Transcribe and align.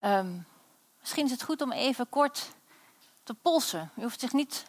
Ehm, 0.00 0.38
misschien 1.00 1.24
is 1.24 1.30
het 1.30 1.42
goed 1.42 1.62
om 1.62 1.72
even 1.72 2.08
kort 2.08 2.50
te 3.22 3.34
polsen. 3.34 3.90
U 3.96 4.02
hoeft 4.02 4.20
zich 4.20 4.32
niet 4.32 4.64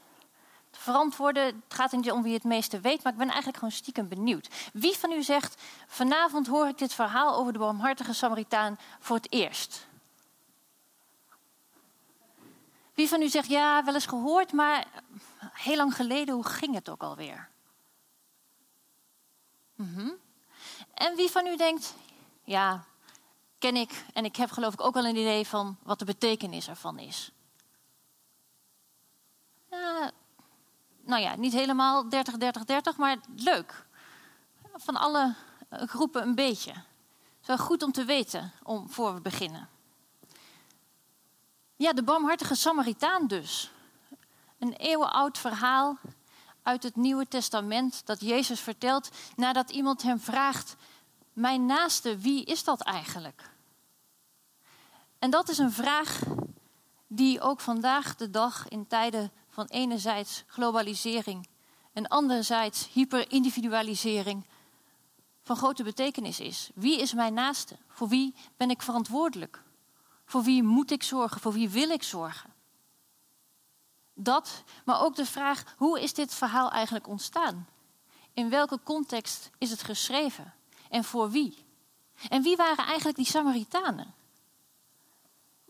te 0.70 0.80
verantwoorden. 0.80 1.46
Het 1.46 1.74
gaat 1.74 1.92
niet 1.92 2.12
om 2.12 2.24
wie 2.24 2.34
het 2.34 2.44
meeste 2.44 2.80
weet, 2.80 3.04
maar 3.04 3.12
ik 3.12 3.18
ben 3.18 3.28
eigenlijk 3.28 3.58
gewoon 3.58 3.74
stiekem 3.74 4.08
benieuwd. 4.08 4.50
Wie 4.74 4.98
van 4.98 5.12
u 5.12 5.24
zegt: 5.24 5.62
Vanavond 5.88 6.48
hoor 6.48 6.68
ik 6.68 6.78
dit 6.78 6.94
verhaal 6.94 7.36
over 7.36 7.54
de 7.54 7.60
barmhartige 7.60 8.14
Samaritaan 8.14 8.78
voor 9.00 9.16
het 9.16 9.32
eerst? 9.32 9.88
Wie 12.94 13.10
van 13.10 13.22
u 13.22 13.30
zegt: 13.30 13.48
Ja, 13.48 13.84
wel 13.84 13.94
eens 13.94 14.06
gehoord, 14.06 14.52
maar 14.52 14.88
heel 15.54 15.76
lang 15.76 15.96
geleden, 15.96 16.36
hoe 16.36 16.46
ging 16.46 16.74
het 16.76 16.90
ook 16.90 17.04
alweer? 17.04 17.50
Mm 19.76 20.20
En 20.94 21.16
wie 21.16 21.30
van 21.30 21.48
u 21.48 21.56
denkt: 21.56 21.96
Ja, 22.44 22.86
ken 23.62 23.76
ik 23.76 24.06
en 24.14 24.26
ik 24.26 24.36
heb 24.36 24.52
geloof 24.52 24.74
ik 24.74 24.82
ook 24.82 24.94
wel 24.94 25.06
een 25.06 25.16
idee 25.16 25.48
van 25.48 25.78
wat 25.84 26.00
de 26.00 26.06
betekenis 26.06 26.68
ervan 26.68 27.00
is. 27.00 27.32
Nou 31.06 31.22
ja, 31.22 31.36
niet 31.36 31.54
helemaal 31.54 32.10
30, 32.10 32.38
30, 32.38 32.66
30, 32.66 32.98
maar 32.98 33.18
leuk. 33.36 33.86
Van 34.74 34.96
alle 34.96 35.36
eh, 35.70 35.88
groepen 35.88 36.22
een 36.22 36.36
beetje. 36.36 36.72
Het 36.72 37.42
is 37.42 37.48
wel 37.48 37.58
goed 37.58 37.84
om 37.84 37.92
te 37.92 38.06
weten 38.06 38.52
om, 38.64 38.90
voor 38.90 39.14
we 39.14 39.22
beginnen. 39.22 39.70
Ja, 41.76 41.94
de 41.94 42.04
barmhartige 42.04 42.56
Samaritaan 42.56 43.28
dus. 43.28 43.72
Een 44.60 44.74
eeuwenoud 44.74 45.38
verhaal 45.38 45.98
uit 46.64 46.84
het 46.84 46.96
Nieuwe 46.96 47.28
Testament 47.28 48.06
dat 48.06 48.22
Jezus 48.22 48.60
vertelt 48.60 49.10
nadat 49.36 49.70
iemand 49.70 50.02
hem 50.02 50.20
vraagt: 50.20 50.76
Mijn 51.34 51.66
naaste, 51.66 52.18
wie 52.18 52.46
is 52.46 52.64
dat 52.64 52.82
eigenlijk? 52.82 53.51
En 55.22 55.30
dat 55.30 55.50
is 55.50 55.58
een 55.58 55.72
vraag 55.72 56.24
die 57.08 57.42
ook 57.42 57.60
vandaag 57.60 58.16
de 58.16 58.30
dag 58.30 58.68
in 58.68 58.88
tijden 58.88 59.32
van 59.50 59.66
enerzijds 59.66 60.44
globalisering 60.48 61.48
en 61.94 62.08
anderzijds 62.08 62.90
hyperindividualisering 62.92 64.46
van 65.42 65.56
grote 65.56 65.84
betekenis 65.84 66.40
is. 66.40 66.70
Wie 66.76 67.02
is 67.02 67.14
mijn 67.14 67.34
naaste? 67.34 67.78
Voor 67.88 68.08
wie 68.08 68.36
ben 68.58 68.70
ik 68.70 68.82
verantwoordelijk? 68.82 69.64
Voor 70.26 70.44
wie 70.44 70.64
moet 70.64 70.92
ik 70.92 71.04
zorgen? 71.04 71.42
Voor 71.42 71.54
wie 71.54 71.70
wil 71.70 71.90
ik 71.90 72.04
zorgen? 72.04 72.54
Dat, 74.14 74.64
maar 74.86 75.02
ook 75.02 75.16
de 75.16 75.26
vraag: 75.26 75.64
hoe 75.78 76.02
is 76.02 76.14
dit 76.14 76.34
verhaal 76.34 76.72
eigenlijk 76.72 77.08
ontstaan? 77.08 77.68
In 78.34 78.50
welke 78.50 78.80
context 78.84 79.50
is 79.58 79.72
het 79.72 79.84
geschreven? 79.84 80.54
En 80.90 81.04
voor 81.04 81.32
wie? 81.32 81.66
En 82.30 82.42
wie 82.42 82.56
waren 82.56 82.86
eigenlijk 82.86 83.18
die 83.18 83.26
Samaritanen? 83.26 84.20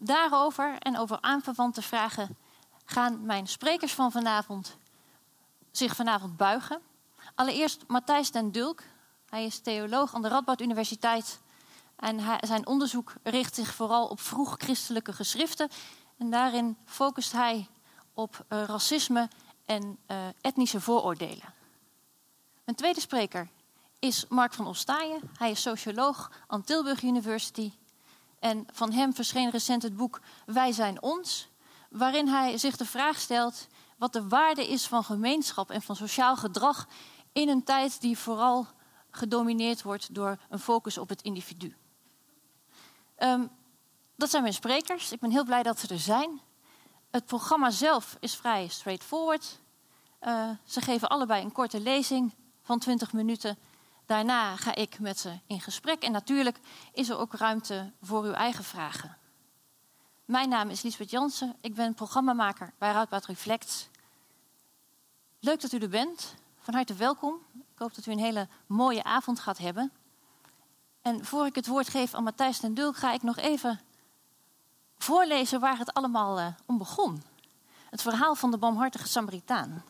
Daarover 0.03 0.77
en 0.79 0.97
over 0.97 1.17
aanverwante 1.21 1.81
vragen 1.81 2.37
gaan 2.85 3.25
mijn 3.25 3.47
sprekers 3.47 3.93
van 3.93 4.11
vanavond 4.11 4.77
zich 5.71 5.95
vanavond 5.95 6.37
buigen. 6.37 6.81
Allereerst 7.35 7.83
Matthijs 7.87 8.31
den 8.31 8.51
Dulk. 8.51 8.81
Hij 9.29 9.45
is 9.45 9.59
theoloog 9.59 10.13
aan 10.13 10.21
de 10.21 10.27
Radboud 10.27 10.61
Universiteit. 10.61 11.39
En 11.95 12.19
zijn 12.39 12.67
onderzoek 12.67 13.13
richt 13.23 13.55
zich 13.55 13.73
vooral 13.73 14.07
op 14.07 14.19
vroeg 14.19 14.55
christelijke 14.57 15.13
geschriften. 15.13 15.69
En 16.17 16.29
daarin 16.29 16.77
focust 16.85 17.31
hij 17.31 17.67
op 18.13 18.45
uh, 18.49 18.63
racisme 18.63 19.29
en 19.65 19.97
uh, 20.07 20.17
etnische 20.41 20.81
vooroordelen. 20.81 21.53
Een 22.65 22.75
tweede 22.75 22.99
spreker 22.99 23.49
is 23.99 24.25
Mark 24.29 24.53
van 24.53 24.67
Ostaaien. 24.67 25.21
Hij 25.37 25.51
is 25.51 25.61
socioloog 25.61 26.31
aan 26.47 26.63
Tilburg 26.63 27.01
University. 27.01 27.71
En 28.41 28.65
van 28.71 28.91
hem 28.91 29.13
verscheen 29.13 29.49
recent 29.49 29.83
het 29.83 29.95
boek 29.95 30.21
Wij 30.45 30.71
zijn 30.71 31.01
ons, 31.01 31.49
waarin 31.89 32.27
hij 32.27 32.57
zich 32.57 32.77
de 32.77 32.85
vraag 32.85 33.19
stelt 33.19 33.67
wat 33.97 34.13
de 34.13 34.27
waarde 34.27 34.67
is 34.67 34.87
van 34.87 35.03
gemeenschap 35.03 35.69
en 35.71 35.81
van 35.81 35.95
sociaal 35.95 36.35
gedrag 36.35 36.87
in 37.31 37.49
een 37.49 37.63
tijd 37.63 38.01
die 38.01 38.17
vooral 38.17 38.67
gedomineerd 39.09 39.81
wordt 39.81 40.13
door 40.13 40.37
een 40.49 40.59
focus 40.59 40.97
op 40.97 41.09
het 41.09 41.21
individu. 41.21 41.75
Um, 43.17 43.49
dat 44.15 44.29
zijn 44.29 44.41
mijn 44.41 44.53
sprekers. 44.53 45.11
Ik 45.11 45.19
ben 45.19 45.31
heel 45.31 45.43
blij 45.43 45.63
dat 45.63 45.79
ze 45.79 45.87
er 45.87 45.99
zijn. 45.99 46.41
Het 47.11 47.25
programma 47.25 47.69
zelf 47.69 48.17
is 48.19 48.35
vrij 48.35 48.67
straightforward. 48.67 49.59
Uh, 50.21 50.49
ze 50.63 50.81
geven 50.81 51.09
allebei 51.09 51.43
een 51.43 51.51
korte 51.51 51.79
lezing 51.79 52.33
van 52.61 52.79
20 52.79 53.13
minuten 53.13 53.57
Daarna 54.05 54.55
ga 54.55 54.75
ik 54.75 54.99
met 54.99 55.19
ze 55.19 55.39
in 55.47 55.61
gesprek 55.61 56.03
en 56.03 56.11
natuurlijk 56.11 56.59
is 56.93 57.09
er 57.09 57.17
ook 57.17 57.33
ruimte 57.33 57.91
voor 58.01 58.23
uw 58.23 58.33
eigen 58.33 58.63
vragen. 58.63 59.17
Mijn 60.25 60.49
naam 60.49 60.69
is 60.69 60.81
Lisbeth 60.81 61.09
Jansen, 61.09 61.55
ik 61.61 61.75
ben 61.75 61.93
programmamaker 61.93 62.73
bij 62.77 62.91
Routbaat 62.91 63.25
Reflect. 63.25 63.89
Leuk 65.39 65.61
dat 65.61 65.71
u 65.71 65.77
er 65.77 65.89
bent, 65.89 66.35
van 66.59 66.73
harte 66.73 66.93
welkom. 66.93 67.39
Ik 67.53 67.79
hoop 67.79 67.95
dat 67.95 68.05
u 68.05 68.11
een 68.11 68.19
hele 68.19 68.47
mooie 68.65 69.03
avond 69.03 69.39
gaat 69.39 69.57
hebben. 69.57 69.91
En 71.01 71.25
voor 71.25 71.45
ik 71.45 71.55
het 71.55 71.67
woord 71.67 71.89
geef 71.89 72.13
aan 72.13 72.23
Matthijs 72.23 72.59
ten 72.59 72.73
Dulk, 72.73 72.97
ga 72.97 73.13
ik 73.13 73.23
nog 73.23 73.37
even 73.37 73.79
voorlezen 74.97 75.59
waar 75.59 75.77
het 75.77 75.93
allemaal 75.93 76.39
uh, 76.39 76.47
om 76.65 76.77
begon. 76.77 77.23
Het 77.89 78.01
verhaal 78.01 78.35
van 78.35 78.51
de 78.51 78.57
barmhartige 78.57 79.07
Samaritaan. 79.07 79.83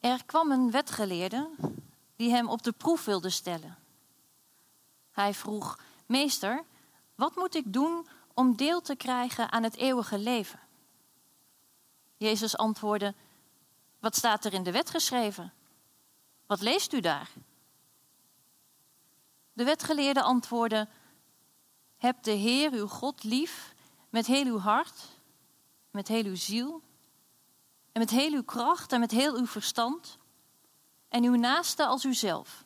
Er 0.00 0.24
kwam 0.24 0.50
een 0.50 0.70
wetgeleerde 0.70 1.50
die 2.16 2.30
hem 2.30 2.48
op 2.48 2.62
de 2.62 2.72
proef 2.72 3.04
wilde 3.04 3.30
stellen. 3.30 3.78
Hij 5.10 5.34
vroeg: 5.34 5.78
Meester, 6.06 6.64
wat 7.14 7.36
moet 7.36 7.54
ik 7.54 7.72
doen 7.72 8.06
om 8.34 8.56
deel 8.56 8.80
te 8.80 8.96
krijgen 8.96 9.52
aan 9.52 9.62
het 9.62 9.76
eeuwige 9.76 10.18
leven? 10.18 10.60
Jezus 12.16 12.56
antwoordde: 12.56 13.14
Wat 13.98 14.16
staat 14.16 14.44
er 14.44 14.52
in 14.52 14.62
de 14.62 14.72
wet 14.72 14.90
geschreven? 14.90 15.52
Wat 16.46 16.60
leest 16.60 16.92
u 16.92 17.00
daar? 17.00 17.30
De 19.52 19.64
wetgeleerde 19.64 20.22
antwoordde: 20.22 20.88
Heb 21.96 22.22
de 22.22 22.30
Heer 22.30 22.72
uw 22.72 22.86
God 22.86 23.24
lief 23.24 23.74
met 24.10 24.26
heel 24.26 24.46
uw 24.46 24.58
hart, 24.58 25.08
met 25.90 26.08
heel 26.08 26.24
uw 26.24 26.36
ziel 26.36 26.82
en 27.92 28.00
met 28.00 28.10
heel 28.10 28.32
uw 28.32 28.44
kracht 28.44 28.92
en 28.92 29.00
met 29.00 29.10
heel 29.10 29.36
uw 29.36 29.46
verstand. 29.46 30.18
En 31.08 31.24
uw 31.24 31.34
naaste 31.34 31.86
als 31.86 32.04
uzelf. 32.04 32.64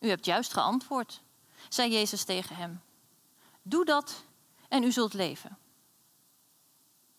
U 0.00 0.08
hebt 0.08 0.24
juist 0.24 0.52
geantwoord, 0.52 1.22
zei 1.68 1.92
Jezus 1.92 2.24
tegen 2.24 2.56
hem. 2.56 2.80
Doe 3.62 3.84
dat 3.84 4.24
en 4.68 4.82
u 4.82 4.92
zult 4.92 5.12
leven. 5.12 5.58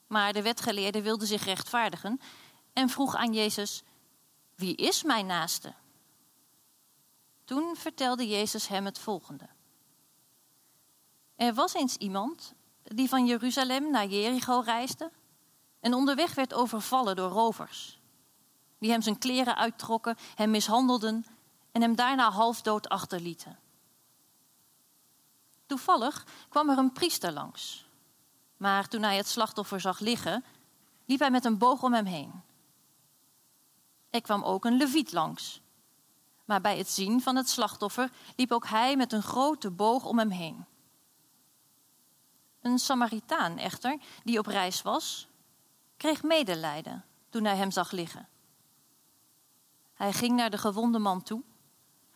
Maar 0.08 0.34
de 0.34 0.42
wetgeleerde 0.42 1.02
wilde 1.02 1.26
zich 1.26 1.44
rechtvaardigen 1.44 2.22
en 2.74 2.90
vroeg 2.90 3.16
aan 3.16 3.34
Jezus: 3.34 3.84
Wie 4.56 4.76
is 4.76 5.04
mijn 5.04 5.26
naaste? 5.26 5.74
Toen 7.46 7.76
vertelde 7.76 8.28
Jezus 8.28 8.68
hem 8.68 8.86
het 8.86 9.00
volgende. 9.00 9.48
Er 11.36 11.54
was 11.54 11.74
eens 11.74 11.96
iemand 11.96 12.54
die 12.84 13.10
van 13.10 13.26
Jeruzalem 13.26 13.92
naar 13.92 14.08
Jericho 14.08 14.60
reisde 14.60 15.12
en 15.80 15.94
onderweg 15.94 16.36
werd 16.36 16.54
overvallen 16.54 17.16
door 17.16 17.30
rovers, 17.30 18.00
die 18.80 18.92
hem 18.92 19.02
zijn 19.02 19.18
kleren 19.18 19.56
uittrokken, 19.56 20.18
hem 20.36 20.50
mishandelden 20.50 21.26
en 21.72 21.82
hem 21.82 21.96
daarna 21.96 22.32
halfdood 22.32 22.90
achterlieten. 22.90 23.60
Toevallig 25.66 26.26
kwam 26.50 26.70
er 26.70 26.78
een 26.78 26.94
priester 26.94 27.32
langs, 27.32 27.86
maar 28.58 28.88
toen 28.88 29.02
hij 29.02 29.18
het 29.18 29.28
slachtoffer 29.28 29.80
zag 29.82 30.00
liggen, 30.00 30.44
liep 31.06 31.20
hij 31.20 31.32
met 31.32 31.46
een 31.46 31.58
boog 31.58 31.84
om 31.84 31.94
hem 31.94 32.06
heen. 32.06 32.42
Er 34.10 34.22
kwam 34.22 34.44
ook 34.44 34.66
een 34.66 34.78
leviet 34.78 35.12
langs, 35.12 35.62
maar 36.46 36.62
bij 36.62 36.78
het 36.78 36.90
zien 36.90 37.22
van 37.22 37.36
het 37.36 37.50
slachtoffer 37.50 38.12
liep 38.36 38.52
ook 38.52 38.68
hij 38.68 38.96
met 38.96 39.14
een 39.14 39.24
grote 39.24 39.72
boog 39.72 40.06
om 40.06 40.18
hem 40.18 40.30
heen. 40.30 40.66
Een 42.62 42.80
Samaritaan 42.80 43.58
echter, 43.58 43.98
die 44.24 44.40
op 44.40 44.46
reis 44.46 44.82
was, 44.82 45.28
kreeg 45.98 46.24
medelijden 46.24 47.06
toen 47.30 47.44
hij 47.44 47.56
hem 47.56 47.72
zag 47.72 47.92
liggen. 47.92 48.28
Hij 49.94 50.14
ging 50.14 50.36
naar 50.36 50.50
de 50.50 50.58
gewonde 50.58 51.00
man 51.00 51.24
toe, 51.24 51.44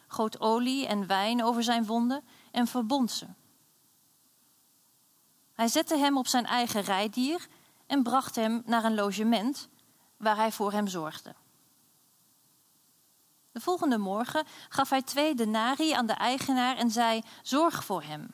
goot 0.08 0.40
olie 0.40 0.88
en 0.88 1.08
wijn 1.08 1.44
over 1.44 1.64
zijn 1.64 1.86
wonden 1.86 2.24
en 2.52 2.68
verbond 2.68 3.12
ze. 3.12 3.28
Hij 5.54 5.68
zette 5.68 5.98
hem 5.98 6.18
op 6.18 6.28
zijn 6.28 6.46
eigen 6.46 6.82
rijdier 6.82 7.48
en 7.88 8.04
bracht 8.04 8.36
hem 8.36 8.62
naar 8.66 8.84
een 8.84 8.96
logement 8.96 9.70
waar 10.18 10.36
hij 10.36 10.52
voor 10.52 10.72
hem 10.72 10.88
zorgde. 10.88 11.36
De 13.52 13.60
volgende 13.60 13.98
morgen 13.98 14.46
gaf 14.70 14.90
hij 14.90 15.02
twee 15.02 15.36
denari 15.36 15.92
aan 15.92 16.06
de 16.06 16.14
eigenaar 16.14 16.78
en 16.78 16.92
zei: 16.92 17.22
Zorg 17.42 17.86
voor 17.86 18.04
hem. 18.04 18.34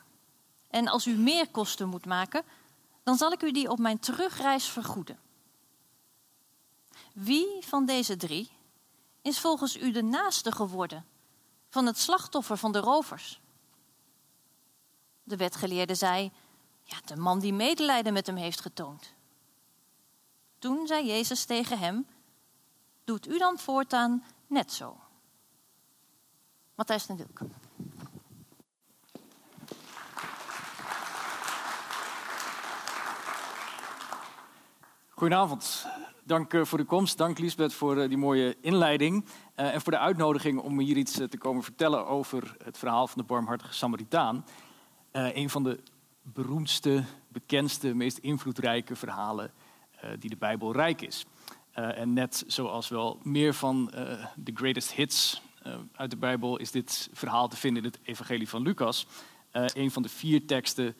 En 0.70 0.88
als 0.88 1.06
u 1.06 1.16
meer 1.16 1.48
kosten 1.48 1.88
moet 1.88 2.06
maken, 2.06 2.42
dan 3.02 3.16
zal 3.16 3.32
ik 3.32 3.42
u 3.42 3.52
die 3.52 3.70
op 3.70 3.78
mijn 3.78 3.98
terugreis 3.98 4.68
vergoeden. 4.68 5.18
Wie 7.18 7.66
van 7.66 7.86
deze 7.86 8.16
drie 8.16 8.50
is 9.22 9.40
volgens 9.40 9.76
u 9.76 9.90
de 9.90 10.02
naaste 10.02 10.52
geworden 10.52 11.06
van 11.68 11.86
het 11.86 11.98
slachtoffer 11.98 12.56
van 12.56 12.72
de 12.72 12.78
rovers. 12.78 13.40
De 15.22 15.36
wetgeleerde 15.36 15.94
zei: 15.94 16.32
Ja, 16.82 16.96
de 17.04 17.16
man 17.16 17.38
die 17.38 17.52
medelijden 17.52 18.12
met 18.12 18.26
hem 18.26 18.36
heeft 18.36 18.60
getoond. 18.60 19.14
Toen 20.58 20.86
zei 20.86 21.06
Jezus 21.06 21.44
tegen 21.44 21.78
hem: 21.78 22.06
Doet 23.04 23.28
u 23.28 23.38
dan 23.38 23.58
voortaan 23.58 24.24
net 24.46 24.72
zo? 24.72 25.00
Matthijs 26.74 27.06
Dilk. 27.06 27.40
Goedenavond. 35.08 35.86
Dank 36.28 36.52
uh, 36.52 36.64
voor 36.64 36.78
de 36.78 36.84
komst. 36.84 37.18
Dank 37.18 37.38
Lisbeth 37.38 37.74
voor 37.74 37.96
uh, 37.96 38.08
die 38.08 38.16
mooie 38.16 38.56
inleiding. 38.60 39.24
Uh, 39.24 39.74
en 39.74 39.80
voor 39.80 39.92
de 39.92 39.98
uitnodiging 39.98 40.60
om 40.60 40.78
hier 40.78 40.96
iets 40.96 41.12
te 41.12 41.38
komen 41.38 41.62
vertellen 41.62 42.06
over 42.06 42.56
het 42.64 42.78
verhaal 42.78 43.06
van 43.06 43.18
de 43.20 43.26
barmhartige 43.26 43.72
Samaritaan. 43.72 44.44
een 45.12 45.50
van 45.50 45.62
de 45.62 45.80
beroemdste, 46.22 47.04
bekendste, 47.28 47.94
meest 47.94 48.18
invloedrijke 48.18 48.96
verhalen 48.96 49.52
die 50.18 50.30
de 50.30 50.36
Bijbel 50.36 50.72
rijk 50.72 51.02
is. 51.02 51.26
en 51.72 52.12
net 52.12 52.44
zoals 52.46 52.88
wel 52.88 53.18
meer 53.22 53.54
van 53.54 53.90
de 54.34 54.52
greatest 54.54 54.92
hits 54.92 55.42
uit 55.92 56.10
de 56.10 56.16
Bijbel 56.16 56.58
is 56.58 56.70
dit 56.70 57.08
verhaal 57.12 57.48
te 57.48 57.56
vinden 57.56 57.82
in 57.82 57.88
het 57.88 58.00
Evangelie 58.02 58.48
van 58.48 58.62
Lucas. 58.62 59.06
een 59.52 59.90
van 59.90 60.02
de 60.02 60.08
vier 60.08 60.46
teksten 60.46 60.96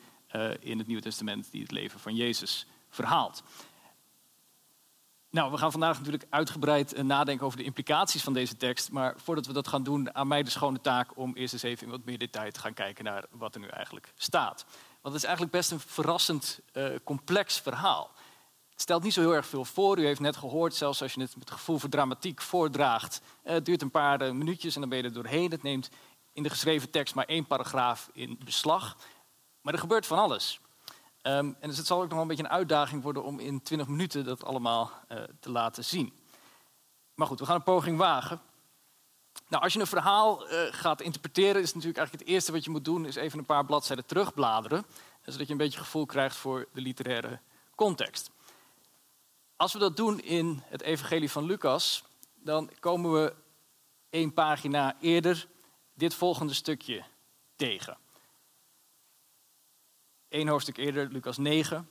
in 0.59 0.77
het 0.77 0.87
Nieuwe 0.87 1.03
Testament 1.03 1.51
die 1.51 1.61
het 1.61 1.71
leven 1.71 1.99
van 1.99 2.15
Jezus 2.15 2.67
verhaalt. 2.89 3.43
Nou, 5.31 5.51
we 5.51 5.57
gaan 5.57 5.71
vandaag 5.71 5.97
natuurlijk 5.97 6.25
uitgebreid 6.29 6.93
eh, 6.93 7.03
nadenken 7.03 7.45
over 7.45 7.57
de 7.57 7.63
implicaties 7.63 8.23
van 8.23 8.33
deze 8.33 8.57
tekst. 8.57 8.91
Maar 8.91 9.13
voordat 9.17 9.45
we 9.45 9.53
dat 9.53 9.67
gaan 9.67 9.83
doen, 9.83 10.15
aan 10.15 10.27
mij 10.27 10.43
de 10.43 10.49
schone 10.49 10.81
taak 10.81 11.17
om 11.17 11.35
eerst 11.35 11.53
eens 11.53 11.63
even 11.63 11.85
in 11.85 11.91
wat 11.91 12.05
meer 12.05 12.17
detail 12.17 12.51
te 12.51 12.59
gaan 12.59 12.73
kijken 12.73 13.03
naar 13.03 13.25
wat 13.31 13.55
er 13.55 13.61
nu 13.61 13.67
eigenlijk 13.67 14.13
staat. 14.15 14.65
Want 15.01 15.13
het 15.13 15.23
is 15.23 15.23
eigenlijk 15.23 15.51
best 15.51 15.71
een 15.71 15.79
verrassend 15.79 16.59
uh, 16.73 16.95
complex 17.03 17.59
verhaal. 17.59 18.11
Het 18.69 18.81
stelt 18.81 19.03
niet 19.03 19.13
zo 19.13 19.21
heel 19.21 19.35
erg 19.35 19.45
veel 19.45 19.65
voor. 19.65 19.99
U 19.99 20.05
heeft 20.05 20.19
net 20.19 20.37
gehoord, 20.37 20.75
zelfs 20.75 21.01
als 21.01 21.13
je 21.13 21.21
het 21.21 21.37
met 21.37 21.51
gevoel 21.51 21.79
voor 21.79 21.89
dramatiek 21.89 22.41
voordraagt. 22.41 23.21
Uh, 23.43 23.51
het 23.51 23.65
duurt 23.65 23.81
een 23.81 23.91
paar 23.91 24.35
minuutjes 24.35 24.75
en 24.75 24.81
dan 24.81 24.89
ben 24.89 24.99
je 24.99 25.03
er 25.03 25.13
doorheen. 25.13 25.51
Het 25.51 25.63
neemt 25.63 25.89
in 26.33 26.43
de 26.43 26.49
geschreven 26.49 26.89
tekst 26.89 27.15
maar 27.15 27.25
één 27.25 27.45
paragraaf 27.45 28.09
in 28.13 28.39
beslag. 28.45 28.97
Maar 29.61 29.73
er 29.73 29.79
gebeurt 29.79 30.05
van 30.05 30.17
alles. 30.17 30.59
Um, 31.23 31.55
en 31.59 31.67
dus 31.67 31.77
het 31.77 31.87
zal 31.87 31.97
ook 31.97 32.03
nog 32.03 32.13
wel 32.13 32.21
een 32.21 32.27
beetje 32.27 32.43
een 32.43 32.49
uitdaging 32.49 33.03
worden 33.03 33.23
om 33.23 33.39
in 33.39 33.61
20 33.61 33.87
minuten 33.87 34.25
dat 34.25 34.43
allemaal 34.43 34.91
uh, 35.11 35.23
te 35.39 35.51
laten 35.51 35.85
zien. 35.85 36.13
Maar 37.15 37.27
goed, 37.27 37.39
we 37.39 37.45
gaan 37.45 37.55
een 37.55 37.63
poging 37.63 37.97
wagen. 37.97 38.41
Nou, 39.47 39.63
als 39.63 39.73
je 39.73 39.79
een 39.79 39.87
verhaal 39.87 40.51
uh, 40.51 40.61
gaat 40.71 41.01
interpreteren, 41.01 41.61
is 41.61 41.73
natuurlijk 41.73 41.97
eigenlijk 41.97 42.27
het 42.27 42.35
eerste 42.35 42.51
wat 42.51 42.63
je 42.63 42.69
moet 42.69 42.85
doen, 42.85 43.05
is 43.05 43.15
even 43.15 43.39
een 43.39 43.45
paar 43.45 43.65
bladzijden 43.65 44.05
terugbladeren, 44.05 44.85
zodat 45.25 45.47
je 45.47 45.51
een 45.51 45.57
beetje 45.57 45.79
gevoel 45.79 46.05
krijgt 46.05 46.35
voor 46.35 46.67
de 46.73 46.81
literaire 46.81 47.39
context. 47.75 48.31
Als 49.55 49.73
we 49.73 49.79
dat 49.79 49.97
doen 49.97 50.19
in 50.19 50.63
het 50.65 50.81
Evangelie 50.81 51.31
van 51.31 51.45
Lucas, 51.45 52.03
dan 52.35 52.69
komen 52.79 53.13
we 53.13 53.33
één 54.09 54.33
pagina 54.33 54.95
eerder 54.99 55.47
dit 55.93 56.13
volgende 56.13 56.53
stukje 56.53 57.03
tegen. 57.55 57.97
Eén 60.29 60.47
hoofdstuk 60.47 60.77
eerder, 60.77 61.07
Lucas 61.11 61.37
9. 61.37 61.89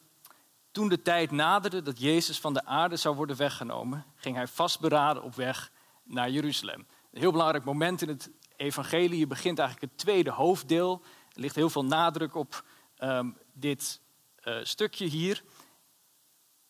Toen 0.71 0.89
de 0.89 1.03
tijd 1.03 1.31
naderde 1.31 1.83
dat 1.83 2.01
Jezus 2.01 2.41
van 2.41 2.55
de 2.55 2.65
aarde 2.65 2.97
zou 2.97 3.17
worden 3.17 3.37
weggenomen, 3.37 4.05
ging 4.15 4.37
hij 4.37 4.47
vastberaden 4.47 5.23
op 5.23 5.35
weg 5.35 5.71
naar 6.03 6.31
Jeruzalem. 6.31 6.87
Een 7.13 7.21
heel 7.21 7.31
belangrijk 7.31 7.65
moment 7.65 8.03
in 8.03 8.09
het 8.09 8.31
evangelie. 8.57 9.19
Je 9.19 9.27
begint 9.27 9.59
eigenlijk 9.59 9.93
het 9.93 10.01
tweede 10.01 10.31
hoofddeel. 10.31 11.03
Er 11.33 11.41
ligt 11.41 11.55
heel 11.55 11.71
veel 11.71 11.85
nadruk 11.85 12.35
op 12.35 12.65
um, 12.99 13.37
dit 13.53 14.01
uh, 14.45 14.59
stukje 14.63 15.07
hier. 15.07 15.43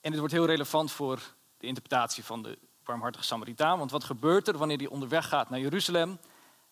En 0.00 0.10
het 0.10 0.18
wordt 0.18 0.34
heel 0.34 0.46
relevant 0.46 0.92
voor 0.92 1.34
de 1.58 1.66
interpretatie 1.66 2.24
van 2.24 2.42
de 2.42 2.58
barmhartige 2.84 3.24
Samaritaan. 3.24 3.78
Want 3.78 3.90
wat 3.90 4.04
gebeurt 4.04 4.48
er 4.48 4.58
wanneer 4.58 4.78
hij 4.78 4.86
onderweg 4.86 5.28
gaat 5.28 5.50
naar 5.50 5.60
Jeruzalem? 5.60 6.18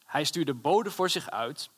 Hij 0.05 0.25
stuurde 0.25 0.55
boden 0.55 0.93
voor 0.93 1.11
zich 1.11 1.31
uit 1.31 1.71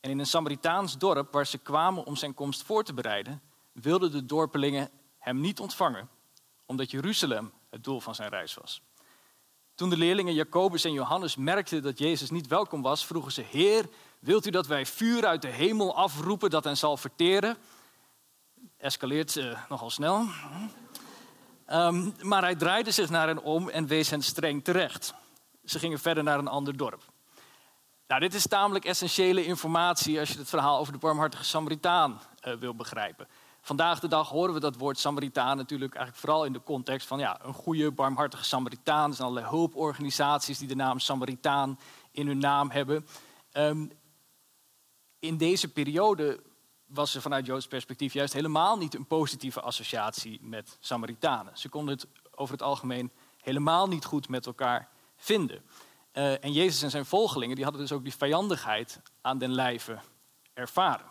en 0.00 0.10
in 0.10 0.18
een 0.18 0.26
Samaritaans 0.26 0.98
dorp 0.98 1.32
waar 1.32 1.46
ze 1.46 1.58
kwamen 1.58 2.04
om 2.04 2.16
zijn 2.16 2.34
komst 2.34 2.62
voor 2.62 2.84
te 2.84 2.94
bereiden, 2.94 3.42
wilden 3.72 4.10
de 4.10 4.24
dorpelingen 4.24 4.90
hem 5.18 5.40
niet 5.40 5.60
ontvangen, 5.60 6.08
omdat 6.66 6.90
Jeruzalem 6.90 7.52
het 7.70 7.84
doel 7.84 8.00
van 8.00 8.14
zijn 8.14 8.28
reis 8.28 8.54
was. 8.54 8.82
Toen 9.74 9.90
de 9.90 9.96
leerlingen 9.96 10.34
Jacobus 10.34 10.84
en 10.84 10.92
Johannes 10.92 11.36
merkten 11.36 11.82
dat 11.82 11.98
Jezus 11.98 12.30
niet 12.30 12.46
welkom 12.46 12.82
was, 12.82 13.06
vroegen 13.06 13.32
ze: 13.32 13.42
Heer, 13.42 13.88
wilt 14.18 14.46
u 14.46 14.50
dat 14.50 14.66
wij 14.66 14.86
vuur 14.86 15.26
uit 15.26 15.42
de 15.42 15.48
hemel 15.48 15.96
afroepen 15.96 16.50
dat 16.50 16.64
hen 16.64 16.76
zal 16.76 16.96
verteren? 16.96 17.56
Escaleert 18.76 19.36
uh, 19.36 19.68
nogal 19.68 19.90
snel. 19.90 20.26
Um, 21.72 22.14
maar 22.22 22.42
hij 22.42 22.54
draaide 22.54 22.90
zich 22.90 23.10
naar 23.10 23.26
hen 23.26 23.42
om 23.42 23.68
en 23.68 23.86
wees 23.86 24.10
hen 24.10 24.22
streng 24.22 24.64
terecht. 24.64 25.14
Ze 25.64 25.78
gingen 25.78 25.98
verder 25.98 26.24
naar 26.24 26.38
een 26.38 26.48
ander 26.48 26.76
dorp. 26.76 27.02
Nou, 28.08 28.20
dit 28.20 28.34
is 28.34 28.46
tamelijk 28.46 28.84
essentiële 28.84 29.44
informatie 29.44 30.18
als 30.18 30.28
je 30.28 30.38
het 30.38 30.48
verhaal 30.48 30.78
over 30.78 30.92
de 30.92 30.98
barmhartige 30.98 31.44
Samaritaan 31.44 32.20
uh, 32.46 32.54
wil 32.54 32.74
begrijpen. 32.74 33.28
Vandaag 33.60 34.00
de 34.00 34.08
dag 34.08 34.28
horen 34.28 34.54
we 34.54 34.60
dat 34.60 34.76
woord 34.76 34.98
Samaritaan 34.98 35.56
natuurlijk 35.56 35.94
eigenlijk 35.94 36.24
vooral 36.24 36.44
in 36.44 36.52
de 36.52 36.62
context 36.62 37.06
van 37.06 37.18
ja, 37.18 37.44
een 37.44 37.52
goede, 37.52 37.90
barmhartige 37.90 38.44
Samaritaan. 38.44 39.10
Er 39.10 39.16
zijn 39.16 39.28
allerlei 39.28 39.54
hulporganisaties 39.54 40.58
die 40.58 40.68
de 40.68 40.74
naam 40.74 40.98
Samaritaan 40.98 41.78
in 42.10 42.26
hun 42.26 42.38
naam 42.38 42.70
hebben. 42.70 43.06
Um, 43.52 43.92
in 45.18 45.36
deze 45.36 45.72
periode 45.72 46.40
was 46.86 47.14
er 47.14 47.20
vanuit 47.20 47.46
Joods 47.46 47.66
perspectief 47.66 48.12
juist 48.12 48.32
helemaal 48.32 48.76
niet 48.76 48.94
een 48.94 49.06
positieve 49.06 49.60
associatie 49.60 50.38
met 50.42 50.76
Samaritanen. 50.80 51.58
Ze 51.58 51.68
konden 51.68 51.94
het 51.94 52.06
over 52.34 52.52
het 52.52 52.62
algemeen 52.62 53.12
helemaal 53.40 53.88
niet 53.88 54.04
goed 54.04 54.28
met 54.28 54.46
elkaar 54.46 54.88
vinden. 55.16 55.62
Uh, 56.18 56.44
en 56.44 56.52
Jezus 56.52 56.82
en 56.82 56.90
zijn 56.90 57.06
volgelingen 57.06 57.54
die 57.54 57.64
hadden 57.64 57.82
dus 57.82 57.92
ook 57.92 58.02
die 58.02 58.14
vijandigheid 58.16 59.00
aan 59.20 59.38
den 59.38 59.52
lijve 59.52 59.98
ervaren. 60.54 61.06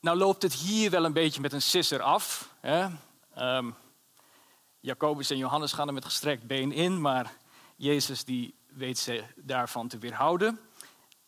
Nou 0.00 0.16
loopt 0.16 0.42
het 0.42 0.52
hier 0.52 0.90
wel 0.90 1.04
een 1.04 1.12
beetje 1.12 1.40
met 1.40 1.52
een 1.52 1.62
sisser 1.62 2.02
af. 2.02 2.54
Hè? 2.60 2.86
Um, 3.56 3.74
Jacobus 4.80 5.30
en 5.30 5.36
Johannes 5.36 5.72
gaan 5.72 5.86
er 5.86 5.94
met 5.94 6.04
gestrekt 6.04 6.46
been 6.46 6.72
in, 6.72 7.00
maar 7.00 7.32
Jezus 7.76 8.24
die 8.24 8.54
weet 8.66 8.98
ze 8.98 9.24
daarvan 9.36 9.88
te 9.88 9.98
weerhouden. 9.98 10.60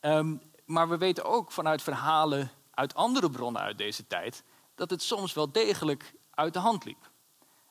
Um, 0.01 0.41
maar 0.65 0.89
we 0.89 0.99
weten 0.99 1.25
ook 1.25 1.53
vanuit 1.53 1.83
verhalen 1.83 2.51
uit 2.71 2.95
andere 2.95 3.31
bronnen 3.31 3.63
uit 3.63 3.79
deze 3.79 4.07
tijd 4.07 4.43
dat 4.75 4.91
het 4.91 5.03
soms 5.03 5.33
wel 5.33 5.53
degelijk 5.53 6.15
uit 6.31 6.53
de 6.53 6.59
hand 6.59 6.85
liep. 6.85 7.11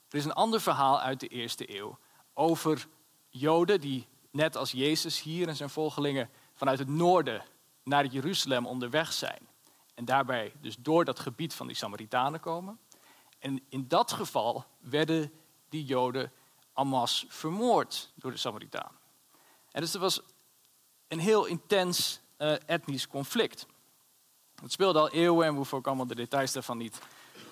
Er 0.10 0.18
is 0.18 0.26
een 0.26 0.34
ander 0.34 0.62
verhaal 0.62 1.02
uit 1.02 1.20
de 1.20 1.28
eerste 1.28 1.78
eeuw 1.78 2.00
over 2.34 2.88
Joden 3.30 3.82
die 3.82 4.08
net 4.32 4.56
als 4.56 4.72
Jezus 4.72 5.22
hier 5.22 5.48
en 5.48 5.56
zijn 5.56 5.70
volgelingen 5.70 6.30
vanuit 6.54 6.80
het 6.80 6.88
noorden 6.88 7.44
naar 7.84 8.06
Jeruzalem 8.06 8.66
onderweg 8.66 9.14
zijn. 9.14 9.48
En 9.96 10.06
daarbij 10.06 10.54
dus 10.62 10.76
door 10.80 11.06
dat 11.06 11.20
gebied 11.20 11.54
van 11.54 11.68
die 11.68 11.76
Samaritanen 11.76 12.40
komen. 12.40 12.80
En 13.40 13.64
in 13.70 13.88
dat 13.88 14.12
geval 14.12 14.66
werden 14.80 15.32
die 15.70 15.86
Joden 15.86 16.32
amas 16.74 17.26
vermoord 17.28 18.12
door 18.16 18.32
de 18.32 18.38
Samaritanen. 18.38 19.00
En 19.72 19.82
dus 19.82 19.94
er 19.94 20.00
was 20.00 20.22
een 21.08 21.20
heel 21.20 21.46
intens 21.46 22.20
uh, 22.38 22.56
etnisch 22.66 23.08
conflict. 23.08 23.66
Het 24.62 24.72
speelde 24.72 25.00
al 25.00 25.10
eeuwen 25.10 25.46
en 25.46 25.52
we 25.52 25.58
hoeven 25.58 25.78
ook 25.78 25.88
allemaal 25.88 26.08
de 26.08 26.16
details 26.16 26.52
daarvan 26.52 26.78
niet 26.78 27.00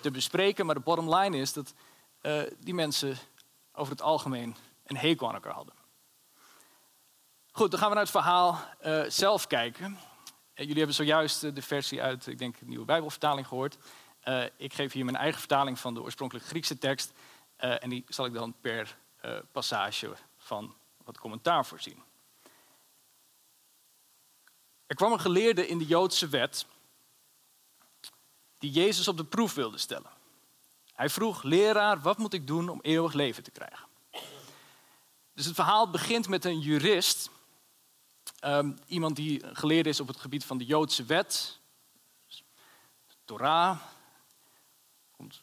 te 0.00 0.10
bespreken. 0.10 0.66
Maar 0.66 0.74
de 0.74 0.80
bottom 0.80 1.14
line 1.14 1.36
is 1.36 1.52
dat 1.52 1.74
uh, 2.22 2.42
die 2.58 2.74
mensen 2.74 3.16
over 3.72 3.92
het 3.92 4.02
algemeen 4.02 4.56
een 4.86 4.96
hekel 4.96 5.28
aan 5.28 5.34
elkaar 5.34 5.52
hadden. 5.52 5.74
Goed, 7.52 7.70
dan 7.70 7.80
gaan 7.80 7.88
we 7.88 7.94
naar 7.94 8.04
het 8.04 8.12
verhaal 8.12 8.60
uh, 8.84 9.04
zelf 9.08 9.46
kijken. 9.46 9.90
Uh, 9.92 9.98
jullie 10.54 10.76
hebben 10.76 10.94
zojuist 10.94 11.44
uh, 11.44 11.54
de 11.54 11.62
versie 11.62 12.02
uit, 12.02 12.26
ik 12.26 12.38
denk, 12.38 12.58
de 12.58 12.66
nieuwe 12.66 12.84
Bijbelvertaling 12.84 13.46
gehoord. 13.46 13.78
ik 14.56 14.72
geef 14.72 14.92
hier 14.92 15.04
mijn 15.04 15.16
eigen 15.16 15.38
vertaling 15.38 15.78
van 15.78 15.94
de 15.94 16.02
oorspronkelijke 16.02 16.48
Griekse 16.48 16.78
tekst. 16.78 17.12
en 17.56 17.90
die 17.90 18.04
zal 18.08 18.26
ik 18.26 18.32
dan 18.32 18.54
per 18.60 18.96
passage 19.52 20.16
van 20.36 20.74
wat 21.04 21.18
commentaar 21.18 21.66
voorzien. 21.66 22.02
Er 24.86 24.94
kwam 24.94 25.12
een 25.12 25.20
geleerde 25.20 25.66
in 25.66 25.78
de 25.78 25.86
Joodse 25.86 26.28
wet 26.28 26.66
die 28.58 28.70
Jezus 28.70 29.08
op 29.08 29.16
de 29.16 29.24
proef 29.24 29.54
wilde 29.54 29.78
stellen. 29.78 30.10
Hij 30.92 31.08
vroeg, 31.08 31.42
leraar, 31.42 32.00
wat 32.00 32.18
moet 32.18 32.32
ik 32.32 32.46
doen 32.46 32.68
om 32.68 32.80
eeuwig 32.80 33.12
leven 33.12 33.42
te 33.42 33.50
krijgen? 33.50 33.85
Dus 35.36 35.44
het 35.44 35.54
verhaal 35.54 35.90
begint 35.90 36.28
met 36.28 36.44
een 36.44 36.60
jurist. 36.60 37.30
Um, 38.44 38.78
iemand 38.86 39.16
die 39.16 39.42
geleerd 39.52 39.86
is 39.86 40.00
op 40.00 40.06
het 40.06 40.16
gebied 40.16 40.44
van 40.44 40.58
de 40.58 40.64
Joodse 40.64 41.04
wet. 41.04 41.58
Torah. 43.24 43.80
Komt 45.16 45.42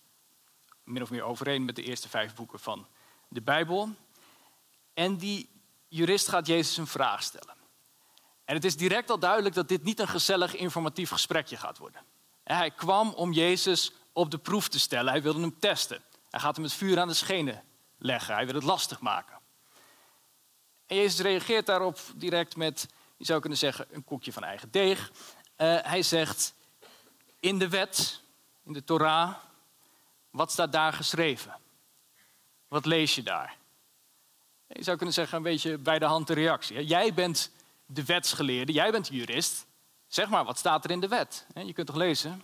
min 0.84 1.02
of 1.02 1.10
meer 1.10 1.24
overeen 1.24 1.66
met 1.66 1.76
de 1.76 1.84
eerste 1.84 2.10
vijf 2.10 2.36
boeken 2.36 2.60
van 2.60 2.88
de 3.28 3.42
Bijbel. 3.42 3.90
En 4.94 5.18
die 5.18 5.50
jurist 5.88 6.28
gaat 6.28 6.48
Jezus 6.48 6.78
een 6.78 6.88
vraag 6.88 7.24
stellen. 7.24 7.56
En 8.46 8.56
het 8.56 8.66
is 8.66 8.78
direct 8.78 9.10
al 9.10 9.20
duidelijk 9.20 9.56
dat 9.56 9.68
dit 9.68 9.84
niet 9.84 10.00
een 10.00 10.08
gezellig 10.08 10.56
informatief 10.56 11.10
gesprekje 11.10 11.58
gaat 11.58 11.78
worden. 11.78 12.02
Hij 12.44 12.72
kwam 12.72 13.10
om 13.10 13.32
Jezus 13.32 13.92
op 14.14 14.32
de 14.32 14.38
proef 14.38 14.68
te 14.68 14.80
stellen. 14.80 15.12
Hij 15.12 15.22
wilde 15.22 15.40
hem 15.40 15.60
testen. 15.60 16.04
Hij 16.30 16.40
gaat 16.40 16.56
hem 16.56 16.66
het 16.66 16.74
vuur 16.74 17.00
aan 17.00 17.08
de 17.08 17.14
schenen 17.14 17.64
leggen. 17.98 18.36
Hij 18.36 18.46
wil 18.46 18.56
het 18.56 18.64
lastig 18.64 19.00
maken. 19.00 19.42
En 20.86 20.96
Jezus 20.96 21.20
reageert 21.20 21.66
daarop 21.66 22.00
direct 22.16 22.56
met, 22.56 22.88
je 23.18 23.26
zou 23.26 23.40
kunnen 23.40 23.58
zeggen, 23.58 23.88
een 23.92 24.04
koekje 24.04 24.34
van 24.34 24.44
eigen 24.44 24.72
deeg. 24.72 25.12
Uh, 25.58 25.78
hij 25.82 26.02
zegt, 26.02 26.54
in 27.40 27.60
de 27.60 27.70
wet, 27.70 28.22
in 28.66 28.74
de 28.74 28.84
Torah, 28.84 29.36
wat 30.30 30.52
staat 30.52 30.72
daar 30.72 30.94
geschreven? 30.94 31.60
Wat 32.68 32.86
lees 32.86 33.16
je 33.16 33.24
daar? 33.24 33.58
Je 34.68 34.84
zou 34.84 34.98
kunnen 34.98 35.16
zeggen, 35.16 35.38
een 35.38 35.44
beetje 35.44 35.78
bij 35.78 36.00
de 36.00 36.06
hand 36.06 36.28
de 36.28 36.34
reactie. 36.34 36.86
Jij 36.86 37.14
bent 37.14 37.52
de 37.86 38.06
wetsgeleerde, 38.06 38.72
jij 38.72 38.92
bent 38.92 39.08
de 39.08 39.16
jurist. 39.16 39.66
Zeg 40.08 40.30
maar, 40.30 40.46
wat 40.46 40.58
staat 40.58 40.84
er 40.84 40.92
in 40.92 41.00
de 41.00 41.08
wet? 41.08 41.46
Je 41.66 41.74
kunt 41.74 41.88
toch 41.88 41.96
lezen? 41.96 42.44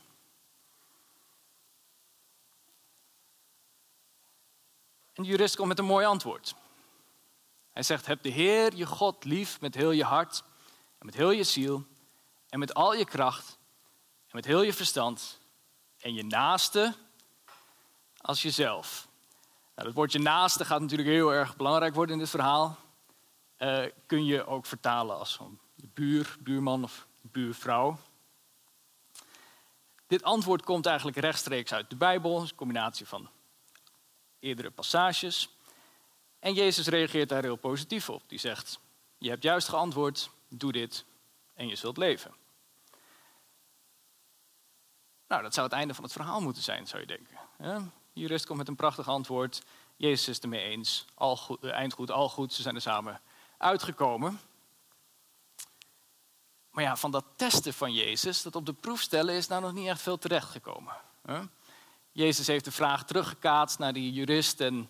En 5.14 5.24
de 5.24 5.30
jurist 5.30 5.56
komt 5.56 5.68
met 5.68 5.80
een 5.80 5.86
mooi 5.86 6.06
antwoord. 6.06 6.56
Hij 7.80 7.88
zegt, 7.88 8.06
heb 8.06 8.22
de 8.22 8.30
Heer 8.30 8.76
je 8.76 8.86
God 8.86 9.24
lief 9.24 9.62
met 9.62 9.76
heel 9.76 9.92
je 9.92 10.04
hart 10.04 10.44
en 10.98 11.06
met 11.06 11.16
heel 11.16 11.32
je 11.32 11.44
ziel 11.44 11.86
en 12.50 12.60
met 12.60 12.74
al 12.74 12.94
je 12.94 13.06
kracht 13.06 13.58
en 14.28 14.36
met 14.36 14.46
heel 14.46 14.62
je 14.62 14.74
verstand 14.74 15.40
en 16.00 16.14
je 16.14 16.24
naaste 16.24 16.96
als 18.18 18.42
jezelf. 18.42 19.08
Nou, 19.76 19.88
het 19.88 19.98
woordje 19.98 20.20
naaste 20.20 20.66
gaat 20.66 20.82
natuurlijk 20.82 21.10
heel 21.10 21.34
erg 21.34 21.56
belangrijk 21.56 21.94
worden 21.94 22.14
in 22.14 22.22
dit 22.22 22.30
verhaal. 22.30 22.78
Uh, 23.58 23.86
kun 24.06 24.26
je 24.26 24.46
ook 24.46 24.66
vertalen 24.66 25.18
als 25.18 25.40
een 25.40 25.60
buur, 25.94 26.38
buurman 26.40 26.84
of 26.84 27.08
buurvrouw. 27.22 28.00
Dit 30.08 30.24
antwoord 30.24 30.64
komt 30.64 30.86
eigenlijk 30.86 31.18
rechtstreeks 31.18 31.74
uit 31.74 31.90
de 31.90 31.96
Bijbel, 31.96 32.42
een 32.42 32.56
combinatie 32.56 33.08
van 33.08 33.30
eerdere 34.40 34.72
passages. 34.72 35.59
En 36.40 36.54
Jezus 36.54 36.88
reageert 36.88 37.30
daar 37.30 37.44
heel 37.44 37.56
positief 37.56 38.10
op. 38.10 38.24
Die 38.28 38.40
zegt, 38.40 38.80
je 39.18 39.30
hebt 39.30 39.44
juist 39.44 39.68
geantwoord, 39.68 40.30
doe 40.48 40.72
dit 40.72 41.06
en 41.54 41.68
je 41.68 41.76
zult 41.76 41.98
leven. 41.98 42.34
Nou, 45.28 45.42
dat 45.42 45.54
zou 45.54 45.68
het 45.68 45.76
einde 45.76 45.94
van 45.94 46.04
het 46.04 46.14
verhaal 46.14 46.42
moeten 46.42 46.64
zijn, 46.64 46.88
zou 46.88 47.02
je 47.02 47.08
denken. 47.08 47.38
Ja? 47.60 47.92
jurist 48.14 48.46
komt 48.46 48.58
met 48.58 48.68
een 48.68 48.76
prachtig 48.76 49.08
antwoord. 49.08 49.64
Jezus 49.96 50.28
is 50.28 50.40
ermee 50.40 50.64
eens. 50.64 51.06
Al 51.14 51.38
goed, 51.38 51.64
eh, 51.64 51.72
eind 51.72 51.94
goed, 51.94 52.12
al 52.12 52.30
goed. 52.30 52.54
Ze 52.54 52.62
zijn 52.62 52.76
er 52.76 52.82
samen 52.82 53.22
uitgekomen. 53.58 54.40
Maar 56.70 56.84
ja, 56.84 56.98
van 56.98 57.12
dat 57.12 57.26
testen 57.36 57.74
van 57.74 57.94
Jezus, 57.94 58.42
dat 58.42 58.56
op 58.56 58.66
de 58.66 58.74
proef 58.74 59.02
stellen, 59.02 59.36
is 59.36 59.48
nou 59.48 59.62
nog 59.62 59.74
niet 59.74 59.88
echt 59.88 60.02
veel 60.02 60.18
terechtgekomen. 60.18 60.94
Jezus 62.12 62.48
heeft 62.48 62.66
de 62.66 62.72
vraag 62.72 63.06
teruggekaatst 63.06 63.80
naar 63.80 63.94
die 63.94 64.14
jurist 64.14 64.62
en 64.62 64.90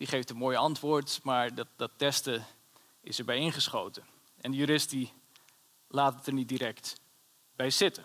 die 0.00 0.08
geeft 0.08 0.30
een 0.30 0.36
mooi 0.36 0.56
antwoord, 0.56 1.20
maar 1.22 1.54
dat, 1.54 1.66
dat 1.76 1.90
testen 1.96 2.46
is 3.00 3.18
erbij 3.18 3.36
ingeschoten. 3.36 4.06
En 4.40 4.50
de 4.50 4.56
jurist 4.56 4.90
die 4.90 5.12
laat 5.88 6.14
het 6.14 6.26
er 6.26 6.32
niet 6.32 6.48
direct 6.48 7.00
bij 7.56 7.70
zitten. 7.70 8.04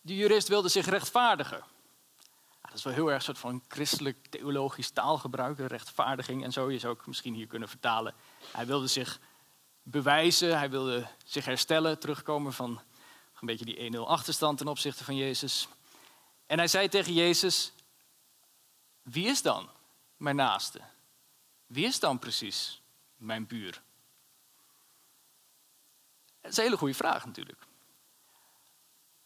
De 0.00 0.16
jurist 0.16 0.48
wilde 0.48 0.68
zich 0.68 0.86
rechtvaardigen. 0.86 1.64
Dat 2.62 2.74
is 2.74 2.82
wel 2.82 2.92
heel 2.92 3.06
erg 3.06 3.16
een 3.16 3.22
soort 3.22 3.38
van 3.38 3.62
christelijk 3.68 4.26
theologisch 4.26 4.90
taalgebruik, 4.90 5.58
rechtvaardiging 5.58 6.44
en 6.44 6.52
zo. 6.52 6.70
Je 6.70 6.78
zou 6.78 6.94
ook 6.94 7.06
misschien 7.06 7.34
hier 7.34 7.46
kunnen 7.46 7.68
vertalen. 7.68 8.14
Hij 8.52 8.66
wilde 8.66 8.86
zich 8.86 9.20
bewijzen, 9.82 10.58
hij 10.58 10.70
wilde 10.70 11.06
zich 11.24 11.44
herstellen, 11.44 11.98
terugkomen 11.98 12.52
van 12.52 12.80
een 13.40 13.46
beetje 13.46 13.64
die 13.64 13.92
1-0 13.92 13.98
achterstand 13.98 14.58
ten 14.58 14.68
opzichte 14.68 15.04
van 15.04 15.16
Jezus. 15.16 15.68
En 16.46 16.58
hij 16.58 16.68
zei 16.68 16.88
tegen 16.88 17.12
Jezus, 17.12 17.72
wie 19.02 19.26
is 19.26 19.42
dan 19.42 19.70
mijn 20.16 20.36
naaste? 20.36 20.80
Wie 21.66 21.84
is 21.84 22.00
dan 22.00 22.18
precies 22.18 22.82
mijn 23.16 23.46
buur? 23.46 23.82
Dat 26.40 26.50
is 26.50 26.56
een 26.56 26.64
hele 26.64 26.76
goede 26.76 26.94
vraag 26.94 27.26
natuurlijk. 27.26 27.66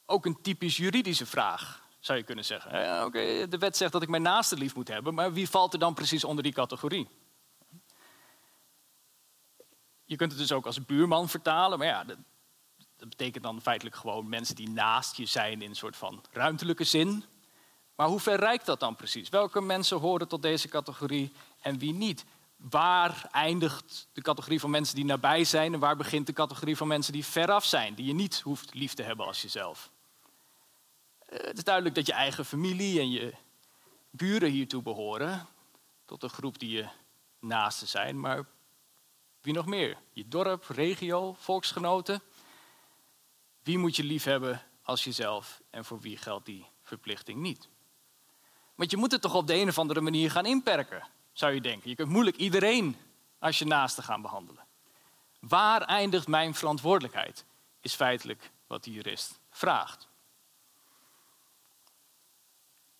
Ook 0.07 0.27
een 0.27 0.43
typisch 0.43 0.77
juridische 0.77 1.27
vraag, 1.27 1.83
zou 1.99 2.19
je 2.19 2.25
kunnen 2.25 2.45
zeggen. 2.45 2.81
Ja, 2.81 3.09
de 3.47 3.59
wet 3.59 3.77
zegt 3.77 3.93
dat 3.93 4.03
ik 4.03 4.09
mijn 4.09 4.23
naaste 4.23 4.57
lief 4.57 4.75
moet 4.75 4.89
hebben, 4.89 5.15
maar 5.15 5.33
wie 5.33 5.49
valt 5.49 5.73
er 5.73 5.79
dan 5.79 5.95
precies 5.95 6.25
onder 6.25 6.45
die 6.45 6.53
categorie? 6.53 7.09
Je 10.05 10.17
kunt 10.17 10.31
het 10.31 10.41
dus 10.41 10.53
ook 10.53 10.67
als 10.67 10.85
buurman 10.85 11.29
vertalen, 11.29 11.79
maar 11.79 11.87
ja, 11.87 12.05
dat 13.01 13.09
betekent 13.09 13.45
dan 13.45 13.61
feitelijk 13.61 13.97
gewoon 13.97 14.29
mensen 14.29 14.55
die 14.55 14.69
naast 14.69 15.17
je 15.17 15.27
zijn 15.27 15.63
in 15.63 15.69
een 15.69 15.77
soort 15.77 15.97
van 15.97 16.25
ruimtelijke 16.33 16.85
zin. 16.85 17.25
Maar 17.95 18.09
hoe 18.09 18.21
ver 18.21 18.39
reikt 18.39 18.67
dat 18.67 18.81
dan 18.81 18.97
precies? 18.97 19.29
Welke 19.29 19.61
mensen 19.61 19.99
horen 19.99 20.29
tot 20.29 20.43
deze 20.43 20.69
categorie 20.69 21.33
en 21.61 21.79
wie 21.79 21.93
niet? 21.93 22.25
Waar 22.57 23.29
eindigt 23.31 24.09
de 24.13 24.23
categorie 24.23 24.61
van 24.61 24.71
mensen 24.71 24.95
die 24.95 25.05
nabij 25.05 25.45
zijn 25.45 25.73
en 25.73 25.81
waar 25.81 25.97
begint 25.97 26.27
de 26.27 26.33
categorie 26.33 26.77
van 26.77 26.89
mensen 26.89 27.13
die 27.13 27.25
veraf 27.25 27.65
zijn, 27.65 27.95
die 27.95 28.07
je 28.07 28.15
niet 28.15 28.41
hoeft 28.41 28.75
lief 28.75 28.95
te 28.95 29.03
hebben 29.03 29.27
als 29.27 29.43
jezelf? 29.43 29.91
Eh, 31.27 31.47
het 31.47 31.57
is 31.57 31.65
duidelijk 31.65 31.95
dat 31.95 32.07
je 32.07 32.13
eigen 32.13 32.45
familie 32.45 33.01
en 33.01 33.11
je 33.11 33.35
buren 34.11 34.51
hiertoe 34.51 34.83
behoren, 34.83 35.47
tot 36.05 36.23
een 36.23 36.31
groep 36.31 36.59
die 36.59 36.71
je 36.71 36.89
naasten 37.39 37.89
zijn, 37.89 38.21
maar 38.21 38.47
wie 39.41 39.53
nog 39.53 39.67
meer? 39.67 39.97
Je 40.13 40.29
dorp, 40.29 40.65
regio, 40.69 41.37
volksgenoten. 41.39 42.23
Wie 43.71 43.79
moet 43.79 43.97
je 43.97 44.05
lief 44.05 44.25
hebben 44.25 44.63
als 44.83 45.05
jezelf 45.05 45.63
en 45.71 45.85
voor 45.85 46.01
wie 46.01 46.17
geldt 46.17 46.47
die 46.47 46.67
verplichting 46.83 47.41
niet? 47.41 47.69
Want 48.75 48.91
je 48.91 48.97
moet 48.97 49.13
het 49.13 49.21
toch 49.21 49.35
op 49.35 49.47
de 49.47 49.55
een 49.55 49.69
of 49.69 49.79
andere 49.79 50.01
manier 50.01 50.31
gaan 50.31 50.47
inperken, 50.47 51.09
zou 51.33 51.53
je 51.53 51.61
denken. 51.61 51.91
Je 51.91 51.97
kunt 51.97 52.09
moeilijk 52.09 52.37
iedereen 52.37 52.97
als 53.39 53.59
je 53.59 53.65
naaste 53.65 54.03
gaan 54.03 54.23
behandelen. 54.23 54.67
Waar 55.41 55.83
eindigt 55.83 56.29
mijn 56.29 56.55
verantwoordelijkheid? 56.55 57.45
Is 57.81 57.95
feitelijk 57.95 58.51
wat 58.67 58.85
de 58.85 58.93
jurist 58.93 59.41
vraagt. 59.51 60.09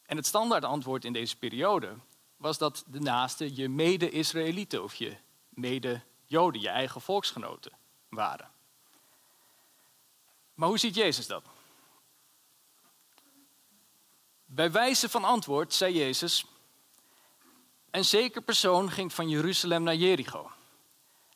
En 0.03 0.17
het 0.17 0.27
standaard 0.27 0.65
antwoord 0.65 1.05
in 1.05 1.13
deze 1.13 1.37
periode 1.37 1.95
was 2.37 2.59
dat 2.59 2.85
de 2.87 3.01
naaste 3.01 3.57
je 3.57 3.69
mede-Israëlieten 3.69 4.83
of 4.83 4.95
je 4.95 5.17
mede-Joden, 5.49 6.61
je 6.61 6.69
eigen 6.69 7.01
volksgenoten 7.01 7.73
waren. 8.09 8.59
Maar 10.61 10.69
hoe 10.69 10.79
ziet 10.79 10.95
Jezus 10.95 11.27
dat? 11.27 11.45
Bij 14.45 14.71
wijze 14.71 15.09
van 15.09 15.25
antwoord 15.25 15.75
zei 15.75 15.95
Jezus: 15.95 16.45
Een 17.91 18.05
zeker 18.05 18.43
persoon 18.43 18.91
ging 18.91 19.13
van 19.13 19.29
Jeruzalem 19.29 19.83
naar 19.83 19.95
Jericho. 19.95 20.51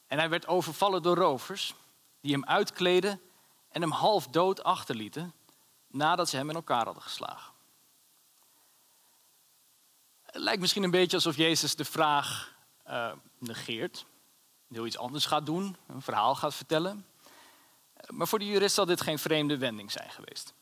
En 0.07 0.19
hij 0.19 0.29
werd 0.29 0.47
overvallen 0.47 1.03
door 1.03 1.17
rovers, 1.17 1.75
die 2.21 2.33
hem 2.33 2.45
uitkleden 2.45 3.21
en 3.69 3.81
hem 3.81 3.91
half 3.91 4.29
dood 4.29 4.63
achterlieten 4.63 5.33
nadat 5.87 6.29
ze 6.29 6.37
hem 6.37 6.49
in 6.49 6.55
elkaar 6.55 6.85
hadden 6.85 7.03
geslagen. 7.03 7.53
Het 10.23 10.43
lijkt 10.43 10.61
misschien 10.61 10.83
een 10.83 10.91
beetje 10.91 11.17
alsof 11.17 11.37
Jezus 11.37 11.77
de 11.77 11.85
vraag 11.85 12.55
uh, 12.87 13.13
negeert, 13.39 14.07
heel 14.69 14.87
iets 14.87 14.99
anders 14.99 15.27
gaat 15.27 15.47
doen, 15.47 15.77
een 15.87 16.03
verhaal 16.03 16.35
gaat 16.35 16.55
vertellen. 16.55 17.07
Maar 18.07 18.29
voor 18.29 18.39
de 18.39 18.47
jurist 18.47 18.75
zal 18.75 18.87
dit 18.87 19.01
geen 19.01 19.19
vreemde 19.19 19.59
wending 19.59 19.93
zijn 19.93 20.11
geweest. 20.11 20.55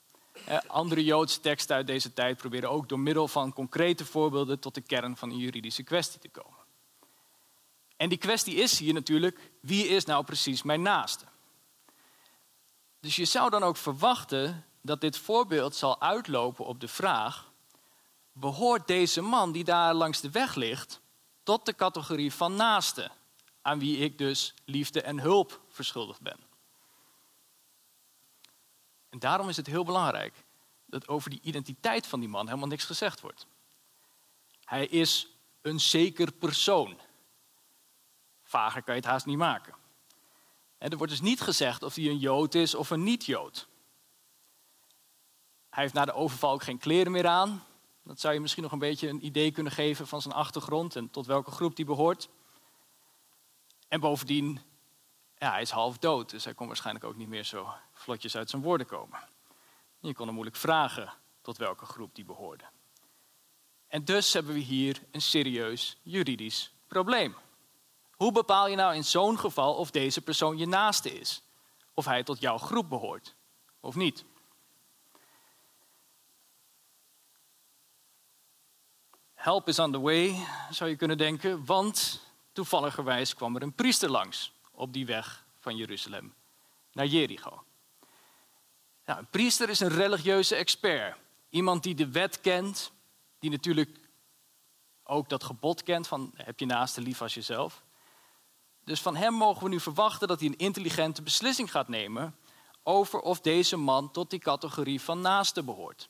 Andere 0.66 1.04
Joodse 1.04 1.40
teksten 1.40 1.76
uit 1.76 1.86
deze 1.86 2.12
tijd 2.12 2.36
proberen 2.36 2.70
ook 2.70 2.88
door 2.88 2.98
middel 2.98 3.28
van 3.28 3.52
concrete 3.52 4.04
voorbeelden 4.04 4.58
tot 4.58 4.74
de 4.74 4.80
kern 4.80 5.16
van 5.16 5.30
een 5.30 5.38
juridische 5.38 5.82
kwestie 5.82 6.20
te 6.20 6.28
komen. 6.28 6.60
En 7.96 8.08
die 8.08 8.18
kwestie 8.18 8.54
is 8.54 8.78
hier 8.78 8.94
natuurlijk, 8.94 9.50
wie 9.60 9.88
is 9.88 10.04
nou 10.04 10.24
precies 10.24 10.62
mijn 10.62 10.82
naaste? 10.82 11.24
Dus 13.00 13.16
je 13.16 13.24
zou 13.24 13.50
dan 13.50 13.62
ook 13.62 13.76
verwachten 13.76 14.66
dat 14.80 15.00
dit 15.00 15.18
voorbeeld 15.18 15.74
zal 15.74 16.00
uitlopen 16.00 16.64
op 16.64 16.80
de 16.80 16.88
vraag, 16.88 17.50
behoort 18.32 18.86
deze 18.86 19.20
man 19.20 19.52
die 19.52 19.64
daar 19.64 19.94
langs 19.94 20.20
de 20.20 20.30
weg 20.30 20.54
ligt 20.54 21.00
tot 21.42 21.66
de 21.66 21.74
categorie 21.74 22.32
van 22.32 22.54
naaste, 22.54 23.10
aan 23.62 23.78
wie 23.78 23.98
ik 23.98 24.18
dus 24.18 24.54
liefde 24.64 25.02
en 25.02 25.20
hulp 25.20 25.60
verschuldigd 25.68 26.20
ben? 26.20 26.51
En 29.12 29.18
daarom 29.18 29.48
is 29.48 29.56
het 29.56 29.66
heel 29.66 29.84
belangrijk 29.84 30.44
dat 30.86 31.08
over 31.08 31.30
die 31.30 31.40
identiteit 31.42 32.06
van 32.06 32.20
die 32.20 32.28
man 32.28 32.46
helemaal 32.46 32.68
niks 32.68 32.84
gezegd 32.84 33.20
wordt. 33.20 33.46
Hij 34.64 34.86
is 34.86 35.28
een 35.60 35.80
zeker 35.80 36.32
persoon. 36.32 36.98
Vager 38.42 38.82
kan 38.82 38.94
je 38.94 39.00
het 39.00 39.10
haast 39.10 39.26
niet 39.26 39.36
maken. 39.36 39.74
En 40.78 40.90
er 40.90 40.96
wordt 40.96 41.12
dus 41.12 41.20
niet 41.20 41.40
gezegd 41.40 41.82
of 41.82 41.94
hij 41.94 42.04
een 42.04 42.18
Jood 42.18 42.54
is 42.54 42.74
of 42.74 42.90
een 42.90 43.02
niet-Jood. 43.02 43.68
Hij 45.70 45.82
heeft 45.82 45.94
na 45.94 46.04
de 46.04 46.12
overval 46.12 46.52
ook 46.52 46.62
geen 46.62 46.78
kleren 46.78 47.12
meer 47.12 47.26
aan. 47.26 47.64
Dat 48.02 48.20
zou 48.20 48.34
je 48.34 48.40
misschien 48.40 48.62
nog 48.62 48.72
een 48.72 48.78
beetje 48.78 49.08
een 49.08 49.24
idee 49.24 49.50
kunnen 49.50 49.72
geven 49.72 50.06
van 50.06 50.22
zijn 50.22 50.34
achtergrond 50.34 50.96
en 50.96 51.10
tot 51.10 51.26
welke 51.26 51.50
groep 51.50 51.76
die 51.76 51.84
behoort. 51.84 52.28
En 53.88 54.00
bovendien, 54.00 54.60
ja, 55.42 55.50
hij 55.50 55.60
is 55.60 55.70
half 55.70 55.98
dood, 55.98 56.30
dus 56.30 56.44
hij 56.44 56.54
kon 56.54 56.66
waarschijnlijk 56.66 57.04
ook 57.04 57.16
niet 57.16 57.28
meer 57.28 57.44
zo 57.44 57.74
vlotjes 57.92 58.36
uit 58.36 58.50
zijn 58.50 58.62
woorden 58.62 58.86
komen. 58.86 59.20
Je 60.00 60.14
kon 60.14 60.24
hem 60.24 60.34
moeilijk 60.34 60.56
vragen 60.56 61.12
tot 61.40 61.56
welke 61.56 61.84
groep 61.84 62.14
die 62.14 62.24
behoorde. 62.24 62.64
En 63.86 64.04
dus 64.04 64.32
hebben 64.32 64.54
we 64.54 64.60
hier 64.60 65.02
een 65.10 65.22
serieus 65.22 65.96
juridisch 66.02 66.72
probleem. 66.86 67.36
Hoe 68.16 68.32
bepaal 68.32 68.68
je 68.68 68.76
nou 68.76 68.94
in 68.94 69.04
zo'n 69.04 69.38
geval 69.38 69.74
of 69.74 69.90
deze 69.90 70.20
persoon 70.20 70.58
je 70.58 70.66
naaste 70.66 71.20
is? 71.20 71.42
Of 71.94 72.04
hij 72.04 72.22
tot 72.22 72.40
jouw 72.40 72.58
groep 72.58 72.88
behoort 72.88 73.34
of 73.80 73.94
niet? 73.94 74.24
Help 79.34 79.68
is 79.68 79.78
on 79.78 79.92
the 79.92 80.00
way, 80.00 80.46
zou 80.70 80.90
je 80.90 80.96
kunnen 80.96 81.18
denken, 81.18 81.64
want 81.64 82.20
toevalligerwijs 82.52 83.34
kwam 83.34 83.56
er 83.56 83.62
een 83.62 83.74
priester 83.74 84.10
langs 84.10 84.52
op 84.74 84.92
die 84.92 85.06
weg 85.06 85.44
van 85.58 85.76
Jeruzalem 85.76 86.34
naar 86.92 87.06
Jericho. 87.06 87.64
Nou, 89.04 89.18
een 89.18 89.30
priester 89.30 89.68
is 89.68 89.80
een 89.80 89.88
religieuze 89.88 90.54
expert. 90.54 91.16
Iemand 91.48 91.82
die 91.82 91.94
de 91.94 92.10
wet 92.10 92.40
kent, 92.40 92.92
die 93.38 93.50
natuurlijk 93.50 93.98
ook 95.04 95.28
dat 95.28 95.44
gebod 95.44 95.82
kent 95.82 96.06
van 96.06 96.32
heb 96.36 96.60
je 96.60 96.66
naaste 96.66 97.00
lief 97.00 97.22
als 97.22 97.34
jezelf. 97.34 97.82
Dus 98.84 99.00
van 99.00 99.16
hem 99.16 99.34
mogen 99.34 99.62
we 99.62 99.68
nu 99.68 99.80
verwachten 99.80 100.28
dat 100.28 100.40
hij 100.40 100.48
een 100.48 100.58
intelligente 100.58 101.22
beslissing 101.22 101.70
gaat 101.70 101.88
nemen 101.88 102.36
over 102.82 103.20
of 103.20 103.40
deze 103.40 103.76
man 103.76 104.10
tot 104.10 104.30
die 104.30 104.38
categorie 104.38 105.00
van 105.00 105.20
naaste 105.20 105.62
behoort. 105.62 106.08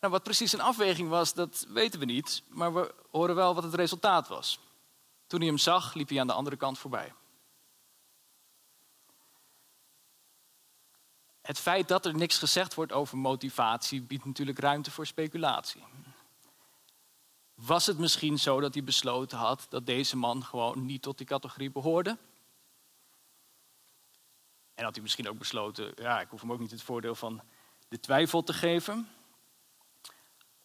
Nou, 0.00 0.12
wat 0.12 0.22
precies 0.22 0.52
een 0.52 0.60
afweging 0.60 1.08
was, 1.08 1.34
dat 1.34 1.66
weten 1.68 2.00
we 2.00 2.04
niet, 2.04 2.42
maar 2.48 2.74
we 2.74 2.94
horen 3.10 3.34
wel 3.34 3.54
wat 3.54 3.62
het 3.62 3.74
resultaat 3.74 4.28
was. 4.28 4.58
Toen 5.32 5.40
hij 5.40 5.50
hem 5.50 5.58
zag, 5.58 5.94
liep 5.94 6.08
hij 6.08 6.20
aan 6.20 6.26
de 6.26 6.32
andere 6.32 6.56
kant 6.56 6.78
voorbij. 6.78 7.12
Het 11.42 11.58
feit 11.58 11.88
dat 11.88 12.06
er 12.06 12.14
niks 12.14 12.38
gezegd 12.38 12.74
wordt 12.74 12.92
over 12.92 13.18
motivatie 13.18 14.02
biedt 14.02 14.24
natuurlijk 14.24 14.58
ruimte 14.58 14.90
voor 14.90 15.06
speculatie. 15.06 15.84
Was 17.54 17.86
het 17.86 17.98
misschien 17.98 18.38
zo 18.38 18.60
dat 18.60 18.74
hij 18.74 18.84
besloten 18.84 19.38
had 19.38 19.66
dat 19.68 19.86
deze 19.86 20.16
man 20.16 20.44
gewoon 20.44 20.86
niet 20.86 21.02
tot 21.02 21.18
die 21.18 21.26
categorie 21.26 21.70
behoorde? 21.70 22.18
En 24.74 24.84
had 24.84 24.94
hij 24.94 25.02
misschien 25.02 25.28
ook 25.28 25.38
besloten, 25.38 25.92
ja, 25.96 26.20
ik 26.20 26.28
hoef 26.28 26.40
hem 26.40 26.52
ook 26.52 26.60
niet 26.60 26.70
het 26.70 26.82
voordeel 26.82 27.14
van 27.14 27.42
de 27.88 28.00
twijfel 28.00 28.42
te 28.42 28.52
geven. 28.52 29.08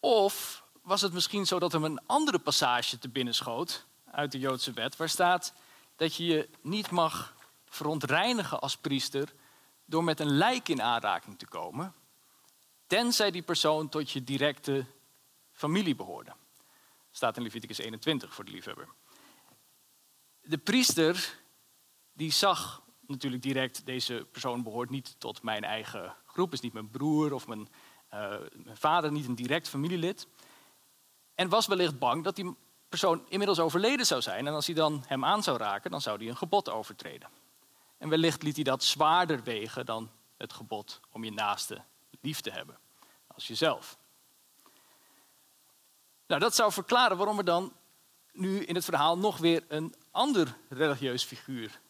Of 0.00 0.64
was 0.82 1.00
het 1.00 1.12
misschien 1.12 1.46
zo 1.46 1.58
dat 1.58 1.72
hem 1.72 1.84
een 1.84 2.06
andere 2.06 2.38
passage 2.38 2.98
te 2.98 3.08
binnen 3.08 3.34
schoot 3.34 3.86
uit 4.12 4.32
de 4.32 4.38
Joodse 4.38 4.72
wet, 4.72 4.96
waar 4.96 5.08
staat 5.08 5.52
dat 5.96 6.14
je 6.14 6.24
je 6.24 6.48
niet 6.60 6.90
mag 6.90 7.34
verontreinigen 7.66 8.60
als 8.60 8.76
priester 8.76 9.32
door 9.84 10.04
met 10.04 10.20
een 10.20 10.36
lijk 10.36 10.68
in 10.68 10.82
aanraking 10.82 11.38
te 11.38 11.46
komen, 11.46 11.94
tenzij 12.86 13.30
die 13.30 13.42
persoon 13.42 13.88
tot 13.88 14.10
je 14.10 14.24
directe 14.24 14.84
familie 15.52 15.94
behoorde. 15.94 16.32
Staat 17.10 17.36
in 17.36 17.42
Leviticus 17.42 17.78
21 17.78 18.34
voor 18.34 18.44
de 18.44 18.50
liefhebber. 18.50 18.88
De 20.40 20.58
priester 20.58 21.38
die 22.12 22.32
zag 22.32 22.82
natuurlijk 23.06 23.42
direct, 23.42 23.86
deze 23.86 24.26
persoon 24.32 24.62
behoort 24.62 24.90
niet 24.90 25.14
tot 25.18 25.42
mijn 25.42 25.64
eigen 25.64 26.14
groep, 26.26 26.52
is 26.52 26.60
niet 26.60 26.72
mijn 26.72 26.90
broer 26.90 27.32
of 27.32 27.46
mijn, 27.46 27.68
uh, 28.14 28.36
mijn 28.52 28.76
vader, 28.76 29.12
niet 29.12 29.26
een 29.26 29.34
direct 29.34 29.68
familielid. 29.68 30.26
En 31.34 31.48
was 31.48 31.66
wellicht 31.66 31.98
bang 31.98 32.24
dat 32.24 32.36
die 32.36 32.56
persoon 32.88 33.24
inmiddels 33.28 33.58
overleden 33.58 34.06
zou 34.06 34.22
zijn. 34.22 34.46
En 34.46 34.54
als 34.54 34.66
hij 34.66 34.74
dan 34.74 35.04
hem 35.06 35.24
aan 35.24 35.42
zou 35.42 35.58
raken, 35.58 35.90
dan 35.90 36.00
zou 36.00 36.18
hij 36.18 36.28
een 36.28 36.36
gebod 36.36 36.68
overtreden. 36.70 37.28
En 37.98 38.08
wellicht 38.08 38.42
liet 38.42 38.54
hij 38.54 38.64
dat 38.64 38.84
zwaarder 38.84 39.42
wegen 39.42 39.86
dan 39.86 40.10
het 40.36 40.52
gebod 40.52 41.00
om 41.10 41.24
je 41.24 41.32
naaste 41.32 41.82
lief 42.20 42.40
te 42.40 42.50
hebben 42.50 42.78
als 43.26 43.46
jezelf. 43.46 43.98
Nou, 46.26 46.40
dat 46.40 46.54
zou 46.54 46.72
verklaren 46.72 47.16
waarom 47.16 47.38
er 47.38 47.44
dan 47.44 47.72
nu 48.32 48.64
in 48.64 48.74
het 48.74 48.84
verhaal 48.84 49.18
nog 49.18 49.38
weer 49.38 49.64
een 49.68 49.94
ander 50.10 50.56
religieus 50.68 51.24
figuur 51.24 51.80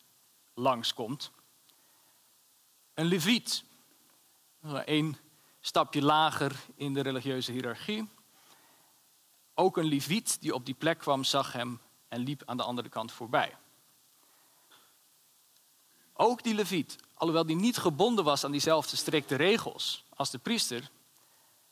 langskomt. 0.54 1.30
Een 2.94 3.06
leviet. 3.06 3.64
Een 4.84 5.16
stapje 5.60 6.02
lager 6.02 6.52
in 6.74 6.94
de 6.94 7.00
religieuze 7.00 7.52
hiërarchie. 7.52 8.08
Ook 9.60 9.76
een 9.76 9.84
leviet 9.84 10.40
die 10.40 10.54
op 10.54 10.66
die 10.66 10.74
plek 10.74 10.98
kwam, 10.98 11.24
zag 11.24 11.52
hem 11.52 11.80
en 12.08 12.20
liep 12.20 12.42
aan 12.44 12.56
de 12.56 12.62
andere 12.62 12.88
kant 12.88 13.12
voorbij. 13.12 13.56
Ook 16.12 16.42
die 16.42 16.54
leviet, 16.54 16.96
alhoewel 17.14 17.46
die 17.46 17.56
niet 17.56 17.76
gebonden 17.76 18.24
was 18.24 18.44
aan 18.44 18.50
diezelfde 18.50 18.96
strikte 18.96 19.36
regels 19.36 20.04
als 20.14 20.30
de 20.30 20.38
priester, 20.38 20.90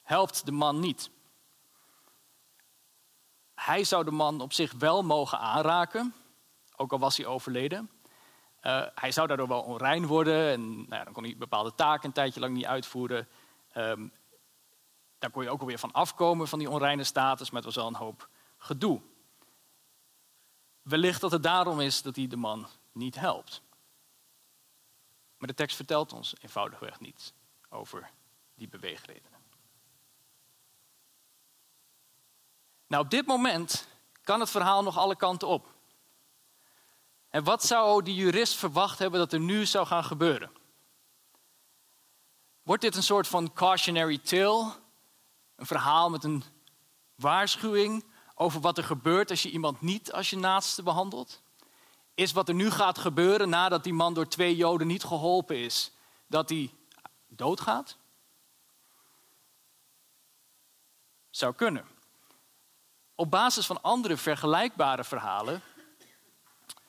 helpt 0.03 0.47
de 0.47 0.53
man 0.53 0.81
niet. 0.81 1.11
Hij 3.55 3.85
zou 3.85 4.05
de 4.05 4.11
man 4.11 4.41
op 4.41 4.53
zich 4.53 4.73
wel 4.73 5.03
mogen 5.03 5.39
aanraken, 5.39 6.15
ook 6.77 6.93
al 6.93 6.99
was 6.99 7.17
hij 7.17 7.27
overleden. 7.27 7.91
Uh, 8.63 8.87
hij 8.95 9.13
zou 9.13 9.27
daardoor 9.27 9.49
wel 9.49 9.63
onrein 9.63 10.07
worden 10.07 10.53
en 10.53 10.89
nou 10.89 11.05
dan 11.05 11.13
kon 11.13 11.25
hij 11.25 11.37
bepaalde 11.37 11.75
taken 11.75 12.07
een 12.07 12.13
tijdje 12.13 12.41
lang 12.41 12.55
niet 12.55 12.67
uitvoeren. 12.67 13.29
Um, 13.77 14.13
daar 15.19 15.31
kon 15.31 15.43
je 15.43 15.51
ook 15.51 15.61
alweer 15.61 15.79
van 15.79 15.93
afkomen 15.93 16.49
van 16.49 16.59
die 16.59 16.71
onreine 16.71 17.05
status, 17.05 17.51
maar 17.51 17.63
het 17.63 17.75
was 17.75 17.83
wel 17.85 17.87
een 17.87 18.05
hoop 18.07 18.29
gedoe. 18.57 19.01
Wellicht 20.83 21.21
dat 21.21 21.31
het 21.31 21.43
daarom 21.43 21.81
is 21.81 22.03
dat 22.03 22.17
hij 22.17 22.27
de 22.27 22.37
man 22.37 22.67
niet 22.93 23.15
helpt. 23.15 23.63
Maar 25.39 25.49
de 25.49 25.55
tekst 25.55 25.77
vertelt 25.77 26.13
ons 26.13 26.35
eenvoudigweg 26.41 27.01
niet 27.01 27.33
over 27.69 28.11
die 28.55 28.69
beweegredenen. 28.69 29.39
Nou, 32.87 33.05
op 33.05 33.11
dit 33.11 33.27
moment 33.27 33.89
kan 34.23 34.41
het 34.41 34.51
verhaal 34.51 34.83
nog 34.83 34.99
alle 34.99 35.17
kanten 35.17 35.49
op. 35.49 35.75
En 37.29 37.45
wat 37.45 37.65
zou 37.65 38.03
die 38.03 38.15
jurist 38.15 38.55
verwacht 38.55 38.99
hebben 38.99 39.21
dat 39.21 39.33
er 39.33 39.41
nu 39.41 39.67
zou 39.67 39.87
gaan 39.87 40.05
gebeuren? 40.05 40.51
Wordt 42.63 42.83
dit 42.83 42.97
een 42.97 43.03
soort 43.03 43.29
van 43.29 43.53
cautionary 43.53 44.19
tale? 44.19 44.73
Een 45.57 45.67
verhaal 45.67 46.11
met 46.11 46.25
een 46.25 46.45
waarschuwing 47.15 48.05
over 48.35 48.61
wat 48.61 48.79
er 48.79 48.85
gebeurt 48.85 49.31
als 49.31 49.43
je 49.43 49.51
iemand 49.51 49.81
niet 49.81 50.13
als 50.13 50.31
je 50.31 50.37
naaste 50.37 50.83
behandelt? 50.83 51.45
is 52.17 52.33
wat 52.33 52.49
er 52.49 52.55
nu 52.55 52.71
gaat 52.71 52.99
gebeuren 52.99 53.49
nadat 53.49 53.85
die 53.85 53.93
man 53.93 54.15
door 54.15 54.29
twee 54.29 54.57
Joden 54.57 54.87
niet 54.87 55.05
geholpen 55.05 55.57
is, 55.57 55.93
dat 56.27 56.49
hij 56.49 56.75
doodgaat? 57.27 57.97
Zou 61.31 61.55
kunnen. 61.55 61.87
Op 63.15 63.31
basis 63.31 63.67
van 63.67 63.83
andere 63.83 64.17
vergelijkbare 64.17 65.05
verhalen 65.05 65.63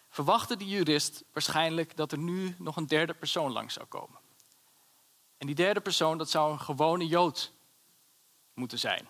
verwachtte 0.10 0.58
de 0.58 0.67
jurist 0.67 1.23
waarschijnlijk 1.34 1.95
dat 1.95 2.12
er 2.12 2.17
nu 2.17 2.56
nog 2.60 2.75
een 2.75 2.88
derde 2.88 3.13
persoon 3.13 3.51
langs 3.51 3.73
zou 3.73 3.86
komen. 3.86 4.19
En 5.38 5.47
die 5.47 5.56
derde 5.56 5.80
persoon, 5.80 6.17
dat 6.17 6.30
zou 6.30 6.51
een 6.51 6.60
gewone 6.60 7.08
Jood 7.08 7.51
moeten 8.58 8.80
zijn. 8.80 9.08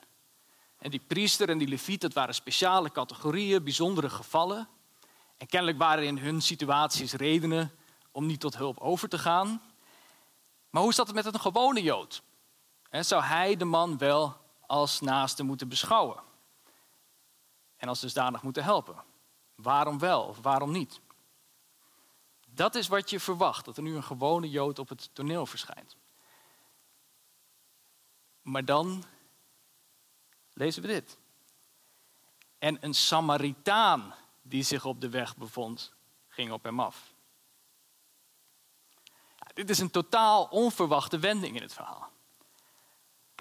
En 0.77 0.89
die 0.89 1.01
priester 1.07 1.49
en 1.49 1.57
die 1.57 1.67
leviet, 1.67 2.01
dat 2.01 2.13
waren 2.13 2.33
speciale 2.33 2.91
categorieën, 2.91 3.63
bijzondere 3.63 4.09
gevallen. 4.09 4.67
En 5.37 5.47
kennelijk 5.47 5.77
waren 5.77 6.05
in 6.05 6.17
hun 6.17 6.41
situaties 6.41 7.13
redenen 7.13 7.71
om 8.11 8.25
niet 8.25 8.39
tot 8.39 8.57
hulp 8.57 8.79
over 8.79 9.09
te 9.09 9.17
gaan. 9.17 9.61
Maar 10.69 10.81
hoe 10.81 10.93
zat 10.93 11.07
het 11.07 11.15
met 11.15 11.25
een 11.25 11.39
gewone 11.39 11.81
Jood? 11.81 12.23
Zou 12.91 13.23
hij 13.23 13.55
de 13.55 13.65
man 13.65 13.97
wel 13.97 14.37
als 14.67 14.99
naaste 14.99 15.43
moeten 15.43 15.69
beschouwen? 15.69 16.23
En 17.77 17.87
als 17.87 17.99
dusdanig 17.99 18.41
moeten 18.41 18.63
helpen? 18.63 19.03
Waarom 19.55 19.99
wel 19.99 20.23
of 20.23 20.37
waarom 20.41 20.71
niet? 20.71 20.99
Dat 22.47 22.75
is 22.75 22.87
wat 22.87 23.09
je 23.09 23.19
verwacht, 23.19 23.65
dat 23.65 23.77
er 23.77 23.83
nu 23.83 23.95
een 23.95 24.03
gewone 24.03 24.49
Jood 24.49 24.79
op 24.79 24.89
het 24.89 25.09
toneel 25.13 25.45
verschijnt. 25.45 25.95
Maar 28.41 28.65
dan 28.65 29.03
lezen 30.57 30.81
we 30.81 30.87
dit. 30.87 31.17
En 32.59 32.77
een 32.81 32.93
Samaritaan 32.93 34.13
die 34.41 34.63
zich 34.63 34.85
op 34.85 35.01
de 35.01 35.09
weg 35.09 35.37
bevond, 35.37 35.93
ging 36.27 36.51
op 36.51 36.63
hem 36.63 36.79
af. 36.79 37.13
Dit 39.53 39.69
is 39.69 39.79
een 39.79 39.91
totaal 39.91 40.43
onverwachte 40.43 41.19
wending 41.19 41.55
in 41.55 41.61
het 41.61 41.73
verhaal. 41.73 42.09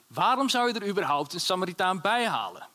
Waarom 0.07 0.49
zou 0.49 0.69
je 0.69 0.81
er 0.81 0.89
überhaupt 0.89 1.33
een 1.33 1.41
Samaritaan 1.41 2.01
bij 2.01 2.29
halen? 2.29 2.69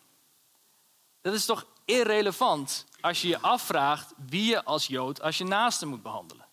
Dat 1.21 1.33
is 1.33 1.45
toch 1.45 1.65
irrelevant 1.85 2.85
als 3.01 3.21
je 3.21 3.27
je 3.27 3.39
afvraagt 3.39 4.13
wie 4.15 4.45
je 4.45 4.63
als 4.63 4.87
Jood 4.87 5.21
als 5.21 5.37
je 5.37 5.43
naaste 5.43 5.85
moet 5.85 6.01
behandelen. 6.01 6.45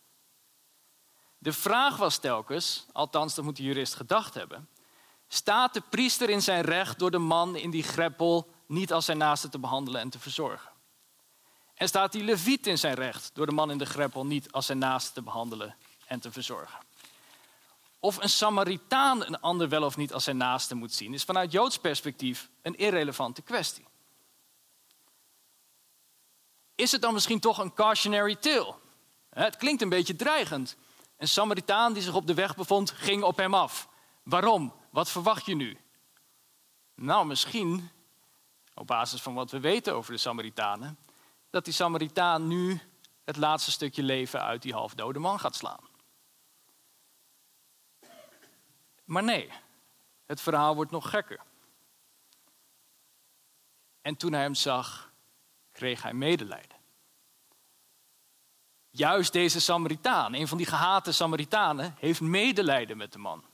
De 1.38 1.53
vraag 1.53 1.96
was 1.96 2.18
telkens, 2.18 2.87
althans 2.92 3.35
dat 3.35 3.44
moet 3.44 3.57
de 3.57 3.62
jurist 3.62 3.94
gedacht 3.94 4.35
hebben, 4.35 4.68
staat 5.29 5.75
de 5.75 5.83
priester 5.88 6.31
in 6.31 6.43
zijn 6.43 6.64
recht 6.64 6.99
door 6.99 7.11
de 7.11 7.19
man 7.19 7.57
in 7.57 7.71
die 7.71 7.83
greppel 7.83 8.49
niet 8.67 8.93
als 8.93 9.05
zijn 9.05 9.19
naaste 9.19 9.49
te 9.49 9.59
behandelen 9.59 10.01
en 10.01 10.11
te 10.11 10.19
verzorgen. 10.19 10.71
En 11.75 11.88
staat 11.88 12.12
die 12.12 12.25
leviet 12.25 12.67
in 12.67 12.79
zijn 12.79 12.95
recht 12.95 13.31
door 13.35 13.47
de 13.47 13.53
man 13.53 13.71
in 13.71 13.79
de 13.79 13.87
greppel 13.87 14.27
niet 14.27 14.53
als 14.53 14.67
zijn 14.67 14.79
naaste 14.79 15.12
te 15.12 15.23
behandelen 15.23 15.77
en 16.07 16.21
te 16.21 16.33
verzorgen. 16.33 16.79
Of 18.01 18.23
een 18.23 18.29
Samaritaan 18.29 19.27
een 19.27 19.41
ander 19.41 19.69
wel 19.69 19.83
of 19.83 19.97
niet 19.97 20.12
als 20.12 20.25
zijn 20.25 20.37
naaste 20.37 20.75
moet 20.75 20.95
zien, 20.95 21.14
is 21.14 21.25
vanuit 21.25 21.53
Joods 21.53 21.79
perspectief 21.79 22.49
een 22.62 22.77
irrelevante 22.77 23.43
kwestie. 23.43 23.87
Is 26.75 26.93
het 26.93 27.03
dan 27.03 27.12
misschien 27.12 27.41
toch 27.41 27.59
een 27.59 27.75
cautionary 27.75 28.35
tale? 28.35 28.75
Het 29.31 29.57
klinkt 29.57 29.83
een 29.83 29.88
beetje 29.88 30.17
dreigend. 30.17 30.77
Een 31.17 31.29
Samaritaan 31.29 31.93
die 31.93 32.03
zich 32.03 32.14
op 32.14 32.27
de 32.27 32.35
weg 32.35 32.57
bevond, 32.57 32.91
ging 32.91 33.23
op 33.23 33.37
hem 33.37 33.55
af. 33.55 33.88
Waarom? 34.23 34.75
Wat 34.98 35.11
verwacht 35.11 35.46
je 35.46 35.54
nu? 35.54 35.78
Nou, 36.94 37.26
misschien, 37.26 37.90
op 38.74 38.87
basis 38.87 39.22
van 39.22 39.34
wat 39.34 39.50
we 39.50 39.61
weten 39.61 39.94
over 39.94 40.12
de 40.12 40.18
Samaritanen, 40.18 40.98
dat 41.50 41.64
die 41.64 41.74
Samaritaan 41.74 42.46
nu 42.46 42.80
het 43.24 43.37
laatste 43.37 43.70
stukje 43.70 44.02
leven 44.02 44.42
uit 44.42 44.62
die 44.62 44.72
halfdode 44.72 45.18
man 45.18 45.40
gaat 45.40 45.54
slaan. 45.54 45.88
Maar 49.04 49.22
nee, 49.22 49.52
het 50.26 50.40
verhaal 50.40 50.74
wordt 50.74 50.90
nog 50.90 51.11
gekker. 51.11 51.40
En 54.02 54.16
toen 54.16 54.32
hij 54.32 54.42
hem 54.42 54.54
zag, 54.54 55.12
kreeg 55.72 56.02
hij 56.02 56.14
medelijden. 56.14 56.78
Juist 58.90 59.32
deze 59.32 59.61
Samaritaan, 59.61 60.34
een 60.34 60.48
van 60.48 60.56
die 60.56 60.66
gehate 60.66 61.12
Samaritanen, 61.12 61.94
heeft 61.98 62.20
medelijden 62.20 62.96
met 62.96 63.12
de 63.12 63.18
man. 63.18 63.47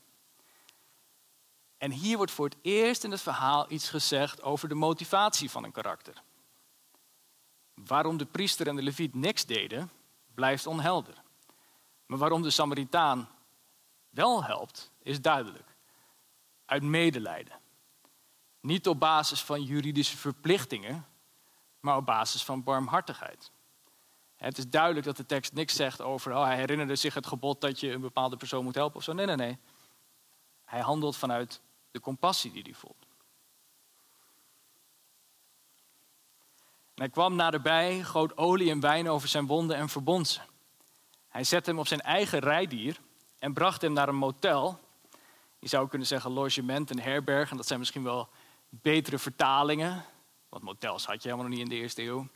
En 1.85 1.91
hier 1.91 2.17
wordt 2.17 2.31
voor 2.31 2.45
het 2.45 2.57
eerst 2.61 3.03
in 3.03 3.11
het 3.11 3.21
verhaal 3.21 3.71
iets 3.71 3.89
gezegd 3.89 4.41
over 4.41 4.69
de 4.69 4.75
motivatie 4.75 5.51
van 5.51 5.63
een 5.63 5.71
karakter. 5.71 6.23
Waarom 7.73 8.17
de 8.17 8.25
priester 8.25 8.67
en 8.67 8.75
de 8.75 8.81
leviet 8.81 9.13
niks 9.13 9.45
deden, 9.45 9.91
blijft 10.33 10.67
onhelder. 10.67 11.23
Maar 12.05 12.17
waarom 12.17 12.41
de 12.41 12.49
Samaritaan 12.49 13.29
wel 14.09 14.43
helpt, 14.43 14.91
is 15.01 15.21
duidelijk. 15.21 15.75
Uit 16.65 16.83
medelijden. 16.83 17.59
Niet 18.61 18.87
op 18.87 18.99
basis 18.99 19.41
van 19.41 19.63
juridische 19.63 20.17
verplichtingen, 20.17 21.05
maar 21.79 21.97
op 21.97 22.05
basis 22.05 22.43
van 22.43 22.63
barmhartigheid. 22.63 23.51
Het 24.35 24.57
is 24.57 24.69
duidelijk 24.69 25.05
dat 25.05 25.17
de 25.17 25.25
tekst 25.25 25.53
niks 25.53 25.75
zegt 25.75 26.01
over, 26.01 26.33
oh, 26.33 26.43
hij 26.43 26.55
herinnerde 26.55 26.95
zich 26.95 27.13
het 27.13 27.27
gebod 27.27 27.61
dat 27.61 27.79
je 27.79 27.91
een 27.91 28.01
bepaalde 28.01 28.37
persoon 28.37 28.63
moet 28.63 28.75
helpen 28.75 28.97
of 28.97 29.03
zo. 29.03 29.13
Nee, 29.13 29.25
nee, 29.25 29.35
nee. 29.35 29.57
Hij 30.63 30.81
handelt 30.81 31.17
vanuit 31.17 31.63
de 31.95 32.01
compassie 32.01 32.51
die 32.51 32.61
hij 32.63 32.73
voelt. 32.73 33.05
Hij 36.95 37.09
kwam 37.09 37.35
naderbij, 37.35 38.03
goot 38.03 38.37
olie 38.37 38.69
en 38.69 38.79
wijn 38.79 39.09
over 39.09 39.27
zijn 39.27 39.45
wonden 39.45 39.77
en 39.77 39.89
verbond 39.89 40.27
ze. 40.27 40.39
Hij 41.27 41.43
zette 41.43 41.69
hem 41.69 41.79
op 41.79 41.87
zijn 41.87 42.01
eigen 42.01 42.39
rijdier 42.39 42.99
en 43.39 43.53
bracht 43.53 43.81
hem 43.81 43.93
naar 43.93 44.09
een 44.09 44.15
motel. 44.15 44.79
Je 45.59 45.67
zou 45.67 45.87
kunnen 45.87 46.07
zeggen 46.07 46.31
logement 46.31 46.91
en 46.91 46.99
herberg, 46.99 47.51
en 47.51 47.57
dat 47.57 47.67
zijn 47.67 47.79
misschien 47.79 48.03
wel 48.03 48.29
betere 48.69 49.17
vertalingen. 49.17 50.05
Want 50.49 50.63
motels 50.63 51.05
had 51.05 51.23
je 51.23 51.29
helemaal 51.29 51.49
nog 51.49 51.57
niet 51.57 51.69
in 51.69 51.75
de 51.75 51.81
eerste 51.81 52.03
eeuw. 52.03 52.27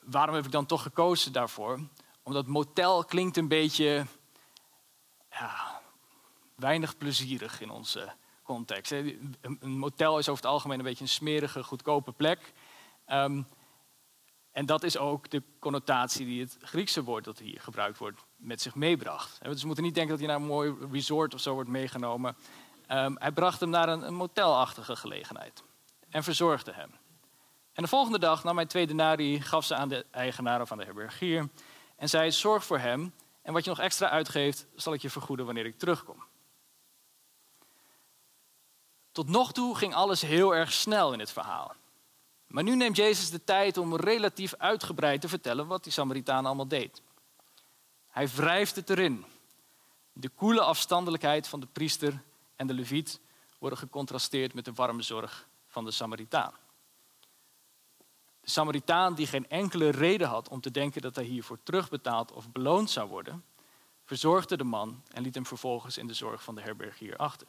Waarom 0.00 0.34
heb 0.34 0.44
ik 0.44 0.52
dan 0.52 0.66
toch 0.66 0.82
gekozen 0.82 1.32
daarvoor? 1.32 1.80
Omdat 2.22 2.46
motel 2.46 3.04
klinkt 3.04 3.36
een 3.36 3.48
beetje 3.48 4.06
ja, 5.30 5.80
weinig 6.54 6.96
plezierig 6.96 7.60
in 7.60 7.70
onze 7.70 8.12
context. 8.42 8.90
Een 8.90 9.78
motel 9.78 10.18
is 10.18 10.28
over 10.28 10.42
het 10.42 10.52
algemeen 10.52 10.78
een 10.78 10.84
beetje 10.84 11.04
een 11.04 11.10
smerige, 11.10 11.62
goedkope 11.62 12.12
plek. 12.12 12.52
Um, 13.06 13.46
en 14.52 14.66
dat 14.66 14.82
is 14.82 14.98
ook 14.98 15.30
de 15.30 15.42
connotatie 15.58 16.26
die 16.26 16.40
het 16.40 16.56
Griekse 16.60 17.02
woord 17.02 17.24
dat 17.24 17.38
hier 17.38 17.60
gebruikt 17.60 17.98
wordt 17.98 18.20
met 18.36 18.60
zich 18.60 18.74
meebracht. 18.74 19.38
Dus 19.42 19.60
we 19.60 19.66
moeten 19.66 19.84
niet 19.84 19.94
denken 19.94 20.12
dat 20.12 20.26
hij 20.26 20.28
naar 20.28 20.42
een 20.42 20.52
mooi 20.54 20.74
resort 20.90 21.34
of 21.34 21.40
zo 21.40 21.54
wordt 21.54 21.68
meegenomen. 21.68 22.36
Um, 22.90 23.16
hij 23.18 23.32
bracht 23.32 23.60
hem 23.60 23.70
naar 23.70 23.88
een, 23.88 24.06
een, 24.06 24.14
motelachtige 24.14 24.96
gelegenheid 24.96 25.62
en 26.10 26.22
verzorgde 26.22 26.72
hem. 26.72 26.90
En 27.72 27.82
de 27.82 27.88
volgende 27.88 28.18
dag 28.18 28.44
nam 28.44 28.56
hij 28.56 28.66
twee 28.66 28.86
denari, 28.86 29.40
gaf 29.40 29.64
ze 29.64 29.74
aan 29.74 29.88
de 29.88 30.06
eigenaar 30.10 30.60
of 30.60 30.72
aan 30.72 30.78
de 30.78 30.84
herbergier 30.84 31.48
en 31.96 32.08
zei: 32.08 32.32
Zorg 32.32 32.64
voor 32.64 32.78
hem 32.78 33.14
en 33.42 33.52
wat 33.52 33.64
je 33.64 33.70
nog 33.70 33.80
extra 33.80 34.08
uitgeeft, 34.08 34.66
zal 34.74 34.92
ik 34.92 35.02
je 35.02 35.10
vergoeden 35.10 35.46
wanneer 35.46 35.66
ik 35.66 35.78
terugkom. 35.78 36.24
Tot 39.12 39.28
nog 39.28 39.52
toe 39.52 39.76
ging 39.76 39.94
alles 39.94 40.20
heel 40.20 40.54
erg 40.54 40.72
snel 40.72 41.12
in 41.12 41.18
het 41.18 41.32
verhaal. 41.32 41.74
Maar 42.46 42.62
nu 42.62 42.76
neemt 42.76 42.96
Jezus 42.96 43.30
de 43.30 43.44
tijd 43.44 43.76
om 43.76 43.96
relatief 43.96 44.54
uitgebreid 44.54 45.20
te 45.20 45.28
vertellen 45.28 45.66
wat 45.66 45.82
die 45.82 45.92
Samaritaan 45.92 46.46
allemaal 46.46 46.68
deed. 46.68 47.02
Hij 48.08 48.28
wrijft 48.28 48.76
het 48.76 48.90
erin. 48.90 49.24
De 50.12 50.28
koele 50.28 50.60
afstandelijkheid 50.60 51.48
van 51.48 51.60
de 51.60 51.66
priester 51.66 52.22
en 52.56 52.66
de 52.66 52.74
leviet 52.74 53.20
worden 53.58 53.78
gecontrasteerd 53.78 54.54
met 54.54 54.64
de 54.64 54.72
warme 54.72 55.02
zorg 55.02 55.48
van 55.66 55.84
de 55.84 55.90
Samaritaan. 55.90 56.52
De 58.40 58.50
Samaritaan 58.50 59.14
die 59.14 59.26
geen 59.26 59.48
enkele 59.48 59.88
reden 59.88 60.28
had 60.28 60.48
om 60.48 60.60
te 60.60 60.70
denken 60.70 61.02
dat 61.02 61.14
hij 61.14 61.24
hiervoor 61.24 61.58
terugbetaald 61.62 62.32
of 62.32 62.50
beloond 62.50 62.90
zou 62.90 63.08
worden, 63.08 63.44
verzorgde 64.04 64.56
de 64.56 64.64
man 64.64 65.02
en 65.10 65.22
liet 65.22 65.34
hem 65.34 65.46
vervolgens 65.46 65.98
in 65.98 66.06
de 66.06 66.14
zorg 66.14 66.42
van 66.42 66.54
de 66.54 66.62
herbergier 66.62 67.16
achter. 67.16 67.46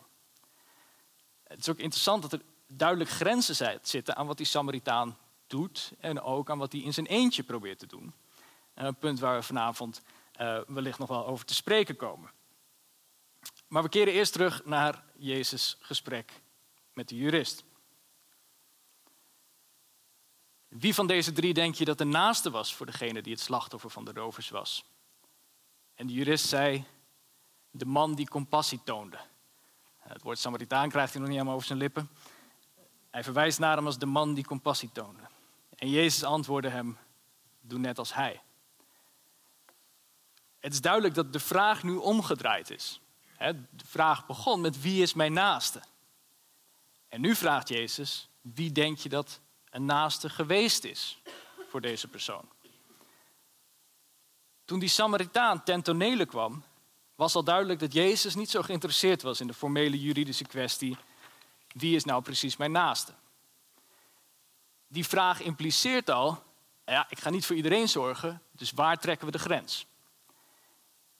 Het 1.54 1.62
is 1.62 1.70
ook 1.70 1.80
interessant 1.80 2.22
dat 2.22 2.34
er 2.34 2.42
duidelijk 2.68 3.10
grenzen 3.10 3.80
zitten 3.82 4.16
aan 4.16 4.28
wat 4.28 4.38
die 4.38 4.46
Samaritaan 4.46 5.18
doet 5.48 5.92
en 6.00 6.22
ook 6.22 6.50
aan 6.50 6.58
wat 6.58 6.72
hij 6.72 6.82
in 6.82 6.94
zijn 6.94 7.06
eentje 7.06 7.44
probeert 7.44 7.80
te 7.80 7.88
doen. 7.88 8.13
Een 8.74 8.96
punt 8.96 9.20
waar 9.20 9.36
we 9.36 9.44
vanavond 9.44 10.02
uh, 10.42 10.60
wellicht 10.68 11.00
nog 11.00 11.10
wel 11.10 11.26
over 11.26 11.46
te 11.46 11.54
spreken 11.54 11.96
komen. 11.96 12.32
Maar 13.68 13.84
we 13.84 13.89
keren 13.89 14.13
eerst 14.13 14.34
terug 14.34 14.66
naar 14.66 15.04
Jezus' 15.16 15.78
gesprek 15.80 16.42
met 16.94 17.10
de 17.10 17.16
jurist. 17.16 17.63
Wie 20.68 20.94
van 20.94 21.08
deze 21.08 21.32
drie 21.32 21.54
denk 21.54 21.76
je 21.76 21.86
dat 21.86 21.98
de 21.98 22.04
naaste 22.04 22.50
was 22.50 22.76
voor 22.76 22.86
degene 22.86 23.22
die 23.22 23.34
het 23.34 23.42
slachtoffer 23.42 23.89
van 23.89 24.06
de 24.06 24.13
rovers 24.13 24.50
was? 24.50 24.86
En 25.96 26.08
de 26.08 26.13
jurist 26.13 26.46
zei, 26.46 26.86
de 27.72 27.86
man 27.86 28.16
die 28.16 28.28
compassie 28.28 28.80
toonde. 28.84 29.20
Het 30.08 30.22
woord 30.22 30.39
Samaritaan 30.39 30.89
krijgt 30.89 31.12
hij 31.12 31.20
nog 31.20 31.30
niet 31.30 31.38
helemaal 31.38 31.58
over 31.58 31.68
zijn 31.68 31.80
lippen. 31.80 32.10
Hij 33.12 33.24
verwijst 33.24 33.60
naar 33.60 33.76
hem 33.76 33.86
als 33.86 33.98
de 33.98 34.06
man 34.06 34.34
die 34.34 34.46
compassie 34.46 34.92
toonde. 34.92 35.22
En 35.76 35.89
Jezus 35.89 36.24
antwoordde 36.24 36.70
hem, 36.70 36.98
doe 37.62 37.80
net 37.80 37.98
als 37.98 38.13
hij. 38.13 38.42
Het 40.60 40.74
is 40.74 40.82
duidelijk 40.82 41.13
dat 41.13 41.34
de 41.34 41.39
vraag 41.39 41.84
nu 41.84 41.96
omgedraaid 41.96 42.70
is. 42.70 43.02
De 43.38 43.86
vraag 43.86 44.26
begon 44.26 44.62
met 44.62 44.82
wie 44.82 45.02
is 45.02 45.13
mijn 45.13 45.34
naaste? 45.34 45.82
En 47.10 47.22
nu 47.22 47.36
vraagt 47.36 47.70
Jezus, 47.70 48.30
wie 48.42 48.72
denk 48.72 48.98
je 48.98 49.10
dat 49.10 49.39
een 49.70 49.86
naaste 49.86 50.30
geweest 50.30 50.84
is 50.84 51.22
voor 51.70 51.82
deze 51.82 52.08
persoon? 52.08 52.50
Toen 54.66 54.80
die 54.80 54.89
Samaritaan 54.89 55.63
ten 55.63 55.82
tonele 55.82 56.26
kwam, 56.26 56.63
was 57.15 57.36
al 57.36 57.43
duidelijk 57.43 57.80
dat 57.80 57.93
Jezus 57.93 58.36
niet 58.36 58.49
zo 58.49 58.62
geïnteresseerd 58.62 59.21
was 59.21 59.41
in 59.41 59.47
de 59.47 59.54
formele 59.54 59.99
juridische 59.99 60.45
kwestie 60.45 60.97
wie 61.73 61.95
is 61.95 62.04
nou 62.04 62.21
precies 62.21 62.58
mijn 62.58 62.71
naaste? 62.71 63.13
Die 64.88 65.08
vraag 65.08 65.41
impliceert 65.41 66.10
al, 66.10 66.43
ja, 66.86 67.06
ik 67.10 67.19
ga 67.19 67.30
niet 67.30 67.45
voor 67.45 67.56
iedereen 67.56 67.89
zorgen, 67.89 68.41
dus 68.52 68.71
waar 68.71 68.99
trekken 68.99 69.26
we 69.26 69.32
de 69.32 69.39
grens? 69.39 69.86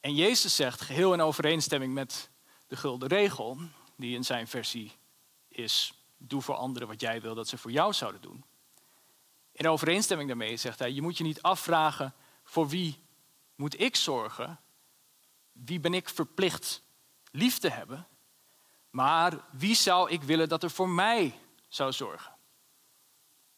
En 0.00 0.14
Jezus 0.14 0.56
zegt, 0.56 0.80
geheel 0.80 1.12
in 1.12 1.20
overeenstemming 1.20 1.94
met 1.94 2.30
de 2.66 2.76
gulden 2.76 3.08
regel, 3.08 3.58
die 3.96 4.14
in 4.14 4.24
zijn 4.24 4.48
versie 4.48 4.92
is, 5.48 5.94
doe 6.16 6.42
voor 6.42 6.54
anderen 6.54 6.88
wat 6.88 7.00
jij 7.00 7.20
wil 7.20 7.34
dat 7.34 7.48
ze 7.48 7.58
voor 7.58 7.70
jou 7.70 7.92
zouden 7.92 8.20
doen. 8.20 8.44
In 9.52 9.68
overeenstemming 9.68 10.28
daarmee 10.28 10.56
zegt 10.56 10.78
hij, 10.78 10.92
je 10.92 11.02
moet 11.02 11.18
je 11.18 11.24
niet 11.24 11.42
afvragen 11.42 12.14
voor 12.44 12.68
wie 12.68 12.98
moet 13.54 13.80
ik 13.80 13.96
zorgen, 13.96 14.60
wie 15.54 15.80
ben 15.80 15.94
ik 15.94 16.08
verplicht 16.08 16.82
lief 17.30 17.58
te 17.58 17.68
hebben, 17.68 18.06
maar 18.90 19.44
wie 19.50 19.74
zou 19.74 20.10
ik 20.10 20.22
willen 20.22 20.48
dat 20.48 20.62
er 20.62 20.70
voor 20.70 20.88
mij 20.88 21.38
zou 21.68 21.92
zorgen? 21.92 22.32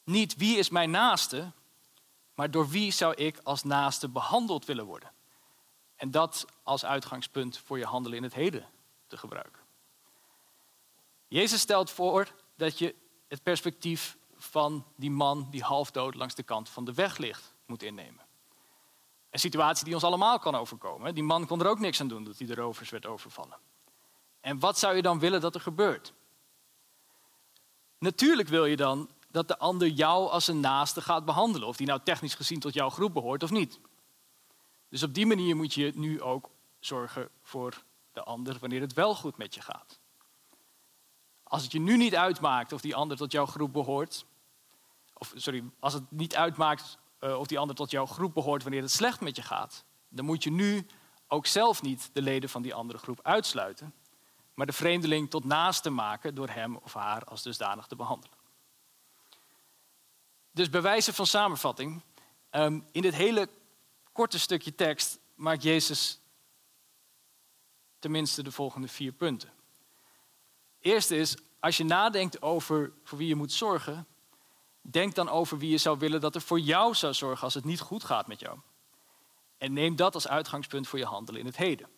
Niet 0.05 0.37
wie 0.37 0.57
is 0.57 0.69
mijn 0.69 0.91
naaste, 0.91 1.53
maar 2.35 2.51
door 2.51 2.69
wie 2.69 2.91
zou 2.91 3.15
ik 3.15 3.39
als 3.43 3.63
naaste 3.63 4.09
behandeld 4.09 4.65
willen 4.65 4.85
worden? 4.85 5.13
En 5.97 6.11
dat 6.11 6.47
als 6.63 6.85
uitgangspunt 6.85 7.59
voor 7.59 7.79
je 7.79 7.85
handelen 7.85 8.17
in 8.17 8.23
het 8.23 8.35
heden 8.35 8.69
te 9.07 9.17
gebruiken. 9.17 9.63
Jezus 11.29 11.61
stelt 11.61 11.91
voor 11.91 12.35
dat 12.57 12.79
je 12.79 12.95
het 13.29 13.43
perspectief 13.43 14.17
van 14.37 14.87
die 14.97 15.11
man 15.11 15.49
die 15.51 15.63
half 15.63 15.91
dood 15.91 16.15
langs 16.15 16.35
de 16.35 16.43
kant 16.43 16.69
van 16.69 16.85
de 16.85 16.95
weg 16.95 17.17
ligt 17.17 17.55
moet 17.67 17.83
innemen. 17.83 18.26
Een 19.37 19.43
situatie 19.43 19.85
die 19.85 19.95
ons 19.95 20.05
allemaal 20.05 20.39
kan 20.39 20.55
overkomen. 20.55 21.15
Die 21.15 21.23
man 21.23 21.47
kon 21.47 21.61
er 21.61 21.67
ook 21.67 21.79
niks 21.79 22.01
aan 22.01 22.09
doen 22.09 22.25
dat 22.25 22.39
hij 22.39 22.47
de 22.47 22.55
rovers 22.55 22.91
werd 22.91 23.07
overvallen. 23.07 23.59
En 24.41 24.59
wat 24.59 24.79
zou 24.79 24.97
je 24.97 25.03
dan 25.03 25.19
willen 25.19 25.41
dat 25.41 25.55
er 25.55 25.61
gebeurt? 25.61 26.13
Natuurlijk 27.99 28.49
wil 28.49 28.65
je 28.65 28.77
dan 28.77 29.11
dat 29.29 29.49
de 29.49 29.59
ander 29.59 29.89
jou 29.89 30.29
als 30.31 30.49
een 30.49 30.61
naaste 30.61 31.01
gaat 31.01 31.25
behandelen. 31.25 31.69
Of 31.69 31.77
die 31.77 31.87
nou 31.87 32.01
technisch 32.05 32.35
gezien 32.35 32.61
tot 32.61 32.75
jouw 32.75 32.91
groep 32.91 33.13
behoort 33.13 33.43
of 33.43 33.51
niet. 33.51 33.81
Dus 34.89 35.03
op 35.03 35.15
die 35.15 35.27
manier 35.27 35.57
moet 35.57 35.75
je 35.75 35.93
nu 35.95 36.23
ook 36.23 36.51
zorgen 36.79 37.29
voor 37.43 37.83
de 38.13 38.23
ander 38.23 38.57
wanneer 38.61 38.81
het 38.81 38.93
wel 38.93 39.15
goed 39.15 39.37
met 39.37 39.55
je 39.55 39.61
gaat. 39.61 39.99
Als 41.43 41.63
het 41.63 41.73
je 41.73 41.81
nu 41.81 41.97
niet 41.97 42.17
uitmaakt 42.17 42.73
of 42.73 42.81
die 42.81 42.97
ander 42.97 43.17
tot 43.17 43.33
jouw 43.33 43.47
groep 43.47 43.73
behoort, 43.73 44.25
of 45.13 45.33
sorry, 45.35 45.65
als 45.81 45.93
het 45.93 46.11
niet 46.11 46.37
uitmaakt 46.37 46.99
uh, 47.21 47.39
of 47.39 47.47
die 47.47 47.59
ander 47.59 47.77
tot 47.77 47.91
jouw 47.91 48.07
groep 48.07 48.35
behoort 48.35 48.63
wanneer 48.63 48.83
het 48.83 48.91
slecht 48.91 49.21
met 49.21 49.37
je 49.37 49.43
gaat, 49.43 49.85
dan 50.09 50.25
moet 50.25 50.43
je 50.43 50.51
nu 50.51 50.87
ook 51.29 51.47
zelf 51.47 51.83
niet 51.83 52.11
de 52.13 52.23
leden 52.23 52.49
van 52.49 52.63
die 52.63 52.75
andere 52.75 52.99
groep 52.99 53.21
uitsluiten, 53.23 53.95
maar 54.55 54.67
de 54.67 54.73
vreemdeling 54.73 55.31
tot 55.31 55.45
naaste 55.45 55.91
maken 55.91 56.35
door 56.35 56.49
hem 56.49 56.77
of 56.77 56.95
haar 56.95 57.25
als 57.25 57.43
dusdanig 57.43 57.87
te 57.87 57.97
behandelen. 57.97 58.37
Dus 60.51 60.71
bij 60.71 60.83
wijze 60.83 61.13
van 61.13 61.27
samenvatting, 61.27 62.03
um, 62.51 62.87
in 62.93 63.03
dit 63.03 63.15
hele 63.15 63.49
korte 64.13 64.39
stukje 64.39 64.75
tekst 64.75 65.19
maakt 65.35 65.63
Jezus 65.63 66.21
tenminste 67.99 68.43
de 68.43 68.53
volgende 68.53 68.89
vier 68.89 69.13
punten. 69.13 69.53
Eerste 70.81 71.17
is, 71.17 71.37
als 71.61 71.77
je 71.77 71.85
nadenkt 71.85 72.43
over 72.43 72.93
voor 73.03 73.19
wie 73.19 73.29
je 73.29 73.35
moet 73.35 73.53
zorgen, 73.53 74.07
denk 74.93 75.15
dan 75.15 75.29
over 75.29 75.59
wie 75.59 75.71
je 75.71 75.79
zou 75.79 75.99
willen 75.99 76.21
dat 76.21 76.35
er 76.35 76.41
voor 76.41 76.61
jou 76.61 76.95
zou 76.95 77.15
zorgen 77.15 77.45
als 77.45 77.55
het 77.55 77.65
niet 77.65 77.81
goed 77.81 78.05
gaat 78.05 78.27
met 78.27 78.41
jou. 78.41 78.59
En 79.59 79.73
neem 79.73 79.97
dat 79.97 80.15
als 80.15 80.29
uitgangspunt 80.29 80.89
voor 80.89 80.99
je 80.99 81.05
handelen 81.05 81.41
in 81.41 81.47
het 81.47 81.57
heden. 81.57 81.89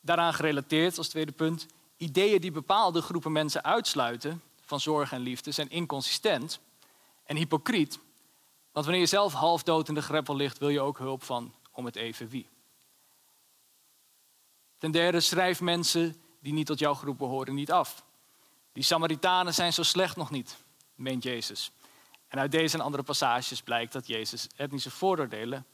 Daaraan 0.00 0.34
gerelateerd 0.34 0.98
als 0.98 1.08
tweede 1.08 1.32
punt, 1.32 1.66
ideeën 1.96 2.40
die 2.40 2.50
bepaalde 2.50 3.02
groepen 3.02 3.32
mensen 3.32 3.64
uitsluiten 3.64 4.42
van 4.60 4.80
zorg 4.80 5.12
en 5.12 5.20
liefde 5.20 5.50
zijn 5.50 5.70
inconsistent 5.70 6.60
en 7.24 7.36
hypocriet. 7.36 7.98
Want 8.72 8.84
wanneer 8.84 9.00
je 9.00 9.06
zelf 9.06 9.32
half 9.32 9.62
dood 9.62 9.88
in 9.88 9.94
de 9.94 10.02
greppel 10.02 10.36
ligt, 10.36 10.58
wil 10.58 10.68
je 10.68 10.80
ook 10.80 10.98
hulp 10.98 11.22
van 11.22 11.54
om 11.72 11.84
het 11.84 11.96
even 11.96 12.28
wie. 12.28 12.48
Ten 14.78 14.90
derde, 14.90 15.20
schrijf 15.20 15.60
mensen 15.60 16.22
die 16.40 16.52
niet 16.52 16.66
tot 16.66 16.78
jouw 16.78 16.94
groep 16.94 17.18
behoren 17.18 17.54
niet 17.54 17.72
af. 17.72 18.04
Die 18.72 18.82
Samaritanen 18.82 19.54
zijn 19.54 19.72
zo 19.72 19.82
slecht 19.82 20.16
nog 20.16 20.30
niet, 20.30 20.56
meent 20.98 21.22
Jezus. 21.22 21.70
En 22.28 22.38
uit 22.38 22.50
deze 22.50 22.76
en 22.76 22.84
andere 22.84 23.02
passages 23.02 23.62
blijkt 23.62 23.92
dat 23.92 24.06
Jezus 24.06 24.46
etnische 24.56 24.90
vooroordelen 24.90 25.66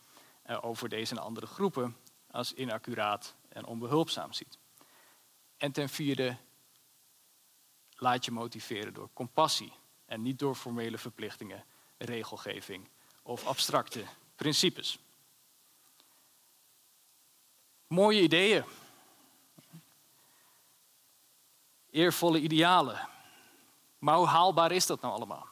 eh, 0.42 0.64
over 0.64 0.88
deze 0.88 1.14
en 1.14 1.22
andere 1.22 1.46
groepen 1.46 1.96
als 2.30 2.52
inaccuraat 2.52 3.34
en 3.48 3.66
onbehulpzaam 3.66 4.32
ziet. 4.32 4.58
En 5.56 5.72
ten 5.72 5.88
vierde, 5.88 6.37
laat 7.96 8.24
je 8.24 8.30
motiveren 8.30 8.94
door 8.94 9.08
compassie 9.12 9.72
en 10.06 10.22
niet 10.22 10.38
door 10.38 10.54
formele 10.54 10.98
verplichtingen, 10.98 11.64
regelgeving 11.98 12.88
of 13.22 13.46
abstracte 13.46 14.04
principes. 14.37 14.98
Mooie 17.87 18.22
ideeën. 18.22 18.64
Eervolle 21.90 22.40
idealen. 22.40 23.08
Maar 24.04 24.16
hoe 24.16 24.26
haalbaar 24.26 24.72
is 24.72 24.86
dat 24.86 25.00
nou 25.00 25.14
allemaal? 25.14 25.46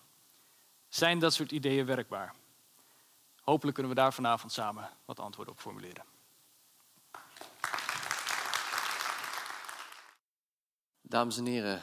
Zijn 0.88 1.18
dat 1.18 1.34
soort 1.34 1.52
ideeën 1.52 1.86
werkbaar? 1.86 2.34
Hopelijk 3.42 3.74
kunnen 3.74 3.94
we 3.94 4.00
daar 4.00 4.12
vanavond 4.12 4.52
samen 4.52 4.90
wat 5.04 5.20
antwoorden 5.20 5.54
op 5.54 5.60
formuleren. 5.60 6.04
Dames 11.00 11.38
en 11.38 11.46
heren, 11.46 11.82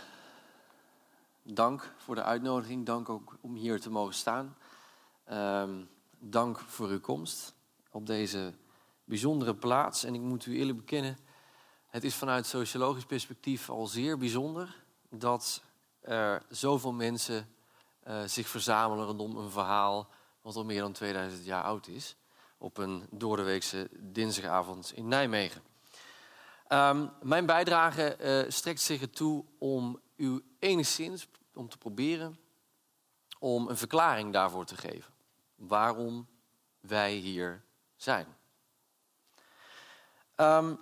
dank 1.43 1.93
voor 1.97 2.15
de 2.15 2.23
uitnodiging. 2.23 2.86
Dank 2.86 3.10
ook 3.10 3.38
om 3.41 3.55
hier 3.55 3.82
te 3.82 3.89
mogen 3.89 4.13
staan. 4.13 4.58
Um, 5.32 5.89
dank 6.19 6.60
voor 6.60 6.88
uw 6.88 6.99
komst 6.99 7.53
op 7.91 8.05
deze 8.05 8.53
bijzondere 9.03 9.55
plaats. 9.55 10.03
En 10.03 10.13
ik 10.13 10.21
moet 10.21 10.45
u 10.45 10.58
eerlijk 10.58 10.77
bekennen, 10.77 11.17
het 11.88 12.03
is 12.03 12.15
vanuit 12.15 12.45
sociologisch 12.45 13.05
perspectief 13.05 13.69
al 13.69 13.88
zeer 13.88 14.17
bijzonder 14.17 14.84
dat 15.10 15.67
er 16.01 16.45
zoveel 16.49 16.93
mensen 16.93 17.55
uh, 18.07 18.23
zich 18.25 18.47
verzamelen 18.47 19.05
rondom 19.05 19.38
een 19.38 19.51
verhaal 19.51 20.09
wat 20.41 20.55
al 20.55 20.65
meer 20.65 20.81
dan 20.81 20.91
2000 20.91 21.45
jaar 21.45 21.63
oud 21.63 21.88
is. 21.88 22.15
Op 22.57 22.77
een 22.77 23.07
doordeweekse 23.09 23.89
dinsdagavond 23.91 24.91
in 24.95 25.07
Nijmegen. 25.07 25.62
Um, 26.67 27.12
mijn 27.21 27.45
bijdrage 27.45 28.17
uh, 28.21 28.51
strekt 28.51 28.81
zich 28.81 29.01
ertoe 29.01 29.45
om 29.57 29.99
u 30.15 30.43
enigszins 30.59 31.27
om 31.53 31.69
te 31.69 31.77
proberen 31.77 32.39
om 33.39 33.67
een 33.67 33.77
verklaring 33.77 34.33
daarvoor 34.33 34.65
te 34.65 34.77
geven. 34.77 35.13
Waarom 35.55 36.27
wij 36.79 37.13
hier 37.13 37.63
zijn. 37.95 38.27
Um, 40.35 40.79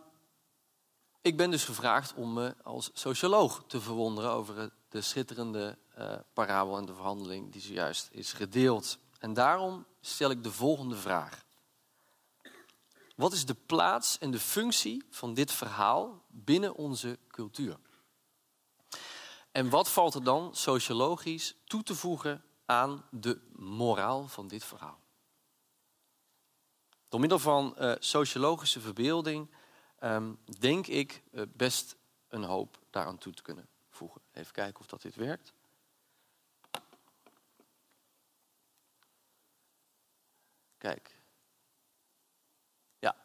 ik 1.21 1.37
ben 1.37 1.51
dus 1.51 1.65
gevraagd 1.65 2.13
om 2.13 2.33
me 2.33 2.55
als 2.63 2.89
socioloog 2.93 3.63
te 3.67 3.81
verwonderen 3.81 4.31
over 4.31 4.71
de 4.89 5.01
schitterende 5.01 5.77
uh, 5.97 6.15
parabel 6.33 6.77
en 6.77 6.85
de 6.85 6.93
verhandeling 6.93 7.51
die 7.51 7.61
zojuist 7.61 8.09
is 8.11 8.33
gedeeld. 8.33 8.97
En 9.19 9.33
daarom 9.33 9.85
stel 10.01 10.29
ik 10.29 10.43
de 10.43 10.51
volgende 10.51 10.95
vraag. 10.95 11.45
Wat 13.15 13.33
is 13.33 13.45
de 13.45 13.55
plaats 13.65 14.17
en 14.17 14.31
de 14.31 14.39
functie 14.39 15.03
van 15.09 15.33
dit 15.33 15.51
verhaal 15.51 16.23
binnen 16.27 16.75
onze 16.75 17.19
cultuur? 17.27 17.77
En 19.51 19.69
wat 19.69 19.89
valt 19.89 20.13
er 20.13 20.23
dan 20.23 20.55
sociologisch 20.55 21.55
toe 21.65 21.83
te 21.83 21.95
voegen 21.95 22.43
aan 22.65 23.05
de 23.11 23.41
moraal 23.55 24.27
van 24.27 24.47
dit 24.47 24.63
verhaal? 24.63 24.99
Door 27.09 27.19
middel 27.19 27.39
van 27.39 27.75
uh, 27.79 27.95
sociologische 27.99 28.79
verbeelding 28.79 29.49
um, 30.03 30.39
denk 30.59 30.87
ik 30.87 31.23
uh, 31.31 31.41
best 31.53 31.95
een 32.27 32.43
hoop 32.43 32.79
daaraan 32.89 33.17
toe 33.17 33.33
te 33.33 33.41
kunnen 33.41 33.69
Even 34.31 34.51
kijken 34.51 34.79
of 34.79 34.85
dat 34.85 35.01
dit 35.01 35.15
werkt. 35.15 35.53
Kijk. 40.77 41.15
Ja, 42.99 43.15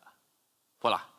voilà. 0.78 1.10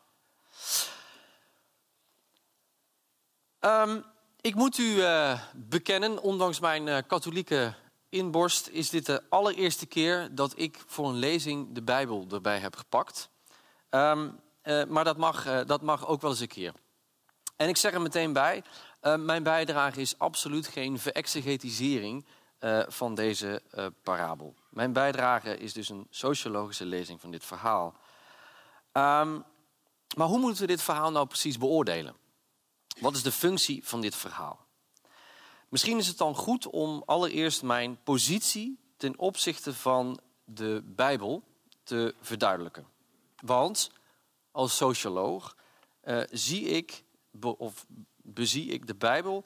Um, 3.60 4.04
ik 4.40 4.54
moet 4.54 4.78
u 4.78 4.82
uh, 4.82 5.42
bekennen, 5.54 6.22
ondanks 6.22 6.60
mijn 6.60 6.86
uh, 6.86 6.98
katholieke 7.06 7.74
inborst, 8.08 8.68
is 8.68 8.90
dit 8.90 9.06
de 9.06 9.22
allereerste 9.28 9.86
keer 9.86 10.34
dat 10.34 10.58
ik 10.58 10.82
voor 10.86 11.08
een 11.08 11.14
lezing 11.14 11.74
de 11.74 11.82
Bijbel 11.82 12.26
erbij 12.30 12.58
heb 12.58 12.76
gepakt. 12.76 13.28
Um, 13.90 14.40
uh, 14.62 14.84
maar 14.84 15.04
dat 15.04 15.16
mag, 15.16 15.64
dat 15.64 15.82
mag 15.82 16.06
ook 16.06 16.20
wel 16.20 16.30
eens 16.30 16.40
een 16.40 16.48
keer. 16.48 16.74
En 17.56 17.68
ik 17.68 17.76
zeg 17.76 17.92
er 17.92 18.00
meteen 18.00 18.32
bij, 18.32 18.64
mijn 19.18 19.42
bijdrage 19.42 20.00
is 20.00 20.18
absoluut 20.18 20.66
geen 20.66 20.98
verexegetisering 20.98 22.24
van 22.88 23.14
deze 23.14 23.62
parabel. 24.02 24.54
Mijn 24.70 24.92
bijdrage 24.92 25.58
is 25.58 25.72
dus 25.72 25.88
een 25.88 26.06
sociologische 26.10 26.86
lezing 26.86 27.20
van 27.20 27.30
dit 27.30 27.44
verhaal. 27.44 27.94
Um, 28.92 29.44
maar 30.16 30.26
hoe 30.26 30.38
moeten 30.38 30.60
we 30.60 30.66
dit 30.66 30.82
verhaal 30.82 31.10
nou 31.10 31.26
precies 31.26 31.58
beoordelen? 31.58 32.16
Wat 33.00 33.14
is 33.14 33.22
de 33.22 33.32
functie 33.32 33.84
van 33.84 34.00
dit 34.00 34.16
verhaal? 34.16 34.66
Misschien 35.68 35.98
is 35.98 36.06
het 36.06 36.18
dan 36.18 36.34
goed 36.34 36.66
om 36.66 37.02
allereerst 37.06 37.62
mijn 37.62 38.02
positie 38.02 38.78
ten 38.96 39.18
opzichte 39.18 39.74
van 39.74 40.20
de 40.44 40.82
Bijbel 40.84 41.42
te 41.82 42.14
verduidelijken. 42.20 42.86
Want 43.40 43.90
als 44.50 44.76
socioloog 44.76 45.56
uh, 46.04 46.22
zie 46.30 46.64
ik, 46.64 47.04
of 47.40 47.86
bezie 48.24 48.66
ik 48.66 48.86
de 48.86 48.94
Bijbel 48.94 49.44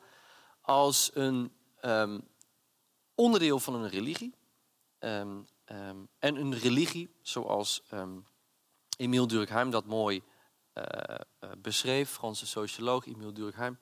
als 0.60 1.10
een 1.14 1.52
um, 1.82 2.28
onderdeel 3.14 3.58
van 3.58 3.74
een 3.74 3.88
religie. 3.88 4.34
Um, 4.98 5.46
um, 5.66 6.08
en 6.18 6.36
een 6.36 6.58
religie 6.58 7.14
zoals 7.22 7.82
Emile 8.96 9.26
Durkheim 9.26 9.70
dat 9.70 9.86
mooi 9.86 10.22
uh, 10.74 10.84
beschreef, 11.58 12.10
Franse 12.10 12.46
socioloog 12.46 13.06
Emile 13.06 13.32
Durkheim. 13.32 13.78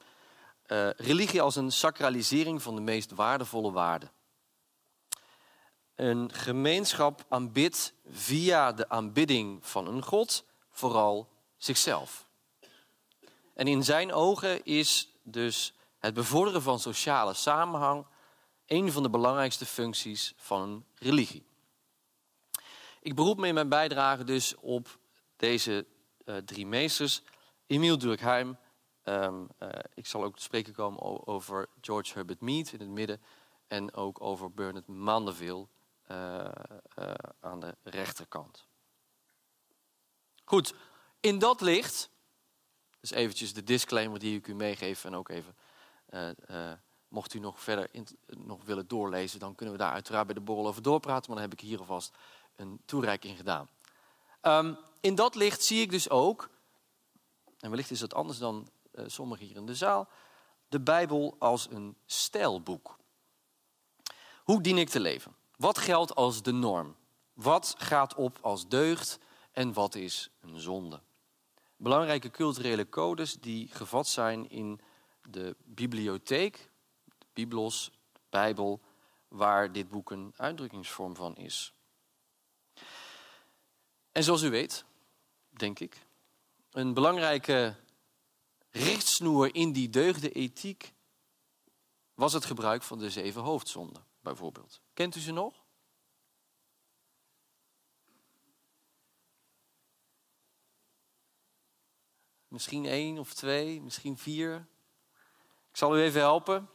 Uh, 0.66 0.90
religie 0.90 1.42
als 1.42 1.56
een 1.56 1.72
sacralisering 1.72 2.62
van 2.62 2.74
de 2.74 2.80
meest 2.80 3.10
waardevolle 3.10 3.72
waarden. 3.72 4.10
Een 5.94 6.32
gemeenschap 6.32 7.24
aanbidt 7.28 7.94
via 8.06 8.72
de 8.72 8.88
aanbidding 8.88 9.66
van 9.66 9.86
een 9.86 10.02
God 10.02 10.44
vooral 10.70 11.28
zichzelf. 11.56 12.25
En 13.56 13.66
in 13.66 13.84
zijn 13.84 14.12
ogen 14.12 14.64
is 14.64 15.12
dus 15.22 15.74
het 15.98 16.14
bevorderen 16.14 16.62
van 16.62 16.78
sociale 16.78 17.34
samenhang 17.34 18.06
een 18.66 18.92
van 18.92 19.02
de 19.02 19.10
belangrijkste 19.10 19.66
functies 19.66 20.34
van 20.36 20.62
een 20.62 20.84
religie. 20.94 21.46
Ik 23.00 23.14
beroep 23.14 23.38
me 23.38 23.46
in 23.46 23.54
mijn 23.54 23.68
bijdrage 23.68 24.24
dus 24.24 24.54
op 24.54 24.98
deze 25.36 25.86
uh, 26.24 26.36
drie 26.36 26.66
meesters, 26.66 27.22
Emile 27.66 27.96
Durkheim, 27.96 28.58
Ehm, 29.06 29.44
eh, 29.58 29.68
ik 29.94 30.06
zal 30.06 30.24
ook 30.24 30.36
te 30.36 30.42
spreken 30.42 30.72
komen 30.72 31.26
over 31.26 31.68
George 31.80 32.12
Herbert 32.14 32.40
Mead 32.40 32.72
in 32.72 32.80
het 32.80 32.88
midden. 32.88 33.22
En 33.66 33.94
ook 33.94 34.20
over 34.20 34.52
Bernard 34.52 34.86
Mandeville 34.86 35.66
eh, 36.02 36.44
eh, 36.94 37.14
aan 37.40 37.60
de 37.60 37.76
rechterkant. 37.82 38.66
Goed, 40.44 40.74
in 41.20 41.38
dat 41.38 41.60
licht, 41.60 42.10
dus 43.08 43.18
eventjes 43.18 43.52
de 43.52 43.64
disclaimer 43.64 44.18
die 44.18 44.36
ik 44.36 44.46
u 44.46 44.54
meegeef 44.54 45.04
en 45.04 45.14
ook 45.14 45.28
even, 45.28 45.54
eh, 46.06 46.28
eh, 46.28 46.78
mocht 47.08 47.34
u 47.34 47.38
nog 47.38 47.60
verder 47.60 47.88
in, 47.90 48.06
nog 48.26 48.64
willen 48.64 48.88
doorlezen, 48.88 49.40
dan 49.40 49.54
kunnen 49.54 49.74
we 49.74 49.80
daar 49.80 49.92
uiteraard 49.92 50.26
bij 50.26 50.34
de 50.34 50.40
borrel 50.40 50.66
over 50.66 50.82
doorpraten, 50.82 51.30
maar 51.30 51.40
dan 51.40 51.50
heb 51.50 51.58
ik 51.58 51.66
hier 51.66 51.78
alvast 51.78 52.14
een 52.56 52.80
toereiking 52.84 53.36
gedaan. 53.36 53.68
Ehm, 54.40 54.74
in 55.00 55.14
dat 55.14 55.34
licht 55.34 55.62
zie 55.62 55.80
ik 55.80 55.90
dus 55.90 56.10
ook, 56.10 56.48
en 57.58 57.70
wellicht 57.70 57.90
is 57.90 57.98
dat 57.98 58.14
anders 58.14 58.38
dan 58.38 58.68
eh, 58.92 59.04
sommigen 59.06 59.46
hier 59.46 59.56
in 59.56 59.66
de 59.66 59.74
zaal, 59.74 60.08
de 60.68 60.80
Bijbel 60.80 61.36
als 61.38 61.70
een 61.70 61.96
stijlboek. 62.06 62.96
Hoe 64.44 64.60
dien 64.60 64.78
ik 64.78 64.88
te 64.88 65.00
leven? 65.00 65.36
Wat 65.56 65.78
geldt 65.78 66.14
als 66.14 66.42
de 66.42 66.52
norm? 66.52 66.96
Wat 67.32 67.74
gaat 67.78 68.14
op 68.14 68.38
als 68.40 68.68
deugd 68.68 69.18
en 69.52 69.72
wat 69.72 69.94
is 69.94 70.30
een 70.40 70.60
zonde? 70.60 71.00
Belangrijke 71.76 72.30
culturele 72.30 72.88
codes 72.88 73.34
die 73.34 73.68
gevat 73.68 74.06
zijn 74.06 74.50
in 74.50 74.80
de 75.22 75.56
bibliotheek, 75.64 76.70
de 77.04 77.26
Biblos, 77.32 77.90
de 78.12 78.20
Bijbel, 78.28 78.80
waar 79.28 79.72
dit 79.72 79.88
boek 79.88 80.10
een 80.10 80.32
uitdrukkingsvorm 80.36 81.16
van 81.16 81.36
is. 81.36 81.72
En 84.12 84.22
zoals 84.22 84.42
u 84.42 84.50
weet, 84.50 84.84
denk 85.48 85.78
ik, 85.78 86.06
een 86.70 86.94
belangrijke 86.94 87.76
richtsnoer 88.70 89.54
in 89.54 89.72
die 89.72 89.90
deugdenethiek 89.90 90.94
was 92.14 92.32
het 92.32 92.44
gebruik 92.44 92.82
van 92.82 92.98
de 92.98 93.10
zeven 93.10 93.42
hoofdzonden, 93.42 94.06
bijvoorbeeld. 94.20 94.80
Kent 94.94 95.16
u 95.16 95.20
ze 95.20 95.32
nog? 95.32 95.65
Misschien 102.56 102.86
één 102.86 103.18
of 103.18 103.34
twee, 103.34 103.80
misschien 103.80 104.18
vier. 104.18 104.66
Ik 105.70 105.76
zal 105.76 105.96
u 105.96 106.00
even 106.00 106.20
helpen. 106.20 106.68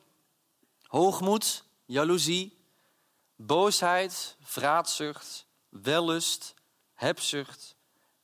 Hoogmoed, 0.84 1.64
jaloezie, 1.86 2.58
boosheid, 3.36 4.38
vraatzucht, 4.42 5.46
wellust, 5.70 6.54
hebzucht 6.94 7.76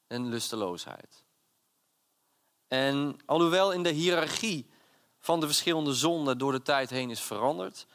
en 0.07 0.29
lusteloosheid. 0.29 1.23
En 2.67 3.19
alhoewel 3.25 3.71
in 3.71 3.83
de 3.83 3.91
hiërarchie 3.91 4.69
van 5.19 5.39
de 5.39 5.45
verschillende 5.45 5.93
zonden 5.93 6.37
door 6.37 6.51
de 6.51 6.61
tijd 6.61 6.89
heen 6.89 7.09
is 7.09 7.21
veranderd, 7.21 7.87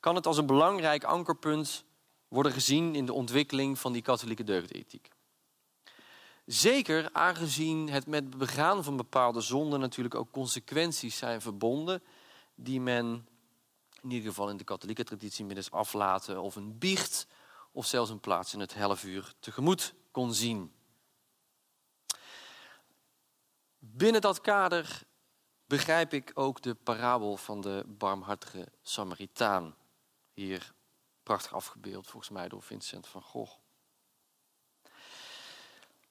kan 0.00 0.14
het 0.14 0.26
als 0.26 0.36
een 0.36 0.46
belangrijk 0.46 1.04
ankerpunt 1.04 1.84
worden 2.28 2.52
gezien 2.52 2.94
in 2.94 3.06
de 3.06 3.12
ontwikkeling 3.12 3.78
van 3.78 3.92
die 3.92 4.02
katholieke 4.02 4.44
deugdethiek. 4.44 5.08
Zeker 6.48 7.12
aangezien 7.12 7.88
het 7.88 8.06
met 8.06 8.24
het 8.24 8.38
begaan 8.38 8.84
van 8.84 8.96
bepaalde 8.96 9.40
zonden 9.40 9.80
natuurlijk 9.80 10.14
ook 10.14 10.30
consequenties 10.30 11.16
zijn 11.16 11.40
verbonden 11.40 12.02
die 12.54 12.80
men 12.80 13.28
in 14.02 14.10
ieder 14.10 14.28
geval 14.28 14.50
in 14.50 14.56
de 14.56 14.64
katholieke 14.64 15.04
traditie 15.04 15.44
middels 15.44 15.70
aflaten 15.70 16.40
of 16.40 16.56
een 16.56 16.78
biecht 16.78 17.26
of 17.72 17.86
zelfs 17.86 18.10
een 18.10 18.20
plaats 18.20 18.54
in 18.54 18.60
het 18.60 18.74
helfuur 18.74 19.32
tegemoet 19.40 19.94
kon 20.10 20.34
zien. 20.34 20.72
Binnen 23.78 24.20
dat 24.20 24.40
kader 24.40 25.02
begrijp 25.66 26.12
ik 26.12 26.30
ook 26.34 26.62
de 26.62 26.74
parabel 26.74 27.36
van 27.36 27.60
de 27.60 27.84
barmhartige 27.86 28.68
Samaritaan. 28.82 29.76
Hier 30.32 30.72
prachtig 31.22 31.54
afgebeeld, 31.54 32.06
volgens 32.06 32.32
mij 32.32 32.48
door 32.48 32.62
Vincent 32.62 33.06
van 33.06 33.22
Gogh. 33.22 33.67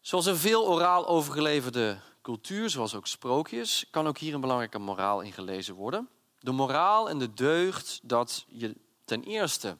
Zoals 0.08 0.26
een 0.26 0.38
veel 0.38 0.68
oraal 0.68 1.08
overgeleverde 1.08 2.00
cultuur, 2.22 2.70
zoals 2.70 2.96
ook 2.96 3.08
sprookjes, 3.08 3.86
kan 3.92 4.08
ook 4.08 4.18
hier 4.18 4.34
een 4.34 4.42
belangrijke 4.42 4.80
moraal 4.80 5.22
in 5.22 5.34
gelezen 5.34 5.76
worden. 5.76 6.10
De 6.40 6.52
moraal 6.52 7.10
en 7.10 7.20
de 7.20 7.34
deugd 7.34 8.00
dat 8.04 8.46
je 8.48 8.76
ten 9.06 9.24
eerste 9.24 9.78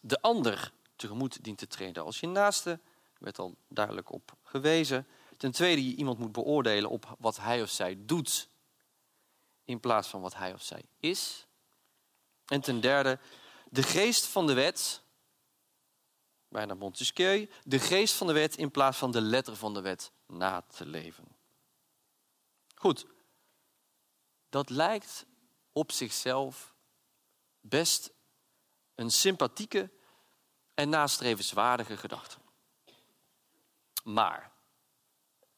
de 0.00 0.20
ander 0.20 0.72
tegemoet 0.96 1.44
dient 1.44 1.58
te 1.58 1.66
treden 1.66 2.04
als 2.04 2.20
je 2.20 2.26
naaste, 2.26 2.80
werd 3.18 3.38
al 3.38 3.56
duidelijk 3.68 4.12
op 4.12 4.32
gewezen. 4.42 5.06
Ten 5.36 5.50
tweede, 5.50 5.88
je 5.88 5.96
iemand 5.96 6.18
moet 6.18 6.32
beoordelen 6.32 6.90
op 6.90 7.16
wat 7.18 7.36
hij 7.36 7.62
of 7.62 7.70
zij 7.70 7.98
doet, 7.98 8.48
in 9.64 9.80
plaats 9.80 10.08
van 10.08 10.20
wat 10.20 10.34
hij 10.34 10.52
of 10.52 10.62
zij 10.62 10.82
is. 11.00 11.46
En 12.46 12.60
ten 12.60 12.80
derde, 12.80 13.18
de 13.70 13.82
geest 13.82 14.26
van 14.26 14.46
de 14.46 14.54
wet, 14.54 15.01
bijna 16.52 16.74
Montesquieu, 16.74 17.50
de 17.64 17.78
geest 17.78 18.14
van 18.14 18.26
de 18.26 18.32
wet 18.32 18.56
in 18.56 18.70
plaats 18.70 18.98
van 18.98 19.10
de 19.10 19.20
letter 19.20 19.56
van 19.56 19.74
de 19.74 19.80
wet 19.80 20.12
na 20.26 20.60
te 20.60 20.86
leven. 20.86 21.24
Goed, 22.74 23.06
dat 24.48 24.70
lijkt 24.70 25.26
op 25.72 25.92
zichzelf 25.92 26.74
best 27.60 28.12
een 28.94 29.10
sympathieke 29.10 29.90
en 30.74 30.88
nastrevenswaardige 30.88 31.96
gedachte. 31.96 32.36
Maar 34.04 34.52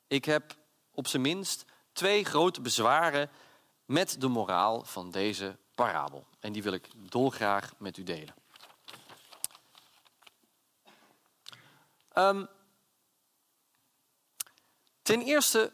ik 0.07 0.25
heb 0.25 0.57
op 0.91 1.07
zijn 1.07 1.23
minst 1.23 1.65
twee 1.93 2.25
grote 2.25 2.61
bezwaren 2.61 3.31
met 3.85 4.21
de 4.21 4.29
moraal 4.29 4.85
van 4.85 5.11
deze 5.11 5.57
parabel. 5.75 6.27
En 6.41 6.53
die 6.53 6.63
wil 6.63 6.73
ik 6.73 6.89
dolgraag 7.11 7.73
met 7.79 7.97
u 7.97 8.03
delen. 8.03 8.35
Um, 12.14 12.48
ten 15.03 15.22
eerste, 15.22 15.72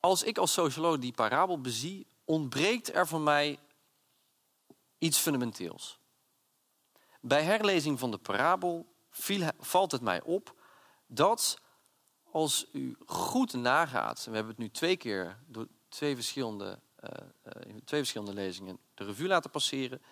als 0.00 0.22
ik 0.22 0.38
als 0.38 0.52
socioloog 0.52 0.98
die 0.98 1.12
parabel 1.12 1.60
bezie, 1.60 2.06
ontbreekt 2.24 2.94
er 2.94 3.06
voor 3.06 3.20
mij 3.20 3.58
iets 4.98 5.18
fundamenteels. 5.18 5.98
Bij 7.20 7.42
herlezing 7.42 7.98
van 7.98 8.10
de 8.10 8.18
parabel 8.18 8.94
viel, 9.10 9.48
valt 9.58 9.92
het 9.92 10.00
mij 10.00 10.22
op 10.22 10.54
dat 11.06 11.58
als 12.30 12.66
u 12.72 12.96
goed 13.06 13.52
nagaat, 13.52 14.18
en 14.24 14.30
we 14.30 14.36
hebben 14.36 14.54
het 14.54 14.62
nu 14.62 14.70
twee 14.70 14.96
keer 14.96 15.38
door 15.46 15.66
twee 15.88 16.14
verschillende, 16.14 16.80
uh, 17.00 17.10
in 17.66 17.84
twee 17.84 18.00
verschillende 18.00 18.34
lezingen 18.34 18.78
de 18.94 19.04
revue 19.04 19.28
laten 19.28 19.50
passeren. 19.50 20.02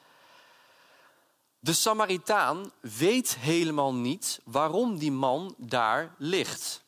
De 1.61 1.73
Samaritaan 1.73 2.73
weet 2.81 3.37
helemaal 3.37 3.94
niet 3.94 4.40
waarom 4.44 4.99
die 4.99 5.12
man 5.12 5.55
daar 5.59 6.14
ligt. 6.18 6.85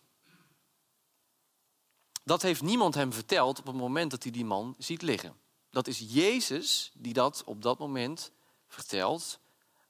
Dat 2.25 2.43
heeft 2.43 2.63
niemand 2.63 2.95
hem 2.95 3.13
verteld 3.13 3.59
op 3.59 3.67
het 3.67 3.77
moment 3.77 4.11
dat 4.11 4.23
hij 4.23 4.33
die 4.33 4.45
man 4.45 4.75
ziet 4.79 5.03
liggen. 5.03 5.41
Dat 5.71 5.87
is 5.87 5.99
Jezus 5.99 6.91
die 6.95 7.13
dat 7.13 7.45
op 7.45 7.63
dat 7.63 7.79
moment 7.79 8.33
vertelt 8.67 9.41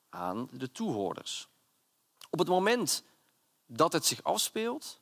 aan 0.09 0.49
de 0.53 0.73
toehoorders. 0.73 1.49
Op 2.31 2.38
het 2.38 2.49
moment 2.49 3.05
dat 3.66 3.93
het 3.93 4.07
zich 4.07 4.23
afspeelt, 4.23 5.01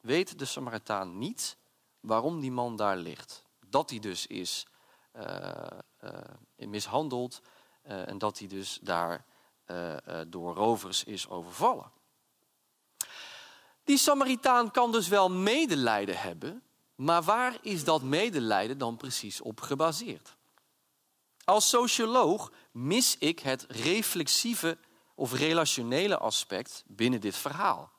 weet 0.00 0.38
de 0.38 0.44
Samaritaan 0.44 1.18
niet 1.18 1.56
waarom 2.00 2.40
die 2.40 2.52
man 2.52 2.76
daar 2.76 2.96
ligt. 2.96 3.44
Dat 3.66 3.90
hij 3.90 3.98
dus 3.98 4.26
is 4.26 4.66
uh, 5.12 5.66
uh, 6.00 6.68
mishandeld 6.68 7.40
uh, 7.88 8.08
en 8.08 8.18
dat 8.18 8.38
hij 8.38 8.48
dus 8.48 8.78
daar 8.82 9.24
door 10.26 10.54
rovers 10.54 11.04
is 11.04 11.28
overvallen. 11.28 11.90
Die 13.84 13.98
Samaritaan 13.98 14.70
kan 14.70 14.92
dus 14.92 15.08
wel 15.08 15.30
medelijden 15.30 16.18
hebben, 16.18 16.62
maar 16.94 17.22
waar 17.22 17.58
is 17.62 17.84
dat 17.84 18.02
medelijden 18.02 18.78
dan 18.78 18.96
precies 18.96 19.40
op 19.40 19.60
gebaseerd? 19.60 20.36
Als 21.44 21.68
socioloog 21.68 22.52
mis 22.70 23.18
ik 23.18 23.38
het 23.38 23.66
reflexieve 23.68 24.78
of 25.14 25.32
relationele 25.32 26.18
aspect 26.18 26.84
binnen 26.86 27.20
dit 27.20 27.36
verhaal. 27.36 27.90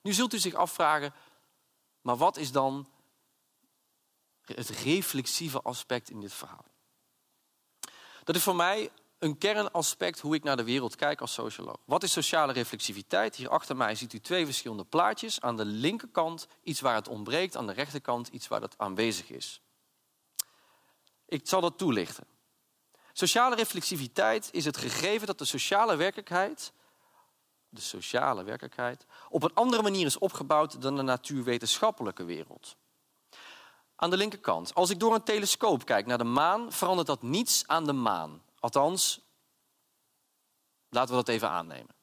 Nu 0.00 0.12
zult 0.12 0.32
u 0.32 0.38
zich 0.38 0.54
afvragen, 0.54 1.14
maar 2.00 2.16
wat 2.16 2.36
is 2.36 2.52
dan 2.52 2.88
het 4.44 4.68
reflexieve 4.68 5.62
aspect 5.62 6.10
in 6.10 6.20
dit 6.20 6.32
verhaal? 6.32 6.64
Dat 8.24 8.36
is 8.36 8.42
voor 8.42 8.56
mij 8.56 8.90
een 9.24 9.38
kernaspect 9.38 10.20
hoe 10.20 10.34
ik 10.34 10.42
naar 10.42 10.56
de 10.56 10.64
wereld 10.64 10.96
kijk 10.96 11.20
als 11.20 11.32
socioloog. 11.32 11.76
Wat 11.84 12.02
is 12.02 12.12
sociale 12.12 12.52
reflexiviteit? 12.52 13.36
Hier 13.36 13.48
achter 13.48 13.76
mij 13.76 13.94
ziet 13.94 14.12
u 14.12 14.20
twee 14.20 14.44
verschillende 14.44 14.84
plaatjes. 14.84 15.40
Aan 15.40 15.56
de 15.56 15.64
linkerkant 15.64 16.46
iets 16.62 16.80
waar 16.80 16.94
het 16.94 17.08
ontbreekt, 17.08 17.56
aan 17.56 17.66
de 17.66 17.72
rechterkant 17.72 18.28
iets 18.28 18.48
waar 18.48 18.60
het 18.60 18.78
aanwezig 18.78 19.30
is. 19.30 19.60
Ik 21.26 21.48
zal 21.48 21.60
dat 21.60 21.78
toelichten. 21.78 22.26
Sociale 23.12 23.54
reflexiviteit 23.54 24.48
is 24.52 24.64
het 24.64 24.76
gegeven 24.76 25.26
dat 25.26 25.38
de 25.38 25.44
sociale 25.44 25.96
werkelijkheid, 25.96 26.72
de 27.68 27.80
sociale 27.80 28.42
werkelijkheid, 28.42 29.06
op 29.28 29.42
een 29.42 29.54
andere 29.54 29.82
manier 29.82 30.06
is 30.06 30.18
opgebouwd 30.18 30.82
dan 30.82 30.96
de 30.96 31.02
natuurwetenschappelijke 31.02 32.24
wereld. 32.24 32.76
aan 33.96 34.10
de 34.10 34.16
linkerkant. 34.16 34.74
Als 34.74 34.90
ik 34.90 35.00
door 35.00 35.14
een 35.14 35.22
telescoop 35.22 35.84
kijk 35.84 36.06
naar 36.06 36.18
de 36.18 36.24
maan, 36.24 36.72
verandert 36.72 37.06
dat 37.06 37.22
niets 37.22 37.66
aan 37.66 37.84
de 37.84 37.92
maan. 37.92 38.43
Althans, 38.64 39.20
laten 40.88 41.10
we 41.10 41.24
dat 41.24 41.28
even 41.28 41.48
aannemen. 41.48 41.94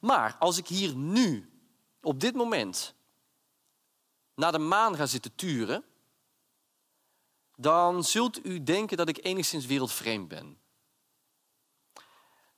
Maar 0.00 0.36
als 0.38 0.58
ik 0.58 0.66
hier 0.66 0.94
nu, 0.94 1.52
op 2.02 2.20
dit 2.20 2.34
moment, 2.34 2.94
naar 4.34 4.52
de 4.52 4.58
maan 4.58 4.96
ga 4.96 5.06
zitten 5.06 5.34
turen, 5.34 5.84
dan 7.56 8.04
zult 8.04 8.46
u 8.46 8.62
denken 8.62 8.96
dat 8.96 9.08
ik 9.08 9.24
enigszins 9.24 9.66
wereldvreemd 9.66 10.28
ben. 10.28 10.60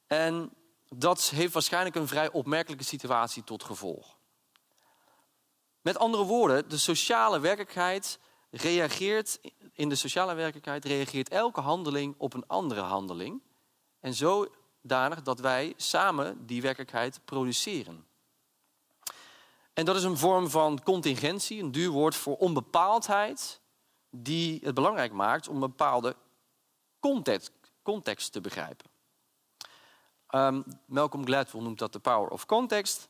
En 0.06 0.52
dat 0.88 1.28
heeft 1.28 1.52
waarschijnlijk 1.52 1.94
een 1.94 2.08
vrij 2.08 2.30
opmerkelijke 2.30 2.84
situatie 2.84 3.44
tot 3.44 3.64
gevolg. 3.64 4.16
Met 5.80 5.98
andere 5.98 6.24
woorden, 6.24 6.68
de 6.68 6.78
sociale 6.78 7.40
werkelijkheid 7.40 8.18
reageert, 8.52 9.40
in 9.72 9.88
de 9.88 9.94
sociale 9.94 10.34
werkelijkheid 10.34 10.84
reageert 10.84 11.28
elke 11.28 11.60
handeling 11.60 12.14
op 12.18 12.34
een 12.34 12.46
andere 12.46 12.80
handeling. 12.80 13.42
En 14.00 14.14
zodanig 14.14 15.22
dat 15.22 15.40
wij 15.40 15.72
samen 15.76 16.46
die 16.46 16.62
werkelijkheid 16.62 17.20
produceren. 17.24 18.06
En 19.72 19.84
dat 19.84 19.96
is 19.96 20.02
een 20.02 20.16
vorm 20.16 20.50
van 20.50 20.82
contingentie, 20.82 21.62
een 21.62 21.72
duur 21.72 21.90
woord 21.90 22.14
voor 22.14 22.36
onbepaaldheid, 22.36 23.60
die 24.10 24.60
het 24.62 24.74
belangrijk 24.74 25.12
maakt 25.12 25.48
om 25.48 25.54
een 25.54 25.60
bepaalde 25.60 26.16
context, 27.00 27.52
context 27.82 28.32
te 28.32 28.40
begrijpen. 28.40 28.90
Um, 30.30 30.64
Malcolm 30.86 31.24
Gladwell 31.24 31.62
noemt 31.62 31.78
dat 31.78 31.92
de 31.92 31.98
power 31.98 32.28
of 32.28 32.46
context. 32.46 33.08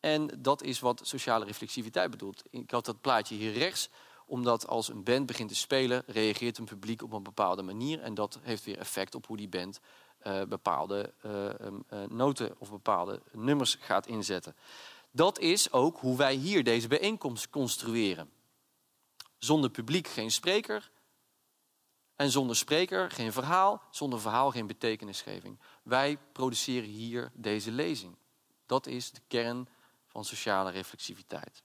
En 0.00 0.30
dat 0.38 0.62
is 0.62 0.80
wat 0.80 1.00
sociale 1.02 1.44
reflexiviteit 1.44 2.10
bedoelt. 2.10 2.42
Ik 2.50 2.70
had 2.70 2.84
dat 2.84 3.00
plaatje 3.00 3.34
hier 3.34 3.52
rechts, 3.52 3.88
omdat 4.30 4.66
als 4.66 4.88
een 4.88 5.02
band 5.02 5.26
begint 5.26 5.48
te 5.48 5.54
spelen, 5.54 6.02
reageert 6.06 6.58
een 6.58 6.64
publiek 6.64 7.02
op 7.02 7.12
een 7.12 7.22
bepaalde 7.22 7.62
manier. 7.62 8.00
En 8.00 8.14
dat 8.14 8.38
heeft 8.42 8.64
weer 8.64 8.78
effect 8.78 9.14
op 9.14 9.26
hoe 9.26 9.36
die 9.36 9.48
band 9.48 9.80
uh, 10.26 10.42
bepaalde 10.42 11.12
uh, 11.26 11.44
uh, 11.92 12.08
noten 12.08 12.54
of 12.58 12.70
bepaalde 12.70 13.22
nummers 13.32 13.76
gaat 13.80 14.06
inzetten. 14.06 14.56
Dat 15.10 15.38
is 15.38 15.72
ook 15.72 15.98
hoe 15.98 16.16
wij 16.16 16.34
hier 16.34 16.64
deze 16.64 16.88
bijeenkomst 16.88 17.50
construeren. 17.50 18.30
Zonder 19.38 19.70
publiek 19.70 20.08
geen 20.08 20.30
spreker. 20.30 20.90
En 22.16 22.30
zonder 22.30 22.56
spreker 22.56 23.10
geen 23.10 23.32
verhaal. 23.32 23.82
Zonder 23.90 24.20
verhaal 24.20 24.50
geen 24.50 24.66
betekenisgeving. 24.66 25.58
Wij 25.82 26.18
produceren 26.32 26.88
hier 26.88 27.32
deze 27.34 27.70
lezing. 27.70 28.16
Dat 28.66 28.86
is 28.86 29.10
de 29.10 29.20
kern 29.28 29.68
van 30.06 30.24
sociale 30.24 30.70
reflexiviteit. 30.70 31.62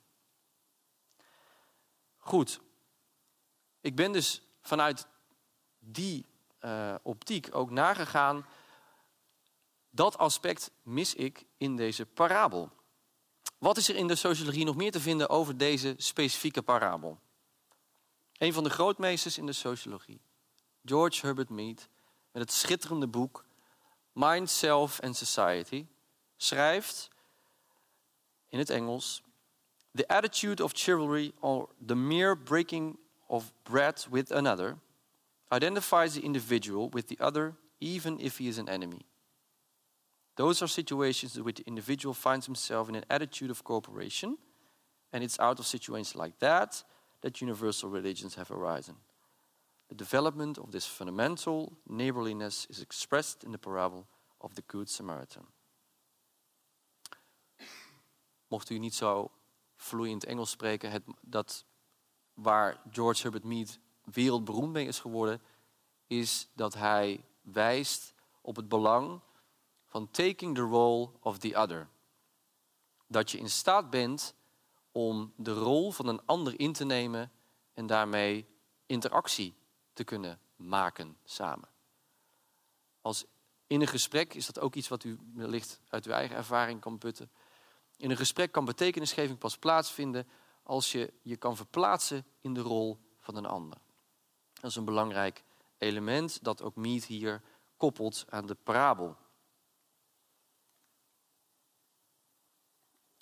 Goed. 2.25 2.59
Ik 3.81 3.95
ben 3.95 4.11
dus 4.11 4.41
vanuit 4.61 5.07
die 5.79 6.25
uh, 6.61 6.95
optiek 7.01 7.47
ook 7.51 7.69
nagegaan. 7.69 8.45
Dat 9.89 10.17
aspect 10.17 10.71
mis 10.81 11.15
ik 11.15 11.45
in 11.57 11.75
deze 11.75 12.05
parabel. 12.05 12.71
Wat 13.57 13.77
is 13.77 13.89
er 13.89 13.95
in 13.95 14.07
de 14.07 14.15
sociologie 14.15 14.65
nog 14.65 14.75
meer 14.75 14.91
te 14.91 14.99
vinden 14.99 15.29
over 15.29 15.57
deze 15.57 15.93
specifieke 15.97 16.61
parabel? 16.61 17.19
Een 18.37 18.53
van 18.53 18.63
de 18.63 18.69
grootmeesters 18.69 19.37
in 19.37 19.45
de 19.45 19.53
sociologie, 19.53 20.21
George 20.85 21.25
Herbert 21.25 21.49
Mead, 21.49 21.87
met 22.31 22.41
het 22.41 22.51
schitterende 22.51 23.07
boek 23.07 23.45
Mind, 24.11 24.49
Self 24.49 25.01
and 25.01 25.15
Society, 25.15 25.85
schrijft 26.37 27.09
in 28.49 28.59
het 28.59 28.69
Engels: 28.69 29.23
The 29.95 30.11
attitude 30.11 30.59
of 30.59 30.73
chivalry 30.75 31.33
or 31.41 31.69
the 31.79 31.95
mere 31.95 32.35
breaking 32.35 32.97
of 33.29 33.53
bread 33.63 34.05
with 34.09 34.29
another 34.29 34.77
identifies 35.51 36.15
the 36.15 36.21
individual 36.21 36.89
with 36.89 37.07
the 37.07 37.17
other, 37.21 37.55
even 37.79 38.19
if 38.19 38.37
he 38.37 38.49
is 38.49 38.57
an 38.57 38.67
enemy. 38.67 39.05
Those 40.35 40.61
are 40.61 40.67
situations 40.67 41.37
in 41.37 41.45
which 41.45 41.57
the 41.57 41.63
individual 41.65 42.13
finds 42.13 42.45
himself 42.45 42.89
in 42.89 42.95
an 42.95 43.05
attitude 43.09 43.49
of 43.49 43.63
cooperation, 43.63 44.37
and 45.13 45.23
it's 45.23 45.39
out 45.39 45.59
of 45.59 45.65
situations 45.65 46.15
like 46.15 46.39
that 46.39 46.83
that 47.21 47.39
universal 47.39 47.89
religions 47.89 48.35
have 48.35 48.51
arisen. 48.51 48.95
The 49.87 49.95
development 49.95 50.57
of 50.57 50.71
this 50.71 50.85
fundamental 50.85 51.77
neighborliness 51.87 52.67
is 52.69 52.81
expressed 52.81 53.45
in 53.45 53.51
the 53.53 53.57
parable 53.57 54.07
of 54.41 54.55
the 54.55 54.63
Good 54.67 54.89
Samaritan. 54.89 55.45
Mocht 58.49 58.69
u 58.69 58.77
niet 58.77 58.93
zo 58.93 59.31
vloeiend 59.75 60.25
Engels 60.25 60.49
spreken, 60.49 60.91
het, 60.91 61.03
dat 61.21 61.65
waar 62.33 62.81
George 62.91 63.21
Herbert 63.21 63.43
Mead 63.43 63.79
wereldberoemd 64.03 64.71
mee 64.71 64.87
is 64.87 64.99
geworden, 64.99 65.41
is 66.07 66.49
dat 66.53 66.73
hij 66.73 67.25
wijst 67.41 68.13
op 68.41 68.55
het 68.55 68.67
belang 68.67 69.21
van 69.85 70.11
taking 70.11 70.55
the 70.55 70.61
role 70.61 71.09
of 71.19 71.37
the 71.37 71.55
other. 71.55 71.87
Dat 73.07 73.31
je 73.31 73.37
in 73.37 73.49
staat 73.49 73.89
bent 73.89 74.35
om 74.91 75.33
de 75.35 75.53
rol 75.53 75.91
van 75.91 76.07
een 76.07 76.25
ander 76.25 76.59
in 76.59 76.73
te 76.73 76.85
nemen 76.85 77.31
en 77.73 77.87
daarmee 77.87 78.47
interactie 78.85 79.55
te 79.93 80.03
kunnen 80.03 80.39
maken 80.55 81.17
samen. 81.23 81.69
Als 83.01 83.25
in 83.67 83.81
een 83.81 83.87
gesprek 83.87 84.33
is 84.33 84.45
dat 84.45 84.59
ook 84.59 84.75
iets 84.75 84.87
wat 84.87 85.03
u 85.03 85.19
wellicht 85.33 85.79
uit 85.87 86.05
uw 86.05 86.11
eigen 86.11 86.35
ervaring 86.35 86.79
kan 86.79 86.97
putten. 86.97 87.31
In 87.97 88.09
een 88.09 88.17
gesprek 88.17 88.51
kan 88.51 88.65
betekenisgeving 88.65 89.37
pas 89.37 89.57
plaatsvinden 89.57 90.27
als 90.63 90.91
je 90.91 91.13
je 91.21 91.37
kan 91.37 91.55
verplaatsen 91.55 92.25
in 92.41 92.53
de 92.53 92.61
rol 92.61 92.97
van 93.19 93.35
een 93.35 93.45
ander. 93.45 93.77
Dat 94.53 94.69
is 94.69 94.75
een 94.75 94.85
belangrijk 94.85 95.43
element 95.77 96.43
dat 96.43 96.61
ook 96.61 96.75
Mead 96.75 97.03
hier 97.03 97.41
koppelt 97.77 98.25
aan 98.29 98.45
de 98.45 98.55
parabel. 98.55 99.17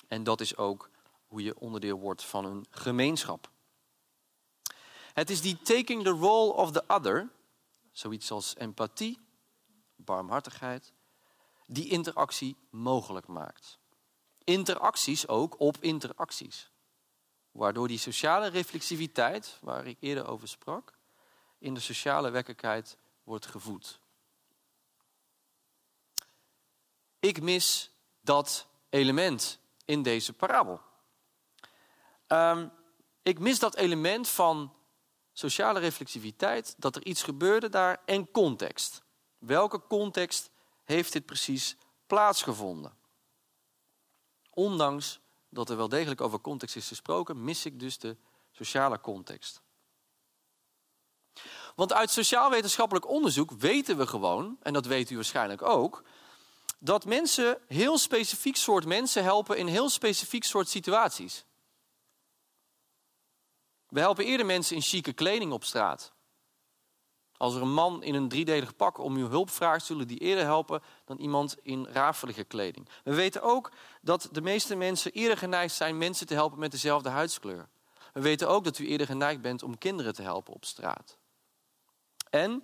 En 0.08 0.24
dat 0.24 0.42
is 0.42 0.58
ook 0.58 0.90
hoe 1.28 1.44
je 1.44 1.60
onderdeel 1.60 2.00
wordt 2.00 2.24
van 2.24 2.46
een 2.46 2.66
gemeenschap. 2.70 3.52
Het 5.14 5.30
is 5.30 5.42
die 5.42 5.62
taking 5.62 6.04
the 6.04 6.10
role 6.10 6.54
of 6.54 6.72
the 6.72 6.84
other, 6.88 7.30
zoiets 7.92 8.32
als 8.32 8.56
empathie, 8.56 9.20
barmhartigheid, 9.96 10.94
die 11.66 11.90
interactie 11.90 12.58
mogelijk 12.70 13.28
maakt. 13.28 13.80
Interacties 14.44 15.28
ook 15.28 15.60
op 15.60 15.78
interacties. 15.80 16.72
Waardoor 17.52 17.88
die 17.88 17.98
sociale 17.98 18.48
reflexiviteit, 18.48 19.58
waar 19.62 19.88
ik 19.88 19.98
eerder 20.00 20.28
over 20.28 20.48
sprak, 20.48 20.94
in 21.60 21.74
de 21.74 21.80
sociale 21.80 22.30
werkelijkheid 22.30 22.98
wordt 23.24 23.46
gevoed. 23.46 24.00
Ik 27.20 27.42
mis 27.42 27.92
dat 28.22 28.68
element 28.90 29.60
in 29.86 30.02
deze 30.02 30.34
parabel. 30.34 30.82
Um, 32.28 32.72
ik 33.22 33.40
mis 33.40 33.60
dat 33.60 33.76
element 33.76 34.30
van 34.30 34.74
sociale 35.34 35.80
reflexiviteit, 35.80 36.76
dat 36.78 36.96
er 36.96 37.06
iets 37.06 37.24
gebeurde 37.24 37.70
daar 37.70 38.02
en 38.06 38.32
context. 38.32 39.02
Welke 39.38 39.88
context 39.88 40.50
heeft 40.84 41.14
dit 41.14 41.26
precies 41.26 41.76
plaatsgevonden? 42.08 43.03
Ondanks 44.54 45.20
dat 45.50 45.70
er 45.70 45.78
wel 45.78 45.90
degelijk 45.90 46.22
over 46.22 46.42
context 46.42 46.76
is 46.76 46.88
gesproken, 46.88 47.44
mis 47.44 47.66
ik 47.66 47.80
dus 47.80 47.98
de 47.98 48.18
sociale 48.52 49.00
context. 49.00 49.62
Want 51.76 51.94
uit 51.94 52.10
sociaal-wetenschappelijk 52.10 53.08
onderzoek 53.08 53.52
weten 53.52 53.98
we 53.98 54.08
gewoon, 54.08 54.58
en 54.62 54.74
dat 54.74 54.86
weet 54.86 55.10
u 55.10 55.16
waarschijnlijk 55.16 55.62
ook, 55.62 56.04
dat 56.80 57.06
mensen 57.06 57.62
heel 57.68 57.98
specifiek 57.98 58.56
soort 58.56 58.86
mensen 58.86 59.24
helpen 59.24 59.58
in 59.58 59.68
heel 59.68 59.90
specifiek 59.90 60.44
soort 60.44 60.70
situaties. 60.70 61.46
We 63.88 64.00
helpen 64.00 64.26
eerder 64.26 64.46
mensen 64.46 64.76
in 64.76 64.82
chique 64.82 65.14
kleding 65.14 65.52
op 65.52 65.64
straat. 65.64 66.13
Als 67.44 67.56
er 67.56 67.62
een 67.62 67.74
man 67.74 68.04
in 68.04 68.16
een 68.16 68.28
driedelig 68.30 68.76
pak 68.76 68.98
om 68.98 69.16
uw 69.16 69.30
hulp 69.30 69.50
vraagt, 69.50 69.86
zullen 69.86 70.08
die 70.08 70.20
eerder 70.20 70.44
helpen 70.44 70.82
dan 71.06 71.18
iemand 71.18 71.56
in 71.62 71.86
rafelige 71.86 72.44
kleding. 72.44 72.90
We 73.04 73.14
weten 73.14 73.42
ook 73.42 73.72
dat 74.02 74.30
de 74.32 74.42
meeste 74.42 74.76
mensen 74.76 75.12
eerder 75.12 75.38
geneigd 75.38 75.74
zijn 75.74 75.98
mensen 75.98 76.28
te 76.28 76.34
helpen 76.34 76.60
met 76.60 76.72
dezelfde 76.72 77.10
huidskleur. 77.10 77.70
We 78.14 78.22
weten 78.22 78.50
ook 78.50 78.64
dat 78.64 78.78
u 78.78 78.88
eerder 78.88 79.08
geneigd 79.08 79.42
bent 79.42 79.64
om 79.64 79.78
kinderen 79.78 80.14
te 80.14 80.22
helpen 80.22 80.54
op 80.54 80.66
straat. 80.66 81.18
En 82.30 82.64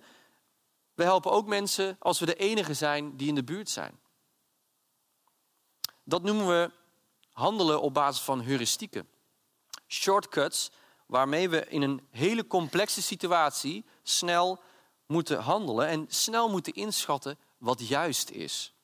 we 0.94 1.02
helpen 1.02 1.30
ook 1.30 1.46
mensen 1.46 1.96
als 1.98 2.18
we 2.18 2.26
de 2.26 2.36
enige 2.36 2.74
zijn 2.74 3.16
die 3.16 3.28
in 3.28 3.34
de 3.34 3.44
buurt 3.44 3.70
zijn. 3.70 4.00
Dat 6.04 6.22
noemen 6.22 6.46
we 6.46 6.70
handelen 7.32 7.80
op 7.80 7.94
basis 7.94 8.22
van 8.22 8.42
heuristieken. 8.42 9.08
Shortcuts 9.88 10.70
waarmee 11.06 11.48
we 11.48 11.66
in 11.68 11.82
een 11.82 12.06
hele 12.10 12.46
complexe 12.46 13.02
situatie 13.02 13.84
snel 14.02 14.60
moeten 15.10 15.40
handelen 15.40 15.86
en 15.86 16.04
snel 16.08 16.50
moeten 16.50 16.72
inschatten 16.72 17.38
wat 17.58 17.88
juist 17.88 18.30
is. 18.30 18.74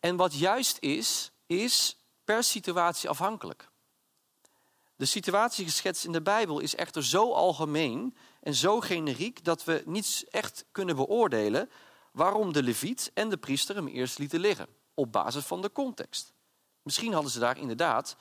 En 0.00 0.16
wat 0.16 0.34
juist 0.34 0.76
is, 0.80 1.30
is 1.46 1.96
per 2.24 2.44
situatie 2.44 3.08
afhankelijk. 3.08 3.68
De 4.96 5.04
situatie 5.04 5.64
geschetst 5.64 6.04
in 6.04 6.12
de 6.12 6.22
Bijbel 6.22 6.60
is 6.60 6.74
echter 6.74 7.04
zo 7.04 7.32
algemeen 7.32 8.16
en 8.40 8.54
zo 8.54 8.80
generiek 8.80 9.44
dat 9.44 9.64
we 9.64 9.82
niet 9.86 10.24
echt 10.30 10.64
kunnen 10.72 10.96
beoordelen 10.96 11.70
waarom 12.12 12.52
de 12.52 12.62
leviet 12.62 13.10
en 13.14 13.28
de 13.28 13.36
priester 13.36 13.74
hem 13.74 13.86
eerst 13.86 14.18
lieten 14.18 14.40
liggen, 14.40 14.66
op 14.94 15.12
basis 15.12 15.44
van 15.44 15.62
de 15.62 15.72
context. 15.72 16.32
Misschien 16.82 17.12
hadden 17.12 17.30
ze 17.30 17.38
daar 17.38 17.58
inderdaad 17.58 18.16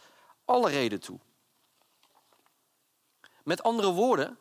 alle 0.46 0.70
reden 0.70 1.00
toe. 1.00 1.20
Met 3.44 3.64
andere 3.64 3.92
woorden, 3.92 4.38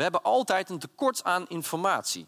we 0.00 0.06
hebben 0.06 0.30
altijd 0.30 0.70
een 0.70 0.78
tekort 0.78 1.24
aan 1.24 1.48
informatie. 1.48 2.26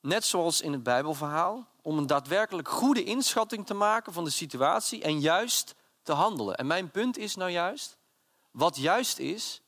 Net 0.00 0.24
zoals 0.24 0.60
in 0.60 0.72
het 0.72 0.82
Bijbelverhaal, 0.82 1.66
om 1.82 1.98
een 1.98 2.06
daadwerkelijk 2.06 2.68
goede 2.68 3.04
inschatting 3.04 3.66
te 3.66 3.74
maken 3.74 4.12
van 4.12 4.24
de 4.24 4.30
situatie 4.30 5.02
en 5.02 5.20
juist 5.20 5.74
te 6.02 6.12
handelen. 6.12 6.56
En 6.56 6.66
mijn 6.66 6.90
punt 6.90 7.16
is 7.16 7.36
nou 7.36 7.50
juist, 7.50 7.98
wat 8.50 8.76
juist 8.76 9.18
is, 9.18 9.62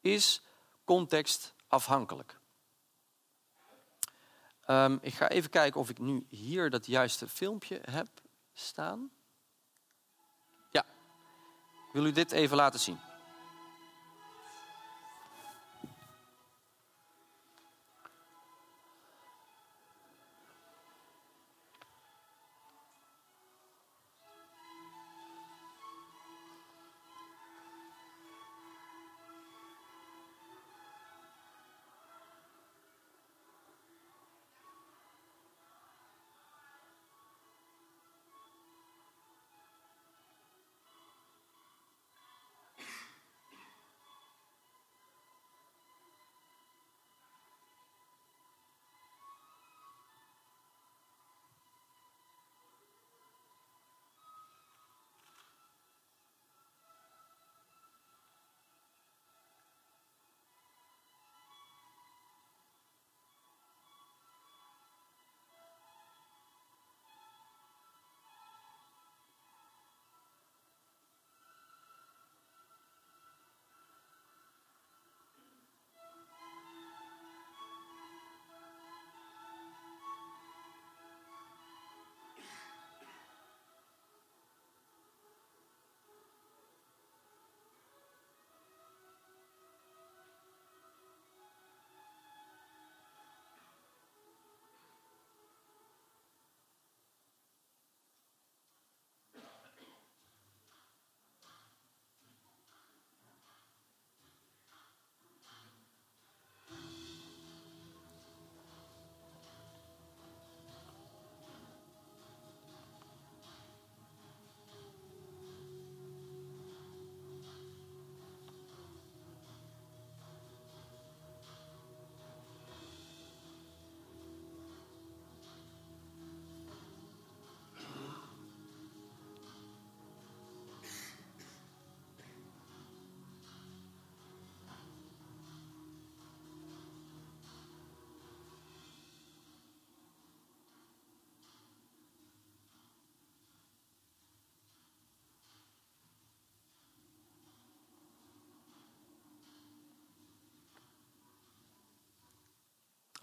is 0.00 0.42
contextafhankelijk. 0.84 2.38
Um, 4.66 4.98
ik 5.02 5.14
ga 5.14 5.28
even 5.28 5.50
kijken 5.50 5.80
of 5.80 5.90
ik 5.90 5.98
nu 5.98 6.26
hier 6.28 6.70
dat 6.70 6.86
juiste 6.86 7.28
filmpje 7.28 7.80
heb 7.90 8.08
staan. 8.52 9.10
Ja, 10.70 10.84
ik 11.86 11.92
wil 11.92 12.04
u 12.04 12.12
dit 12.12 12.32
even 12.32 12.56
laten 12.56 12.80
zien. 12.80 13.10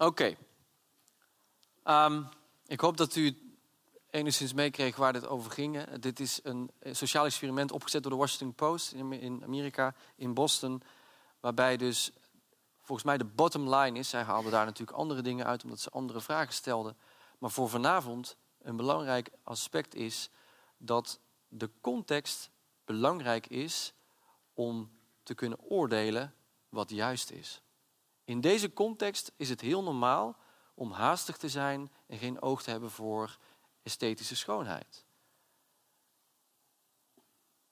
Oké. 0.00 0.36
Ehm, 1.82 2.22
ik 2.66 2.80
hoop 2.80 2.96
dat 2.96 3.14
u 3.14 3.56
enigszins 4.10 4.52
meekreeg 4.52 4.96
waar 4.96 5.12
dit 5.12 5.26
over 5.26 5.50
ging. 5.50 5.84
Dit 5.84 6.20
is 6.20 6.40
een 6.42 6.70
sociaal 6.82 7.24
experiment 7.24 7.72
opgezet 7.72 8.02
door 8.02 8.12
de 8.12 8.18
Washington 8.18 8.54
Post 8.54 8.92
in 8.92 9.42
Amerika, 9.42 9.94
in 10.16 10.34
Boston. 10.34 10.82
Waarbij 11.40 11.76
dus 11.76 12.12
volgens 12.80 13.06
mij 13.06 13.18
de 13.18 13.24
bottom 13.24 13.74
line 13.74 13.98
is. 13.98 14.08
Zij 14.08 14.22
haalden 14.22 14.50
daar 14.50 14.64
natuurlijk 14.64 14.98
andere 14.98 15.22
dingen 15.22 15.46
uit 15.46 15.64
omdat 15.64 15.80
ze 15.80 15.90
andere 15.90 16.20
vragen 16.20 16.54
stelden. 16.54 16.96
Maar 17.38 17.50
voor 17.50 17.68
vanavond 17.68 18.36
een 18.62 18.76
belangrijk 18.76 19.30
aspect 19.42 19.94
is 19.94 20.30
dat 20.76 21.20
de 21.48 21.70
context 21.80 22.50
belangrijk 22.84 23.46
is 23.46 23.92
om 24.54 24.90
te 25.22 25.34
kunnen 25.34 25.60
oordelen 25.60 26.34
wat 26.68 26.90
juist 26.90 27.30
is. 27.30 27.62
In 28.30 28.40
deze 28.40 28.72
context 28.72 29.32
is 29.36 29.48
het 29.48 29.60
heel 29.60 29.82
normaal 29.82 30.36
om 30.74 30.92
haastig 30.92 31.36
te 31.36 31.48
zijn 31.48 31.90
en 32.06 32.18
geen 32.18 32.42
oog 32.42 32.62
te 32.62 32.70
hebben 32.70 32.90
voor 32.90 33.38
esthetische 33.82 34.36
schoonheid. 34.36 35.04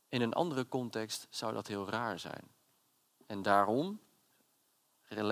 In 0.08 0.20
een 0.20 0.32
andere 0.32 0.68
context 0.68 1.26
zou 1.30 1.52
dat 1.52 1.66
heel 1.66 1.88
raar 1.88 2.18
zijn. 2.18 2.50
En 3.26 3.42
daarom, 3.42 4.00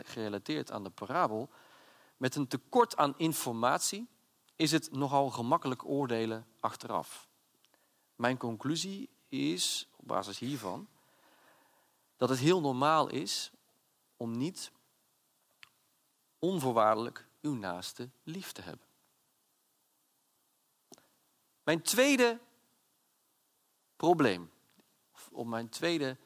gerelateerd 0.05 0.71
aan 0.71 0.85
de 0.85 0.91
parabel, 0.91 1.51
met 2.17 2.35
een 2.35 2.49
tekort 2.49 2.97
aan 2.97 3.15
informatie 3.17 4.09
is 4.57 4.73
het 4.73 4.93
nogal 4.93 5.31
gemakkelijk 5.31 5.85
oordelen 5.85 6.47
achteraf. 6.61 7.29
Mijn 8.15 8.37
conclusie 8.37 9.09
is, 9.29 9.89
op 9.97 10.07
basis 10.09 10.39
hiervan, 10.39 10.89
dat 12.17 12.29
het 12.29 12.39
heel 12.39 12.61
normaal 12.61 13.09
is 13.09 13.51
om 14.17 14.37
niet 14.37 14.75
onvoorwaardelijk 16.47 17.27
uw 17.41 17.55
naaste 17.55 18.09
lief 18.23 18.53
te 18.53 18.63
hebben. 18.63 18.87
Mijn 21.63 21.83
tweede 21.83 22.39
probleem, 23.97 24.51
of 25.31 25.47
mijn 25.47 25.69
tweede 25.69 26.17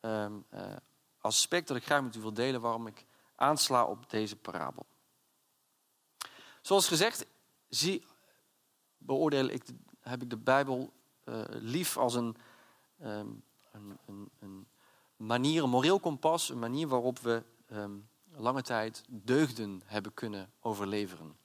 um, 0.00 0.44
uh, 0.54 0.76
aspect 1.18 1.68
dat 1.68 1.76
ik 1.76 1.84
graag 1.84 2.02
met 2.02 2.16
u 2.16 2.20
wil 2.20 2.34
delen 2.34 2.60
waarom 2.60 2.86
ik 2.86 3.04
aansla 3.34 3.84
op 3.84 4.10
deze 4.10 4.36
parabel. 4.36 4.86
Zoals 6.62 6.88
gezegd, 6.88 7.26
zie, 7.68 8.06
beoordeel 8.96 9.46
ik, 9.46 9.64
heb 10.00 10.22
ik 10.22 10.30
de 10.30 10.36
Bijbel 10.36 10.92
uh, 11.24 11.42
lief 11.48 11.96
als 11.96 12.14
een, 12.14 12.36
um, 13.02 13.44
een, 13.72 13.98
een, 14.06 14.30
een, 14.40 14.66
manier, 15.16 15.62
een 15.62 15.70
moreel 15.70 16.00
kompas, 16.00 16.48
een 16.48 16.58
manier 16.58 16.88
waarop 16.88 17.18
we 17.18 17.42
um, 17.72 18.08
lange 18.36 18.62
tijd 18.62 19.04
deugden 19.06 19.82
hebben 19.84 20.14
kunnen 20.14 20.50
overleveren. 20.60 21.36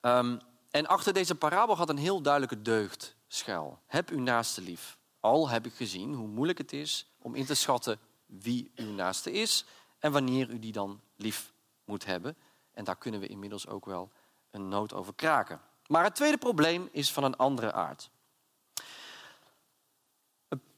Um, 0.00 0.40
en 0.70 0.86
achter 0.86 1.12
deze 1.12 1.34
parabel 1.34 1.76
gaat 1.76 1.88
een 1.88 1.96
heel 1.96 2.22
duidelijke 2.22 2.62
deugd 2.62 3.16
schuil. 3.26 3.78
Heb 3.86 4.08
uw 4.08 4.20
naaste 4.20 4.60
lief. 4.60 4.98
Al 5.20 5.48
heb 5.48 5.66
ik 5.66 5.74
gezien 5.74 6.14
hoe 6.14 6.28
moeilijk 6.28 6.58
het 6.58 6.72
is 6.72 7.06
om 7.18 7.34
in 7.34 7.46
te 7.46 7.54
schatten 7.54 7.98
wie 8.26 8.70
uw 8.74 8.92
naaste 8.92 9.32
is 9.32 9.64
en 9.98 10.12
wanneer 10.12 10.50
u 10.50 10.58
die 10.58 10.72
dan 10.72 11.00
lief 11.16 11.52
moet 11.84 12.04
hebben. 12.04 12.36
En 12.72 12.84
daar 12.84 12.96
kunnen 12.96 13.20
we 13.20 13.26
inmiddels 13.26 13.66
ook 13.66 13.84
wel 13.84 14.10
een 14.50 14.68
noot 14.68 14.92
over 14.92 15.14
kraken. 15.14 15.60
Maar 15.86 16.04
het 16.04 16.14
tweede 16.14 16.38
probleem 16.38 16.88
is 16.92 17.12
van 17.12 17.24
een 17.24 17.36
andere 17.36 17.72
aard. 17.72 18.10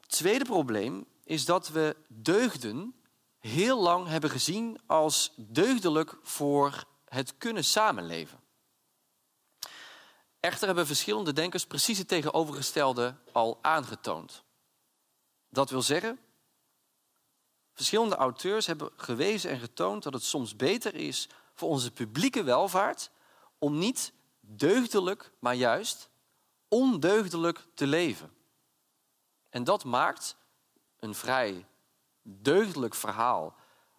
Tweede 0.07 0.45
probleem 0.45 1.07
is 1.25 1.45
dat 1.45 1.69
we 1.69 1.97
deugden 2.09 2.95
heel 3.41 3.81
lang 3.81 4.07
hebben 4.07 4.31
gezien 4.31 4.81
als 4.87 5.33
deugdelijk 5.37 6.17
voor 6.23 6.85
het 7.05 7.39
kunnen 7.39 7.65
samenleven. 7.65 8.41
Echter 10.41 10.67
hebben 10.67 10.87
verschillende 10.87 11.33
denkers 11.33 11.67
precies 11.67 11.99
het 11.99 12.09
tegenovergestelde 12.09 13.15
al 13.33 13.59
aangetoond. 13.63 14.43
Dat 15.49 15.71
wil 15.71 15.83
zeggen, 15.83 16.19
verschillende 17.73 18.17
auteurs 18.17 18.67
hebben 18.67 18.91
gewezen 18.97 19.51
en 19.51 19.59
getoond 19.59 20.03
dat 20.03 20.13
het 20.13 20.25
soms 20.25 20.57
beter 20.57 20.95
is 20.95 21.29
voor 21.55 21.69
onze 21.69 21.91
publieke 21.91 22.43
welvaart 22.43 23.11
om 23.59 23.79
niet 23.79 24.13
deugdelijk, 24.41 25.33
maar 25.39 25.55
juist 25.55 26.09
ondeugdelijk 26.69 27.67
te 27.75 27.87
leven. 27.87 28.33
En 29.49 29.65
dat 29.65 29.85
maakt 29.85 30.37
een 30.99 31.15
vrij 31.15 31.67
deugdelijk 32.39 32.95
verhaal 32.95 33.55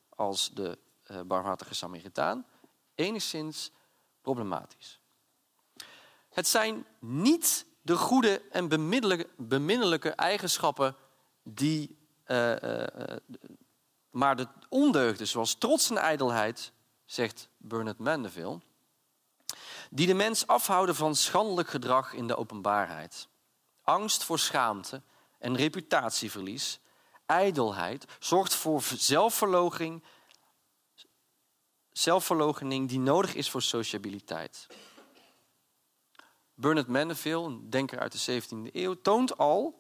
als 0.10 0.52
de 0.54 0.78
uh, 1.12 1.22
barmhartige 1.22 1.74
Samaritaan 1.74 2.46
enigszins 2.96 3.72
problematisch. 4.22 5.00
Het 6.30 6.48
zijn 6.48 6.86
niet 7.00 7.66
de 7.82 7.96
goede 7.96 8.42
en 8.52 8.68
beminnelijke, 9.38 10.10
eigenschappen 10.10 10.96
die, 11.44 11.98
uh, 12.28 12.56
uh, 12.56 12.86
maar 14.10 14.36
de 14.36 14.48
ondeugden 14.70 15.28
zoals 15.28 15.56
trots 15.56 15.90
en 15.90 15.98
ijdelheid, 15.98 16.72
zegt 17.06 17.50
Bernard 17.58 17.98
Mandeville, 17.98 18.60
die 19.90 20.08
de 20.08 20.14
mens 20.14 20.48
afhouden 20.48 20.96
van 20.96 21.16
schandelijk 21.16 21.70
gedrag 21.70 22.14
in 22.14 22.28
de 22.28 22.36
openbaarheid. 22.36 23.28
Angst 23.82 24.24
voor 24.24 24.40
schaamte 24.40 25.02
en 25.40 25.56
reputatieverlies, 25.56 26.80
ijdelheid, 27.32 28.06
zorgt 28.20 28.54
voor 28.54 28.84
zelfverloochening 31.92 32.90
die 32.90 33.00
nodig 33.00 33.36
is 33.36 33.50
voor 33.50 33.62
sociabiliteit. 33.62 34.68
Bernard 36.54 36.88
Mandeville, 36.88 37.44
een 37.44 37.70
denker 37.70 38.00
uit 38.00 38.26
de 38.26 38.42
17e 38.42 38.74
eeuw, 38.74 39.02
toont 39.02 39.38
al 39.38 39.80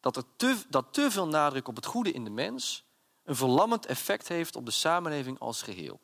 dat, 0.00 0.16
er 0.16 0.24
te, 0.36 0.62
dat 0.68 0.86
te 0.90 1.10
veel 1.10 1.26
nadruk 1.26 1.68
op 1.68 1.76
het 1.76 1.86
goede 1.86 2.12
in 2.12 2.24
de 2.24 2.30
mens 2.30 2.84
een 3.24 3.36
verlammend 3.36 3.86
effect 3.86 4.28
heeft 4.28 4.56
op 4.56 4.64
de 4.64 4.70
samenleving 4.70 5.38
als 5.38 5.62
geheel. 5.62 6.00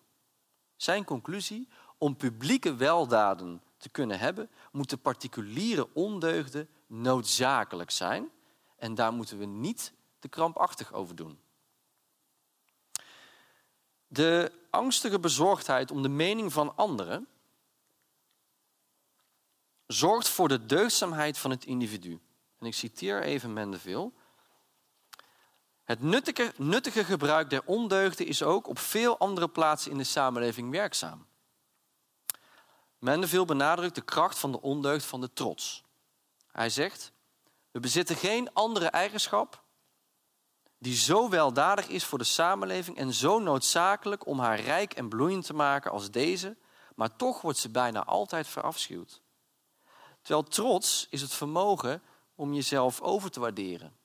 Zijn 0.77 1.05
conclusie, 1.05 1.69
om 1.99 2.17
publieke 2.17 2.75
weldaden 2.75 3.63
te 3.77 3.89
kunnen 3.89 4.19
hebben, 4.19 4.51
moeten 4.73 5.01
particuliere 5.01 5.89
ondeugden 5.95 6.69
noodzakelijk 6.87 7.91
zijn. 7.91 8.31
En 8.77 8.95
daar 8.95 9.13
moeten 9.13 9.39
we 9.39 9.45
niet 9.45 9.93
te 10.19 10.29
krampachtig 10.29 10.93
over 10.93 11.17
doen. 11.17 11.41
De 14.07 14.53
angstige 14.71 15.21
bezorgdheid 15.21 15.91
om 15.91 16.03
de 16.03 16.09
mening 16.09 16.53
van 16.53 16.77
anderen 16.77 17.29
zorgt 19.87 20.29
voor 20.29 20.49
de 20.49 20.67
deugdzaamheid 20.67 21.39
van 21.39 21.51
het 21.51 21.65
individu. 21.65 22.21
En 22.59 22.67
ik 22.67 22.75
citeer 22.75 23.23
even 23.23 23.53
Mendeville. 23.53 24.13
Het 25.85 26.03
nuttige, 26.03 26.53
nuttige 26.57 27.05
gebruik 27.05 27.51
der 27.51 27.63
ondeugden 27.65 28.27
is 28.27 28.43
ook 28.43 28.69
op 28.69 28.79
veel 28.79 29.19
andere 29.19 29.49
plaatsen 29.49 29.91
in 29.91 29.99
de 29.99 30.05
samenleving 30.05 30.71
werkzaam. 30.71 31.27
Mendeville 32.99 33.45
benadrukt 33.45 33.95
de 33.95 34.01
kracht 34.01 34.39
van 34.39 34.53
de 34.53 34.61
ondeugd 34.61 35.05
van 35.05 35.21
de 35.21 35.33
trots. 35.33 35.85
Hij 36.53 36.71
zegt: 36.71 37.13
We 37.71 37.81
bezitten 37.81 38.17
geen 38.17 38.53
andere 38.53 38.87
eigenschap 38.87 39.65
die 40.79 40.95
zo 40.95 41.29
weldadig 41.29 41.89
is 41.89 42.05
voor 42.05 42.19
de 42.19 42.25
samenleving 42.25 42.97
en 42.97 43.13
zo 43.13 43.39
noodzakelijk 43.39 44.27
om 44.27 44.39
haar 44.39 44.61
rijk 44.61 44.93
en 44.93 45.09
bloeiend 45.09 45.47
te 45.47 45.55
maken 45.55 45.91
als 45.91 46.11
deze, 46.11 46.57
maar 46.95 47.17
toch 47.17 47.41
wordt 47.41 47.59
ze 47.59 47.69
bijna 47.69 48.05
altijd 48.05 48.47
verafschuwd. 48.47 49.23
Terwijl 50.23 50.45
trots 50.45 51.07
is 51.11 51.21
het 51.21 51.33
vermogen 51.33 52.03
om 52.35 52.55
jezelf 52.55 53.01
over 53.01 53.31
te 53.31 53.41
waarderen, 53.41 53.97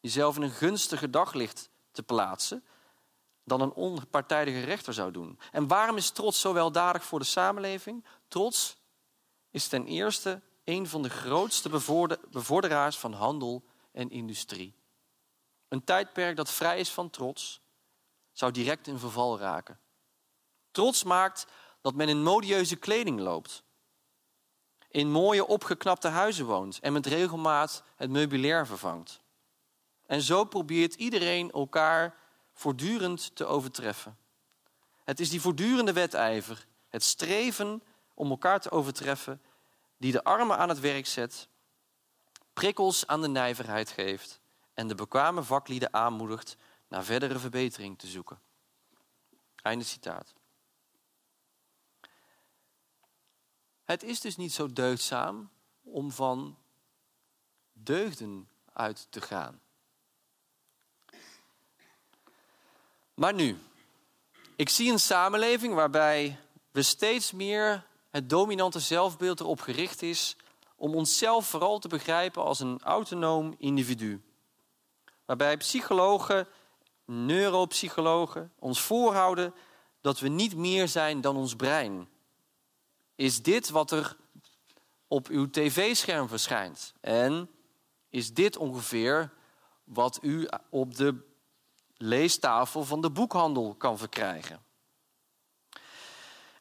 jezelf 0.00 0.36
in 0.36 0.42
een 0.42 0.50
gunstiger 0.50 1.10
daglicht 1.10 1.70
te 1.92 2.02
plaatsen 2.02 2.64
dan 3.44 3.60
een 3.60 3.72
onpartijdige 3.72 4.60
rechter 4.60 4.94
zou 4.94 5.10
doen. 5.10 5.38
En 5.52 5.66
waarom 5.66 5.96
is 5.96 6.10
trots 6.10 6.40
zo 6.40 6.52
weldadig 6.52 7.04
voor 7.04 7.18
de 7.18 7.24
samenleving? 7.24 8.04
Trots 8.28 8.76
is 9.50 9.68
ten 9.68 9.86
eerste 9.86 10.40
een 10.64 10.86
van 10.86 11.02
de 11.02 11.10
grootste 11.10 11.68
bevorderaars 12.30 12.98
van 12.98 13.12
handel 13.12 13.64
en 13.92 14.10
industrie. 14.10 14.79
Een 15.70 15.84
tijdperk 15.84 16.36
dat 16.36 16.50
vrij 16.50 16.78
is 16.78 16.90
van 16.90 17.10
trots 17.10 17.60
zou 18.32 18.52
direct 18.52 18.86
in 18.86 18.98
verval 18.98 19.38
raken. 19.38 19.78
Trots 20.70 21.02
maakt 21.02 21.46
dat 21.80 21.94
men 21.94 22.08
in 22.08 22.22
modieuze 22.22 22.76
kleding 22.76 23.20
loopt, 23.20 23.62
in 24.88 25.10
mooie 25.10 25.46
opgeknapte 25.46 26.08
huizen 26.08 26.46
woont 26.46 26.80
en 26.80 26.92
met 26.92 27.06
regelmaat 27.06 27.82
het 27.96 28.10
meubilair 28.10 28.66
vervangt. 28.66 29.20
En 30.06 30.22
zo 30.22 30.44
probeert 30.44 30.94
iedereen 30.94 31.50
elkaar 31.50 32.16
voortdurend 32.52 33.36
te 33.36 33.44
overtreffen. 33.44 34.18
Het 35.04 35.20
is 35.20 35.30
die 35.30 35.40
voortdurende 35.40 35.92
wedijver, 35.92 36.66
het 36.88 37.02
streven 37.02 37.82
om 38.14 38.30
elkaar 38.30 38.60
te 38.60 38.70
overtreffen, 38.70 39.42
die 39.96 40.12
de 40.12 40.24
armen 40.24 40.56
aan 40.56 40.68
het 40.68 40.80
werk 40.80 41.06
zet, 41.06 41.48
prikkels 42.52 43.06
aan 43.06 43.20
de 43.20 43.28
nijverheid 43.28 43.90
geeft 43.90 44.39
en 44.80 44.88
de 44.88 44.94
bekwame 44.94 45.42
vaklieden 45.42 45.94
aanmoedigt 45.94 46.56
naar 46.88 47.04
verdere 47.04 47.38
verbetering 47.38 47.98
te 47.98 48.06
zoeken. 48.06 48.40
Einde 49.62 49.84
citaat. 49.84 50.34
Het 53.84 54.02
is 54.02 54.20
dus 54.20 54.36
niet 54.36 54.52
zo 54.52 54.72
deugdzaam 54.72 55.50
om 55.82 56.10
van 56.10 56.56
deugden 57.72 58.48
uit 58.72 59.06
te 59.10 59.20
gaan. 59.20 59.60
Maar 63.14 63.34
nu, 63.34 63.58
ik 64.56 64.68
zie 64.68 64.92
een 64.92 65.00
samenleving 65.00 65.74
waarbij 65.74 66.38
we 66.70 66.82
steeds 66.82 67.32
meer 67.32 67.86
het 68.10 68.28
dominante 68.28 68.80
zelfbeeld 68.80 69.40
erop 69.40 69.60
gericht 69.60 70.02
is 70.02 70.36
om 70.76 70.94
onszelf 70.94 71.46
vooral 71.46 71.78
te 71.78 71.88
begrijpen 71.88 72.44
als 72.44 72.60
een 72.60 72.80
autonoom 72.82 73.54
individu. 73.58 74.22
Waarbij 75.30 75.56
psychologen, 75.56 76.48
neuropsychologen 77.04 78.52
ons 78.58 78.80
voorhouden 78.80 79.54
dat 80.00 80.20
we 80.20 80.28
niet 80.28 80.56
meer 80.56 80.88
zijn 80.88 81.20
dan 81.20 81.36
ons 81.36 81.56
brein. 81.56 82.08
Is 83.14 83.42
dit 83.42 83.70
wat 83.70 83.90
er 83.90 84.16
op 85.08 85.28
uw 85.28 85.50
tv-scherm 85.50 86.28
verschijnt? 86.28 86.94
En 87.00 87.50
is 88.08 88.34
dit 88.34 88.56
ongeveer 88.56 89.32
wat 89.84 90.18
u 90.22 90.48
op 90.70 90.94
de 90.96 91.16
leestafel 91.96 92.84
van 92.84 93.00
de 93.00 93.10
boekhandel 93.10 93.74
kan 93.74 93.98
verkrijgen? 93.98 94.62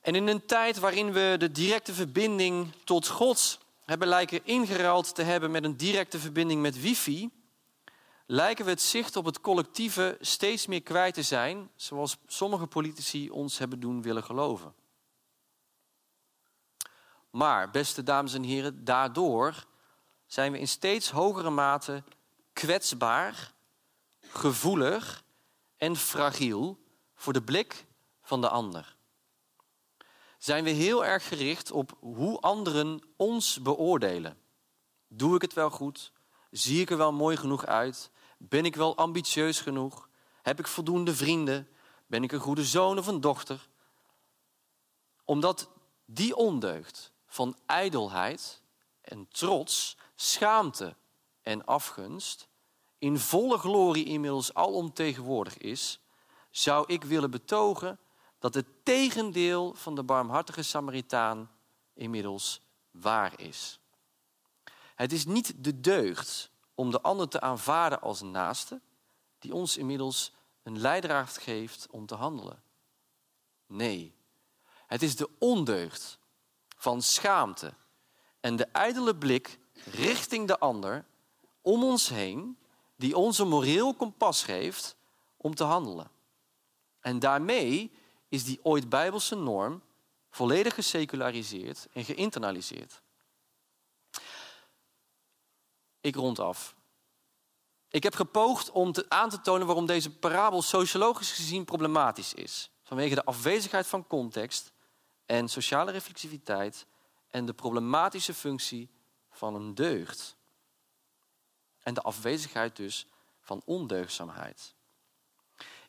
En 0.01 0.15
in 0.15 0.27
een 0.27 0.45
tijd 0.45 0.79
waarin 0.79 1.11
we 1.11 1.35
de 1.39 1.51
directe 1.51 1.93
verbinding 1.93 2.71
tot 2.83 3.07
God 3.07 3.59
hebben 3.85 4.07
lijken 4.07 4.45
ingeruild 4.45 5.15
te 5.15 5.23
hebben 5.23 5.51
met 5.51 5.63
een 5.63 5.77
directe 5.77 6.19
verbinding 6.19 6.61
met 6.61 6.81
wifi, 6.81 7.38
lijken 8.31 8.65
we 8.65 8.71
het 8.71 8.81
zicht 8.81 9.15
op 9.15 9.25
het 9.25 9.41
collectieve 9.41 10.17
steeds 10.19 10.67
meer 10.67 10.83
kwijt 10.83 11.13
te 11.13 11.21
zijn, 11.21 11.69
zoals 11.75 12.17
sommige 12.27 12.67
politici 12.67 13.29
ons 13.29 13.57
hebben 13.57 13.79
doen 13.79 14.01
willen 14.01 14.23
geloven. 14.23 14.73
Maar, 17.29 17.71
beste 17.71 18.03
dames 18.03 18.33
en 18.33 18.43
heren, 18.43 18.83
daardoor 18.85 19.65
zijn 20.25 20.51
we 20.51 20.59
in 20.59 20.67
steeds 20.67 21.09
hogere 21.09 21.49
mate 21.49 22.03
kwetsbaar, 22.53 23.53
gevoelig 24.21 25.23
en 25.77 25.95
fragiel 25.95 26.83
voor 27.15 27.33
de 27.33 27.43
blik 27.43 27.85
van 28.21 28.41
de 28.41 28.49
ander. 28.49 28.95
Zijn 30.37 30.63
we 30.63 30.69
heel 30.69 31.05
erg 31.05 31.27
gericht 31.27 31.71
op 31.71 31.97
hoe 31.99 32.39
anderen 32.39 33.01
ons 33.15 33.61
beoordelen? 33.61 34.37
Doe 35.07 35.35
ik 35.35 35.41
het 35.41 35.53
wel 35.53 35.69
goed? 35.69 36.11
Zie 36.51 36.81
ik 36.81 36.89
er 36.89 36.97
wel 36.97 37.13
mooi 37.13 37.37
genoeg 37.37 37.65
uit? 37.65 38.11
Ben 38.41 38.65
ik 38.65 38.75
wel 38.75 38.97
ambitieus 38.97 39.61
genoeg? 39.61 40.09
Heb 40.41 40.59
ik 40.59 40.67
voldoende 40.67 41.15
vrienden? 41.15 41.67
Ben 42.07 42.23
ik 42.23 42.31
een 42.31 42.39
goede 42.39 42.65
zoon 42.65 42.97
of 42.97 43.07
een 43.07 43.21
dochter? 43.21 43.69
Omdat 45.25 45.69
die 46.05 46.35
ondeugd 46.35 47.11
van 47.25 47.57
ijdelheid 47.65 48.61
en 49.01 49.27
trots, 49.31 49.97
schaamte 50.15 50.95
en 51.41 51.65
afgunst 51.65 52.47
in 52.97 53.17
volle 53.17 53.57
glorie 53.57 54.05
inmiddels 54.05 54.53
alomtegenwoordig 54.53 55.57
is, 55.57 55.99
zou 56.49 56.83
ik 56.87 57.03
willen 57.03 57.31
betogen 57.31 57.99
dat 58.39 58.53
het 58.53 58.65
tegendeel 58.83 59.73
van 59.73 59.95
de 59.95 60.03
barmhartige 60.03 60.63
Samaritaan 60.63 61.51
inmiddels 61.93 62.61
waar 62.91 63.39
is. 63.39 63.79
Het 64.95 65.11
is 65.11 65.25
niet 65.25 65.53
de 65.63 65.79
deugd 65.79 66.51
om 66.79 66.91
de 66.91 67.01
ander 67.01 67.27
te 67.27 67.41
aanvaarden 67.41 68.01
als 68.01 68.21
naaste, 68.21 68.81
die 69.39 69.53
ons 69.53 69.77
inmiddels 69.77 70.33
een 70.63 70.79
leidraad 70.79 71.37
geeft 71.37 71.87
om 71.91 72.05
te 72.05 72.15
handelen. 72.15 72.61
Nee, 73.65 74.15
het 74.87 75.01
is 75.01 75.15
de 75.15 75.29
ondeugd 75.39 76.19
van 76.77 77.01
schaamte 77.01 77.73
en 78.39 78.55
de 78.55 78.65
ijdele 78.65 79.15
blik 79.15 79.59
richting 79.85 80.47
de 80.47 80.59
ander 80.59 81.05
om 81.61 81.83
ons 81.83 82.09
heen 82.09 82.57
die 82.95 83.17
ons 83.17 83.39
een 83.39 83.47
moreel 83.47 83.93
kompas 83.93 84.43
geeft 84.43 84.95
om 85.37 85.55
te 85.55 85.63
handelen. 85.63 86.11
En 86.99 87.19
daarmee 87.19 87.91
is 88.29 88.43
die 88.43 88.59
ooit 88.63 88.89
bijbelse 88.89 89.35
norm 89.35 89.81
volledig 90.29 90.73
geseculariseerd 90.73 91.87
en 91.93 92.05
geïnternaliseerd. 92.05 93.01
Ik 96.01 96.15
rond 96.15 96.39
af. 96.39 96.75
Ik 97.89 98.03
heb 98.03 98.15
gepoogd 98.15 98.71
om 98.71 98.91
te, 98.91 99.05
aan 99.09 99.29
te 99.29 99.41
tonen 99.41 99.67
waarom 99.67 99.85
deze 99.85 100.17
parabel 100.17 100.61
sociologisch 100.61 101.31
gezien 101.31 101.65
problematisch 101.65 102.33
is. 102.33 102.71
Vanwege 102.83 103.15
de 103.15 103.25
afwezigheid 103.25 103.87
van 103.87 104.07
context 104.07 104.71
en 105.25 105.47
sociale 105.47 105.91
reflexiviteit 105.91 106.85
en 107.29 107.45
de 107.45 107.53
problematische 107.53 108.33
functie 108.33 108.89
van 109.31 109.55
een 109.55 109.75
deugd. 109.75 110.35
En 111.83 111.93
de 111.93 112.01
afwezigheid 112.01 112.75
dus 112.75 113.07
van 113.41 113.61
ondeugzaamheid. 113.65 114.73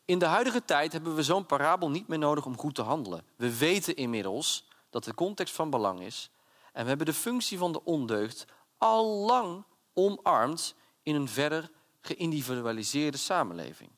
In 0.05 0.19
de 0.19 0.25
huidige 0.25 0.65
tijd 0.65 0.91
hebben 0.91 1.15
we 1.15 1.23
zo'n 1.23 1.45
parabel 1.45 1.89
niet 1.89 2.07
meer 2.07 2.19
nodig 2.19 2.45
om 2.45 2.57
goed 2.57 2.75
te 2.75 2.81
handelen. 2.81 3.25
We 3.35 3.57
weten 3.57 3.95
inmiddels 3.95 4.67
dat 4.89 5.03
de 5.03 5.13
context 5.13 5.55
van 5.55 5.69
belang 5.69 6.01
is. 6.01 6.29
En 6.73 6.81
we 6.83 6.89
hebben 6.89 7.05
de 7.05 7.13
functie 7.13 7.57
van 7.57 7.71
de 7.71 7.83
ondeugd 7.83 8.45
al 8.77 9.05
lang 9.05 9.65
omarmd 9.93 10.75
in 11.03 11.15
een 11.15 11.27
verder 11.27 11.71
geïndividualiseerde 11.99 13.17
samenleving. 13.17 13.91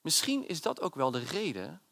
Misschien 0.00 0.48
is 0.48 0.60
dat 0.60 0.80
ook 0.80 0.94
wel 0.94 1.10
de 1.10 1.24
reden 1.24 1.82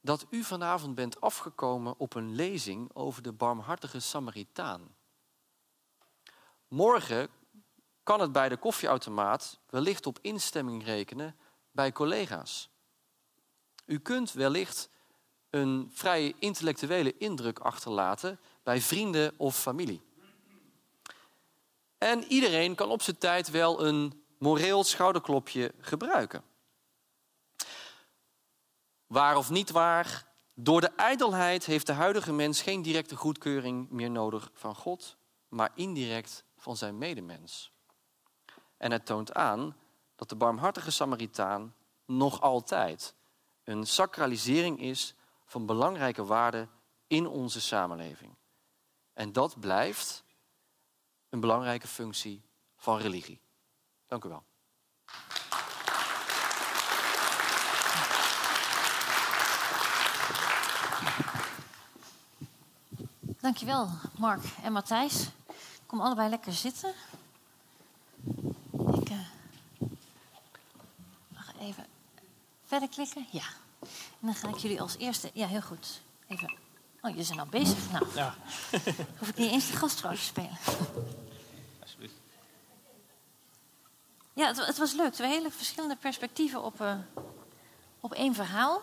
dat 0.00 0.26
u 0.30 0.42
vanavond 0.42 0.94
bent 0.94 1.20
afgekomen 1.20 1.98
op 1.98 2.14
een 2.14 2.34
lezing 2.34 2.90
over 2.94 3.22
de 3.22 3.32
barmhartige 3.32 4.00
Samaritaan. 4.00 4.96
Morgen 6.68 7.28
kan 8.02 8.20
het 8.20 8.32
bij 8.32 8.48
de 8.48 8.56
koffieautomaat 8.56 9.58
wellicht 9.66 10.06
op 10.06 10.18
instemming 10.22 10.84
rekenen 10.84 11.36
bij 11.70 11.92
collega's. 11.92 12.70
U 13.86 13.98
kunt 13.98 14.32
wellicht 14.32 14.88
een 15.50 15.90
vrij 15.92 16.34
intellectuele 16.38 17.16
indruk 17.16 17.58
achterlaten 17.58 18.40
bij 18.66 18.80
vrienden 18.80 19.34
of 19.36 19.58
familie. 19.58 20.02
En 21.98 22.24
iedereen 22.24 22.74
kan 22.74 22.90
op 22.90 23.02
zijn 23.02 23.18
tijd 23.18 23.50
wel 23.50 23.86
een 23.86 24.24
moreel 24.38 24.84
schouderklopje 24.84 25.74
gebruiken. 25.80 26.42
Waar 29.06 29.36
of 29.36 29.50
niet 29.50 29.70
waar, 29.70 30.26
door 30.54 30.80
de 30.80 30.90
ijdelheid 30.96 31.64
heeft 31.64 31.86
de 31.86 31.92
huidige 31.92 32.32
mens 32.32 32.62
geen 32.62 32.82
directe 32.82 33.16
goedkeuring 33.16 33.90
meer 33.90 34.10
nodig 34.10 34.50
van 34.54 34.74
God, 34.74 35.16
maar 35.48 35.70
indirect 35.74 36.44
van 36.56 36.76
zijn 36.76 36.98
medemens. 36.98 37.72
En 38.76 38.90
het 38.90 39.06
toont 39.06 39.34
aan 39.34 39.76
dat 40.16 40.28
de 40.28 40.36
barmhartige 40.36 40.90
Samaritaan 40.90 41.74
nog 42.06 42.40
altijd 42.40 43.14
een 43.64 43.86
sacralisering 43.86 44.80
is 44.80 45.14
van 45.44 45.66
belangrijke 45.66 46.24
waarden 46.24 46.70
in 47.06 47.26
onze 47.26 47.60
samenleving. 47.60 48.36
En 49.16 49.32
dat 49.32 49.60
blijft 49.60 50.24
een 51.28 51.40
belangrijke 51.40 51.86
functie 51.86 52.42
van 52.76 52.98
religie. 52.98 53.40
Dank 54.06 54.24
u 54.24 54.28
wel. 54.28 54.44
Dankjewel, 63.40 63.90
Mark 64.18 64.44
en 64.62 64.72
Matthijs. 64.72 65.28
Kom 65.86 66.00
allebei 66.00 66.28
lekker 66.28 66.52
zitten. 66.52 66.94
Ik 68.72 69.10
uh, 69.10 69.26
mag 71.28 71.52
even 71.60 71.86
verder 72.64 72.88
klikken. 72.88 73.26
Ja. 73.30 73.46
En 73.80 73.88
dan 74.20 74.34
ga 74.34 74.48
ik 74.48 74.56
jullie 74.56 74.80
als 74.80 74.96
eerste... 74.96 75.30
Ja, 75.34 75.46
heel 75.46 75.62
goed. 75.62 76.00
Even... 76.26 76.65
Oh, 77.06 77.12
jullie 77.12 77.26
zijn 77.26 77.40
al 77.40 77.46
bezig. 77.46 77.90
Nou, 77.90 78.06
ja. 78.14 78.34
hoef 79.18 79.28
ik 79.28 79.36
niet 79.36 79.50
eens 79.50 79.70
de 79.70 79.76
gastrol 79.76 80.10
te 80.10 80.16
spelen. 80.16 80.58
Alsjeblieft. 81.82 82.14
Ja, 84.32 84.46
het, 84.46 84.66
het, 84.66 84.78
was 84.78 84.92
leuk. 84.92 85.12
Twee 85.12 85.28
hele 85.28 85.50
verschillende 85.50 85.96
perspectieven 85.96 86.62
op, 86.62 86.80
uh, 86.80 86.94
op 88.00 88.12
één 88.12 88.34
verhaal. 88.34 88.82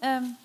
Um, 0.00 0.36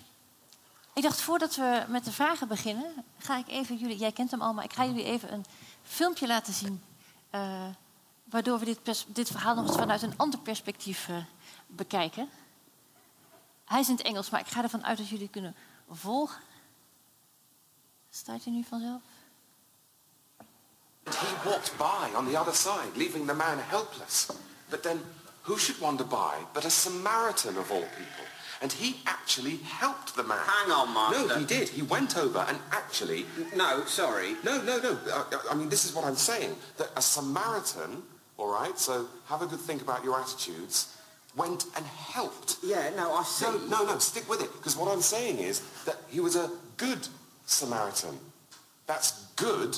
ik 0.94 1.04
dacht, 1.04 1.22
voordat 1.22 1.56
we 1.56 1.86
met 1.88 2.06
de 2.06 2.12
vragen 2.12 2.48
beginnen, 2.48 2.94
ga 3.18 3.38
ik 3.38 3.48
even 3.48 3.78
jullie, 3.78 3.98
jij 3.98 4.12
kent 4.12 4.32
hem 4.32 4.42
al, 4.42 4.54
maar 4.54 4.64
ik 4.64 4.74
ga 4.74 4.86
jullie 4.86 5.04
even 5.04 5.34
een 5.34 5.46
filmpje 5.84 6.28
laten 6.28 6.54
zien. 6.54 6.84
Uh, 7.32 7.66
waardoor 8.24 8.60
we 8.60 8.66
dit, 8.66 9.06
dit, 9.08 9.28
verhaal 9.28 9.56
nog 9.56 9.68
eens 9.68 9.78
vanuit 9.78 10.02
een 10.02 10.18
ander 10.18 10.40
perspectief 10.40 11.08
uh, 11.08 11.16
bekijken. 11.68 12.30
Hij 13.66 13.80
is 13.80 13.90
in 13.90 13.96
het 13.96 14.06
Engels, 14.06 14.30
maar 14.30 14.40
ik 14.40 14.48
ga 14.48 14.64
ervan 14.64 14.86
uit 14.86 14.98
dat 14.98 15.10
jullie 15.10 15.30
kunnen 15.30 15.56
volgen. 15.90 16.42
Staat 18.16 18.44
hij 18.44 18.54
nu 18.54 18.64
vanzelf? 18.70 19.02
He 21.04 21.50
walked 21.50 21.78
by 21.78 22.16
on 22.16 22.26
the 22.32 22.40
other 22.40 22.54
side, 22.56 22.96
leaving 22.96 23.28
the 23.28 23.34
man 23.34 23.60
helpless. 23.60 24.28
But 24.70 24.84
then, 24.84 25.00
who 25.42 25.58
should 25.58 25.80
wander 25.80 26.06
by 26.06 26.46
but 26.54 26.66
a 26.66 26.70
Samaritan 26.70 27.58
of 27.58 27.72
all 27.72 27.82
people? 27.82 28.26
And 28.62 28.72
he 28.72 28.96
actually 29.04 29.60
helped 29.80 30.16
the 30.16 30.24
man. 30.24 30.38
Hang 30.46 30.72
on, 30.72 30.94
Master. 30.94 31.28
No, 31.28 31.40
he 31.40 31.46
did. 31.46 31.70
He 31.70 31.82
went 31.82 32.16
over 32.16 32.46
and 32.48 32.58
actually... 32.72 33.26
No, 33.56 33.84
sorry. 33.86 34.36
No, 34.44 34.62
no, 34.62 34.78
no. 34.78 34.98
I, 35.12 35.52
I 35.52 35.56
mean, 35.56 35.70
this 35.70 35.84
is 35.84 35.94
what 35.94 36.06
I'm 36.06 36.16
saying. 36.16 36.56
That 36.78 36.92
a 36.96 37.02
Samaritan, 37.02 38.04
all 38.38 38.48
right, 38.48 38.80
so 38.80 39.08
have 39.26 39.42
a 39.42 39.48
good 39.48 39.60
think 39.60 39.82
about 39.82 40.04
your 40.04 40.20
attitudes, 40.20 40.88
went 41.36 41.66
and 41.76 41.86
helped. 41.86 42.58
Yeah, 42.64 42.92
no, 42.96 43.12
I 43.14 43.24
see. 43.24 43.46
No, 43.46 43.58
no, 43.68 43.86
no, 43.86 44.00
stick 44.00 44.30
with 44.30 44.42
it. 44.42 44.52
Because 44.54 44.78
what 44.78 44.88
I'm 44.94 45.02
saying 45.02 45.40
is 45.40 45.62
that 45.86 45.98
he 46.10 46.20
was 46.20 46.36
a 46.36 46.50
good 46.78 47.08
Samaritan. 47.46 48.18
That's 48.86 49.26
good 49.36 49.78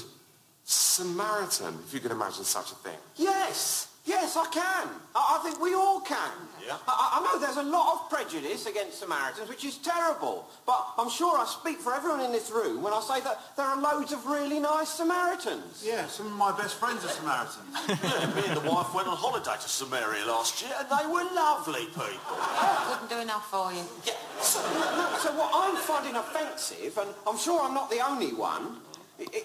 Samaritan, 0.65 1.77
if 1.85 1.93
you 1.93 1.99
can 1.99 2.11
imagine 2.11 2.43
such 2.43 2.71
a 2.71 2.75
thing. 2.75 2.97
Yes. 3.15 3.87
Yes, 4.05 4.37
I 4.37 4.45
can. 4.47 4.87
I, 5.15 5.37
I 5.37 5.43
think 5.43 5.59
we 5.59 5.73
all 5.73 5.99
can. 5.99 6.31
Yeah. 6.65 6.77
I, 6.87 7.19
I, 7.19 7.23
know 7.23 7.39
there's 7.39 7.57
a 7.57 7.63
lot 7.63 7.93
of 7.93 8.09
prejudice 8.09 8.65
against 8.65 8.99
Samaritans, 8.99 9.49
which 9.49 9.65
is 9.65 9.77
terrible. 9.77 10.47
But 10.65 10.77
I'm 10.97 11.09
sure 11.09 11.37
I 11.37 11.45
speak 11.45 11.77
for 11.79 11.93
everyone 11.93 12.21
in 12.21 12.31
this 12.31 12.49
room 12.49 12.81
when 12.81 12.93
I 12.93 13.01
say 13.01 13.21
that 13.21 13.39
there 13.57 13.65
are 13.65 13.79
loads 13.79 14.13
of 14.13 14.25
really 14.25 14.59
nice 14.59 14.89
Samaritans. 14.89 15.83
Yeah, 15.85 16.05
some 16.07 16.27
of 16.27 16.33
my 16.33 16.55
best 16.57 16.75
friends 16.75 17.03
are 17.03 17.09
Samaritans. 17.09 17.73
yeah, 17.89 18.33
me 18.33 18.47
and 18.47 18.57
the 18.57 18.69
wife 18.69 18.93
went 18.93 19.07
on 19.07 19.17
holiday 19.17 19.57
to 19.61 19.69
Samaria 19.69 20.25
last 20.25 20.61
year, 20.61 20.73
and 20.77 20.87
they 20.89 21.05
were 21.05 21.25
lovely 21.33 21.85
people. 21.85 22.37
Couldn't 22.37 23.09
do 23.09 23.19
enough 23.21 23.49
for 23.49 23.73
you. 23.73 23.85
Yeah. 24.05 24.13
So, 24.41 24.61
no, 24.61 25.17
so 25.17 25.33
what 25.37 25.49
I'm 25.53 25.75
finding 25.77 26.15
offensive, 26.15 26.97
and 26.97 27.09
I'm 27.25 27.37
sure 27.37 27.61
I'm 27.61 27.73
not 27.73 27.89
the 27.89 28.05
only 28.05 28.33
one, 28.33 28.77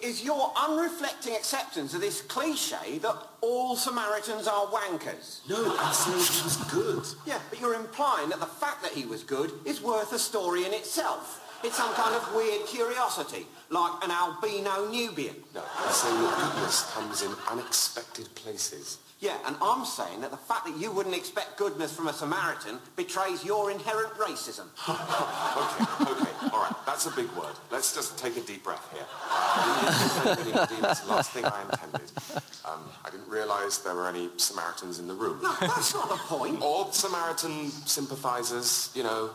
is 0.03 0.25
your 0.25 0.53
unreflecting 0.55 1.37
acceptance 1.37 1.95
of 1.95 2.01
this 2.01 2.23
cliche 2.23 2.99
that 2.99 3.17
all 3.41 3.77
Samaritans 3.77 4.47
are 4.47 4.67
wankers. 4.67 5.49
No, 5.49 5.77
I'm 5.79 5.93
saying 5.93 6.19
he 6.19 6.43
was 6.45 6.57
good. 6.71 7.05
Yeah, 7.27 7.39
but 7.49 7.61
you're 7.61 7.75
implying 7.75 8.31
that 8.31 8.41
the 8.41 8.47
fact 8.47 8.83
that 8.83 8.93
he 8.93 9.07
was 9.07 9.23
good 9.23 9.53
is 9.65 9.81
worth 9.81 10.13
a 10.13 10.19
story 10.19 10.65
in 10.65 10.73
itself. 10.73 11.47
It's 11.63 11.77
some 11.77 11.93
kind 11.93 12.15
of 12.15 12.35
weird 12.35 12.67
curiosity, 12.67 13.47
like 13.69 14.03
an 14.03 14.11
albino 14.11 14.89
Nubian. 14.91 15.37
No, 15.55 15.63
I'm 15.77 15.93
saying 15.93 16.15
that 16.23 16.53
goodness 16.55 16.91
comes 16.93 17.23
in 17.23 17.31
unexpected 17.51 18.35
places. 18.35 18.99
Yeah, 19.21 19.37
and 19.45 19.55
I'm 19.61 19.85
saying 19.85 20.23
that 20.23 20.31
the 20.31 20.39
fact 20.39 20.65
that 20.65 20.79
you 20.79 20.91
wouldn't 20.91 21.15
expect 21.15 21.59
goodness 21.59 21.95
from 21.95 22.09
a 22.09 22.13
Samaritan 22.15 22.79
betrays 22.97 23.45
your 23.45 23.71
inherent 23.71 24.15
racism. 24.15 24.69
okay, 24.89 26.11
okay, 26.11 26.55
all 26.55 26.63
right, 26.63 26.73
that's 26.87 27.05
a 27.05 27.11
big 27.11 27.29
word. 27.33 27.53
Let's 27.81 27.95
just 27.95 28.19
take 28.19 28.37
a 28.37 28.43
deep 28.43 28.63
breath 28.63 28.87
here. 28.93 29.07
The 30.77 31.09
last 31.09 31.31
thing 31.31 31.47
I 31.47 31.63
intended. 31.63 32.13
Um, 32.67 32.81
I 33.03 33.09
didn't 33.09 33.27
realise 33.27 33.79
there 33.79 33.95
were 33.95 34.07
any 34.07 34.29
Samaritans 34.37 34.99
in 34.99 35.09
the 35.09 35.15
room. 35.15 35.41
No, 35.43 35.51
that's 35.59 35.95
not 35.95 36.11
the 36.11 36.17
point. 36.17 36.61
Or 36.61 36.93
Samaritan 36.93 37.71
sympathisers, 37.71 38.91
you 38.95 39.03
know, 39.03 39.31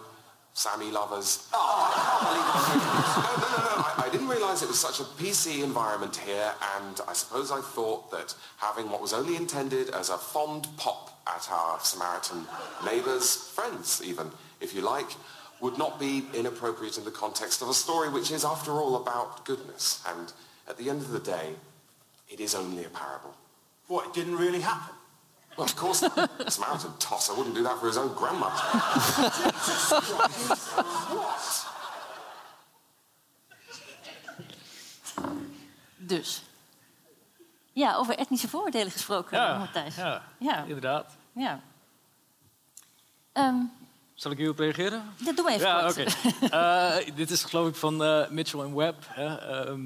Sammy 0.54 0.92
lovers. 0.92 1.50
Oh, 1.54 2.70
no, 2.70 2.76
no, 2.76 3.58
no, 3.58 3.78
no. 3.78 3.82
I, 3.82 4.04
I 4.06 4.10
didn't 4.12 4.28
realise 4.28 4.62
it 4.62 4.68
was 4.68 4.80
such 4.80 5.00
a 5.00 5.06
PC 5.20 5.64
environment 5.64 6.16
here, 6.16 6.54
and 6.78 7.02
I 7.08 7.14
suppose 7.14 7.52
I 7.52 7.62
thought 7.62 8.12
that 8.12 8.36
having 8.58 8.92
what 8.92 9.02
was 9.02 9.12
only 9.12 9.38
intended 9.38 9.90
as 9.90 10.10
a 10.12 10.20
fond 10.20 10.68
pop 10.78 11.20
at 11.26 11.50
our 11.52 11.80
Samaritan 11.80 12.46
neighbours, 12.86 13.36
friends 13.36 14.04
even, 14.06 14.30
if 14.62 14.76
you 14.76 14.82
like, 14.82 15.10
would 15.62 15.78
not 15.78 16.00
be 16.00 16.26
inappropriate 16.34 16.98
in 16.98 17.04
the 17.06 17.12
context 17.12 17.62
of 17.62 17.70
a 17.70 17.74
story 17.74 18.10
which 18.10 18.32
is, 18.32 18.44
after 18.46 18.72
all, 18.72 18.96
about 18.96 19.46
goodness. 19.46 20.02
And 20.06 20.34
at 20.68 20.78
the 20.78 20.90
end 20.90 21.02
of 21.02 21.12
the 21.12 21.20
day, 21.20 21.56
it 22.30 22.40
is 22.40 22.54
only 22.56 22.84
a 22.86 22.90
parable. 22.90 23.34
What, 23.88 24.06
it 24.08 24.14
didn't 24.14 24.38
really 24.38 24.62
happen? 24.62 24.96
Well, 25.58 25.66
of 25.66 25.76
course 25.76 26.02
not. 26.16 26.30
A 26.40 26.52
Samaritan 26.52 26.92
tosser 27.00 27.34
wouldn't 27.34 27.56
do 27.56 27.64
that 27.64 27.80
for 27.80 27.88
his 27.88 27.98
own 27.98 28.14
grandmother. 28.14 28.52
what? 31.16 31.66
Dus. 35.98 36.44
Ja, 37.74 37.96
over 37.96 38.18
etnische 38.18 38.48
vooroordelen 38.48 38.92
gesproken, 38.92 39.38
Ja, 39.38 39.58
Matthijs. 39.58 39.96
ja, 39.96 40.22
Ja. 40.40 40.64
inderdaad. 40.64 41.16
ja. 41.32 41.60
Ehm, 43.34 43.56
Zal 44.16 44.32
ik 44.32 44.38
hierop 44.38 44.60
reageren? 44.60 45.14
ja, 45.18 45.34
doe 45.34 45.50
even 45.50 45.68
Ja, 45.68 45.90
oké. 45.90 46.06
Eh, 46.50 47.16
dit 47.16 47.30
is 47.30 47.44
geloof 47.44 47.68
ik 47.68 47.76
van 47.76 48.04
eh, 48.04 48.30
Mitchell 48.30 48.60
en 48.60 48.76
Webb. 48.76 49.04
Hè. 49.08 49.38
Ehm, 49.38 49.82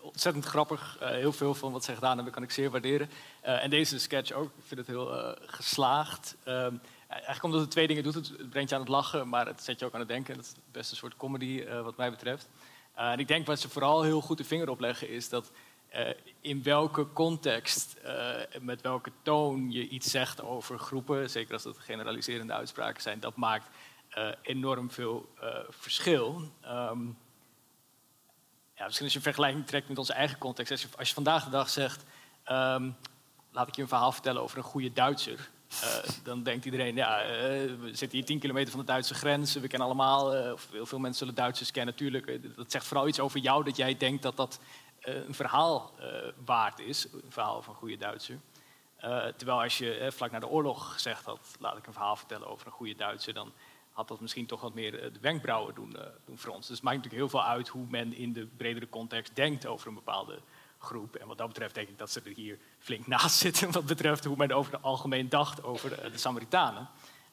ontzettend 0.00 0.44
grappig. 0.44 0.96
Eh, 1.00 1.08
heel 1.08 1.32
veel 1.32 1.54
van 1.54 1.72
wat 1.72 1.84
ze 1.84 1.94
gedaan 1.94 2.14
hebben 2.14 2.32
kan 2.34 2.42
ik 2.42 2.50
zeer 2.50 2.70
waarderen. 2.70 3.10
En 3.40 3.70
deze 3.70 3.98
sketch 3.98 4.32
ook. 4.32 4.44
Ik 4.44 4.64
vind 4.66 4.80
het 4.80 4.88
heel 4.88 5.36
geslaagd. 5.46 6.36
Ehm, 6.44 6.74
eigenlijk 7.08 7.42
omdat 7.42 7.60
het 7.60 7.70
twee 7.70 7.86
dingen 7.86 8.02
doet. 8.02 8.14
Het 8.14 8.50
brengt 8.50 8.68
je 8.68 8.74
aan 8.74 8.80
het 8.80 8.90
lachen, 8.90 9.28
maar 9.28 9.46
het 9.46 9.62
zet 9.62 9.78
je 9.78 9.84
ook 9.86 9.94
aan 9.94 10.00
het 10.00 10.08
denken. 10.08 10.34
Dat 10.34 10.44
is 10.44 10.50
het 10.50 10.72
beste 10.72 10.96
soort 10.96 11.16
comedy 11.16 11.64
wat 11.82 11.96
mij 11.96 12.10
betreft. 12.10 12.48
En 12.94 13.18
ik 13.18 13.28
denk 13.28 13.46
wat 13.46 13.60
ze 13.60 13.68
vooral 13.68 14.02
heel 14.02 14.20
goed 14.20 14.38
de 14.38 14.44
vinger 14.44 14.68
op 14.68 14.80
leggen 14.80 15.08
is 15.08 15.28
dat 15.28 15.50
eh, 15.92 16.14
in 16.40 16.62
welke 16.62 17.12
context, 17.12 17.94
eh, 17.94 18.60
met 18.60 18.80
welke 18.80 19.10
toon 19.22 19.70
je 19.70 19.88
iets 19.88 20.10
zegt 20.10 20.42
over 20.42 20.78
groepen, 20.78 21.30
zeker 21.30 21.52
als 21.52 21.62
dat 21.62 21.78
generaliserende 21.78 22.52
uitspraken 22.52 23.02
zijn, 23.02 23.20
dat 23.20 23.36
maakt 23.36 23.68
eh, 24.08 24.28
enorm 24.42 24.90
veel 24.90 25.34
verschil. 25.68 26.42
Ehm, 26.60 27.04
ja, 28.74 28.84
misschien 28.84 29.04
als 29.04 29.12
je 29.12 29.18
een 29.18 29.24
vergelijking 29.24 29.66
trekt 29.66 29.88
met 29.88 29.98
onze 29.98 30.12
eigen 30.12 30.38
context. 30.38 30.70
Als 30.70 30.82
je, 30.82 30.88
als 30.98 31.08
je 31.08 31.14
vandaag 31.14 31.44
de 31.44 31.50
dag 31.50 31.70
zegt, 31.70 32.04
ehm, 32.44 32.90
laat 33.50 33.68
ik 33.68 33.74
je 33.74 33.82
een 33.82 33.88
verhaal 33.88 34.12
vertellen 34.12 34.42
over 34.42 34.58
een 34.58 34.64
goede 34.64 34.92
Duitser. 34.92 35.50
dan 36.22 36.42
denkt 36.42 36.64
iedereen, 36.64 36.94
ja, 36.94 37.26
we 37.80 37.90
zitten 37.92 38.18
hier 38.18 38.26
10 38.26 38.38
kilometer 38.38 38.70
van 38.70 38.80
de 38.80 38.86
Duitse 38.86 39.14
grens. 39.14 39.54
We 39.54 39.68
kennen 39.68 39.88
allemaal, 39.88 40.52
of 40.52 40.68
heel 40.70 40.86
veel 40.86 40.98
mensen 40.98 41.18
zullen 41.18 41.34
Duitsers 41.34 41.70
kennen 41.70 41.94
natuurlijk. 41.94 42.56
Dat 42.56 42.70
zegt 42.70 42.86
vooral 42.86 43.08
iets 43.08 43.20
over 43.20 43.40
jou 43.40 43.64
dat 43.64 43.76
jij 43.76 43.96
denkt 43.96 44.22
dat 44.22 44.36
dat 44.36 44.60
een 45.02 45.34
verhaal 45.34 45.92
eh, 45.98 46.06
waard 46.44 46.78
is. 46.78 47.12
Een 47.12 47.22
verhaal 47.28 47.62
van 47.62 47.72
een 47.72 47.78
goede 47.78 47.96
Duitser. 47.96 48.38
Eh, 48.96 49.26
terwijl 49.26 49.62
als 49.62 49.78
je 49.78 49.94
eh, 49.94 50.10
vlak 50.10 50.30
na 50.30 50.38
de 50.38 50.48
oorlog 50.48 50.92
gezegd 50.92 51.24
had, 51.24 51.56
laat 51.58 51.76
ik 51.76 51.86
een 51.86 51.92
verhaal 51.92 52.16
vertellen 52.16 52.48
over 52.48 52.66
een 52.66 52.72
goede 52.72 52.94
Duitser, 52.94 53.34
dan 53.34 53.52
had 53.92 54.08
dat 54.08 54.20
misschien 54.20 54.46
toch 54.46 54.60
wat 54.60 54.74
meer 54.74 55.02
eh, 55.02 55.12
de 55.12 55.20
wenkbrauwen 55.20 55.74
doen, 55.74 55.96
eh, 55.96 56.06
doen 56.24 56.38
fronsen. 56.38 56.68
Dus 56.68 56.76
het 56.76 56.82
maakt 56.82 56.96
natuurlijk 56.96 57.22
heel 57.22 57.40
veel 57.40 57.48
uit 57.48 57.68
hoe 57.68 57.86
men 57.88 58.14
in 58.14 58.32
de 58.32 58.46
bredere 58.56 58.88
context 58.88 59.36
denkt 59.36 59.66
over 59.66 59.88
een 59.88 59.94
bepaalde 59.94 60.38
groep. 60.78 61.16
En 61.16 61.26
wat 61.26 61.38
dat 61.38 61.48
betreft 61.48 61.74
denk 61.74 61.88
ik 61.88 61.98
dat 61.98 62.10
ze 62.10 62.20
er 62.24 62.32
hier 62.34 62.58
flink 62.78 63.06
naast 63.16 63.36
zitten, 63.36 63.72
wat 63.72 63.86
betreft 63.86 64.24
hoe 64.24 64.36
men 64.36 64.52
over 64.52 64.72
het 64.72 64.82
algemeen 64.82 65.28
dacht 65.28 65.62
over 65.62 65.92
eh, 65.92 66.12
de 66.12 66.18
Samaritanen. 66.18 66.88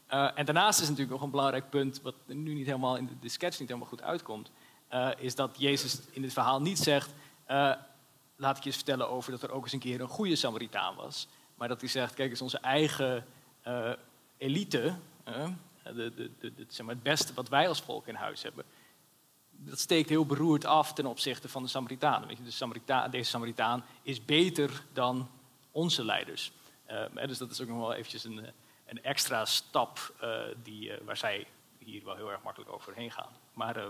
Eh, 0.08 0.30
en 0.36 0.46
daarnaast 0.46 0.80
is 0.80 0.88
natuurlijk 0.88 1.14
nog 1.14 1.22
een 1.22 1.32
belangrijk 1.32 1.70
punt, 1.70 2.02
wat 2.02 2.16
nu 2.26 2.54
niet 2.54 2.66
helemaal 2.66 2.98
in 2.98 3.18
de, 3.22 3.30
sketch 3.30 3.60
niet 3.60 3.68
helemaal 3.68 3.90
goed 3.90 4.02
uitkomt, 4.02 4.52
eh, 4.88 5.10
is 5.18 5.36
dat 5.36 5.56
Jezus 5.58 6.00
in 6.12 6.22
dit 6.22 6.34
verhaal 6.34 6.62
niet 6.62 6.80
zegt, 6.80 7.14
eh, 7.50 7.72
laat 8.36 8.58
ik 8.58 8.64
je 8.64 8.70
eens 8.70 8.76
vertellen 8.76 9.10
over 9.10 9.32
dat 9.32 9.44
er 9.44 9.52
ook 9.52 9.64
eens 9.64 9.74
een 9.74 9.80
keer 9.80 10.02
een 10.02 10.08
goede 10.08 10.36
Samaritaan 10.36 10.96
was. 10.96 11.28
Maar 11.56 11.68
dat 11.68 11.82
hij 11.82 11.90
zegt, 11.90 12.14
kijk 12.14 12.30
eens, 12.30 12.42
onze 12.42 12.58
eigen 12.58 13.26
eh, 13.62 13.92
elite, 14.38 14.96
eh, 15.24 15.48
de, 15.84 16.32
zeg 16.68 16.86
maar 16.86 16.96
het 16.96 17.04
beste 17.04 17.34
wat 17.34 17.50
wij 17.50 17.68
als 17.68 17.82
volk 17.82 18.08
in 18.08 18.16
huis 18.16 18.44
hebben, 18.44 18.66
dat 19.50 19.80
steekt 19.80 20.10
heel 20.10 20.26
beroerd 20.26 20.66
af 20.66 20.94
ten 20.94 21.06
opzichte 21.06 21.50
van 21.50 21.64
de 21.64 21.70
Samaritanen. 21.70 22.28
Weet 22.28 22.38
je, 22.38 22.44
de 22.44 22.52
Samarita 22.52 23.08
deze 23.08 23.30
Samaritaan 23.30 23.86
is 24.02 24.26
beter 24.26 24.84
dan 24.94 25.30
onze 25.72 26.06
leiders. 26.06 26.52
Dus 27.14 27.38
dat 27.38 27.52
is 27.52 27.62
ook 27.62 27.68
nog 27.68 27.78
wel 27.78 27.94
eventjes 27.94 28.24
een, 28.24 28.46
een 28.86 29.04
extra 29.04 29.46
stap 29.46 30.14
die, 30.64 30.92
waar 31.04 31.18
zij 31.18 31.48
hier 31.78 32.04
wel 32.04 32.16
heel 32.16 32.32
erg 32.32 32.44
makkelijk 32.44 32.72
overheen 32.72 33.12
gaan. 33.12 33.32
Maar 33.54 33.84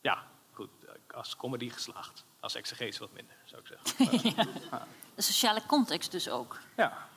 ja, 0.00 0.26
goed, 0.52 0.68
eh, 0.86 1.16
als 1.16 1.36
comedy 1.36 1.68
geslaagd. 1.70 2.24
Als 2.40 2.54
exegese 2.54 2.98
wat 2.98 3.12
minder, 3.12 3.36
zou 3.44 3.62
ik 3.62 3.66
zeggen. 3.66 4.34
De 5.14 5.22
sociale 5.22 5.62
context 5.66 6.10
dus 6.10 6.28
ook. 6.28 6.58
ja. 6.76 7.10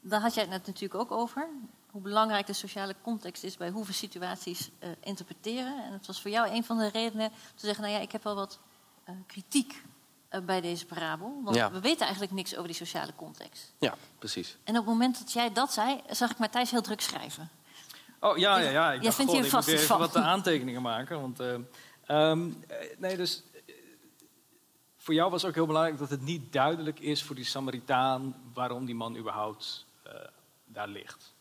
Daar 0.00 0.20
had 0.20 0.34
jij 0.34 0.42
het 0.42 0.52
net 0.52 0.66
natuurlijk 0.66 1.00
ook 1.00 1.10
over. 1.10 1.48
Hoe 1.90 2.02
belangrijk 2.02 2.46
de 2.46 2.52
sociale 2.52 2.94
context 3.02 3.44
is 3.44 3.56
bij 3.56 3.70
hoe 3.70 3.84
we 3.84 3.92
situaties 3.92 4.70
eh, 4.78 4.88
interpreteren. 5.00 5.84
En 5.84 5.92
het 5.92 6.06
was 6.06 6.20
voor 6.22 6.30
jou 6.30 6.48
een 6.50 6.64
van 6.64 6.78
de 6.78 6.88
redenen 6.88 7.30
te 7.30 7.66
zeggen... 7.66 7.84
nou 7.84 7.94
ja, 7.96 8.00
ik 8.00 8.12
heb 8.12 8.22
wel 8.24 8.34
wat 8.34 8.58
eh, 9.04 9.14
kritiek 9.26 9.82
eh, 10.28 10.40
bij 10.40 10.60
deze 10.60 10.86
parabel. 10.86 11.40
Want 11.44 11.56
Ja. 11.56 11.70
we 11.70 11.80
weten 11.80 12.00
eigenlijk 12.02 12.32
niks 12.32 12.52
over 12.54 12.66
die 12.66 12.76
sociale 12.76 13.12
context. 13.16 13.74
Ja, 13.78 13.94
precies. 14.18 14.56
En 14.64 14.72
op 14.78 14.84
het 14.84 14.92
moment 14.92 15.18
dat 15.18 15.32
jij 15.32 15.52
dat 15.52 15.72
zei, 15.72 16.00
zag 16.10 16.30
ik 16.30 16.38
Matthijs 16.38 16.70
heel 16.70 16.82
druk 16.82 17.00
schrijven. 17.00 17.50
Oh 18.20 18.36
ja, 18.38 18.58
ja, 18.58 18.70
ja. 18.70 18.86
Ik 18.92 18.94
Jij 18.94 19.02
dacht, 19.02 19.14
vindt 19.16 19.30
god, 19.30 19.40
hier 19.40 19.44
ik 19.44 19.50
vast 19.50 19.66
moet 19.66 19.76
iets 19.76 19.84
even 19.84 19.98
wat 19.98 20.16
aantekeningen 20.16 20.82
maken. 20.82 21.20
Want, 21.20 21.40
eh, 21.40 21.54
ehm, 22.08 22.50
eh, 22.68 22.76
nee, 22.98 23.16
dus 23.16 23.42
eh, 23.66 23.74
voor 24.96 25.14
jou 25.14 25.30
was 25.30 25.44
ook 25.44 25.54
heel 25.54 25.66
belangrijk 25.66 25.98
dat 25.98 26.10
het 26.10 26.22
niet 26.22 26.52
duidelijk 26.52 27.00
is 27.00 27.22
voor 27.22 27.34
die 27.34 27.44
Samaritaan 27.44 28.34
waarom 28.54 28.84
die 28.84 28.94
man 28.94 29.16
überhaupt 29.16 29.86
eh, 30.02 30.12
daar 30.66 30.88
ligt. 30.88 31.36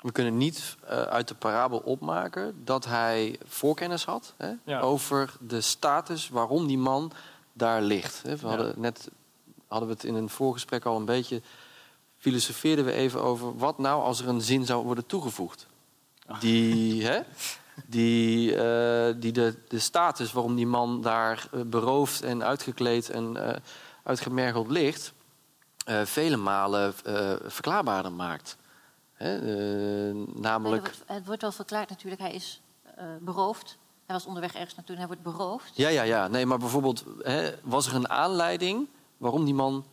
We 0.00 0.12
kunnen 0.12 0.36
niet 0.36 0.76
uit 0.88 1.28
de 1.28 1.34
parabel 1.34 1.78
opmaken 1.78 2.64
dat 2.64 2.84
hij 2.84 3.38
voorkennis 3.44 4.04
had 4.04 4.34
hè, 4.36 4.52
Ja. 4.64 4.80
over 4.80 5.32
de 5.40 5.60
status 5.60 6.28
waarom 6.28 6.66
die 6.66 6.78
man 6.78 7.12
daar 7.52 7.82
ligt. 7.82 8.22
Hè. 8.22 8.36
We 8.36 8.42
Ja. 8.42 8.48
hadden 8.48 8.80
net 8.80 9.10
hadden 9.68 9.88
we 9.88 9.94
het 9.94 10.04
in 10.04 10.14
een 10.14 10.28
voorgesprek 10.28 10.84
al 10.84 10.96
een 10.96 11.04
beetje 11.04 11.42
filosofeerden 12.16 12.84
we 12.84 12.92
even 12.92 13.22
over 13.22 13.56
wat 13.58 13.78
nou 13.78 14.02
als 14.02 14.20
er 14.20 14.28
een 14.28 14.40
zin 14.40 14.64
zou 14.66 14.84
worden 14.84 15.06
toegevoegd. 15.06 15.66
Die, 16.40 17.06
hè, 17.06 17.20
die, 17.86 18.56
eh, 18.56 19.14
die 19.16 19.32
de, 19.32 19.54
de 19.68 19.78
status 19.78 20.32
waarom 20.32 20.54
die 20.54 20.66
man 20.66 21.02
daar 21.02 21.48
eh, 21.52 21.60
beroofd 21.60 22.22
en 22.22 22.44
uitgekleed 22.44 23.10
en 23.10 23.36
eh, 23.36 23.56
uitgemergeld 24.02 24.70
ligt, 24.70 25.12
vele 26.04 26.36
malen 26.36 26.94
verklaarbaarder 27.46 28.12
maakt. 28.12 28.56
Hè, 29.12 29.38
namelijk. 30.14 30.86
het, 30.86 30.96
wordt, 30.96 31.12
het 31.12 31.26
wordt 31.26 31.42
wel 31.42 31.52
verklaard 31.52 31.88
natuurlijk. 31.88 32.20
Hij 32.20 32.32
is 32.32 32.60
beroofd. 33.20 33.76
Hij 34.06 34.14
was 34.14 34.26
onderweg 34.26 34.54
ergens 34.54 34.74
naartoe 34.74 34.94
en 34.94 35.00
hij 35.00 35.10
wordt 35.16 35.22
beroofd. 35.22 35.76
Ja, 35.76 35.88
ja, 35.88 36.02
ja. 36.02 36.28
Nee, 36.28 36.46
maar 36.46 36.58
bijvoorbeeld, 36.58 37.04
hè, 37.22 37.50
was 37.62 37.86
er 37.86 37.94
een 37.94 38.08
aanleiding 38.08 38.88
waarom 39.16 39.44
die 39.44 39.54
man 39.54 39.84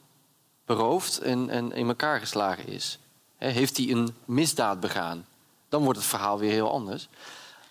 beroofd 0.66 1.20
en, 1.20 1.50
en 1.50 1.72
in 1.72 1.88
elkaar 1.88 2.20
geslagen 2.20 2.68
is? 2.68 3.00
Hè, 3.38 3.48
heeft 3.48 3.78
hij 3.78 3.90
een 3.90 4.16
misdaad 4.26 4.80
begaan? 4.80 5.26
Dan 5.70 5.84
wordt 5.84 6.00
het 6.00 6.08
verhaal 6.08 6.40
weer 6.40 6.52
heel 6.52 6.72
anders. 6.72 7.10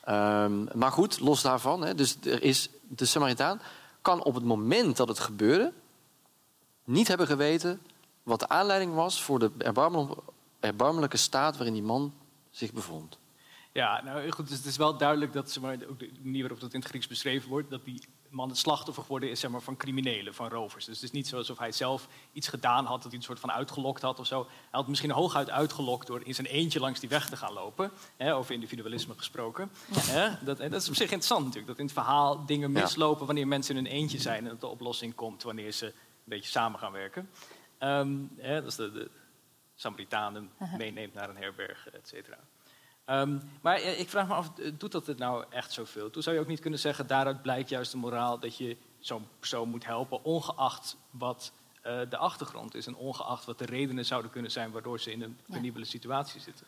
Ehm, 0.05 0.79
maar 0.79 0.93
goed, 0.93 1.21
los 1.21 1.43
daarvan. 1.43 1.83
Hè, 1.85 1.95
dus 1.95 2.17
er 2.23 2.43
is, 2.43 2.69
de 2.89 3.05
Samaritaan 3.05 3.61
kan 4.03 4.23
op 4.23 4.35
het 4.35 4.45
moment 4.45 4.97
dat 4.97 5.09
het 5.09 5.19
gebeurde 5.19 5.73
niet 6.85 7.09
hebben 7.09 7.27
geweten 7.27 7.81
wat 8.23 8.41
de 8.41 8.49
aanleiding 8.49 8.95
was 8.95 9.23
voor 9.23 9.39
de 9.39 9.51
erbarmelijke, 10.61 11.17
staat 11.17 11.57
waarin 11.57 11.75
die 11.75 11.83
man 11.83 12.15
zich 12.51 12.73
bevond. 12.73 13.19
Ja, 13.73 14.03
nou 14.03 14.31
goed, 14.31 14.49
dus 14.49 14.57
het 14.57 14.67
is 14.67 14.77
wel 14.77 14.97
duidelijk 14.97 15.33
dat 15.33 15.51
zeg 15.51 15.63
maar, 15.63 15.77
ook 15.89 15.99
de 15.99 16.11
manier 16.23 16.41
waarop 16.41 16.61
dat 16.61 16.73
in 16.73 16.81
het 16.81 16.89
Grieks 16.89 17.07
beschreven 17.07 17.49
wordt, 17.49 17.71
dat 17.71 17.85
die 17.85 18.03
man 18.31 18.49
het 18.49 18.59
slachtoffer 18.59 19.03
geworden 19.03 19.31
is 19.31 19.41
zeg 19.41 19.51
maar, 19.51 19.61
van 19.61 19.77
criminelen, 19.77 20.35
van 20.35 20.49
rovers. 20.49 20.85
Dus 20.85 20.95
het 20.95 21.05
is 21.05 21.11
niet 21.11 21.29
zo 21.29 21.37
alsof 21.37 21.59
hij 21.59 21.73
zelf 21.73 22.09
iets 22.33 22.49
gedaan 22.49 22.85
had, 22.85 23.03
dat 23.03 23.11
hij 23.11 23.21
een 23.21 23.25
soort 23.25 23.41
van 23.41 23.53
uitgelokt 23.53 24.03
had 24.03 24.19
of 24.19 24.27
zo. 24.27 24.47
Hij 24.49 24.55
had 24.71 24.89
misschien 24.89 25.11
hooguit 25.11 25.51
uitgelokt 25.51 26.07
door 26.07 26.21
in 26.25 26.35
zijn 26.35 26.47
eentje 26.47 26.81
langs 26.81 27.01
die 27.01 27.09
weg 27.09 27.29
te 27.29 27.37
gaan 27.37 27.53
lopen, 27.53 27.91
hè, 28.17 28.35
over 28.35 28.55
individualisme 28.55 29.15
gesproken. 29.17 29.71
Hè, 29.91 30.45
dat, 30.45 30.61
en 30.61 30.71
dat 30.71 30.83
is 30.83 30.89
op 30.89 30.95
zich 30.95 31.11
interessant 31.11 31.45
natuurlijk, 31.45 31.69
dat 31.69 31.79
in 31.79 31.85
het 31.85 31.95
verhaal 31.95 32.47
dingen 32.47 32.73
mislopen 32.73 33.27
wanneer 33.27 33.49
mensen 33.49 33.77
in 33.77 33.85
hun 33.85 33.93
eentje 33.93 34.21
zijn 34.21 34.45
en 34.45 34.51
dat 34.51 34.61
de 34.61 34.67
oplossing 34.67 35.15
komt 35.15 35.43
wanneer 35.43 35.73
ze 35.73 35.87
een 35.87 35.93
beetje 36.25 36.51
samen 36.51 36.79
gaan 36.79 36.93
werken. 36.93 37.31
Ehm, 37.79 38.17
hè, 38.37 38.55
dat 38.55 38.71
is 38.71 38.77
de, 38.77 38.93
de 38.93 39.11
Samaritanen 39.75 40.51
meeneemt 40.77 41.15
naar 41.15 41.29
een 41.29 41.37
herberg, 41.37 41.89
et 41.89 42.09
cetera. 42.09 42.39
Ehm, 43.05 43.39
maar 43.61 43.77
eh, 43.77 44.01
ik 44.01 44.09
vraag 44.09 44.29
me 44.29 44.35
af, 44.35 44.59
eh, 44.59 44.73
doet 44.79 44.93
dat 44.93 45.07
het 45.07 45.19
nou 45.19 45.45
echt 45.51 45.73
zoveel? 45.73 46.11
Toen 46.11 46.23
zou 46.23 46.37
je 46.37 46.43
ook 46.43 46.49
niet 46.49 46.61
kunnen 46.61 46.79
zeggen, 46.79 47.07
daaruit 47.07 47.43
blijkt 47.43 47.69
juist 47.69 47.91
de 47.93 47.97
moraal 47.99 48.39
dat 48.39 48.57
je 48.57 48.77
zo'n 48.99 49.27
persoon 49.39 49.69
moet 49.69 49.85
helpen, 49.85 50.25
ongeacht 50.25 50.97
wat 51.11 51.53
eh, 51.83 52.01
de 52.09 52.17
achtergrond 52.17 52.75
is 52.75 52.87
en 52.87 52.97
ongeacht 52.97 53.45
wat 53.45 53.59
de 53.59 53.65
redenen 53.65 54.05
zouden 54.05 54.31
kunnen 54.31 54.51
zijn 54.51 54.71
waardoor 54.71 55.01
ze 55.01 55.13
in 55.13 55.23
een 55.23 55.37
Ja. 55.47 55.55
penibele 55.55 55.85
situatie 55.85 56.41
zitten. 56.41 56.67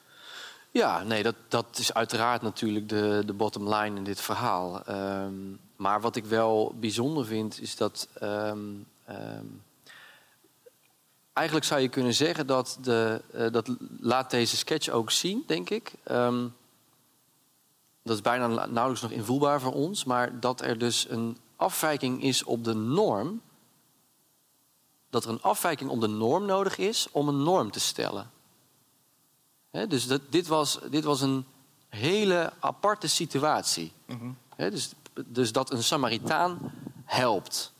Ja, 0.70 1.02
nee, 1.02 1.22
dat, 1.22 1.34
dat 1.48 1.78
is 1.78 1.94
uiteraard 1.94 2.42
natuurlijk 2.42 2.88
de, 2.88 3.22
de 3.26 3.32
bottom 3.32 3.74
line 3.74 3.96
in 3.96 4.04
dit 4.04 4.20
verhaal. 4.20 4.84
Ehm, 4.84 5.34
maar 5.76 6.00
wat 6.00 6.16
ik 6.16 6.24
wel 6.24 6.74
bijzonder 6.80 7.24
vind, 7.26 7.60
is 7.60 7.76
dat. 7.76 8.08
ehm, 8.14 8.58
ehm, 9.04 9.44
eigenlijk 11.32 11.66
zou 11.66 11.80
je 11.80 11.88
kunnen 11.88 12.14
zeggen 12.14 12.46
dat. 12.46 12.78
De, 12.80 13.22
eh, 13.32 13.50
dat 13.52 13.68
laat 14.00 14.30
deze 14.30 14.56
sketch 14.56 14.88
ook 14.88 15.10
zien, 15.10 15.44
denk 15.46 15.70
ik. 15.70 15.92
Ehm, 16.02 16.48
dat 18.02 18.14
is 18.16 18.22
bijna 18.22 18.46
na- 18.46 18.66
nauwelijks 18.66 19.02
nog 19.02 19.10
invoelbaar 19.10 19.60
voor 19.60 19.72
ons. 19.72 20.04
Maar 20.04 20.40
dat 20.40 20.60
er 20.60 20.78
dus 20.78 21.06
een 21.10 21.36
afwijking 21.56 22.22
is 22.22 22.44
op 22.44 22.64
de 22.64 22.74
norm. 22.74 23.40
dat 25.10 25.24
er 25.24 25.30
een 25.30 25.42
afwijking 25.42 25.90
op 25.90 26.00
de 26.00 26.06
norm 26.06 26.44
nodig 26.46 26.78
is 26.78 27.08
om 27.10 27.28
een 27.28 27.42
norm 27.42 27.70
te 27.70 27.80
stellen. 27.80 28.30
Dus 29.88 30.06
dat, 30.06 30.20
dit, 30.28 30.46
was, 30.46 30.78
dit 30.90 31.04
was 31.04 31.20
een 31.20 31.44
hele 31.88 32.52
aparte 32.60 33.06
situatie. 33.06 33.92
Hè, 34.56 34.70
dus, 34.70 34.90
dus 35.26 35.52
dat 35.52 35.70
een 35.72 35.82
Samaritaan 35.82 36.72
helpt. 37.04 37.72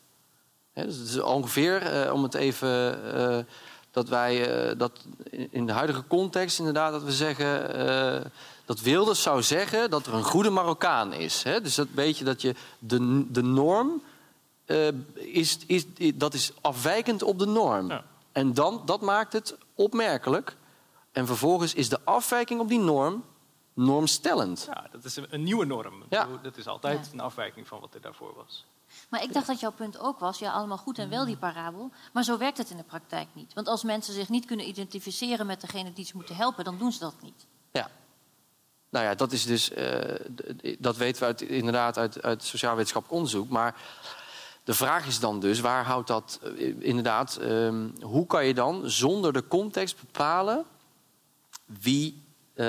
Hè, 0.73 0.85
dus 0.87 0.97
het 0.97 1.09
is 1.09 1.21
ongeveer, 1.21 1.83
eh, 1.83 2.13
om 2.13 2.23
het 2.23 2.35
even. 2.35 3.05
eh, 3.15 3.45
dat 3.91 4.09
wij 4.09 4.67
eh, 4.71 4.79
dat 4.79 5.05
in 5.51 5.67
de 5.67 5.73
huidige 5.73 6.05
context 6.07 6.59
inderdaad 6.59 6.93
dat 6.93 7.03
we 7.03 7.13
zeggen. 7.13 7.75
eh, 7.75 8.31
dat 8.65 8.81
Wilders 8.81 9.23
zou 9.23 9.43
zeggen 9.43 9.91
dat 9.91 10.07
er 10.07 10.15
een 10.15 10.23
goede 10.25 10.51
Marokkaan 10.51 11.13
is. 11.13 11.43
Hè? 11.43 11.61
Dus 11.61 11.75
dat 11.75 11.89
weet 11.95 12.19
je 12.19 12.25
dat 12.25 12.43
je 12.43 12.55
de, 12.79 13.25
de 13.31 13.43
norm. 13.43 14.03
eh, 14.65 14.89
is, 15.15 15.59
is, 15.67 15.85
dat 16.15 16.35
is 16.35 16.53
afwijkend 16.61 17.23
op 17.23 17.39
de 17.39 17.47
norm. 17.47 17.89
Ja. 17.89 18.05
En 18.33 18.55
dan, 18.55 18.83
dat 18.85 19.01
maakt 19.01 19.33
het 19.33 19.57
opmerkelijk. 19.75 20.57
En 21.13 21.27
vervolgens 21.27 21.75
is 21.75 21.89
de 21.89 21.99
afwijking 22.05 22.61
op 22.61 22.69
die 22.69 22.79
norm 22.81 23.25
normstellend. 23.75 24.69
Ja, 24.75 24.87
dat 24.93 25.05
is 25.05 25.17
een, 25.17 25.27
een 25.31 25.43
nieuwe 25.43 25.65
norm. 25.65 26.03
Ja. 26.09 26.29
Dat 26.43 26.57
is 26.57 26.67
altijd 26.67 27.07
Ja. 27.07 27.13
een 27.13 27.21
afwijking 27.21 27.69
van 27.69 27.81
wat 27.81 27.95
er 27.95 28.01
daarvoor 28.01 28.33
was. 28.37 28.65
Maar 29.13 29.23
ik 29.23 29.33
dacht 29.33 29.47
dat 29.47 29.61
jouw 29.61 29.71
punt 29.73 29.99
ook 29.99 30.19
was, 30.19 30.39
ja, 30.39 30.53
allemaal 30.53 30.77
goed 30.79 30.99
en 30.99 31.09
wel 31.09 31.25
die 31.25 31.37
parabel. 31.37 31.91
Maar 32.13 32.25
zo 32.25 32.39
werkt 32.39 32.59
het 32.59 32.71
in 32.71 32.77
de 32.77 32.83
praktijk 32.83 33.29
niet. 33.33 33.55
Want 33.55 33.67
als 33.69 33.83
mensen 33.83 34.15
zich 34.15 34.29
niet 34.29 34.45
kunnen 34.45 34.69
identificeren 34.69 35.47
met 35.47 35.61
degene 35.61 35.93
die 35.93 36.05
ze 36.05 36.13
moeten 36.17 36.37
helpen, 36.37 36.65
dan 36.65 36.79
doen 36.79 36.93
ze 36.93 36.99
dat 36.99 37.15
niet. 37.23 37.47
Ja. 37.73 37.91
Nou 38.91 39.05
ja, 39.05 39.15
dat 39.15 39.33
is 39.33 39.45
dus. 39.47 39.71
eh, 39.71 40.15
dat 40.79 40.97
weten 40.97 41.21
we 41.21 41.27
uit, 41.27 41.41
inderdaad 41.41 41.99
uit, 41.99 42.23
uit 42.23 42.43
sociaal-wetenschappelijk 42.43 43.19
onderzoek. 43.23 43.49
Maar 43.49 43.75
de 44.65 44.75
vraag 44.75 45.07
is 45.07 45.21
dan 45.21 45.41
dus: 45.41 45.61
waar 45.61 45.85
houdt 45.85 46.09
dat 46.09 46.39
eh, 46.43 46.81
inderdaad? 46.81 47.37
ehm, 47.37 47.89
hoe 48.01 48.27
kan 48.27 48.47
je 48.47 48.55
dan 48.55 48.91
zonder 48.91 49.33
de 49.33 49.49
context 49.49 50.01
bepalen 50.01 50.65
wie 51.67 52.23
eh, 52.55 52.65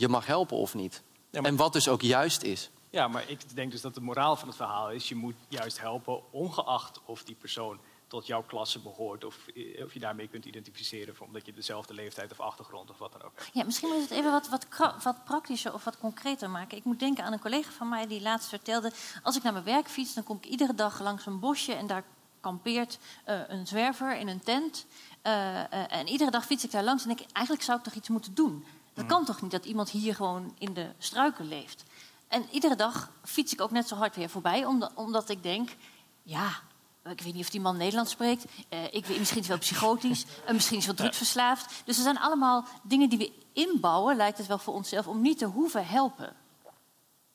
je 0.00 0.08
mag 0.08 0.26
helpen 0.26 0.56
of 0.56 0.74
niet? 0.74 1.02
Ja, 1.30 1.40
maar- 1.40 1.50
En 1.50 1.56
wat 1.56 1.72
dus 1.72 1.88
ook 1.88 2.02
juist 2.02 2.42
is. 2.42 2.70
Ja, 2.90 3.08
maar 3.08 3.30
ik 3.30 3.54
denk 3.56 3.70
dus 3.70 3.80
dat 3.80 3.94
de 3.94 4.00
moraal 4.00 4.36
van 4.36 4.48
het 4.48 4.56
verhaal 4.56 4.90
is... 4.90 5.08
je 5.08 5.14
moet 5.14 5.34
juist 5.48 5.80
helpen, 5.80 6.32
ongeacht 6.32 7.00
of 7.04 7.24
die 7.24 7.34
persoon 7.34 7.78
tot 8.06 8.26
jouw 8.26 8.42
klasse 8.42 8.78
behoort... 8.78 9.24
of, 9.24 9.48
eh, 9.48 9.84
of 9.84 9.92
je 9.92 10.00
daarmee 10.00 10.28
kunt 10.28 10.44
identificeren... 10.44 11.14
omdat 11.18 11.46
je 11.46 11.52
dezelfde 11.52 11.94
leeftijd 11.94 12.32
of 12.32 12.40
achtergrond 12.40 12.90
of 12.90 12.98
wat 12.98 13.12
dan 13.12 13.22
ook 13.22 13.32
hebt. 13.34 13.50
Ja, 13.52 13.64
misschien 13.64 13.88
moet 13.88 13.96
je 13.96 14.02
het 14.02 14.12
even 14.12 14.30
wat, 14.30 14.48
wat, 14.48 14.66
wat 15.02 15.24
praktischer 15.24 15.74
of 15.74 15.84
wat 15.84 15.98
concreter 15.98 16.50
maken. 16.50 16.76
Ik 16.76 16.84
moet 16.84 17.00
denken 17.00 17.24
aan 17.24 17.32
een 17.32 17.40
collega 17.40 17.70
van 17.70 17.88
mij 17.88 18.06
die 18.06 18.20
laatst 18.20 18.48
vertelde... 18.48 18.92
als 19.22 19.36
ik 19.36 19.42
naar 19.42 19.52
mijn 19.52 19.64
werk 19.64 19.88
fiets, 19.88 20.14
dan 20.14 20.24
kom 20.24 20.36
ik 20.36 20.46
iedere 20.46 20.74
dag 20.74 21.00
langs 21.00 21.26
een 21.26 21.40
bosje... 21.40 21.72
en 21.72 21.86
daar 21.86 22.04
kampeert 22.40 22.98
eh, 23.24 23.40
een 23.48 23.66
zwerver 23.66 24.16
in 24.16 24.28
een 24.28 24.40
tent. 24.40 24.86
Eh, 25.22 25.92
en 25.92 26.08
iedere 26.08 26.30
dag 26.30 26.46
fiets 26.46 26.64
ik 26.64 26.70
daar 26.70 26.84
langs 26.84 27.02
en 27.02 27.08
denk 27.08 27.20
ik... 27.20 27.30
eigenlijk 27.32 27.66
zou 27.66 27.78
ik 27.78 27.84
toch 27.84 27.94
iets 27.94 28.08
moeten 28.08 28.34
doen? 28.34 28.64
Dat 28.94 29.06
kan 29.06 29.24
toch 29.24 29.42
niet 29.42 29.50
dat 29.50 29.64
iemand 29.64 29.90
hier 29.90 30.14
gewoon 30.14 30.54
in 30.58 30.74
de 30.74 30.90
struiken 30.98 31.48
leeft? 31.48 31.84
En 32.28 32.46
iedere 32.50 32.76
dag 32.76 33.10
fiets 33.24 33.52
ik 33.52 33.60
ook 33.60 33.70
net 33.70 33.88
zo 33.88 33.94
hard 33.94 34.16
weer 34.16 34.30
voorbij... 34.30 34.64
omdat, 34.64 34.90
omdat 34.94 35.28
ik 35.28 35.42
denk, 35.42 35.76
ja, 36.22 36.60
ik 37.04 37.20
weet 37.20 37.34
niet 37.34 37.44
of 37.44 37.50
die 37.50 37.60
man 37.60 37.76
Nederlands 37.76 38.10
spreekt. 38.10 38.44
Eh, 38.68 38.84
ik 38.84 39.06
weet, 39.06 39.18
misschien 39.18 39.40
is 39.40 39.48
hij 39.48 39.56
wel 39.56 39.66
psychotisch. 39.66 40.24
eh, 40.46 40.52
misschien 40.52 40.78
is 40.78 40.86
hij 40.86 40.94
wel 40.94 41.04
drugsverslaafd. 41.04 41.82
Dus 41.84 41.96
er 41.96 42.02
zijn 42.02 42.18
allemaal 42.18 42.64
dingen 42.82 43.08
die 43.08 43.18
we 43.18 43.32
inbouwen, 43.52 44.16
lijkt 44.16 44.38
het 44.38 44.46
wel 44.46 44.58
voor 44.58 44.74
onszelf, 44.74 45.06
om 45.06 45.20
niet 45.20 45.38
te 45.38 45.46
hoeven 45.46 45.86
helpen. 45.86 46.36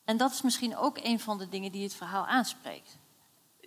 En 0.04 0.16
dat 0.16 0.32
is 0.32 0.42
misschien 0.42 0.76
ook 0.76 0.98
een 1.02 1.20
van 1.20 1.38
de 1.38 1.48
dingen 1.48 1.72
die 1.72 1.82
het 1.82 1.94
verhaal 1.94 2.26
aanspreekt. 2.26 2.96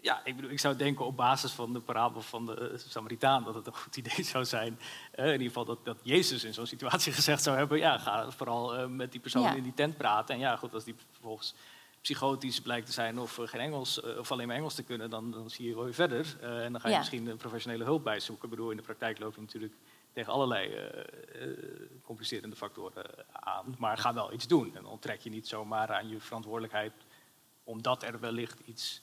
Ja, 0.07 0.21
ik, 0.23 0.35
bedoel, 0.35 0.51
ik 0.51 0.59
zou 0.59 0.75
denken 0.75 1.05
op 1.05 1.15
basis 1.15 1.51
van 1.51 1.73
de 1.73 1.79
parabel 1.79 2.21
van 2.21 2.45
de 2.45 2.69
eh, 2.69 2.77
Samaritaan... 2.77 3.43
dat 3.43 3.55
het 3.55 3.67
een 3.67 3.75
goed 3.75 3.97
idee 3.97 4.23
zou 4.23 4.45
zijn, 4.45 4.79
eh, 5.11 5.25
in 5.25 5.31
ieder 5.31 5.47
geval 5.47 5.65
dat, 5.65 5.85
dat 5.85 5.97
Jezus 6.01 6.43
in 6.43 6.53
zo'n 6.53 6.65
situatie 6.65 7.13
gezegd 7.19 7.43
zou 7.43 7.57
hebben... 7.57 7.77
ja, 7.77 7.97
ga 7.97 8.31
vooral 8.31 8.75
eh, 8.75 8.87
met 8.87 9.11
die 9.11 9.21
persoon 9.21 9.41
Ja. 9.41 9.53
in 9.55 9.63
die 9.63 9.73
tent 9.73 9.97
praten. 9.97 10.35
En 10.35 10.41
ja, 10.41 10.55
goed, 10.55 10.73
als 10.73 10.83
die 10.83 10.95
vervolgens 11.11 11.53
psychotisch 12.01 12.61
blijkt 12.61 12.85
te 12.85 12.91
zijn 12.91 13.19
of 13.19 13.39
geen 13.43 13.61
Engels, 13.61 14.01
of 14.01 14.31
alleen 14.31 14.47
maar 14.47 14.55
Engels 14.55 14.73
te 14.75 14.83
kunnen... 14.83 15.09
dan, 15.09 15.31
dan 15.31 15.49
zie 15.49 15.67
je 15.67 15.75
wel 15.75 15.83
weer 15.83 15.93
verder. 15.93 16.37
En 16.41 16.71
dan 16.71 16.81
ga 16.81 16.87
je 16.87 16.93
Ja. 16.93 16.99
misschien 16.99 17.27
een 17.27 17.37
professionele 17.37 17.83
hulp 17.83 18.03
bij 18.03 18.19
zoeken. 18.19 18.43
Ik 18.43 18.49
bedoel, 18.49 18.71
in 18.71 18.77
de 18.77 18.83
praktijk 18.83 19.19
loop 19.19 19.35
je 19.35 19.41
natuurlijk 19.41 19.73
tegen 20.13 20.33
allerlei 20.33 20.89
complicerende 22.03 22.55
factoren 22.55 23.05
aan. 23.31 23.75
Maar 23.77 23.97
ga 23.97 24.13
wel 24.13 24.33
iets 24.33 24.47
doen. 24.47 24.75
En 24.75 24.85
onttrek 24.85 25.19
je 25.21 25.29
niet 25.29 25.47
zomaar 25.47 25.93
aan 25.93 26.09
je 26.09 26.19
verantwoordelijkheid... 26.19 26.93
omdat 27.63 28.03
er 28.03 28.19
wellicht 28.19 28.59
iets 28.65 29.01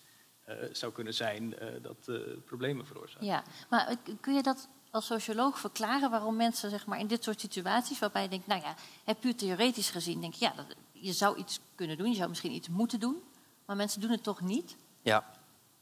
zou 0.72 0.92
kunnen 0.92 1.14
zijn 1.14 1.58
eh, 1.58 1.68
dat 1.82 1.96
eh, 2.06 2.16
problemen 2.44 2.86
veroorzaakt. 2.86 3.24
Ja, 3.24 3.42
maar 3.70 3.86
eh, 3.86 3.96
kun 4.20 4.34
je 4.34 4.42
dat 4.42 4.68
als 4.90 5.06
socioloog 5.06 5.58
verklaren 5.58 6.10
waarom 6.10 6.36
mensen 6.36 6.70
zeg 6.70 6.86
maar, 6.86 6.98
in 6.98 7.06
dit 7.06 7.24
soort 7.24 7.40
situaties, 7.40 7.98
waarbij 7.98 8.22
je 8.22 8.28
denkt, 8.28 8.46
nou 8.46 8.60
ja, 8.60 8.74
hè, 9.04 9.14
puur 9.14 9.36
theoretisch 9.36 9.90
gezien, 9.90 10.20
denk 10.20 10.34
je, 10.34 10.44
ja, 10.44 10.52
dat, 10.56 10.66
je 10.92 11.12
zou 11.12 11.36
iets 11.36 11.60
kunnen 11.74 11.98
doen, 11.98 12.08
je 12.08 12.14
zou 12.14 12.28
misschien 12.28 12.52
iets 12.52 12.68
moeten 12.68 13.00
doen, 13.00 13.22
maar 13.66 13.76
mensen 13.76 14.00
doen 14.00 14.10
het 14.10 14.22
toch 14.22 14.40
niet? 14.40 14.76
Ja. 15.02 15.24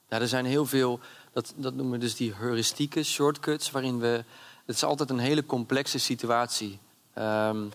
ja, 0.09 0.21
er 0.21 0.29
zijn 0.29 0.45
heel 0.45 0.67
veel, 0.67 1.01
dat, 1.33 1.53
dat 1.57 1.75
noemen 1.75 1.93
we 1.93 1.99
dus 1.99 2.17
die 2.17 2.35
heuristieke 2.35 3.03
shortcuts, 3.03 3.71
waarin 3.71 3.99
we. 3.99 4.25
Het 4.67 4.77
is 4.77 4.85
altijd 4.85 5.11
een 5.11 5.19
hele 5.19 5.47
complexe 5.47 5.99
situatie. 5.99 6.79
Ehm, 7.13 7.67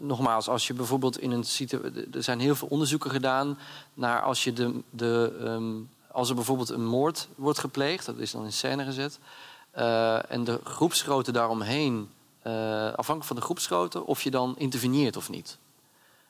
nogmaals, 0.00 0.48
als 0.48 0.66
je 0.66 0.74
bijvoorbeeld 0.74 1.18
in 1.18 1.30
een. 1.30 1.44
Er 2.12 2.22
zijn 2.22 2.40
heel 2.40 2.54
veel 2.54 2.68
onderzoeken 2.68 3.10
gedaan 3.10 3.58
naar 3.94 4.22
als 4.22 4.44
je 4.44 4.52
de. 4.52 4.80
de 4.90 5.36
ehm, 5.40 5.72
als 6.14 6.28
er 6.28 6.34
bijvoorbeeld 6.34 6.68
een 6.68 6.86
moord 6.86 7.28
wordt 7.34 7.58
gepleegd, 7.58 8.06
dat 8.06 8.18
is 8.18 8.30
dan 8.30 8.44
in 8.44 8.52
scène 8.52 8.84
gezet. 8.84 9.18
eh, 9.70 10.30
en 10.30 10.44
de 10.44 10.60
groepsgrootte 10.64 11.32
daaromheen, 11.32 12.10
eh, 12.42 12.52
afhankelijk 12.84 13.24
van 13.24 13.36
de 13.36 13.42
groepsgrootte, 13.42 14.06
of 14.06 14.22
je 14.22 14.30
dan 14.30 14.54
interveneert 14.58 15.16
of 15.16 15.30
niet. 15.30 15.58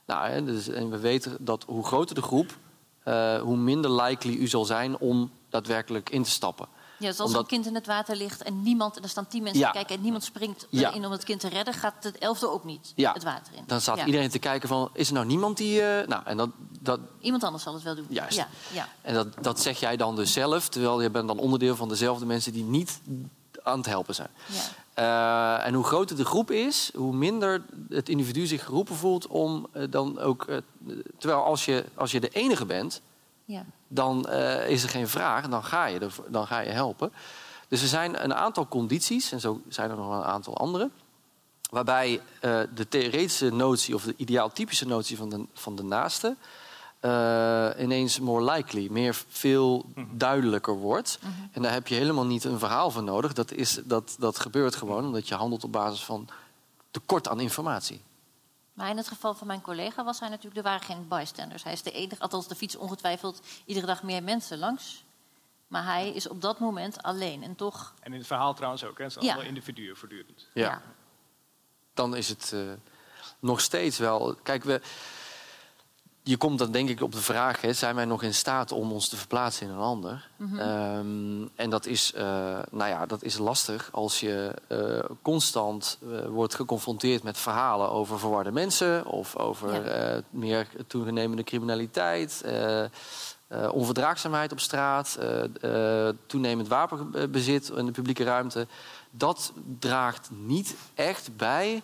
Nou, 0.05 0.29
hè, 0.29 0.45
dus, 0.45 0.69
en 0.69 0.91
we 0.91 0.99
weten 0.99 1.37
dat 1.41 1.65
hoe 1.67 1.85
groter 1.85 2.15
de 2.15 2.23
groep, 2.23 2.57
eh, 3.03 3.41
hoe 3.41 3.57
minder 3.57 3.91
likely 3.91 4.35
u 4.35 4.47
zal 4.47 4.65
zijn 4.65 4.99
om 4.99 5.31
daadwerkelijk 5.49 6.11
in 6.11 6.23
te 6.23 6.31
stappen. 6.31 6.69
Ja, 6.99 7.09
dus 7.09 7.19
als 7.19 7.27
Omdat- 7.29 7.43
een 7.43 7.49
kind 7.49 7.67
in 7.67 7.75
het 7.75 7.87
water 7.87 8.17
ligt 8.17 8.43
en 8.43 8.63
niemand, 8.63 8.97
en 8.97 9.03
er 9.03 9.09
staan 9.09 9.27
tien 9.29 9.43
mensen 9.43 9.61
Ja. 9.61 9.67
te 9.71 9.73
kijken 9.77 9.97
en 9.97 10.03
niemand 10.03 10.25
springt 10.25 10.67
Ja. 10.71 10.89
erin 10.91 11.07
om 11.07 11.13
het 11.13 11.25
kind 11.25 11.41
te 11.41 11.49
redden, 11.49 11.75
gaat 11.75 11.95
het 12.01 12.19
elfde 12.19 12.51
ook 12.51 12.65
niet 12.65 12.93
Ja. 12.95 13.13
het 13.13 13.23
water 13.23 13.55
in. 13.55 13.63
Dan 13.67 13.81
staat 13.81 13.99
iedereen 14.07 14.31
te 14.31 14.39
kijken 14.39 14.69
van, 14.69 14.91
is 14.93 15.09
er 15.09 15.15
nou 15.15 15.27
niemand 15.27 15.57
die... 15.57 15.83
eh, 15.83 16.07
nou, 16.09 16.23
en 16.25 16.37
dat, 16.37 16.49
dat, 16.81 17.01
Iemand 17.21 17.45
anders 17.45 17.63
zal 17.63 17.75
het 17.75 17.83
wel 17.83 17.95
doen. 17.95 18.07
Juist. 18.09 18.37
Ja, 18.37 18.49
ja. 18.73 18.89
en 19.03 19.15
dat, 19.15 19.27
dat 19.41 19.61
zeg 19.61 19.81
jij 19.81 19.97
dan 19.97 20.17
dus 20.17 20.33
zelf, 20.33 20.69
terwijl 20.69 21.01
je 21.03 21.11
bent 21.11 21.29
dan 21.29 21.39
onderdeel 21.39 21.77
van 21.77 21.89
dezelfde 21.89 22.27
mensen 22.27 22.53
die 22.53 22.65
niet 22.65 23.01
aan 23.63 23.77
het 23.79 23.87
helpen 23.87 24.15
zijn. 24.15 24.31
ja. 24.47 24.63
Eh, 24.95 25.67
en 25.67 25.75
hoe 25.75 25.85
groter 25.85 26.17
de 26.17 26.25
groep 26.25 26.51
is, 26.51 26.91
hoe 26.97 27.15
minder 27.15 27.63
het 27.89 28.09
individu 28.09 28.47
zich 28.47 28.65
geroepen 28.65 28.97
voelt 28.97 29.27
om 29.27 29.67
eh, 29.73 29.83
dan 29.91 30.19
ook... 30.19 30.47
terwijl 31.19 31.43
als 31.43 31.65
je, 31.65 31.85
als 31.95 32.11
je 32.13 32.21
de 32.21 32.29
enige 32.29 32.65
bent, 32.67 33.01
ja. 33.45 33.65
Dan 33.95 34.27
eh, 34.27 34.69
is 34.69 34.83
er 34.83 34.89
geen 34.89 35.09
vraag, 35.09 35.49
dan 35.49 35.65
ga, 35.65 35.87
je 35.87 35.99
er, 35.99 36.15
dan 36.29 36.47
ga 36.47 36.59
je 36.59 36.71
helpen. 36.71 37.13
Dus 37.69 37.83
er 37.83 37.89
zijn 37.89 38.25
een 38.25 38.35
aantal 38.35 38.69
condities, 38.69 39.33
en 39.33 39.41
zo 39.41 39.61
zijn 39.69 39.91
er 39.91 39.97
nog 39.97 40.17
een 40.17 40.25
aantal 40.25 40.57
andere, 40.57 40.91
waarbij 41.71 42.21
eh, 42.41 42.61
de 42.75 42.89
theoretische 42.89 43.51
notie 43.51 43.95
of 43.95 44.03
de 44.03 44.15
ideaaltypische 44.17 44.87
notie 44.87 45.17
van 45.17 45.29
de, 45.29 45.47
van 45.55 45.77
de 45.77 45.83
naaste 45.83 46.37
eh, 47.01 47.69
ineens 47.79 48.21
more 48.21 48.53
likely, 48.53 48.89
meer 48.91 49.25
veel 49.29 49.85
duidelijker 50.11 50.75
wordt. 50.75 51.19
En 51.53 51.63
daar 51.63 51.73
heb 51.73 51.87
je 51.87 51.95
helemaal 51.95 52.27
niet 52.27 52.45
een 52.45 52.59
verhaal 52.59 52.91
voor 52.91 53.03
nodig. 53.03 53.33
Dat, 53.33 53.53
is, 53.53 53.81
dat, 53.85 54.17
dat 54.19 54.39
gebeurt 54.39 54.77
gewoon 54.77 55.05
omdat 55.05 55.29
je 55.29 55.35
handelt 55.35 55.65
op 55.65 55.73
basis 55.73 56.05
van 56.05 56.29
tekort 56.91 57.29
aan 57.29 57.41
informatie. 57.41 58.01
Maar 58.75 58.91
in 58.91 58.97
het 58.97 59.09
geval 59.09 59.35
van 59.35 59.47
mijn 59.47 59.61
collega 59.61 60.05
was 60.05 60.21
hij 60.21 60.29
natuurlijk, 60.29 60.57
er 60.57 60.63
waren 60.63 60.87
geen 60.87 61.09
bystanders. 61.09 61.63
Hij 61.63 61.73
is 61.73 61.83
de 61.83 61.91
enige, 61.91 62.21
althans 62.23 62.49
de 62.49 62.55
fiets 62.55 62.77
ongetwijfeld 62.77 63.41
iedere 63.65 63.87
dag 63.87 64.03
meer 64.03 64.23
mensen 64.23 64.59
langs. 64.59 65.05
Maar 65.67 65.85
hij 65.85 66.11
is 66.13 66.29
op 66.29 66.41
dat 66.41 66.59
moment 66.59 67.03
alleen 67.03 67.43
en 67.43 67.55
toch, 67.57 67.95
En 68.01 68.13
in 68.13 68.19
het 68.19 68.27
verhaal 68.27 68.55
trouwens 68.55 68.85
ook, 68.85 68.99
hè. 68.99 69.05
het 69.05 69.13
zijn 69.13 69.25
Ja. 69.25 69.31
allemaal 69.33 69.49
individuen 69.51 69.97
voortdurend. 69.97 70.47
ja. 70.55 70.83
dan 71.95 72.17
is 72.17 72.29
het 72.29 72.51
eh, 72.55 72.61
nog 73.39 73.61
steeds 73.61 73.99
wel. 73.99 74.35
Kijk, 74.43 74.65
we, 74.65 74.81
je 76.27 76.37
komt 76.37 76.59
dan 76.59 76.71
denk 76.73 76.89
ik 76.89 77.01
op 77.01 77.13
de 77.13 77.23
vraag: 77.23 77.61
hè, 77.61 77.73
zijn 77.73 77.95
wij 77.95 78.05
nog 78.05 78.23
in 78.23 78.35
staat 78.35 78.73
om 78.73 78.93
ons 78.93 79.09
te 79.09 79.17
verplaatsen 79.17 79.67
in 79.67 79.73
een 79.73 79.79
ander? 79.79 80.31
Ehm, 80.59 81.47
en 81.55 81.71
dat 81.71 81.87
is, 81.87 82.13
eh, 82.13 82.25
nou 82.71 82.91
ja, 82.91 83.07
dat 83.07 83.23
is 83.23 83.39
lastig 83.39 83.89
als 83.93 84.21
je 84.21 84.55
eh, 84.69 85.11
constant 85.23 85.99
eh, 86.03 86.27
wordt 86.27 86.55
geconfronteerd 86.55 87.23
met 87.23 87.39
verhalen 87.39 87.91
over 87.91 88.19
verwarde 88.19 88.51
mensen 88.51 89.07
of 89.07 89.37
over 89.37 89.85
Ja. 89.85 90.21
meer 90.31 90.69
toenemende 90.87 91.45
criminaliteit. 91.45 92.45
onverdraagzaamheid 93.73 94.53
op 94.53 94.61
straat, 94.61 95.19
toenemend 96.27 96.69
wapenbezit 96.69 97.69
in 97.69 97.87
de 97.87 97.93
publieke 97.93 98.25
ruimte. 98.25 98.67
Dat 99.11 99.53
draagt 99.79 100.29
niet 100.31 100.77
echt 100.95 101.37
bij 101.37 101.83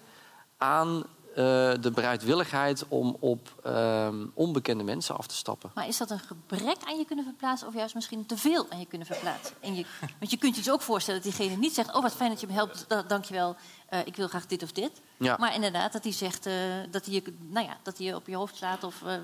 aan 0.57 1.05
de 1.35 1.91
bereidwilligheid 1.95 2.85
om 2.89 3.17
op 3.21 3.55
ehm, 3.65 4.27
onbekende 4.35 4.85
mensen 4.85 5.17
af 5.17 5.27
te 5.27 5.35
stappen. 5.35 5.71
Maar 5.75 5.89
is 5.89 5.97
dat 5.97 6.11
een 6.11 6.19
gebrek 6.19 6.77
aan 6.87 6.99
je 6.99 7.05
kunnen 7.05 7.25
verplaatsen 7.25 7.69
of 7.69 7.75
juist 7.75 7.95
misschien 7.95 8.27
te 8.27 8.37
veel 8.37 8.67
aan 8.71 8.79
je 8.79 8.87
kunnen 8.87 9.07
verplaatsen? 9.07 9.57
En 9.61 9.75
je, 9.75 9.85
want 10.19 10.31
je 10.31 10.37
kunt 10.37 10.57
je 10.57 10.63
dus 10.63 10.73
ook 10.73 10.83
voorstellen 10.83 11.23
dat 11.23 11.33
diegene 11.37 11.57
niet 11.57 11.75
zegt: 11.75 11.95
Oh, 11.95 12.03
wat 12.03 12.13
fijn 12.15 12.31
dat 12.31 12.41
je 12.41 12.47
me 12.47 12.53
helpt, 12.53 12.85
da- 12.89 13.03
dankjewel, 13.03 13.57
eh 13.89 14.07
ik 14.07 14.17
wil 14.17 14.29
graag 14.29 14.47
dit 14.47 14.63
of 14.63 14.73
dit. 14.73 14.91
Ja. 15.17 15.37
Maar 15.39 15.55
inderdaad, 15.55 15.93
dat 15.93 16.03
hij 16.03 16.13
zegt 16.13 16.47
eh, 16.47 16.55
dat, 16.91 17.05
hij 17.05 17.15
je, 17.15 17.23
nou 17.39 17.67
ja, 17.67 17.77
dat 17.83 17.99
hij 17.99 18.07
je 18.07 18.15
op 18.15 18.27
je 18.27 18.37
hoofd 18.37 18.57
slaat 18.57 18.85
of 18.85 19.03
eh, 19.03 19.15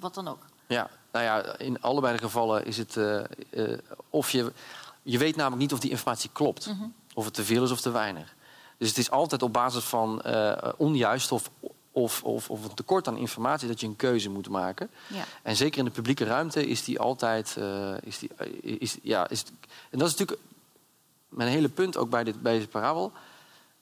wat 0.00 0.14
dan 0.14 0.28
ook. 0.28 0.44
Ja, 0.66 0.90
nou 1.12 1.24
ja, 1.24 1.58
in 1.58 1.80
allebei 1.80 2.16
de 2.16 2.22
gevallen 2.22 2.64
is 2.66 2.76
het 2.76 2.96
eh, 2.96 3.18
eh, 3.50 3.78
of 4.10 4.30
je. 4.30 4.52
Je 5.02 5.18
weet 5.18 5.36
namelijk 5.36 5.62
niet 5.62 5.72
of 5.72 5.80
die 5.80 5.90
informatie 5.90 6.30
klopt. 6.32 6.74
Of 7.14 7.24
het 7.24 7.34
te 7.34 7.44
veel 7.44 7.62
is 7.64 7.70
of 7.70 7.80
te 7.80 7.90
weinig. 7.90 8.34
Dus 8.82 8.90
het 8.90 9.00
is 9.00 9.10
altijd 9.10 9.42
op 9.42 9.52
basis 9.52 9.84
van 9.84 10.22
eh, 10.22 10.72
onjuist 10.76 11.32
of, 11.32 11.50
of, 11.92 12.22
of, 12.22 12.50
of 12.50 12.64
een 12.64 12.74
tekort 12.74 13.08
aan 13.08 13.16
informatie 13.16 13.68
dat 13.68 13.80
je 13.80 13.86
een 13.86 13.96
keuze 13.96 14.30
moet 14.30 14.48
maken. 14.48 14.90
Ja. 15.08 15.24
En 15.42 15.56
zeker 15.56 15.78
in 15.78 15.84
de 15.84 15.90
publieke 15.90 16.24
ruimte 16.24 16.66
is 16.66 16.84
die 16.84 17.00
altijd. 17.00 17.56
eh, 17.56 17.94
is 18.02 18.18
die, 18.18 18.30
eh, 18.36 18.80
is, 18.80 18.96
ja, 19.02 19.28
is, 19.28 19.44
en 19.90 19.98
dat 19.98 20.08
is 20.08 20.16
natuurlijk 20.16 20.40
mijn 21.28 21.48
hele 21.48 21.68
punt 21.68 21.96
ook 21.96 22.10
bij, 22.10 22.24
dit, 22.24 22.42
bij 22.42 22.52
deze 22.52 22.68
parabel. 22.68 23.12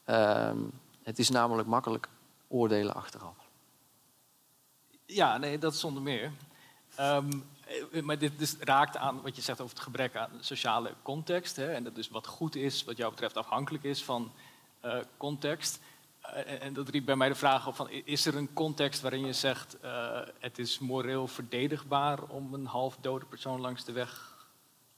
Ehm, 0.05 0.59
het 1.03 1.19
is 1.19 1.31
namelijk 1.31 1.69
makkelijk 1.69 2.09
oordelen 2.49 2.95
achteraf. 2.95 3.37
Ja, 5.07 5.39
nee, 5.39 5.59
dat 5.59 5.77
zonder 5.77 6.03
meer. 6.03 6.33
Ehm, 6.95 7.33
eh, 7.93 8.03
maar 8.03 8.19
dit 8.19 8.39
dus 8.39 8.57
raakt 8.59 8.97
aan 8.97 9.23
wat 9.23 9.37
je 9.37 9.43
zegt 9.43 9.61
over 9.61 9.75
het 9.75 9.85
gebrek 9.85 10.17
aan 10.17 10.31
sociale 10.41 10.95
context. 11.03 11.57
Hè, 11.57 11.73
en 11.73 11.85
dat 11.85 11.95
dus 11.95 12.09
wat 12.09 12.27
goed 12.27 12.57
is, 12.57 12.85
wat 12.85 12.97
jou 12.97 13.11
betreft 13.11 13.37
afhankelijk 13.37 13.85
is 13.85 14.05
van 14.05 14.33
eh, 14.81 14.97
context. 15.17 15.81
Eh, 16.21 16.63
en- 16.63 16.73
dat 16.73 16.89
riep 16.89 17.05
bij 17.05 17.17
mij 17.17 17.29
de 17.29 17.35
vraag 17.35 17.67
op: 17.67 17.75
van, 17.75 17.91
is 17.91 18.27
er 18.27 18.37
een 18.37 18.53
context 18.53 19.01
waarin 19.01 19.27
je 19.27 19.33
zegt 19.33 19.81
eh, 19.81 20.21
het 20.39 20.59
is 20.59 20.79
moreel 20.79 21.27
verdedigbaar 21.27 22.23
om 22.23 22.55
een 22.55 22.67
half 22.67 22.97
dode 23.01 23.25
persoon 23.25 23.61
langs 23.61 23.85
de 23.85 23.93
weg 23.93 24.37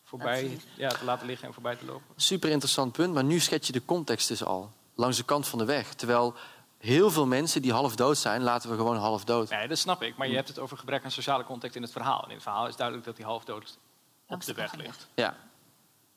voorbij 0.05 0.59
ja, 0.77 0.89
te 0.89 1.05
laten 1.05 1.27
liggen 1.27 1.47
en 1.49 1.55
voorbij 1.55 1.77
te 1.77 1.85
lopen? 1.85 2.15
Super 2.17 2.51
interessant 2.51 2.93
punt, 2.93 3.15
maar 3.15 3.25
nu 3.25 3.41
schets 3.41 3.67
je 3.67 3.73
de 3.73 3.85
context 3.85 4.29
dus 4.29 4.45
al. 4.45 4.73
Langs 4.95 5.17
de 5.17 5.25
kant 5.25 5.47
van 5.49 5.59
de 5.59 5.65
weg. 5.65 5.95
Terwijl 5.95 6.35
heel 6.79 7.11
veel 7.11 7.27
mensen 7.27 7.63
die 7.63 7.73
half 7.73 7.97
dood 7.97 8.19
zijn, 8.19 8.43
laten 8.43 8.71
we 8.71 8.77
gewoon 8.77 8.97
half 8.97 9.25
dood. 9.25 9.51
Nee, 9.51 9.69
dat 9.69 9.79
snap 9.79 10.03
ik. 10.03 10.17
Maar 10.17 10.29
je 10.29 10.35
hebt 10.35 10.49
het 10.49 10.59
over 10.59 10.77
gebrek 10.79 11.05
aan 11.05 11.11
sociale 11.11 11.45
context 11.45 11.77
in 11.77 11.83
het 11.83 11.93
verhaal. 11.93 12.23
En 12.23 12.29
in 12.29 12.35
het 12.35 12.43
verhaal 12.43 12.67
is 12.67 12.77
duidelijk 12.77 13.07
dat 13.07 13.17
hij 13.17 13.27
half 13.27 13.45
dood 13.45 13.63
op 13.63 14.31
Langs 14.31 14.47
de 14.47 14.55
weg 14.55 14.75
ligt. 14.75 15.09
Ja. 15.15 15.37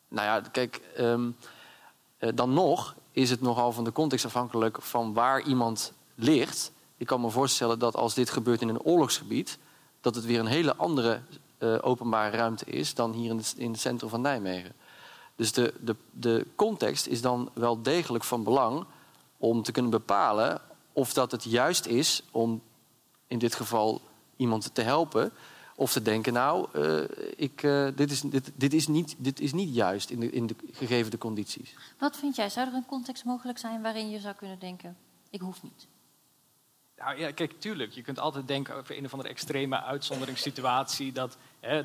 Nou 0.07 0.27
ja, 0.27 0.49
kijk, 0.51 0.81
ehm, 0.95 1.27
eh, 1.27 1.47
dan 2.17 2.53
nog 2.53 2.95
is 3.11 3.29
het 3.29 3.41
nogal 3.41 3.71
van 3.71 3.83
de 3.83 3.91
context 3.91 4.25
afhankelijk 4.25 4.81
van 4.81 5.13
waar 5.13 5.41
iemand 5.41 5.93
ligt. 6.15 6.71
Ik 6.97 7.07
kan 7.07 7.21
me 7.21 7.29
voorstellen 7.29 7.79
dat 7.79 7.95
als 7.95 8.13
dit 8.13 8.29
gebeurt 8.29 8.61
in 8.61 8.69
een 8.69 8.81
oorlogsgebied, 8.81 9.57
dat 10.01 10.15
het 10.15 10.25
weer 10.25 10.39
een 10.39 10.45
hele 10.45 10.75
andere 10.75 11.21
eh, 11.57 11.77
openbare 11.81 12.37
ruimte 12.37 12.65
is 12.65 12.93
dan 12.93 13.13
hier 13.13 13.29
in 13.29 13.37
het, 13.37 13.53
in 13.57 13.71
het 13.71 13.79
centrum 13.79 14.09
van 14.09 14.21
Nijmegen. 14.21 14.73
Dus 15.35 15.51
de, 15.51 15.73
de, 15.79 15.95
de 16.11 16.47
context 16.55 17.07
is 17.07 17.21
dan 17.21 17.49
wel 17.53 17.81
degelijk 17.81 18.23
van 18.23 18.43
belang 18.43 18.85
om 19.37 19.63
te 19.63 19.71
kunnen 19.71 19.91
bepalen 19.91 20.61
of 20.93 21.13
dat 21.13 21.31
het 21.31 21.43
juist 21.43 21.85
is 21.85 22.23
om 22.31 22.61
in 23.27 23.39
dit 23.39 23.55
geval 23.55 24.01
iemand 24.35 24.69
te 24.73 24.81
helpen. 24.81 25.31
Of 25.75 25.91
te 25.91 26.01
denken, 26.01 26.33
nou, 26.33 26.67
eh, 26.73 27.01
ik, 27.35 27.63
eh, 27.63 27.87
dit, 27.95 28.11
is, 28.11 28.21
dit, 28.21 28.51
dit, 28.55 28.73
is 28.73 28.87
niet, 28.87 29.15
dit 29.17 29.39
is 29.39 29.53
niet 29.53 29.75
juist 29.75 30.09
in 30.09 30.19
de, 30.19 30.29
in 30.29 30.47
de 30.47 30.55
gegeven 30.71 31.11
de 31.11 31.17
condities. 31.17 31.75
Wat 31.99 32.17
vind 32.17 32.35
jij? 32.35 32.49
Zou 32.49 32.67
er 32.67 32.73
een 32.73 32.85
context 32.85 33.23
mogelijk 33.25 33.57
zijn 33.57 33.81
waarin 33.81 34.09
je 34.09 34.19
zou 34.19 34.35
kunnen 34.35 34.59
denken: 34.59 34.97
ik 35.29 35.41
hoef 35.41 35.63
niet? 35.63 35.87
Nou 36.97 37.19
ja, 37.19 37.31
kijk, 37.31 37.59
tuurlijk. 37.59 37.91
Je 37.91 38.01
kunt 38.01 38.19
altijd 38.19 38.47
denken 38.47 38.75
over 38.75 38.97
een 38.97 39.05
of 39.05 39.11
andere 39.11 39.29
extreme 39.29 39.81
uitzonderingssituatie. 39.81 41.11
Dat 41.11 41.37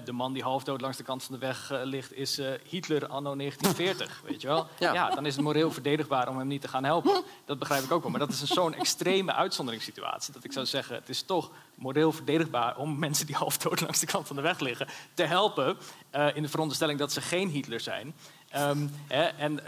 de 0.04 0.12
man 0.12 0.32
die 0.32 0.42
halfdood 0.42 0.80
langs 0.80 0.96
de 0.96 1.02
kant 1.02 1.22
van 1.22 1.34
de 1.34 1.40
weg 1.46 1.70
eh, 1.70 1.80
ligt, 1.82 2.12
is 2.12 2.38
eh, 2.38 2.52
Hitler 2.68 3.06
anno 3.06 3.36
1940. 3.36 4.20
weet 4.28 4.40
je 4.40 4.46
wel? 4.46 4.66
Ja. 4.78 4.92
Ja. 4.92 5.10
dan 5.10 5.26
is 5.26 5.34
het 5.34 5.44
moreel 5.44 5.70
verdedigbaar 5.70 6.28
om 6.28 6.38
hem 6.38 6.46
niet 6.46 6.60
te 6.60 6.68
gaan 6.68 6.84
helpen. 6.84 7.22
Dat 7.44 7.58
begrijp 7.58 7.82
ik 7.84 7.92
ook 7.92 8.02
wel. 8.02 8.10
Maar 8.10 8.20
dat 8.20 8.30
is 8.30 8.40
een 8.40 8.46
zo'n 8.46 8.74
extreme 8.74 9.32
uitzonderingssituatie. 9.32 10.32
Dat 10.32 10.44
ik 10.44 10.52
zou 10.52 10.66
zeggen, 10.66 10.94
het 10.94 11.08
is 11.08 11.22
toch 11.22 11.50
moreel 11.74 12.12
verdedigbaar 12.12 12.76
om 12.76 12.98
mensen 12.98 13.26
die 13.26 13.36
halfdood 13.36 13.80
langs 13.80 14.00
de 14.00 14.06
kant 14.06 14.26
van 14.26 14.36
de 14.36 14.42
weg 14.42 14.60
liggen 14.60 14.88
te 15.14 15.22
helpen. 15.22 15.76
eh, 16.10 16.36
in 16.36 16.42
de 16.42 16.48
veronderstelling 16.48 16.98
dat 16.98 17.12
ze 17.12 17.20
geen 17.20 17.48
Hitler 17.48 17.80
zijn. 17.80 18.14
Ehm, 18.48 18.86
hè, 19.06 19.22
en 19.22 19.60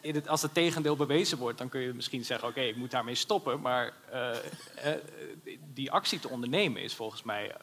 het, 0.00 0.28
als 0.28 0.42
het 0.42 0.54
tegendeel 0.54 0.96
bewezen 0.96 1.38
wordt, 1.38 1.58
dan 1.58 1.68
kun 1.68 1.80
je 1.80 1.92
misschien 1.94 2.24
zeggen: 2.24 2.48
oké, 2.48 2.60
ik 2.60 2.76
moet 2.76 2.90
daarmee 2.90 3.14
stoppen. 3.14 3.60
Maar 3.60 3.92
die 5.74 5.90
actie 5.90 6.20
te 6.20 6.28
ondernemen 6.28 6.82
is 6.82 6.94
volgens 6.94 7.22
mij 7.22 7.54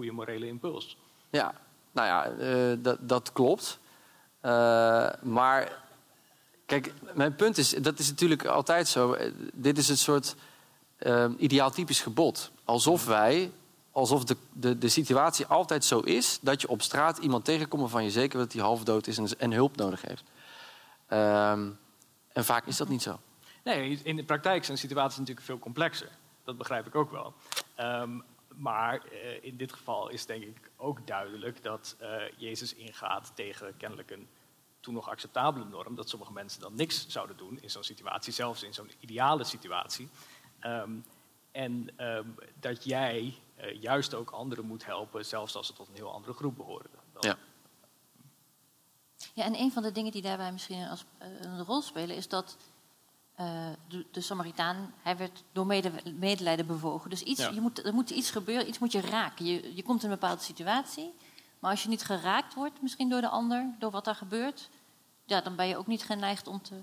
goede 0.00 0.14
morele 0.14 0.46
impuls. 0.46 0.96
Ja, 1.30 1.54
nou 1.92 2.06
ja, 2.06 2.24
eh, 2.24 2.76
dat, 2.78 2.98
dat 3.00 3.32
klopt. 3.32 3.78
Eh, 4.40 5.08
maar 5.22 5.82
kijk, 6.66 6.92
mijn 7.14 7.34
punt 7.34 7.58
is, 7.58 7.70
dat 7.70 7.98
is 7.98 8.08
natuurlijk 8.08 8.44
altijd 8.44 8.88
zo. 8.88 9.16
Dit 9.52 9.78
is 9.78 9.88
het 9.88 9.98
soort 9.98 10.36
eh, 10.96 11.30
ideaaltypisch 11.38 12.00
gebod. 12.00 12.50
Alsof 12.64 13.06
wij, 13.06 13.50
alsof 13.90 14.24
de, 14.24 14.36
de, 14.52 14.78
de 14.78 14.88
situatie 14.88 15.46
altijd 15.46 15.84
zo 15.84 16.00
is... 16.00 16.38
dat 16.40 16.60
je 16.60 16.68
op 16.68 16.82
straat 16.82 17.18
iemand 17.18 17.44
tegenkomt 17.44 17.82
waarvan 17.82 18.04
je 18.04 18.10
zeker 18.10 18.38
weet 18.38 18.46
dat 18.46 18.52
hij 18.52 18.62
half 18.62 18.84
dood 18.84 19.06
is 19.06 19.18
en, 19.18 19.38
en 19.38 19.52
hulp 19.52 19.76
nodig 19.76 20.02
heeft. 20.02 20.24
Ehm, 21.06 21.68
en 22.32 22.44
vaak 22.44 22.66
is 22.66 22.76
dat 22.76 22.88
niet 22.88 23.02
zo. 23.02 23.20
Nee, 23.64 24.00
in 24.02 24.16
de 24.16 24.24
praktijk 24.24 24.64
zijn 24.64 24.78
situaties 24.78 25.18
natuurlijk 25.18 25.46
veel 25.46 25.58
complexer. 25.58 26.08
Dat 26.44 26.58
begrijp 26.58 26.86
ik 26.86 26.94
ook 26.94 27.10
wel. 27.10 27.34
Ehm, 27.74 28.20
maar 28.60 29.04
eh, 29.04 29.44
in 29.44 29.56
dit 29.56 29.72
geval 29.72 30.08
is 30.08 30.26
denk 30.26 30.42
ik 30.42 30.70
ook 30.76 31.06
duidelijk 31.06 31.62
dat 31.62 31.96
eh, 31.98 32.22
Jezus 32.36 32.74
ingaat 32.74 33.32
tegen 33.34 33.76
kennelijk 33.76 34.10
een 34.10 34.28
toen 34.80 34.94
nog 34.94 35.08
acceptabele 35.08 35.64
norm. 35.64 35.94
Dat 35.94 36.08
sommige 36.08 36.32
mensen 36.32 36.60
dan 36.60 36.74
niks 36.74 37.08
zouden 37.08 37.36
doen 37.36 37.58
in 37.60 37.70
zo'n 37.70 37.84
situatie, 37.84 38.32
zelfs 38.32 38.62
in 38.62 38.74
zo'n 38.74 38.90
ideale 39.00 39.44
situatie. 39.44 40.08
Ehm, 40.60 40.90
en 41.52 41.90
ehm, 41.96 42.28
dat 42.60 42.84
jij 42.84 43.34
eh, 43.54 43.82
juist 43.82 44.14
ook 44.14 44.30
anderen 44.30 44.64
moet 44.66 44.84
helpen, 44.84 45.24
zelfs 45.26 45.54
als 45.54 45.66
ze 45.66 45.72
tot 45.72 45.88
een 45.88 45.94
heel 45.94 46.12
andere 46.12 46.32
groep 46.32 46.56
behoren. 46.56 46.90
Dan- 47.12 47.22
Ja. 47.30 47.36
Ja, 49.34 49.44
en 49.44 49.54
een 49.54 49.72
van 49.72 49.82
de 49.82 49.92
dingen 49.92 50.12
die 50.12 50.22
daarbij 50.22 50.52
misschien 50.52 50.88
als, 50.88 51.04
een 51.18 51.64
rol 51.64 51.82
spelen 51.82 52.16
is 52.16 52.28
dat 52.28 52.56
eh, 53.40 53.46
de, 53.88 54.06
de 54.10 54.20
Samaritaan, 54.20 54.94
hij 55.02 55.16
werd 55.16 55.42
door 55.52 55.66
mede, 55.66 55.90
medelijden 56.18 56.66
bewogen. 56.66 57.10
Dus 57.10 57.22
iets, 57.22 57.40
Ja. 57.40 57.48
je 57.50 57.60
moet, 57.60 57.84
er 57.84 57.94
moet 57.94 58.10
iets 58.10 58.30
gebeuren, 58.30 58.68
iets 58.68 58.78
moet 58.78 58.92
je 58.92 59.00
raken. 59.00 59.44
Je, 59.44 59.74
je 59.74 59.82
komt 59.82 60.02
in 60.04 60.10
een 60.10 60.18
bepaalde 60.18 60.42
situatie, 60.42 61.12
maar 61.58 61.70
als 61.70 61.82
je 61.82 61.88
niet 61.88 62.04
geraakt 62.04 62.54
wordt, 62.54 62.82
misschien 62.82 63.08
door 63.08 63.20
de 63.20 63.28
ander, 63.28 63.74
door 63.78 63.90
wat 63.90 64.04
daar 64.04 64.14
gebeurt, 64.14 64.68
ja, 65.24 65.40
dan 65.40 65.56
ben 65.56 65.66
je 65.68 65.76
ook 65.76 65.86
niet 65.86 66.02
geneigd 66.02 66.46
om, 66.46 66.62
te, 66.62 66.74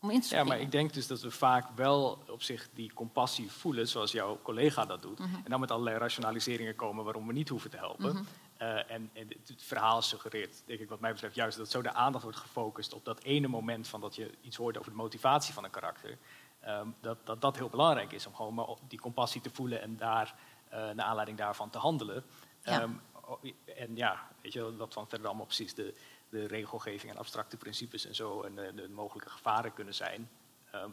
om 0.00 0.10
in 0.10 0.20
te 0.20 0.22
Ja, 0.22 0.22
springen. 0.22 0.46
maar 0.46 0.60
ik 0.60 0.70
denk 0.70 0.92
dus 0.94 1.06
dat 1.06 1.20
we 1.20 1.30
vaak 1.30 1.66
wel 1.74 2.18
op 2.28 2.42
zich 2.42 2.68
die 2.74 2.92
compassie 2.94 3.50
voelen, 3.52 3.88
zoals 3.88 4.12
jouw 4.12 4.38
collega 4.42 4.84
dat 4.84 5.02
doet. 5.02 5.18
Mhm. 5.18 5.34
En 5.34 5.50
dan 5.50 5.60
met 5.60 5.70
allerlei 5.70 5.98
rationaliseringen 5.98 6.76
komen 6.76 7.04
waarom 7.04 7.26
we 7.26 7.32
niet 7.32 7.48
hoeven 7.48 7.70
te 7.70 7.76
helpen. 7.76 8.12
Mhm. 8.14 8.22
Eh, 8.56 8.90
en, 8.90 9.10
en 9.12 9.28
het, 9.28 9.48
het 9.48 9.62
verhaal 9.62 10.02
suggereert, 10.02 10.62
denk 10.66 10.80
ik, 10.80 10.88
wat 10.88 11.00
mij 11.00 11.12
betreft, 11.12 11.34
juist 11.34 11.56
dat 11.56 11.70
zo 11.70 11.82
de 11.82 11.92
aandacht 11.92 12.24
wordt 12.24 12.38
gefocust 12.38 12.92
op 12.92 13.04
dat 13.04 13.22
ene 13.22 13.48
moment 13.48 13.88
van 13.88 14.00
dat 14.00 14.14
je 14.14 14.30
iets 14.40 14.56
hoort 14.56 14.78
over 14.78 14.90
de 14.90 14.96
motivatie 14.96 15.54
van 15.54 15.64
een 15.64 15.70
karakter. 15.70 16.18
Ehm, 16.60 16.88
dat, 17.00 17.18
dat 17.26 17.40
dat 17.40 17.56
heel 17.56 17.68
belangrijk 17.68 18.12
is 18.12 18.26
om 18.26 18.34
gewoon 18.34 18.54
maar 18.54 18.66
die 18.88 19.00
compassie 19.00 19.40
te 19.40 19.50
voelen 19.52 19.80
en 19.80 19.96
daar, 19.96 20.34
eh 20.68 20.90
naar 20.90 21.06
aanleiding 21.06 21.38
daarvan 21.38 21.70
te 21.70 21.78
handelen. 21.78 22.24
Ja. 22.62 22.80
Ehm, 22.80 22.90
o- 23.24 23.40
en 23.76 23.96
ja, 23.96 24.28
weet 24.42 24.52
je, 24.52 24.76
wat 24.76 24.92
van 24.92 25.08
verder 25.08 25.26
allemaal 25.26 25.46
precies 25.46 25.74
de, 25.74 25.94
de 26.28 26.46
regelgeving 26.46 27.12
en 27.12 27.18
abstracte 27.18 27.56
principes 27.56 28.04
en 28.06 28.14
zo 28.14 28.42
en 28.42 28.66
eh, 28.66 28.76
de 28.76 28.88
mogelijke 28.88 29.30
gevaren 29.30 29.72
kunnen 29.72 29.94
zijn. 29.94 30.30
Ehm, 30.70 30.90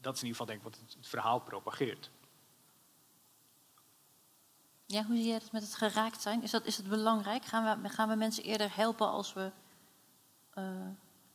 dat 0.00 0.14
is 0.14 0.22
in 0.22 0.26
ieder 0.26 0.40
geval 0.40 0.46
denk 0.46 0.58
ik 0.58 0.64
wat 0.64 0.76
het, 0.86 0.94
het 0.98 1.08
verhaal 1.08 1.40
propageert. 1.40 2.10
Ja, 4.86 5.04
hoe 5.04 5.16
zie 5.16 5.26
jij 5.26 5.38
dat 5.38 5.52
met 5.52 5.62
het 5.62 5.74
geraakt 5.74 6.22
zijn? 6.22 6.42
Is, 6.42 6.50
dat, 6.50 6.64
is 6.64 6.76
het 6.76 6.88
belangrijk? 6.88 7.44
Gaan 7.44 7.82
we, 7.82 7.88
gaan 7.88 8.08
we 8.08 8.14
mensen 8.14 8.42
eerder 8.42 8.70
helpen 8.74 9.08
als 9.08 9.32
we... 9.32 9.50
eh, 10.54 10.64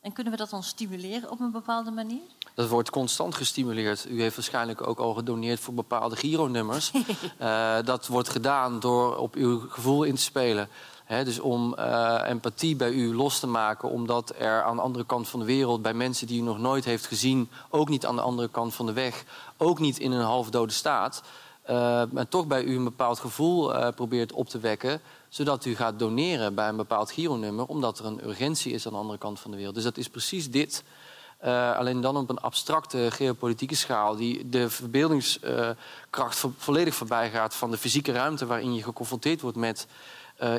en 0.00 0.12
kunnen 0.12 0.32
we 0.32 0.38
dat 0.38 0.50
dan 0.50 0.62
stimuleren 0.62 1.30
op 1.30 1.40
een 1.40 1.50
bepaalde 1.50 1.90
manier? 1.90 2.22
Dat 2.54 2.68
wordt 2.68 2.90
constant 2.90 3.34
gestimuleerd. 3.34 4.06
U 4.08 4.20
heeft 4.20 4.36
waarschijnlijk 4.36 4.86
ook 4.86 4.98
al 4.98 5.14
gedoneerd 5.14 5.60
voor 5.60 5.74
bepaalde 5.74 6.16
Giro-nummers. 6.16 6.90
Eh, 7.38 7.76
dat 7.84 8.06
wordt 8.06 8.28
gedaan 8.28 8.80
door 8.80 9.16
op 9.16 9.34
uw 9.34 9.68
gevoel 9.68 10.02
in 10.02 10.14
te 10.14 10.20
spelen. 10.20 10.68
Dus 11.08 11.40
om 11.40 11.74
eh, 11.74 12.20
empathie 12.26 12.76
bij 12.76 12.90
u 12.90 13.14
los 13.14 13.38
te 13.38 13.46
maken, 13.46 13.90
omdat 13.90 14.34
er 14.38 14.62
aan 14.62 14.76
de 14.76 14.82
andere 14.82 15.04
kant 15.06 15.28
van 15.28 15.40
de 15.40 15.46
wereld, 15.46 15.82
bij 15.82 15.94
mensen 15.94 16.26
die 16.26 16.40
u 16.40 16.44
nog 16.44 16.58
nooit 16.58 16.84
heeft 16.84 17.06
gezien, 17.06 17.50
ook 17.68 17.88
niet 17.88 18.06
aan 18.06 18.16
de 18.16 18.22
andere 18.22 18.48
kant 18.48 18.74
van 18.74 18.86
de 18.86 18.92
weg, 18.92 19.24
ook 19.56 19.78
niet 19.78 19.98
in 19.98 20.12
een 20.12 20.24
halfdode 20.24 20.72
staat, 20.72 21.22
eh, 21.62 22.02
maar 22.10 22.28
toch 22.28 22.46
bij 22.46 22.62
u 22.62 22.76
een 22.76 22.84
bepaald 22.84 23.18
gevoel 23.18 23.74
eh, 23.74 23.94
probeert 23.94 24.32
op 24.32 24.48
te 24.48 24.58
wekken, 24.58 25.00
zodat 25.28 25.64
u 25.64 25.74
gaat 25.76 25.98
doneren 25.98 26.54
bij 26.54 26.68
een 26.68 26.76
bepaald 26.76 27.10
Giro-nummer, 27.10 27.64
omdat 27.66 27.98
er 27.98 28.04
een 28.04 28.24
urgentie 28.24 28.72
is 28.72 28.86
aan 28.86 28.92
de 28.92 28.98
andere 28.98 29.18
kant 29.18 29.40
van 29.40 29.50
de 29.50 29.56
wereld. 29.56 29.74
Dus 29.74 29.84
dat 29.84 29.96
is 29.96 30.08
precies 30.08 30.50
dit. 30.50 30.84
Eh, 31.38 31.76
alleen 31.76 32.00
dan 32.00 32.16
op 32.16 32.30
een 32.30 32.38
abstracte 32.38 33.08
geopolitieke 33.10 33.74
schaal 33.74 34.16
die 34.16 34.48
de 34.48 34.70
verbeeldingskracht 34.70 36.36
vo- 36.36 36.52
volledig 36.56 36.94
voorbij 36.94 37.30
gaat 37.30 37.54
van 37.54 37.70
de 37.70 37.78
fysieke 37.78 38.12
ruimte 38.12 38.46
waarin 38.46 38.74
je 38.74 38.82
geconfronteerd 38.82 39.40
wordt 39.40 39.56
met 39.56 39.86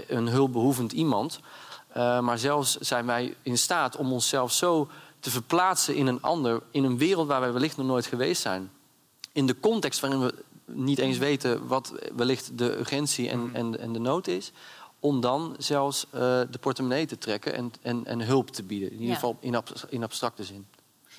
een 0.07 0.27
hulpbehoevend 0.27 0.91
iemand. 0.91 1.39
Maar 1.95 2.37
zelfs 2.37 2.77
zijn 2.77 3.05
wij 3.05 3.35
in 3.41 3.57
staat 3.57 3.95
om 3.95 4.11
onszelf 4.11 4.51
zo 4.51 4.87
te 5.19 5.29
verplaatsen 5.31 5.95
in 5.95 6.07
een 6.07 6.21
ander, 6.21 6.61
in 6.71 6.83
een 6.83 6.97
wereld 6.97 7.27
waar 7.27 7.39
wij 7.39 7.53
wellicht 7.53 7.77
nog 7.77 7.85
nooit 7.85 8.05
geweest 8.05 8.41
zijn. 8.41 8.71
In 9.31 9.45
de 9.45 9.59
context 9.59 9.99
waarin 9.99 10.19
we 10.19 10.33
niet 10.65 10.99
eens 10.99 11.17
weten 11.17 11.67
wat 11.67 11.93
wellicht 12.15 12.57
de 12.57 12.77
urgentie 12.77 13.29
en, 13.29 13.49
en, 13.53 13.79
en 13.79 13.93
de 13.93 13.99
nood 13.99 14.27
is. 14.27 14.51
Om 14.99 15.21
dan 15.21 15.55
zelfs 15.57 16.05
eh, 16.05 16.19
de 16.51 16.57
portemonnee 16.59 17.05
te 17.05 17.17
trekken 17.17 17.53
en, 17.53 17.71
en, 17.81 18.05
en 18.05 18.21
hulp 18.21 18.49
te 18.49 18.63
bieden. 18.63 18.87
In 18.87 18.93
ieder 18.93 19.07
Ja. 19.09 19.13
geval 19.15 19.37
in, 19.39 19.55
ab- 19.55 19.85
in 19.89 20.03
abstracte 20.03 20.43
zin. 20.43 20.67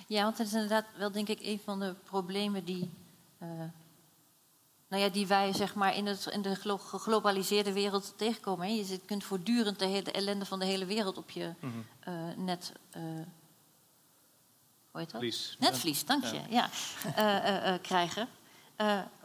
Ja, 0.06 0.22
want 0.22 0.36
dat 0.36 0.46
is 0.46 0.52
inderdaad 0.52 0.84
wel 0.98 1.10
denk 1.12 1.28
ik 1.28 1.38
een 1.42 1.60
van 1.64 1.80
de 1.80 1.94
problemen 2.04 2.64
die, 2.64 2.90
eh, 3.38 3.48
nou 4.88 5.02
ja, 5.02 5.08
die 5.08 5.26
wij 5.26 5.52
zeg 5.52 5.74
maar 5.74 5.96
in, 5.96 6.06
het, 6.06 6.26
in 6.26 6.42
de 6.42 6.54
geglobaliseerde 6.78 7.72
wereld 7.72 8.12
tegenkomen. 8.16 8.66
Hè. 8.66 8.72
Je 8.72 8.84
zit- 8.84 9.04
kunt 9.04 9.24
voortdurend 9.24 9.78
de, 9.78 9.84
hele, 9.86 10.10
ellende 10.12 10.44
van 10.44 10.58
de 10.58 10.64
hele 10.64 10.84
wereld 10.84 11.18
op 11.18 11.30
je 11.30 11.52
eh, 12.00 12.12
net. 12.36 12.72
eh, 12.90 13.02
hoe 14.90 15.00
heet 15.00 15.10
dat? 15.10 15.20
Vlies. 15.20 15.56
Netvlies, 15.60 16.04
dank 16.04 16.24
je. 16.24 16.40
Ja. 16.50 16.70
eh, 17.14 17.36
eh, 17.36 17.74
eh, 17.74 17.82
krijgen. 17.82 18.28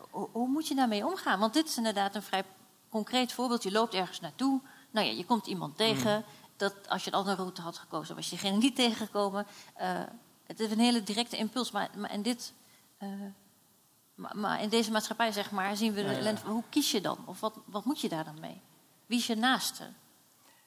Ho- 0.10 0.30
hoe 0.32 0.48
moet 0.48 0.68
je 0.68 0.76
daarmee 0.76 1.06
omgaan? 1.06 1.40
Want 1.40 1.54
dit 1.54 1.68
is 1.68 1.78
inderdaad 1.78 2.16
een 2.16 2.22
vrij 2.24 2.44
concreet 2.90 3.34
voorbeeld. 3.34 3.64
Je 3.64 3.72
loopt 3.72 3.94
ergens 3.94 4.20
naartoe. 4.20 4.62
Nou 4.92 5.08
ja, 5.08 5.12
je 5.14 5.26
komt 5.26 5.48
iemand 5.48 5.78
tegen. 5.78 6.24
Dat, 6.58 6.76
als 6.90 7.04
je 7.04 7.12
een 7.12 7.18
andere 7.18 7.36
route 7.36 7.62
had 7.62 7.78
gekozen, 7.78 8.16
was 8.16 8.24
je 8.30 8.30
diegene 8.30 8.58
niet 8.58 8.76
tegengekomen. 8.76 9.46
Eh, 9.76 10.02
het 10.46 10.60
is 10.60 10.72
een 10.72 10.80
hele 10.80 11.04
directe 11.04 11.38
impuls. 11.38 11.72
Maar, 11.72 11.90
maar, 11.98 12.14
in, 12.14 12.22
dit, 12.22 12.54
eh, 12.98 13.10
maar, 14.16 14.38
maar 14.38 14.62
in 14.62 14.70
deze 14.70 14.92
maatschappij, 14.92 15.32
zeg 15.32 15.52
maar, 15.52 15.78
zien 15.78 15.94
we 15.94 16.04
de 16.04 16.10
ellende. 16.10 16.42
Hoe 16.46 16.64
kies 16.70 16.92
je 16.92 17.02
dan? 17.02 17.18
Of 17.26 17.40
wat, 17.40 17.60
wat 17.66 17.86
moet 17.86 18.02
je 18.02 18.10
daar 18.10 18.24
dan 18.24 18.40
mee? 18.40 18.62
Wie 19.06 19.18
is 19.18 19.28
je 19.28 19.36
naaste? 19.36 19.84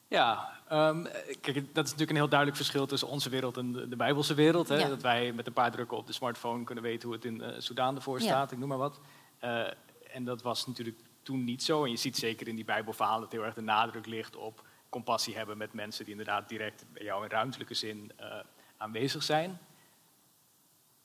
Ja, 0.07 0.59
ehm, 0.67 1.03
kijk, 1.41 1.55
dat 1.55 1.85
is 1.85 1.91
natuurlijk 1.91 2.09
een 2.09 2.15
heel 2.15 2.27
duidelijk 2.29 2.57
verschil 2.57 2.85
tussen 2.85 3.07
onze 3.07 3.29
wereld 3.29 3.57
en 3.57 3.71
de, 3.71 3.87
de 3.87 3.95
Bijbelse 3.95 4.33
wereld. 4.33 4.67
Hè? 4.67 4.75
Ja. 4.75 4.87
Dat 4.87 5.01
wij 5.01 5.31
met 5.33 5.47
een 5.47 5.53
paar 5.53 5.71
drukken 5.71 5.97
op 5.97 6.07
de 6.07 6.13
smartphone 6.13 6.63
kunnen 6.63 6.83
weten 6.83 7.07
hoe 7.07 7.17
het 7.17 7.25
in 7.25 7.41
eh 7.41 7.59
Soudaan 7.59 7.95
ervoor 7.95 8.21
staat, 8.21 8.51
ik 8.51 8.57
noem 8.57 8.69
maar 8.69 8.77
wat. 8.77 8.99
Eh, 9.43 9.67
en 10.13 10.23
dat 10.23 10.41
was 10.41 10.67
natuurlijk 10.67 10.99
toen 11.21 11.43
niet 11.43 11.63
zo. 11.63 11.83
En 11.83 11.89
je 11.89 11.97
ziet 11.97 12.17
zeker 12.17 12.47
in 12.47 12.55
die 12.55 12.65
Bijbelverhalen 12.65 13.21
dat 13.21 13.31
heel 13.31 13.43
erg 13.43 13.53
de 13.53 13.61
nadruk 13.61 14.05
ligt 14.05 14.35
op 14.35 14.63
compassie 14.89 15.35
hebben 15.35 15.57
met 15.57 15.73
mensen 15.73 16.03
die 16.03 16.13
inderdaad 16.13 16.49
direct 16.49 16.85
bij 16.93 17.03
jou 17.03 17.23
in 17.23 17.29
ruimtelijke 17.29 17.73
zin 17.73 18.11
eh, 18.15 18.39
aanwezig 18.77 19.23
zijn. 19.23 19.59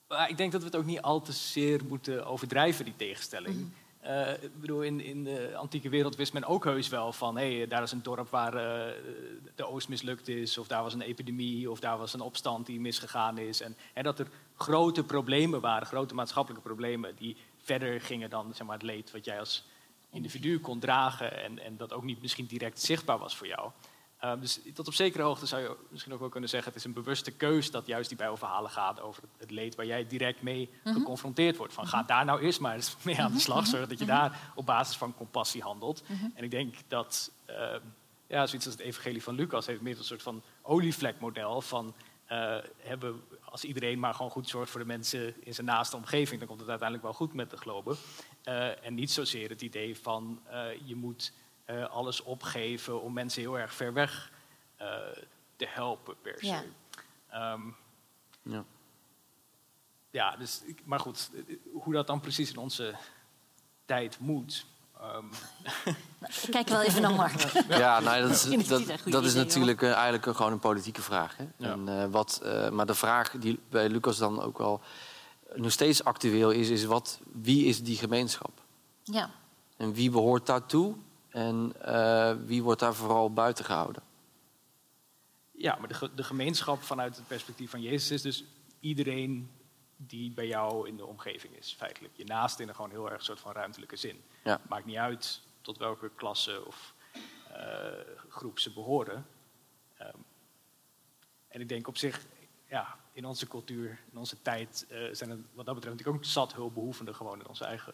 Maar 0.07 0.29
ik 0.29 0.37
denk 0.37 0.51
dat 0.51 0.61
we 0.61 0.67
het 0.67 0.75
ook 0.75 0.85
niet 0.85 1.01
al 1.01 1.21
te 1.21 1.31
zeer 1.31 1.81
moeten 1.87 2.25
overdrijven, 2.25 2.85
die 2.85 2.95
tegenstelling. 2.95 3.71
Eh, 3.99 4.43
ik 4.43 4.59
bedoel, 4.59 4.81
in, 4.81 5.01
in 5.01 5.23
de 5.23 5.55
antieke 5.55 5.89
wereld 5.89 6.15
wist 6.15 6.33
men 6.33 6.45
ook 6.45 6.63
heus 6.63 6.89
wel 6.89 7.13
van... 7.13 7.37
hé, 7.37 7.67
daar 7.67 7.83
is 7.83 7.91
een 7.91 8.03
dorp 8.03 8.29
waar 8.29 8.51
de 9.55 9.67
oost 9.67 9.89
mislukt 9.89 10.27
is... 10.27 10.57
of 10.57 10.67
daar 10.67 10.83
was 10.83 10.93
een 10.93 11.01
epidemie, 11.01 11.71
of 11.71 11.79
daar 11.79 11.97
was 11.97 12.13
een 12.13 12.21
opstand 12.21 12.65
die 12.65 12.79
misgegaan 12.79 13.37
is. 13.37 13.61
En, 13.61 13.75
en 13.93 14.03
dat 14.03 14.19
er 14.19 14.27
grote 14.55 15.03
problemen 15.03 15.61
waren, 15.61 15.87
grote 15.87 16.15
maatschappelijke 16.15 16.67
problemen... 16.67 17.15
die 17.15 17.37
verder 17.69 18.01
gingen 18.01 18.29
dan 18.29 18.53
zeg 18.53 18.67
maar, 18.67 18.75
het 18.75 18.85
leed 18.85 19.11
wat 19.11 19.25
jij 19.25 19.39
als 19.39 19.63
individu 20.09 20.59
kon 20.59 20.79
dragen... 20.79 21.43
en, 21.43 21.59
en 21.59 21.77
dat 21.77 21.93
ook 21.93 22.03
niet 22.03 22.21
misschien 22.21 22.45
direct 22.45 22.81
zichtbaar 22.81 23.17
was 23.17 23.35
voor 23.35 23.47
jou. 23.47 23.71
Uh, 24.23 24.33
dus 24.39 24.59
tot 24.73 24.87
op 24.87 24.93
zekere 24.93 25.23
hoogte 25.23 25.45
zou 25.45 25.61
je 25.61 25.75
misschien 25.89 26.13
ook 26.13 26.19
wel 26.19 26.29
kunnen 26.29 26.49
zeggen... 26.49 26.69
het 26.69 26.79
is 26.79 26.85
een 26.85 26.93
bewuste 26.93 27.31
keus 27.31 27.71
dat 27.71 27.87
juist 27.87 28.09
die 28.09 28.17
bijbelverhalen 28.17 28.71
gaat 28.71 29.01
over 29.01 29.23
het 29.37 29.51
leed... 29.51 29.75
waar 29.75 29.85
jij 29.85 30.07
direct 30.07 30.41
mee 30.41 30.69
geconfronteerd 30.83 31.57
wordt. 31.57 31.73
Van 31.73 31.87
ga 31.87 32.03
daar 32.03 32.25
nou 32.25 32.41
eerst 32.41 32.59
maar 32.59 32.75
eens 32.75 32.95
mee 33.01 33.21
aan 33.21 33.31
de 33.31 33.39
slag. 33.39 33.65
Zorg 33.67 33.87
dat 33.87 33.99
je 33.99 34.05
daar 34.05 34.51
op 34.55 34.65
basis 34.65 34.97
van 34.97 35.15
compassie 35.15 35.61
handelt. 35.61 36.03
En 36.33 36.43
ik 36.43 36.51
denk 36.51 36.75
dat 36.87 37.31
uh, 37.49 37.55
ja, 38.27 38.45
zoiets 38.47 38.65
als 38.65 38.75
het 38.75 38.79
evangelie 38.79 39.23
van 39.23 39.35
Lucas... 39.35 39.65
heeft 39.65 39.81
meer 39.81 39.97
een 39.97 40.03
soort 40.03 40.21
van 40.21 40.41
olievlekmodel 40.61 41.61
van... 41.61 41.93
Uh, 42.31 42.57
hebben, 42.77 43.21
als 43.43 43.63
iedereen 43.63 43.99
maar 43.99 44.13
gewoon 44.13 44.31
goed 44.31 44.49
zorgt 44.49 44.71
voor 44.71 44.79
de 44.79 44.85
mensen 44.85 45.45
in 45.45 45.53
zijn 45.53 45.67
naaste 45.67 45.95
omgeving... 45.95 46.39
dan 46.39 46.47
komt 46.47 46.59
het 46.59 46.69
uiteindelijk 46.69 47.07
wel 47.07 47.17
goed 47.17 47.33
met 47.33 47.49
de 47.49 47.57
globe. 47.57 47.95
Uh, 48.43 48.85
en 48.85 48.93
niet 48.93 49.11
zozeer 49.11 49.49
het 49.49 49.61
idee 49.61 49.97
van 49.97 50.41
je 50.83 50.95
moet... 50.95 51.33
Uh, 51.69 51.89
alles 51.89 52.21
opgeven 52.21 53.01
om 53.01 53.13
mensen 53.13 53.41
heel 53.41 53.59
erg 53.59 53.73
ver 53.73 53.93
weg 53.93 54.31
uh, 54.81 54.87
te 55.55 55.67
helpen 55.67 56.15
per 56.21 56.35
se. 56.37 56.63
Ja. 57.31 57.51
Um, 57.53 57.75
Ja. 58.41 58.65
ja, 60.11 60.35
dus, 60.35 60.61
maar 60.83 60.99
goed, 60.99 61.31
eh, 61.47 61.55
hoe 61.73 61.93
dat 61.93 62.07
dan 62.07 62.19
precies 62.19 62.51
in 62.51 62.57
onze 62.57 62.95
tijd 63.85 64.19
moet. 64.19 64.65
Um, 65.01 65.29
Ik 66.43 66.51
kijk 66.51 66.67
wel 66.67 66.81
even 66.81 67.01
naar 67.01 67.13
Mark. 67.13 67.41
Ja, 67.69 67.99
nou, 67.99 68.21
dat 68.21 68.31
is, 68.31 68.67
dat, 69.05 69.23
is 69.25 69.33
natuurlijk 69.33 69.81
eh, 69.81 69.91
eigenlijk 69.93 70.37
gewoon 70.37 70.51
een 70.51 70.59
politieke 70.59 71.01
vraag. 71.01 71.37
Hè? 71.37 71.45
Ja. 71.57 71.71
En, 71.71 72.01
eh, 72.01 72.05
wat, 72.09 72.41
eh, 72.43 72.69
maar 72.69 72.85
de 72.85 72.93
vraag 72.95 73.31
die 73.31 73.59
bij 73.69 73.89
Lucas 73.89 74.17
dan 74.17 74.41
ook 74.41 74.57
wel 74.57 74.81
nog 75.55 75.71
steeds 75.71 76.03
actueel 76.03 76.51
is, 76.51 76.69
is 76.69 76.85
wat, 76.85 77.19
wie 77.31 77.65
is 77.65 77.83
die 77.83 77.97
gemeenschap? 77.97 78.51
Ja. 79.03 79.29
En 79.77 79.93
wie 79.93 80.09
behoort 80.09 80.45
daartoe? 80.45 80.95
En 81.29 81.73
eh, 81.81 82.35
wie 82.45 82.63
wordt 82.63 82.79
daar 82.79 82.93
vooral 82.95 83.33
buiten 83.33 83.65
gehouden? 83.65 84.01
ja, 85.51 85.75
maar 85.79 85.87
de, 85.87 85.93
ge- 85.93 86.13
de 86.15 86.23
gemeenschap 86.23 86.83
vanuit 86.83 87.15
het 87.17 87.27
perspectief 87.27 87.69
van 87.69 87.81
Jezus 87.81 88.11
is 88.11 88.21
dus 88.21 88.43
iedereen 88.79 89.49
die 90.07 90.31
bij 90.31 90.47
jou 90.47 90.87
in 90.87 90.97
de 90.97 91.05
omgeving 91.05 91.55
is, 91.57 91.73
feitelijk. 91.77 92.13
Je 92.17 92.25
naast 92.25 92.59
in 92.59 92.67
een 92.67 92.75
gewoon 92.75 92.89
heel 92.89 93.11
erg 93.11 93.23
soort 93.23 93.39
van 93.39 93.51
ruimtelijke 93.51 93.95
zin. 93.95 94.23
Ja. 94.43 94.61
Maakt 94.69 94.85
niet 94.85 94.97
uit 94.97 95.41
tot 95.61 95.77
welke 95.77 96.11
klasse 96.15 96.65
of 96.65 96.93
eh, 97.53 97.57
groep 98.29 98.59
ze 98.59 98.73
behoren. 98.73 99.25
Ehm, 99.97 100.17
en 101.47 101.61
ik 101.61 101.69
denk 101.69 101.87
op 101.87 101.97
zich, 101.97 102.25
ja, 102.69 102.97
in 103.13 103.25
onze 103.25 103.47
cultuur, 103.47 103.99
in 104.11 104.17
onze 104.17 104.41
tijd, 104.41 104.85
eh, 104.89 104.99
zijn 105.11 105.29
er 105.29 105.37
wat 105.53 105.65
dat 105.65 105.75
betreft 105.75 105.97
natuurlijk 105.97 106.17
ook 106.17 106.31
zat 106.31 106.53
hulpbehoevenden 106.53 107.15
gewoon 107.15 107.39
in 107.39 107.47
onze 107.47 107.65
eigen. 107.65 107.93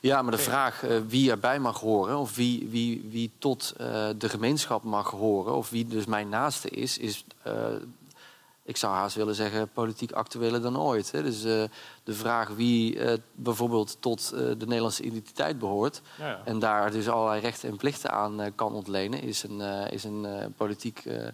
Ja, 0.00 0.22
maar 0.22 0.32
de 0.32 0.38
vraag 0.38 0.82
eh, 0.82 1.00
wie 1.06 1.30
erbij 1.30 1.58
mag 1.58 1.80
horen, 1.80 2.18
of 2.18 2.34
wie, 2.34 2.68
wie, 2.68 3.08
wie 3.10 3.32
tot 3.38 3.74
de 3.76 4.28
gemeenschap 4.28 4.82
mag 4.82 5.10
horen, 5.10 5.54
of 5.54 5.70
wie 5.70 5.86
dus 5.86 6.06
mijn 6.06 6.28
naaste 6.28 6.68
is, 6.68 6.98
is, 6.98 7.24
ik 8.70 8.76
zou 8.76 8.92
haast 8.94 9.16
willen 9.16 9.34
zeggen, 9.34 9.68
politiek 9.68 10.12
actueler 10.12 10.62
dan 10.62 10.78
ooit. 10.78 11.12
Hè. 11.12 11.22
Dus 11.22 11.44
eh, 11.44 11.62
de 12.04 12.14
vraag 12.14 12.48
wie 12.48 12.98
eh, 12.98 13.18
bijvoorbeeld 13.34 13.96
tot 14.00 14.32
eh, 14.32 14.38
de 14.38 14.66
Nederlandse 14.66 15.02
identiteit 15.02 15.58
behoort, 15.58 16.00
Ja, 16.18 16.26
ja. 16.28 16.40
en 16.44 16.58
daar 16.58 16.90
dus 16.90 17.08
allerlei 17.08 17.40
rechten 17.40 17.68
en 17.70 17.76
plichten 17.76 18.10
aan 18.10 18.52
kan 18.54 18.72
ontlenen, 18.72 19.22
is 19.22 19.42
een, 19.42 19.60
eh, 19.60 19.92
is 19.92 20.04
een 20.04 20.24
eh, 20.24 20.46
politiek 20.56 20.98
eh, 21.04 21.26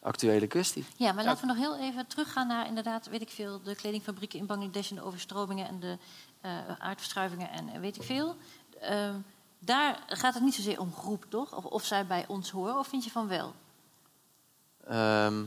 actuele 0.00 0.46
kwestie. 0.46 0.84
Ja, 0.96 1.12
maar 1.12 1.24
laten 1.24 1.40
we 1.40 1.46
nog 1.46 1.56
heel 1.56 1.78
even 1.78 2.06
teruggaan 2.06 2.46
naar 2.46 2.66
inderdaad, 2.66 3.08
weet 3.08 3.22
ik 3.22 3.30
veel, 3.30 3.60
de 3.62 3.74
kledingfabrieken 3.74 4.38
in 4.38 4.46
Bangladesh 4.46 4.90
en 4.90 4.96
de 4.96 5.04
overstromingen 5.04 5.68
en 5.68 5.80
de 5.80 5.98
eh, 6.40 6.50
aardverschuivingen 6.78 7.50
en 7.50 7.80
weet 7.80 7.96
ik 7.96 8.02
veel. 8.02 8.36
Ehm, 8.80 9.14
daar 9.58 10.02
gaat 10.06 10.34
het 10.34 10.42
niet 10.42 10.54
zozeer 10.54 10.80
om 10.80 10.92
groep, 10.92 11.24
toch? 11.28 11.56
Of, 11.56 11.64
of 11.64 11.84
zij 11.84 12.06
bij 12.06 12.24
ons 12.28 12.50
horen, 12.50 12.78
of 12.78 12.86
vind 12.86 13.04
je 13.04 13.10
van 13.10 13.28
wel? 13.28 13.54
Ehm, 14.86 15.42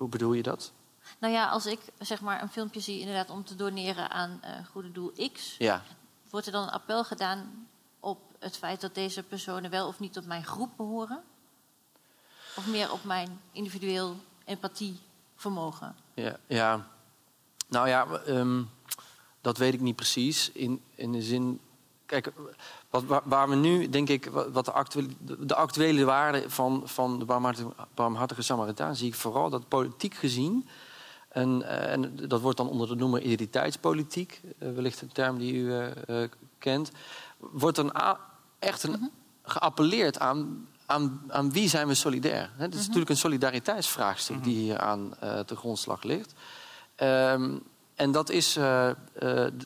hoe 0.00 0.08
bedoel 0.08 0.32
je 0.32 0.42
dat? 0.42 0.72
Nou 1.18 1.32
ja, 1.32 1.48
als 1.48 1.66
ik 1.66 1.80
zeg 1.98 2.20
maar 2.20 2.42
een 2.42 2.48
filmpje 2.48 2.80
zie 2.80 3.00
inderdaad 3.00 3.30
om 3.30 3.44
te 3.44 3.56
doneren 3.56 4.10
aan 4.10 4.38
eh 4.42 4.66
Goede 4.70 4.92
Doel 4.92 5.12
X, 5.32 5.56
Ja, 5.58 5.82
wordt 6.30 6.46
er 6.46 6.52
dan 6.52 6.62
een 6.62 6.70
appel 6.70 7.04
gedaan 7.04 7.68
op 8.00 8.18
het 8.38 8.56
feit 8.56 8.80
dat 8.80 8.94
deze 8.94 9.22
personen 9.22 9.70
wel 9.70 9.86
of 9.86 9.98
niet 9.98 10.12
tot 10.12 10.26
mijn 10.26 10.44
groep 10.44 10.70
behoren? 10.76 11.22
Of 12.56 12.66
meer 12.66 12.92
op 12.92 13.04
mijn 13.04 13.40
individueel 13.52 14.16
empathievermogen? 14.44 15.96
Ja, 16.14 16.36
ja. 16.46 16.86
nou 17.68 17.88
ja, 17.88 18.06
ehm, 18.06 18.62
dat 19.40 19.58
weet 19.58 19.74
ik 19.74 19.80
niet 19.80 19.96
precies. 19.96 20.50
In, 20.50 20.82
in 20.94 21.12
de 21.12 21.22
zin, 21.22 21.60
kijk, 22.06 22.32
wat, 22.90 23.04
waar, 23.04 23.22
waar 23.24 23.48
we 23.48 23.54
nu, 23.54 23.88
denk 23.88 24.08
ik, 24.08 24.30
wat 24.52 24.64
de 24.64 24.72
actuele, 24.72 25.08
de 25.38 25.54
actuele 25.54 26.04
waarde 26.04 26.50
van, 26.50 26.82
van 26.84 27.18
de 27.18 27.24
barmhartige, 27.24 27.68
barmhartige 27.94 28.42
Samaritaan 28.42 28.96
zie 28.96 29.08
ik 29.08 29.14
vooral 29.14 29.50
dat 29.50 29.68
politiek 29.68 30.14
gezien, 30.14 30.68
en, 31.30 31.62
eh, 31.62 31.92
en 31.92 32.16
dat 32.28 32.40
wordt 32.40 32.56
dan 32.56 32.68
onder 32.68 32.88
de 32.88 32.94
noemer 32.94 33.22
identiteitspolitiek, 33.22 34.40
eh, 34.58 34.72
wellicht 34.72 35.00
een 35.00 35.12
term 35.12 35.38
die 35.38 35.52
u 35.52 35.74
eh, 35.74 36.22
kent, 36.58 36.90
wordt 37.38 37.76
dan 37.76 37.92
echt 38.58 38.82
een, 38.82 39.10
geappelleerd 39.42 40.18
aan, 40.18 40.68
aan, 40.86 41.22
aan 41.28 41.52
wie 41.52 41.68
zijn 41.68 41.86
we 41.86 41.94
solidair. 41.94 42.50
Het 42.56 42.74
is 42.74 42.80
natuurlijk 42.80 43.10
een 43.10 43.16
solidariteitsvraagstuk 43.16 44.44
die 44.44 44.56
hier 44.56 44.78
aan 44.78 45.14
de 45.20 45.56
grondslag 45.56 46.02
ligt. 46.02 46.32
Ehm, 46.94 47.58
en 47.94 48.12
dat 48.12 48.30
is, 48.30 48.58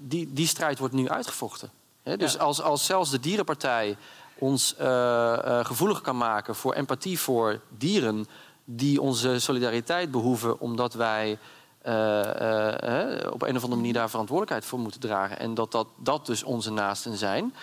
die, 0.00 0.32
die 0.32 0.46
strijd 0.46 0.78
wordt 0.78 0.94
nu 0.94 1.08
uitgevochten. 1.08 1.70
Dus 2.04 2.32
Ja. 2.32 2.38
als, 2.38 2.62
als 2.62 2.86
zelfs 2.86 3.10
de 3.10 3.20
dierenpartij 3.20 3.96
ons 4.38 4.76
eh, 4.76 5.58
eh, 5.58 5.64
gevoelig 5.64 6.00
kan 6.00 6.16
maken 6.16 6.54
voor 6.54 6.74
empathie 6.74 7.18
voor 7.18 7.60
dieren 7.68 8.26
die 8.64 9.00
onze 9.00 9.38
solidariteit 9.38 10.10
behoeven, 10.10 10.60
omdat 10.60 10.94
wij 10.94 11.38
eh, 11.82 13.32
op 13.32 13.42
een 13.42 13.56
of 13.56 13.62
andere 13.62 13.76
manier 13.76 13.92
daar 13.92 14.10
verantwoordelijkheid 14.10 14.64
voor 14.64 14.78
moeten 14.78 15.00
dragen. 15.00 15.38
En 15.38 15.54
dat 15.54 15.72
dat, 15.72 15.86
dat 15.96 16.26
dus 16.26 16.42
onze 16.42 16.72
naasten 16.72 17.16
zijn. 17.16 17.54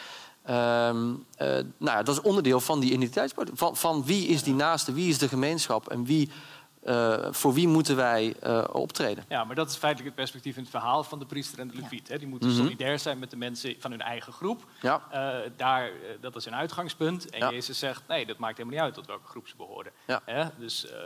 Ehm, 0.44 1.14
eh, 1.36 1.48
nou 1.78 1.98
ja, 1.98 2.04
dat 2.04 2.16
is 2.16 2.22
onderdeel 2.22 2.60
van 2.60 2.80
die 2.80 2.92
identiteitspolitiek. 2.92 3.58
Van, 3.58 3.76
van 3.78 4.06
wie 4.06 4.28
is 4.28 4.44
die 4.44 4.54
naaste, 4.54 4.94
wie 4.94 5.10
is 5.10 5.18
de 5.18 5.28
gemeenschap 5.28 5.90
en 5.90 6.06
wie, 6.06 6.30
eh, 6.82 7.28
voor 7.32 7.54
wie 7.54 7.68
moeten 7.68 7.96
wij 7.96 8.36
eh, 8.40 8.64
optreden. 8.72 9.26
Ja, 9.30 9.44
maar 9.44 9.56
dat 9.56 9.70
is 9.70 9.76
feitelijk 9.76 10.08
het 10.08 10.16
perspectief 10.18 10.56
in 10.56 10.62
het 10.62 10.72
verhaal 10.72 11.04
van 11.04 11.20
de 11.20 11.26
priester 11.26 11.60
en 11.60 11.68
de 11.68 11.76
leviet. 11.76 12.08
hè. 12.08 12.18
Die 12.18 12.28
moeten 12.28 12.50
Mhm. 12.50 12.58
solidair 12.58 13.00
zijn 13.00 13.20
met 13.20 13.30
de 13.30 13.38
mensen 13.38 13.76
van 13.80 13.92
hun 13.92 14.02
eigen 14.02 14.34
groep. 14.34 14.66
Ja. 14.82 15.02
Eh, 15.12 15.52
daar, 15.58 15.90
dat 16.22 16.36
is 16.36 16.46
een 16.46 16.56
uitgangspunt. 16.56 17.30
En 17.30 17.40
Ja. 17.40 17.52
Jezus 17.52 17.80
zegt, 17.80 18.08
nee, 18.08 18.26
dat 18.26 18.38
maakt 18.38 18.58
helemaal 18.58 18.78
niet 18.78 18.86
uit 18.88 18.94
tot 18.96 19.06
welke 19.08 19.28
groep 19.28 19.48
ze 19.48 19.56
behoren. 19.56 19.92
Ja. 20.08 20.52
Dus 20.58 20.88
eh, 20.90 20.98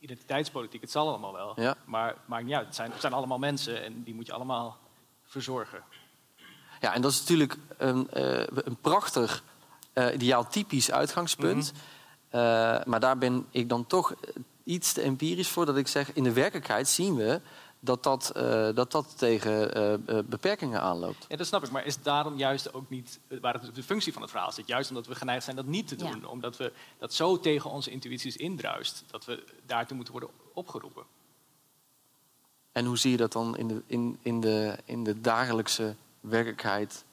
identiteitspolitiek, 0.00 0.80
het 0.80 0.90
zal 0.90 1.08
allemaal 1.08 1.32
wel. 1.32 1.60
Ja. 1.60 1.76
Maar 1.84 2.08
het 2.08 2.16
maakt 2.26 2.44
niet 2.44 2.54
uit. 2.54 2.66
Het 2.66 2.74
zijn, 2.74 2.90
het 2.90 3.00
zijn 3.00 3.12
allemaal 3.12 3.38
mensen 3.38 3.84
en 3.84 4.02
die 4.02 4.14
moet 4.14 4.26
je 4.26 4.32
allemaal 4.32 4.78
verzorgen. 5.24 5.82
Ja, 6.80 6.94
en 6.94 7.00
dat 7.02 7.10
is 7.12 7.18
natuurlijk 7.20 7.56
een, 7.76 8.10
eh, 8.10 8.38
een 8.64 8.76
prachtig, 8.80 9.42
eh 9.92 10.14
ideaal 10.14 10.48
typisch 10.48 10.90
uitgangspunt. 10.90 11.72
Eh, 12.28 12.40
maar 12.84 13.00
daar 13.00 13.18
ben 13.18 13.46
ik 13.50 13.68
dan 13.68 13.86
toch 13.86 14.14
iets 14.66 14.92
te 14.92 15.00
empirisch 15.00 15.48
voor 15.48 15.66
dat 15.66 15.76
ik 15.76 15.88
zeg... 15.88 16.12
in 16.12 16.22
de 16.22 16.32
werkelijkheid 16.32 16.88
zien 16.88 17.14
we 17.16 17.40
dat 17.80 18.02
dat, 18.02 18.30
eh, 18.30 18.68
dat, 18.74 18.90
dat 18.92 19.18
tegen 19.18 19.74
eh, 19.74 19.92
eh, 19.92 20.24
beperkingen 20.24 20.80
aanloopt. 20.80 21.26
Ja, 21.28 21.36
dat 21.36 21.46
snap 21.46 21.64
ik. 21.64 21.70
Maar 21.70 21.84
is 21.86 22.02
daarom 22.02 22.36
juist 22.36 22.74
ook 22.74 22.90
niet 22.90 23.20
waar 23.40 23.54
het 23.54 23.74
de 23.74 23.82
functie 23.82 24.12
van 24.12 24.22
het 24.22 24.30
verhaal 24.30 24.52
zit? 24.52 24.66
Juist 24.66 24.88
omdat 24.88 25.06
we 25.06 25.14
geneigd 25.14 25.44
zijn 25.44 25.56
dat 25.56 25.66
niet 25.66 25.88
te 25.88 25.98
Ja. 25.98 26.10
doen. 26.10 26.26
Omdat 26.26 26.56
we 26.56 26.72
dat 26.98 27.14
zo 27.14 27.40
tegen 27.40 27.70
onze 27.70 27.90
intuïties 27.90 28.36
indruist. 28.36 29.04
Dat 29.10 29.24
we 29.24 29.44
daartoe 29.66 29.96
moeten 29.96 30.14
worden 30.14 30.30
opgeroepen. 30.52 31.04
En 32.72 32.84
hoe 32.84 32.98
zie 32.98 33.10
je 33.10 33.16
dat 33.16 33.32
dan 33.32 33.56
in 33.56 33.68
de, 33.68 33.82
in, 33.86 34.18
in 34.22 34.40
de, 34.40 34.76
in 34.84 35.04
de 35.04 35.20
dagelijkse 35.20 35.94
werkelijkheid 36.20 37.04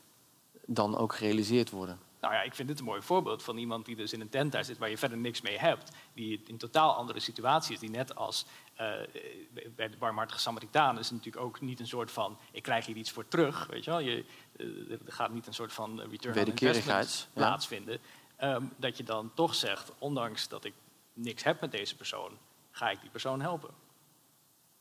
dan 0.66 0.98
ook 0.98 1.16
gerealiseerd 1.16 1.70
worden? 1.70 2.00
Nou 2.24 2.36
ja, 2.36 2.42
ik 2.42 2.56
vind 2.56 2.68
dit 2.68 2.80
een 2.80 2.86
mooi 2.86 3.02
voorbeeld 3.02 3.44
van 3.44 3.58
iemand 3.58 3.86
die 3.86 3.96
dus 3.96 4.14
in 4.14 4.22
een 4.22 4.30
tent 4.30 4.52
daar 4.52 4.66
zit 4.66 4.78
waar 4.78 4.90
je 4.90 4.98
verder 4.98 5.18
niks 5.18 5.42
mee 5.42 5.58
hebt. 5.58 5.92
Die 6.14 6.34
in 6.34 6.42
een 6.48 6.58
totaal 6.58 6.96
andere 6.96 7.20
situatie 7.20 7.74
is. 7.74 7.80
Die 7.80 7.90
net 7.90 8.16
als 8.16 8.46
eh, 8.74 8.92
bij 9.76 9.90
de 9.90 9.98
barmhartige 9.98 10.40
Samaritaan 10.40 11.00
is 11.00 11.06
het 11.10 11.16
natuurlijk 11.16 11.46
ook 11.46 11.62
niet 11.62 11.80
een 11.80 11.88
soort 11.88 12.12
van 12.12 12.38
ik 12.52 12.64
krijg 12.64 12.86
hier 12.86 12.96
iets 12.96 13.12
voor 13.12 13.28
terug. 13.28 13.68
Weet 13.68 13.84
je 13.84 13.90
wel? 13.90 14.00
Je, 14.00 14.26
eh, 14.58 14.92
er 14.92 15.00
gaat 15.06 15.34
niet 15.34 15.48
een 15.48 15.54
soort 15.54 15.74
van 15.74 16.02
return 16.02 16.40
on 16.40 16.46
investment 16.46 17.30
ja. 17.34 17.42
plaatsvinden. 17.42 18.00
Ehm, 18.36 18.64
dat 18.76 18.98
je 18.98 19.04
dan 19.04 19.32
toch 19.34 19.56
zegt, 19.56 19.92
ondanks 19.98 20.48
dat 20.48 20.64
ik 20.64 20.74
niks 21.14 21.44
heb 21.44 21.62
met 21.62 21.72
deze 21.72 21.96
persoon, 21.96 22.38
ga 22.72 22.90
ik 22.90 23.02
die 23.02 23.10
persoon 23.10 23.42
helpen. 23.42 23.70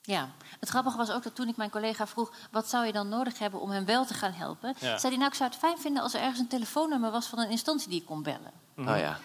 Ja, 0.04 0.28
het 0.60 0.68
grappige 0.68 0.96
was 0.96 1.10
ook 1.10 1.22
dat 1.22 1.34
toen 1.34 1.48
ik 1.48 1.56
mijn 1.56 1.70
collega 1.70 2.06
vroeg... 2.06 2.32
wat 2.50 2.68
zou 2.68 2.86
je 2.86 2.92
dan 2.92 3.08
nodig 3.08 3.38
hebben 3.38 3.60
om 3.60 3.70
hem 3.70 3.84
wel 3.84 4.04
te 4.04 4.14
gaan 4.14 4.32
helpen... 4.32 4.74
Ja. 4.78 4.98
zei 4.98 5.12
hij, 5.12 5.16
nou, 5.16 5.26
ik 5.30 5.34
zou 5.34 5.50
het 5.50 5.58
fijn 5.58 5.78
vinden 5.78 6.02
als 6.02 6.14
er 6.14 6.20
ergens 6.20 6.38
een 6.38 6.48
telefoonnummer 6.48 7.10
was... 7.10 7.26
van 7.26 7.38
een 7.38 7.50
instantie 7.50 7.88
die 7.88 8.00
ik 8.00 8.06
kon 8.06 8.22
bellen. 8.22 8.52
Nou 8.74 8.98
ja. 8.98 9.18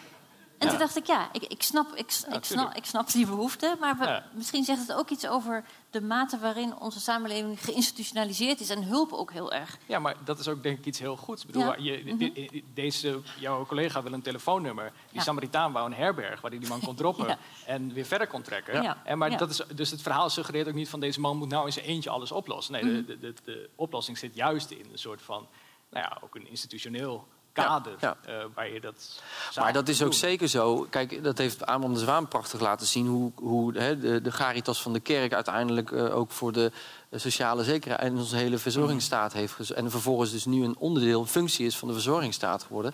En 0.57 0.69
toen 0.69 0.77
dacht 0.77 0.95
ik, 0.97 1.05
ja, 1.05 1.29
ik, 1.31 1.43
ik, 1.43 1.63
snap, 1.63 1.91
ik, 1.91 1.99
ik, 1.99 2.11
snap, 2.11 2.41
tuurlijk. 2.43 2.77
ik 2.77 2.85
snap 2.85 3.11
die 3.11 3.25
behoefte... 3.25 3.75
maar 3.79 3.97
we- 3.97 4.21
misschien 4.37 4.63
zegt 4.63 4.79
het 4.87 4.93
ook 4.97 5.09
iets 5.09 5.27
over 5.27 5.63
de 5.89 6.01
mate 6.01 6.39
waarin 6.39 6.77
onze 6.79 6.99
samenleving 6.99 7.63
geïnstitutionaliseerd 7.63 8.59
is... 8.59 8.69
en 8.69 8.83
hulp 8.83 9.11
ook 9.13 9.31
heel 9.31 9.51
erg. 9.53 9.77
Ja, 9.85 9.99
maar 9.99 10.15
dat 10.25 10.39
is 10.39 10.47
ook 10.47 10.63
denk 10.63 10.77
ik 10.79 10.85
iets 10.85 10.99
heel 10.99 11.17
goeds. 11.17 11.41
Ik 11.41 11.47
bedoel, 11.51 11.63
Ja. 11.63 11.75
je, 11.77 12.13
Mhm. 12.15 12.59
deze, 12.73 13.21
jouw 13.39 13.65
collega 13.65 14.03
wil 14.03 14.13
een 14.13 14.21
telefoonnummer. 14.21 14.85
Die 14.85 15.17
Ja. 15.17 15.21
Samaritaan 15.21 15.71
wou 15.71 15.85
een 15.85 15.93
herberg 15.97 16.41
waar 16.41 16.51
hij 16.51 16.59
die 16.59 16.69
man 16.69 16.79
kon 16.81 16.95
droppen 16.95 17.27
Ja. 17.27 17.37
en 17.65 17.93
weer 17.93 18.05
verder 18.05 18.27
kon 18.27 18.41
trekken. 18.41 19.05
En 19.05 19.17
maar 19.17 19.37
dat 19.37 19.49
is, 19.49 19.61
dus 19.75 19.91
het 19.91 20.01
verhaal 20.01 20.29
suggereert 20.29 20.67
ook 20.67 20.73
niet 20.73 20.89
van 20.89 20.99
deze 20.99 21.19
man 21.19 21.37
moet 21.37 21.49
nou 21.49 21.65
in 21.65 21.73
zijn 21.73 21.85
eentje 21.85 22.09
alles 22.09 22.31
oplossen. 22.31 22.73
Nee, 22.73 22.83
Mhm. 22.83 23.05
de, 23.19 23.33
de 23.43 23.69
oplossing 23.75 24.17
zit 24.17 24.35
juist 24.35 24.71
in 24.71 24.89
een 24.91 24.97
soort 24.99 25.21
van, 25.21 25.47
nou 25.89 26.05
ja, 26.09 26.17
ook 26.23 26.35
een 26.35 26.49
institutioneel 26.49 27.27
kader 27.65 27.95
ja. 27.99 28.17
eh, 28.25 28.33
waar 28.53 28.69
je 28.69 28.79
dat 28.81 29.21
Maar 29.55 29.73
dat 29.73 29.87
is 29.87 30.01
ook 30.01 30.09
doen. 30.09 30.19
zeker 30.19 30.47
zo. 30.47 30.87
Kijk, 30.89 31.23
dat 31.23 31.37
heeft 31.37 31.61
Abraham 31.61 31.93
de 31.93 31.99
Zwaan 31.99 32.27
prachtig 32.27 32.59
laten 32.59 32.87
zien... 32.87 33.07
hoe, 33.07 33.31
hoe 33.35 33.77
hè, 33.77 33.99
de, 33.99 34.21
de 34.21 34.31
Caritas 34.31 34.81
van 34.81 34.93
de 34.93 34.99
kerk 34.99 35.33
uiteindelijk 35.33 35.91
eh, 35.91 36.15
ook 36.15 36.31
voor 36.31 36.51
de 36.51 36.71
eh, 37.09 37.19
sociale 37.19 37.63
zekerheid... 37.63 38.01
en 38.01 38.17
onze 38.17 38.35
hele 38.35 38.57
verzorgingsstaat 38.57 39.33
heeft... 39.33 39.53
gez- 39.53 39.71
en 39.71 39.91
vervolgens 39.91 40.31
dus 40.31 40.45
nu 40.45 40.63
een 40.63 40.77
onderdeel, 40.77 41.21
een 41.21 41.27
functie 41.27 41.65
is 41.65 41.77
van 41.77 41.87
de 41.87 41.93
verzorgingsstaat 41.93 42.63
geworden. 42.63 42.93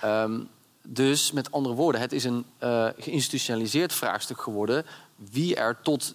Ehm, 0.00 0.40
dus 0.82 1.32
met 1.32 1.52
andere 1.52 1.74
woorden, 1.74 2.00
het 2.00 2.12
is 2.12 2.24
een 2.24 2.44
eh, 2.58 2.86
geïnstitutionaliseerd 2.98 3.92
vraagstuk 3.92 4.40
geworden... 4.40 4.86
wie 5.16 5.56
er 5.56 5.76
tot 5.82 6.14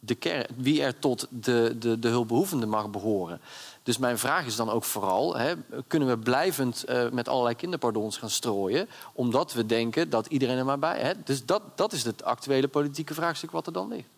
de, 0.00 0.14
ker- 0.14 0.46
wie 0.56 0.82
er 0.82 0.98
tot 0.98 1.26
de, 1.30 1.76
de, 1.78 1.98
de 1.98 2.08
hulpbehoevende 2.08 2.66
mag 2.66 2.90
behoren. 2.90 3.40
Dus 3.82 3.98
mijn 3.98 4.18
vraag 4.18 4.46
is 4.46 4.56
dan 4.56 4.70
ook 4.70 4.84
vooral: 4.84 5.36
hè, 5.36 5.54
kunnen 5.86 6.08
we 6.08 6.18
blijvend 6.18 6.84
eh, 6.84 7.08
met 7.08 7.28
allerlei 7.28 7.54
kinderpardons 7.54 8.16
gaan 8.16 8.30
strooien, 8.30 8.88
omdat 9.12 9.52
we 9.52 9.66
denken 9.66 10.10
dat 10.10 10.26
iedereen 10.26 10.58
er 10.58 10.64
maar 10.64 10.78
bij. 10.78 11.00
Hè? 11.00 11.12
Dus 11.24 11.44
dat, 11.44 11.62
dat 11.74 11.92
is 11.92 12.04
het 12.04 12.24
actuele 12.24 12.68
politieke 12.68 13.14
vraagstuk 13.14 13.50
wat 13.50 13.66
er 13.66 13.72
dan 13.72 13.88
ligt. 13.88 14.08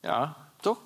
Ja, 0.00 0.36
Toch? 0.60 0.78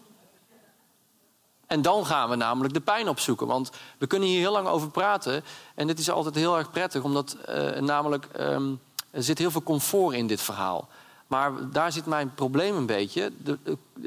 En 1.66 1.82
dan 1.82 2.06
gaan 2.06 2.28
we 2.28 2.36
namelijk 2.36 2.74
de 2.74 2.80
pijn 2.80 3.08
opzoeken. 3.08 3.46
Want 3.46 3.70
we 3.98 4.06
kunnen 4.06 4.28
hier 4.28 4.38
heel 4.38 4.52
lang 4.52 4.68
over 4.68 4.90
praten. 4.90 5.44
En 5.74 5.86
dit 5.86 5.98
is 5.98 6.10
altijd 6.10 6.34
heel 6.34 6.58
erg 6.58 6.70
prettig, 6.70 7.02
omdat 7.02 7.32
eh, 7.32 7.80
namelijk 7.80 8.24
ehm, 8.24 8.74
er 9.10 9.22
zit 9.22 9.38
heel 9.38 9.50
veel 9.50 9.62
comfort 9.62 10.14
in 10.14 10.26
dit 10.26 10.40
verhaal. 10.40 10.88
Maar 11.26 11.70
daar 11.70 11.92
zit 11.92 12.06
mijn 12.06 12.34
probleem 12.34 12.76
een 12.76 12.86
beetje. 12.86 13.32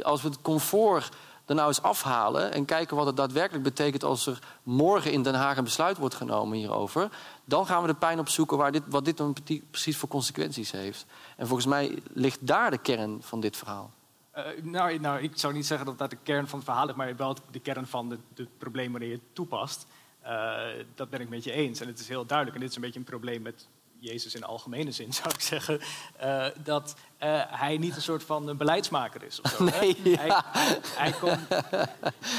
Als 0.02 0.22
we 0.22 0.28
het 0.28 0.42
comfort 0.42 1.16
er 1.46 1.56
nou 1.56 1.68
eens 1.68 1.82
afhalen 1.82 2.52
en 2.52 2.66
kijken 2.66 2.96
wat 2.98 3.06
het 3.06 3.16
daadwerkelijk 3.16 3.64
betekent 3.64 4.04
als 4.04 4.28
er 4.28 4.40
morgen 4.64 5.12
in 5.12 5.24
Den 5.24 5.34
Haag 5.34 5.58
een 5.58 5.64
besluit 5.64 5.98
wordt 5.98 6.16
genomen 6.16 6.58
hierover, 6.58 7.10
dan 7.46 7.66
gaan 7.66 7.82
we 7.82 7.88
de 7.88 7.96
pijn 7.96 8.20
opzoeken 8.20 8.58
waar 8.58 8.72
dit, 8.72 8.84
wat 8.88 9.06
dit 9.06 9.18
dan 9.18 9.34
pre- 9.34 9.62
precies 9.72 9.98
voor 9.98 10.10
consequenties 10.10 10.72
heeft. 10.72 11.06
En 11.38 11.48
volgens 11.48 11.68
mij 11.68 12.00
ligt 12.14 12.48
daar 12.48 12.72
de 12.72 12.78
kern 12.78 13.18
van 13.22 13.40
dit 13.40 13.58
verhaal. 13.58 13.92
Eh, 14.32 14.44
nou, 14.64 15.00
nou, 15.00 15.22
ik 15.22 15.32
zou 15.36 15.54
niet 15.54 15.66
zeggen 15.66 15.86
dat 15.86 15.98
dat 15.98 16.10
de 16.10 16.18
kern 16.24 16.48
van 16.48 16.60
het 16.60 16.68
verhaal 16.68 16.90
is, 16.90 16.96
maar 16.96 17.16
wel 17.16 17.36
de 17.52 17.60
kern 17.60 17.88
van 17.88 18.10
het 18.10 18.58
probleem 18.58 18.92
wanneer 18.92 19.10
je 19.10 19.16
het 19.16 19.36
toepast. 19.36 19.86
Eh, 20.22 20.56
dat 20.96 21.10
ben 21.10 21.22
ik 21.22 21.30
met 21.30 21.44
je 21.44 21.52
eens. 21.52 21.80
En 21.80 21.88
het 21.88 22.00
is 22.00 22.08
heel 22.08 22.26
duidelijk, 22.26 22.58
en 22.58 22.62
dit 22.62 22.70
is 22.70 22.76
een 22.76 22.82
beetje 22.82 23.00
een 23.00 23.06
probleem 23.06 23.42
met 23.42 23.68
Jezus 24.00 24.36
in 24.36 24.44
algemene 24.44 24.92
zin, 24.92 25.14
zou 25.24 25.30
ik 25.34 25.42
zeggen, 25.42 25.80
eh, 26.18 26.46
dat 26.64 26.96
eh, 27.18 27.42
hij 27.48 27.78
niet 27.78 27.96
een 27.96 28.02
soort 28.02 28.24
van 28.24 28.48
een 28.48 28.58
beleidsmaker 28.58 29.24
is. 29.24 29.42
Of 29.42 29.50
zo, 29.58 29.66
hè? 29.72 29.80
Nee, 29.80 29.98
ja. 30.04 30.18
hij, 30.18 30.42
hij, 30.52 30.80
hij 30.96 31.12
kon- 31.12 31.48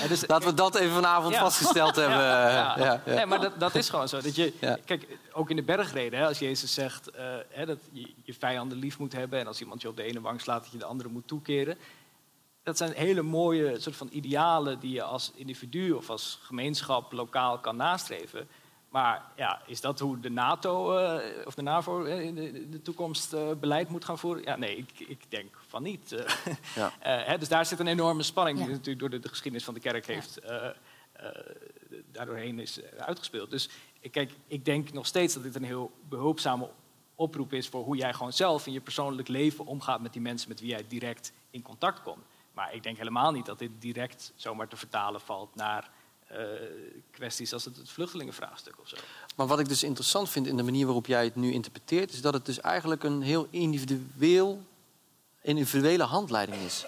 Eh, 0.02 0.08
dus- 0.08 0.26
Laten 0.26 0.48
we 0.48 0.54
dat 0.54 0.74
even 0.74 0.94
vanavond 0.94 1.34
Ja. 1.34 1.40
vastgesteld 1.40 1.96
hebben. 2.04 2.18
Ja. 2.18 3.02
Nee, 3.06 3.26
maar 3.26 3.40
dat, 3.40 3.60
dat 3.60 3.74
is 3.74 3.88
gewoon 3.88 4.08
zo. 4.08 4.20
Dat 4.20 4.34
je. 4.36 4.52
Kijk, 4.84 5.06
ook 5.32 5.50
in 5.50 5.56
de 5.56 5.62
bergreden, 5.62 6.18
hè, 6.18 6.26
als 6.26 6.38
Jezus 6.38 6.74
zegt 6.74 7.10
eh, 7.10 7.24
hè, 7.48 7.66
dat 7.66 7.78
je 7.92 8.14
je 8.24 8.34
vijanden 8.34 8.78
lief 8.78 8.98
moet 8.98 9.12
hebben... 9.12 9.38
en 9.38 9.46
als 9.46 9.60
iemand 9.60 9.82
je 9.82 9.88
op 9.88 9.96
de 9.96 10.02
ene 10.02 10.20
wang 10.20 10.40
slaat, 10.40 10.62
dat 10.62 10.72
je 10.72 10.78
de 10.78 10.84
andere 10.84 11.08
moet 11.08 11.28
toekeren. 11.28 11.78
Dat 12.62 12.76
zijn 12.76 12.92
hele 12.92 13.22
mooie 13.22 13.80
soort 13.80 13.96
van 13.96 14.08
idealen 14.12 14.80
die 14.80 14.92
je 14.92 15.02
als 15.02 15.32
individu 15.34 15.90
of 15.92 16.10
als 16.10 16.38
gemeenschap 16.42 17.12
lokaal 17.12 17.58
kan 17.58 17.76
nastreven. 17.76 18.48
Maar 18.88 19.22
ja, 19.36 19.60
is 19.66 19.80
dat 19.80 19.98
hoe 19.98 20.20
de 20.20 20.30
NATO 20.30 20.96
eh, 20.96 21.46
of 21.46 21.54
de 21.54 21.62
NAVO 21.62 22.04
eh, 22.04 22.20
in 22.24 22.34
de, 22.70 22.82
toekomst 22.82 23.32
eh, 23.32 23.50
beleid 23.60 23.88
moet 23.88 24.04
gaan 24.04 24.18
voeren? 24.18 24.42
Ja, 24.42 24.56
nee, 24.56 24.76
ik, 24.76 25.00
ik 25.00 25.24
denk 25.28 25.58
van 25.66 25.82
niet. 25.82 26.12
Eh, 26.12 26.34
Ja. 26.74 26.92
eh, 27.00 27.26
hè, 27.26 27.38
dus 27.38 27.48
daar 27.48 27.66
zit 27.66 27.78
een 27.78 27.86
enorme 27.86 28.22
spanning 28.22 28.58
Ja. 28.58 28.64
die 28.64 28.72
natuurlijk 28.72 29.00
door 29.00 29.10
de, 29.10 29.18
de 29.18 29.28
geschiedenis 29.28 29.64
van 29.64 29.74
de 29.74 29.80
kerk 29.80 30.06
heeft 30.06 30.38
eh, 30.38 30.66
eh, 30.66 30.72
daardoorheen 32.12 32.58
is 32.58 32.80
uitgespeeld. 32.98 33.50
Dus 33.50 33.68
ik- 34.00 34.12
kijk, 34.12 34.32
ik 34.46 34.64
denk 34.64 34.92
nog 34.92 35.06
steeds 35.06 35.34
dat 35.34 35.42
dit 35.42 35.54
een 35.54 35.64
heel 35.64 35.92
behulpzame 36.08 36.70
oproep 37.14 37.52
is 37.52 37.68
voor 37.68 37.84
hoe 37.84 37.96
jij 37.96 38.12
gewoon 38.14 38.32
zelf 38.32 38.66
in 38.66 38.72
je 38.72 38.80
persoonlijk 38.80 39.28
leven 39.28 39.66
omgaat 39.66 40.00
met 40.00 40.12
die 40.12 40.22
mensen 40.22 40.48
met 40.48 40.60
wie 40.60 40.68
jij 40.70 40.84
direct 40.88 41.32
in 41.50 41.62
contact 41.62 42.02
komt. 42.02 42.24
Maar 42.52 42.74
ik 42.74 42.82
denk 42.82 42.96
helemaal 42.96 43.32
niet 43.32 43.46
dat 43.46 43.58
dit 43.58 43.70
direct 43.78 44.32
zomaar 44.36 44.68
te 44.68 44.76
vertalen 44.76 45.20
valt 45.20 45.54
naar 45.54 45.90
eh, 46.28 46.40
kwesties 47.10 47.52
als 47.52 47.64
het, 47.64 47.76
het 47.76 47.90
vluchtelingenvraagstuk 47.90 48.80
of 48.80 48.88
zo. 48.88 48.96
Maar 49.36 49.46
wat 49.46 49.60
ik 49.60 49.68
dus 49.68 49.82
interessant 49.82 50.28
vind 50.28 50.46
in 50.46 50.56
de 50.56 50.62
manier 50.62 50.84
waarop 50.84 51.06
jij 51.06 51.24
het 51.24 51.36
nu 51.36 51.52
interpreteert, 51.52 52.12
is 52.12 52.20
dat 52.20 52.34
het 52.34 52.46
dus 52.46 52.60
eigenlijk 52.60 53.02
een 53.02 53.22
heel 53.22 53.46
individueel, 53.50 54.62
individuele 55.42 56.02
handleiding 56.02 56.62
is. 56.62 56.86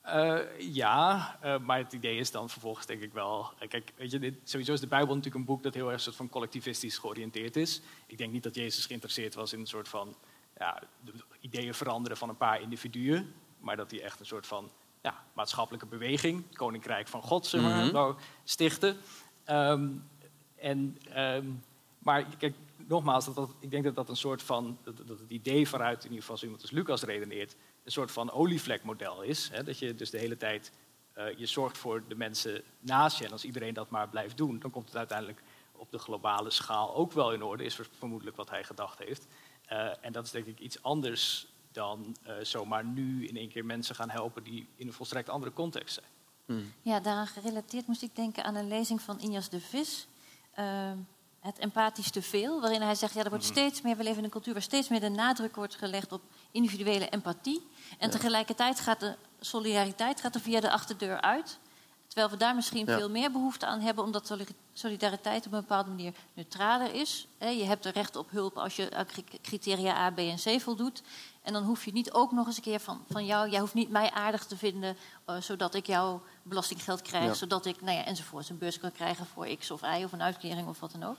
Eh, 0.00 0.38
ja, 0.58 1.36
eh, 1.40 1.58
maar 1.58 1.78
het 1.78 1.92
idee 1.92 2.18
is 2.18 2.30
dan 2.30 2.50
vervolgens 2.50 2.86
denk 2.86 3.02
ik 3.02 3.12
wel... 3.12 3.52
kijk, 3.68 3.92
weet 3.96 4.10
je, 4.10 4.18
dit, 4.18 4.34
sowieso 4.44 4.72
is 4.72 4.80
de 4.80 4.86
Bijbel 4.86 5.14
natuurlijk 5.14 5.34
een 5.34 5.44
boek 5.44 5.62
dat 5.62 5.74
heel 5.74 5.92
erg 5.92 6.00
soort 6.00 6.16
van 6.16 6.28
collectivistisch 6.28 6.98
georiënteerd 6.98 7.56
is. 7.56 7.80
Ik 8.06 8.18
denk 8.18 8.32
niet 8.32 8.42
dat 8.42 8.54
Jezus 8.54 8.86
geïnteresseerd 8.86 9.34
was 9.34 9.52
in 9.52 9.60
een 9.60 9.66
soort 9.66 9.88
van 9.88 10.16
ja, 10.58 10.82
de 11.04 11.12
ideeën 11.40 11.74
veranderen 11.74 12.16
van 12.16 12.28
een 12.28 12.36
paar 12.36 12.60
individuen. 12.60 13.34
Maar 13.60 13.76
dat 13.76 13.90
hij 13.90 14.02
echt 14.02 14.20
een 14.20 14.26
soort 14.26 14.46
van 14.46 14.70
ja, 15.04 15.24
maatschappelijke 15.32 15.86
beweging, 15.86 16.56
Koninkrijk 16.56 17.08
van 17.08 17.22
God, 17.22 17.46
zeg 17.46 17.60
maar, 17.60 17.84
Mhm. 17.86 18.12
stichten. 18.44 18.96
Ehm, 19.44 19.88
en, 20.56 20.98
ehm, 21.12 21.46
Maar 21.98 22.24
kijk, 22.38 22.54
nogmaals, 22.76 23.24
dat, 23.24 23.34
dat, 23.34 23.54
ik 23.60 23.70
denk 23.70 23.84
dat 23.84 23.94
dat 23.94 24.08
een 24.08 24.16
soort 24.16 24.42
van, 24.42 24.78
dat, 24.82 24.96
dat 25.06 25.18
het 25.18 25.30
idee 25.30 25.68
vanuit 25.68 25.98
in 25.98 26.04
ieder 26.04 26.20
geval 26.20 26.36
zo 26.36 26.44
iemand 26.44 26.62
als 26.62 26.70
Lucas 26.70 27.02
redeneert, 27.02 27.56
een 27.84 27.92
soort 27.92 28.10
van 28.12 28.30
olievlekmodel 28.32 29.22
is. 29.22 29.48
Hè? 29.52 29.62
Dat 29.62 29.78
je 29.78 29.94
dus 29.94 30.10
de 30.10 30.18
hele 30.18 30.36
tijd, 30.36 30.72
eh, 31.12 31.38
je 31.38 31.46
zorgt 31.46 31.78
voor 31.78 32.02
de 32.08 32.14
mensen 32.14 32.62
naast 32.80 33.18
je. 33.18 33.24
En 33.24 33.32
als 33.32 33.44
iedereen 33.44 33.74
dat 33.74 33.90
maar 33.90 34.08
blijft 34.08 34.36
doen, 34.36 34.58
dan 34.58 34.70
komt 34.70 34.86
het 34.86 34.96
uiteindelijk 34.96 35.42
op 35.72 35.90
de 35.90 35.98
globale 35.98 36.50
schaal 36.50 36.94
ook 36.94 37.12
wel 37.12 37.32
in 37.32 37.42
orde, 37.42 37.64
is 37.64 37.78
vermoedelijk 37.98 38.36
wat 38.36 38.50
hij 38.50 38.64
gedacht 38.64 38.98
heeft. 38.98 39.26
Eh, 39.64 39.90
en 40.00 40.12
dat 40.12 40.24
is 40.24 40.30
denk 40.30 40.46
ik 40.46 40.60
iets 40.60 40.82
anders 40.82 41.46
dan 41.74 42.16
eh, 42.22 42.34
zomaar 42.42 42.84
nu 42.84 43.26
in 43.26 43.36
één 43.36 43.48
keer 43.48 43.64
mensen 43.64 43.94
gaan 43.94 44.10
helpen 44.10 44.44
die 44.44 44.68
in 44.76 44.86
een 44.86 44.92
volstrekt 44.92 45.28
andere 45.28 45.52
context 45.52 45.94
zijn. 45.94 46.66
Ja, 46.82 47.00
daaraan 47.00 47.26
gerelateerd 47.26 47.86
moest 47.86 48.02
ik 48.02 48.16
denken 48.16 48.44
aan 48.44 48.54
een 48.54 48.68
lezing 48.68 49.02
van 49.02 49.20
Injas 49.20 49.48
de 49.48 49.60
Vis. 49.60 50.06
ehm, 50.54 50.98
het 51.40 51.58
empathisch 51.58 52.10
te 52.10 52.22
veel, 52.22 52.60
waarin 52.60 52.82
hij 52.82 52.94
zegt, 52.94 53.14
ja, 53.14 53.22
er 53.22 53.28
wordt 53.28 53.44
steeds 53.44 53.82
meer, 53.82 53.96
we 53.96 54.02
leven 54.02 54.18
in 54.18 54.24
een 54.24 54.30
cultuur 54.30 54.52
waar 54.52 54.62
steeds 54.62 54.88
meer 54.88 55.00
de 55.00 55.08
nadruk 55.08 55.56
wordt 55.56 55.74
gelegd 55.74 56.12
op 56.12 56.22
individuele 56.50 57.08
empathie. 57.08 57.66
En 57.98 58.10
tegelijkertijd 58.10 58.80
gaat 58.80 59.00
de 59.00 59.16
solidariteit 59.40 60.20
gaat 60.20 60.34
er 60.34 60.40
via 60.40 60.60
de 60.60 60.70
achterdeur 60.70 61.20
uit. 61.20 61.58
Terwijl 62.14 62.32
we 62.34 62.44
daar 62.44 62.54
misschien 62.54 62.86
Ja. 62.86 62.96
veel 62.98 63.10
meer 63.10 63.30
behoefte 63.30 63.66
aan 63.66 63.80
hebben, 63.80 64.04
omdat 64.04 64.26
soli- 64.26 64.46
solidariteit 64.72 65.46
op 65.46 65.52
een 65.52 65.60
bepaalde 65.60 65.90
manier 65.90 66.14
neutraler 66.34 66.94
is. 66.94 67.26
Je 67.38 67.64
hebt 67.64 67.84
er 67.84 67.92
recht 67.92 68.16
op 68.16 68.30
hulp 68.30 68.58
als 68.58 68.76
je 68.76 68.94
aan 68.96 69.06
criteria 69.42 69.96
A, 69.96 70.10
B 70.10 70.18
en 70.18 70.36
C 70.36 70.60
voldoet. 70.60 71.02
En 71.42 71.52
dan 71.52 71.62
hoef 71.64 71.84
je 71.84 71.92
niet 71.92 72.12
ook 72.12 72.32
nog 72.32 72.46
eens 72.46 72.56
een 72.56 72.62
keer 72.62 72.80
van, 72.80 73.04
van 73.10 73.24
jou, 73.26 73.50
jij 73.50 73.60
hoeft 73.60 73.74
niet 73.74 73.88
mij 73.90 74.10
aardig 74.10 74.46
te 74.46 74.56
vinden, 74.56 74.96
eh, 75.24 75.40
zodat 75.40 75.74
ik 75.74 75.86
jouw 75.86 76.22
belastinggeld 76.42 77.02
krijg, 77.02 77.24
Ja. 77.24 77.34
zodat 77.34 77.66
ik, 77.66 77.80
nou 77.80 77.96
ja, 77.96 78.04
enzovoort, 78.04 78.48
een 78.48 78.58
beurs 78.58 78.78
kan 78.78 78.92
krijgen 78.92 79.26
voor 79.26 79.46
X 79.56 79.70
of 79.70 79.82
Y 79.82 80.04
of 80.04 80.12
een 80.12 80.22
uitkering 80.22 80.68
of 80.68 80.80
wat 80.80 80.92
dan 80.92 81.02
ook. 81.02 81.18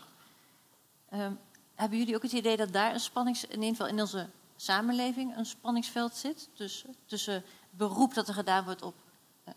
Ehm, 1.09 1.31
hebben 1.75 1.97
jullie 1.97 2.15
ook 2.15 2.21
het 2.23 2.31
idee 2.31 2.57
dat 2.57 2.73
daar 2.73 2.93
een 2.93 2.99
spannings, 2.99 3.45
in 3.45 3.51
ieder 3.53 3.69
geval 3.69 3.87
in 3.87 3.99
onze 3.99 4.27
samenleving, 4.55 5.37
een 5.37 5.45
spanningsveld 5.45 6.15
zit? 6.15 6.49
Dus, 6.53 6.85
tussen 7.05 7.43
beroep 7.69 8.13
dat 8.13 8.27
er 8.27 8.33
gedaan 8.33 8.63
wordt 8.63 8.81
op 8.81 8.93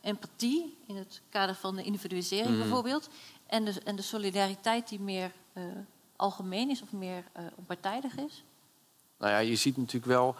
empathie, 0.00 0.76
in 0.86 0.96
het 0.96 1.20
kader 1.28 1.54
van 1.54 1.76
de 1.76 1.82
individualisering 1.82 2.48
Mhm. 2.48 2.58
bijvoorbeeld, 2.58 3.08
en 3.46 3.64
de, 3.64 3.72
en 3.84 3.96
de 3.96 4.02
solidariteit 4.02 4.88
die 4.88 5.00
meer 5.00 5.32
eh, 5.52 5.62
algemeen 6.16 6.70
is 6.70 6.82
of 6.82 6.92
meer 6.92 7.24
eh 7.32 7.42
onpartijdig 7.54 8.16
is? 8.16 8.44
Nou 9.18 9.32
ja, 9.32 9.38
je 9.38 9.56
ziet 9.56 9.76
natuurlijk 9.76 10.06
wel, 10.06 10.34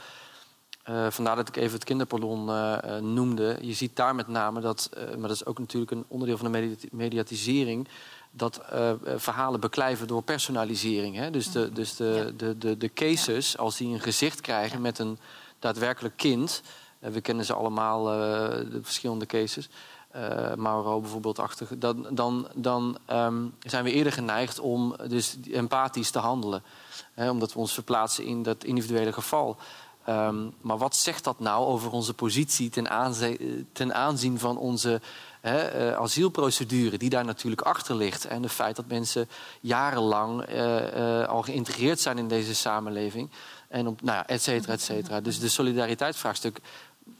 eh, 0.82 1.10
vandaar 1.10 1.36
dat 1.36 1.48
ik 1.48 1.56
even 1.56 1.74
het 1.74 1.84
kinderpardon 1.84 2.48
eh, 2.48 2.96
eh, 2.96 3.02
noemde. 3.02 3.58
Je 3.60 3.72
ziet 3.72 3.96
daar 3.96 4.14
met 4.14 4.28
name 4.28 4.60
dat, 4.60 4.90
eh, 4.96 5.02
maar 5.08 5.28
dat 5.28 5.30
is 5.36 5.44
ook 5.44 5.58
natuurlijk 5.58 5.90
een 5.92 6.04
onderdeel 6.08 6.36
van 6.38 6.52
de 6.52 6.58
medi- 6.58 6.88
mediatisering, 6.92 7.88
dat 8.30 8.58
eh, 8.58 8.90
eh, 8.90 8.96
verhalen 9.16 9.60
beklijven 9.60 10.06
door 10.06 10.22
personalisering. 10.22 11.16
Hè? 11.16 11.30
Dus, 11.30 11.50
de, 11.52 11.72
dus 11.72 11.96
de, 11.96 12.04
Ja. 12.26 12.30
de, 12.36 12.58
de, 12.58 12.76
de 12.76 12.92
cases, 12.92 13.58
als 13.58 13.76
die 13.76 13.88
een 13.92 14.00
gezicht 14.00 14.40
krijgen 14.40 14.76
Ja. 14.76 14.82
met 14.82 14.98
een 14.98 15.18
daadwerkelijk 15.58 16.16
kind, 16.16 16.62
eh, 16.64 16.70
we 16.98 17.20
kennen 17.20 17.44
ze 17.44 17.52
allemaal, 17.54 18.12
eh, 18.12 18.70
de 18.70 18.80
verschillende 18.82 19.26
cases. 19.26 19.68
eh, 20.08 20.54
Mauro 20.54 21.00
bijvoorbeeld 21.00 21.38
achter, 21.38 21.78
dan, 21.78 22.06
dan, 22.10 22.48
dan 22.54 22.98
ehm, 23.06 23.44
zijn 23.60 23.84
we 23.84 23.92
eerder 23.92 24.12
geneigd 24.12 24.58
om 24.60 24.96
dus 25.08 25.36
empathisch 25.52 26.10
te 26.10 26.18
handelen. 26.18 26.62
Hè, 27.14 27.30
omdat 27.30 27.52
we 27.52 27.58
ons 27.58 27.72
verplaatsen 27.72 28.24
in 28.24 28.42
dat 28.42 28.64
individuele 28.64 29.12
geval. 29.12 29.56
Ehm, 30.04 30.46
maar 30.60 30.78
wat 30.78 30.96
zegt 30.96 31.24
dat 31.24 31.38
nou 31.40 31.66
over 31.66 31.90
onze 31.90 32.14
positie 32.14 32.70
ten, 32.70 32.90
aanze- 32.90 33.64
ten 33.72 33.94
aanzien 33.94 34.38
van 34.38 34.58
onze 34.58 35.00
hè, 35.40 35.58
eh, 35.58 35.96
asielprocedure, 35.96 36.98
die 36.98 37.10
daar 37.10 37.24
natuurlijk 37.24 37.62
achter 37.62 37.94
ligt? 37.96 38.24
En 38.24 38.42
het 38.42 38.52
feit 38.52 38.76
dat 38.76 38.86
mensen 38.88 39.28
jarenlang 39.60 40.46
al 41.26 41.42
geïntegreerd 41.42 42.00
zijn 42.00 42.18
in 42.18 42.28
deze 42.28 42.54
samenleving. 42.54 43.30
En 43.68 43.86
op, 43.86 44.02
nou 44.02 44.16
ja, 44.16 44.26
et 44.26 44.42
cetera, 44.42 44.72
et 44.72 44.82
cetera. 44.82 45.20
Dus 45.20 45.38
de 45.38 45.48
solidariteitsvraagstuk 45.48 46.60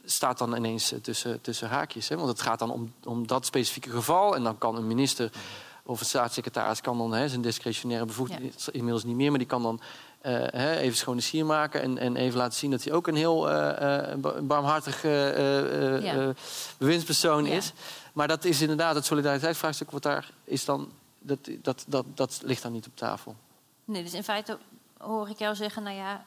staat 0.05 0.37
dan 0.37 0.55
ineens 0.55 0.91
eh, 0.91 0.99
tussen, 0.99 1.41
tussen 1.41 1.67
haakjes. 1.69 2.09
Hè? 2.09 2.15
Want 2.15 2.27
het 2.27 2.41
gaat 2.41 2.59
dan 2.59 2.71
om, 2.71 2.93
om 3.03 3.27
dat 3.27 3.45
specifieke 3.45 3.89
geval. 3.89 4.35
En 4.35 4.43
dan 4.43 4.57
kan 4.57 4.75
een 4.75 4.87
minister 4.87 5.31
of 5.83 5.99
een 5.99 6.05
staatssecretaris 6.05 6.81
kan 6.81 6.97
dan 6.97 7.13
hè, 7.13 7.29
zijn 7.29 7.41
discretionaire 7.41 8.05
bevoegdheid 8.05 8.67
inmiddels 8.71 9.03
niet 9.03 9.15
meer, 9.15 9.29
maar 9.29 9.39
die 9.39 9.47
kan 9.47 9.61
dan 9.63 9.79
eh, 10.21 10.33
hè, 10.33 10.77
even 10.77 10.97
schone 10.97 11.21
sier 11.21 11.45
maken 11.45 11.81
en, 11.81 11.97
en 11.97 12.15
even 12.15 12.37
laten 12.37 12.57
zien 12.57 12.71
dat 12.71 12.83
hij 12.83 12.93
ook 12.93 13.07
een 13.07 13.15
heel 13.15 13.41
ba- 13.41 14.41
barmhartig 14.41 15.03
Ja. 15.03 16.33
bewindspersoon 16.77 17.45
Ja. 17.45 17.53
is. 17.53 17.73
Maar 18.13 18.27
dat 18.27 18.43
is 18.45 18.61
inderdaad 18.61 18.95
het 18.95 19.05
solidariteitsvraagstuk 19.05 19.91
wat 19.91 20.03
daar 20.03 20.31
is 20.43 20.65
dan. 20.65 20.91
Dat, 21.19 21.39
dat, 21.61 21.83
dat, 21.87 22.05
dat 22.15 22.41
ligt 22.43 22.61
dan 22.61 22.71
niet 22.71 22.87
op 22.87 22.95
tafel. 22.95 23.35
Nee, 23.85 24.03
dus 24.03 24.13
in 24.13 24.23
feite 24.23 24.57
hoor 24.97 25.29
ik 25.29 25.37
jou 25.39 25.55
zeggen, 25.55 25.83
nou 25.83 25.95
ja, 25.95 26.23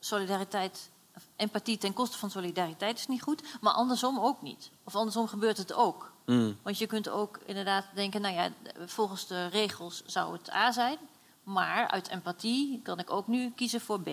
solidariteit, 0.00 0.90
empathie 1.36 1.78
ten 1.78 1.92
koste 1.92 2.18
van 2.18 2.30
solidariteit 2.30 2.98
is 2.98 3.06
niet 3.06 3.22
goed, 3.22 3.42
maar 3.60 3.72
andersom 3.72 4.18
ook 4.18 4.42
niet. 4.42 4.70
Of 4.84 4.94
andersom 4.94 5.28
gebeurt 5.28 5.56
het 5.56 5.72
ook. 5.72 6.12
Mm. 6.26 6.58
Want 6.62 6.78
je 6.78 6.86
kunt 6.86 7.08
ook 7.08 7.38
inderdaad 7.44 7.84
denken, 7.94 8.20
nou 8.20 8.34
ja, 8.34 8.50
volgens 8.86 9.26
de 9.26 9.46
regels 9.46 10.02
zou 10.06 10.32
het 10.32 10.52
A 10.52 10.72
zijn, 10.72 10.98
maar 11.42 11.88
uit 11.88 12.08
empathie 12.08 12.80
kan 12.82 12.98
ik 12.98 13.10
ook 13.10 13.26
nu 13.26 13.50
kiezen 13.50 13.80
voor 13.80 14.00
B. 14.00 14.08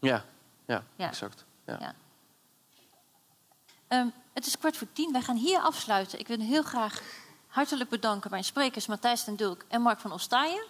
Ja, 0.00 0.24
ja, 0.66 0.84
Ja. 0.96 1.08
exact. 1.08 1.44
Ja. 1.66 1.76
Ja. 1.80 1.94
Ehm, 3.88 4.06
het 4.32 4.46
is 4.46 4.58
kwart 4.58 4.76
voor 4.76 4.92
tien. 4.92 5.12
Wij 5.12 5.22
gaan 5.22 5.36
hier 5.36 5.58
afsluiten. 5.58 6.18
Ik 6.18 6.26
wil 6.28 6.38
heel 6.38 6.62
graag 6.62 7.02
hartelijk 7.46 7.90
bedanken 7.90 8.30
mijn 8.30 8.44
sprekers 8.44 8.86
Matthijs 8.86 9.24
ten 9.24 9.36
Dulk 9.36 9.64
en 9.68 9.82
Mark 9.82 10.00
van 10.00 10.12
Ostaaien. 10.12 10.64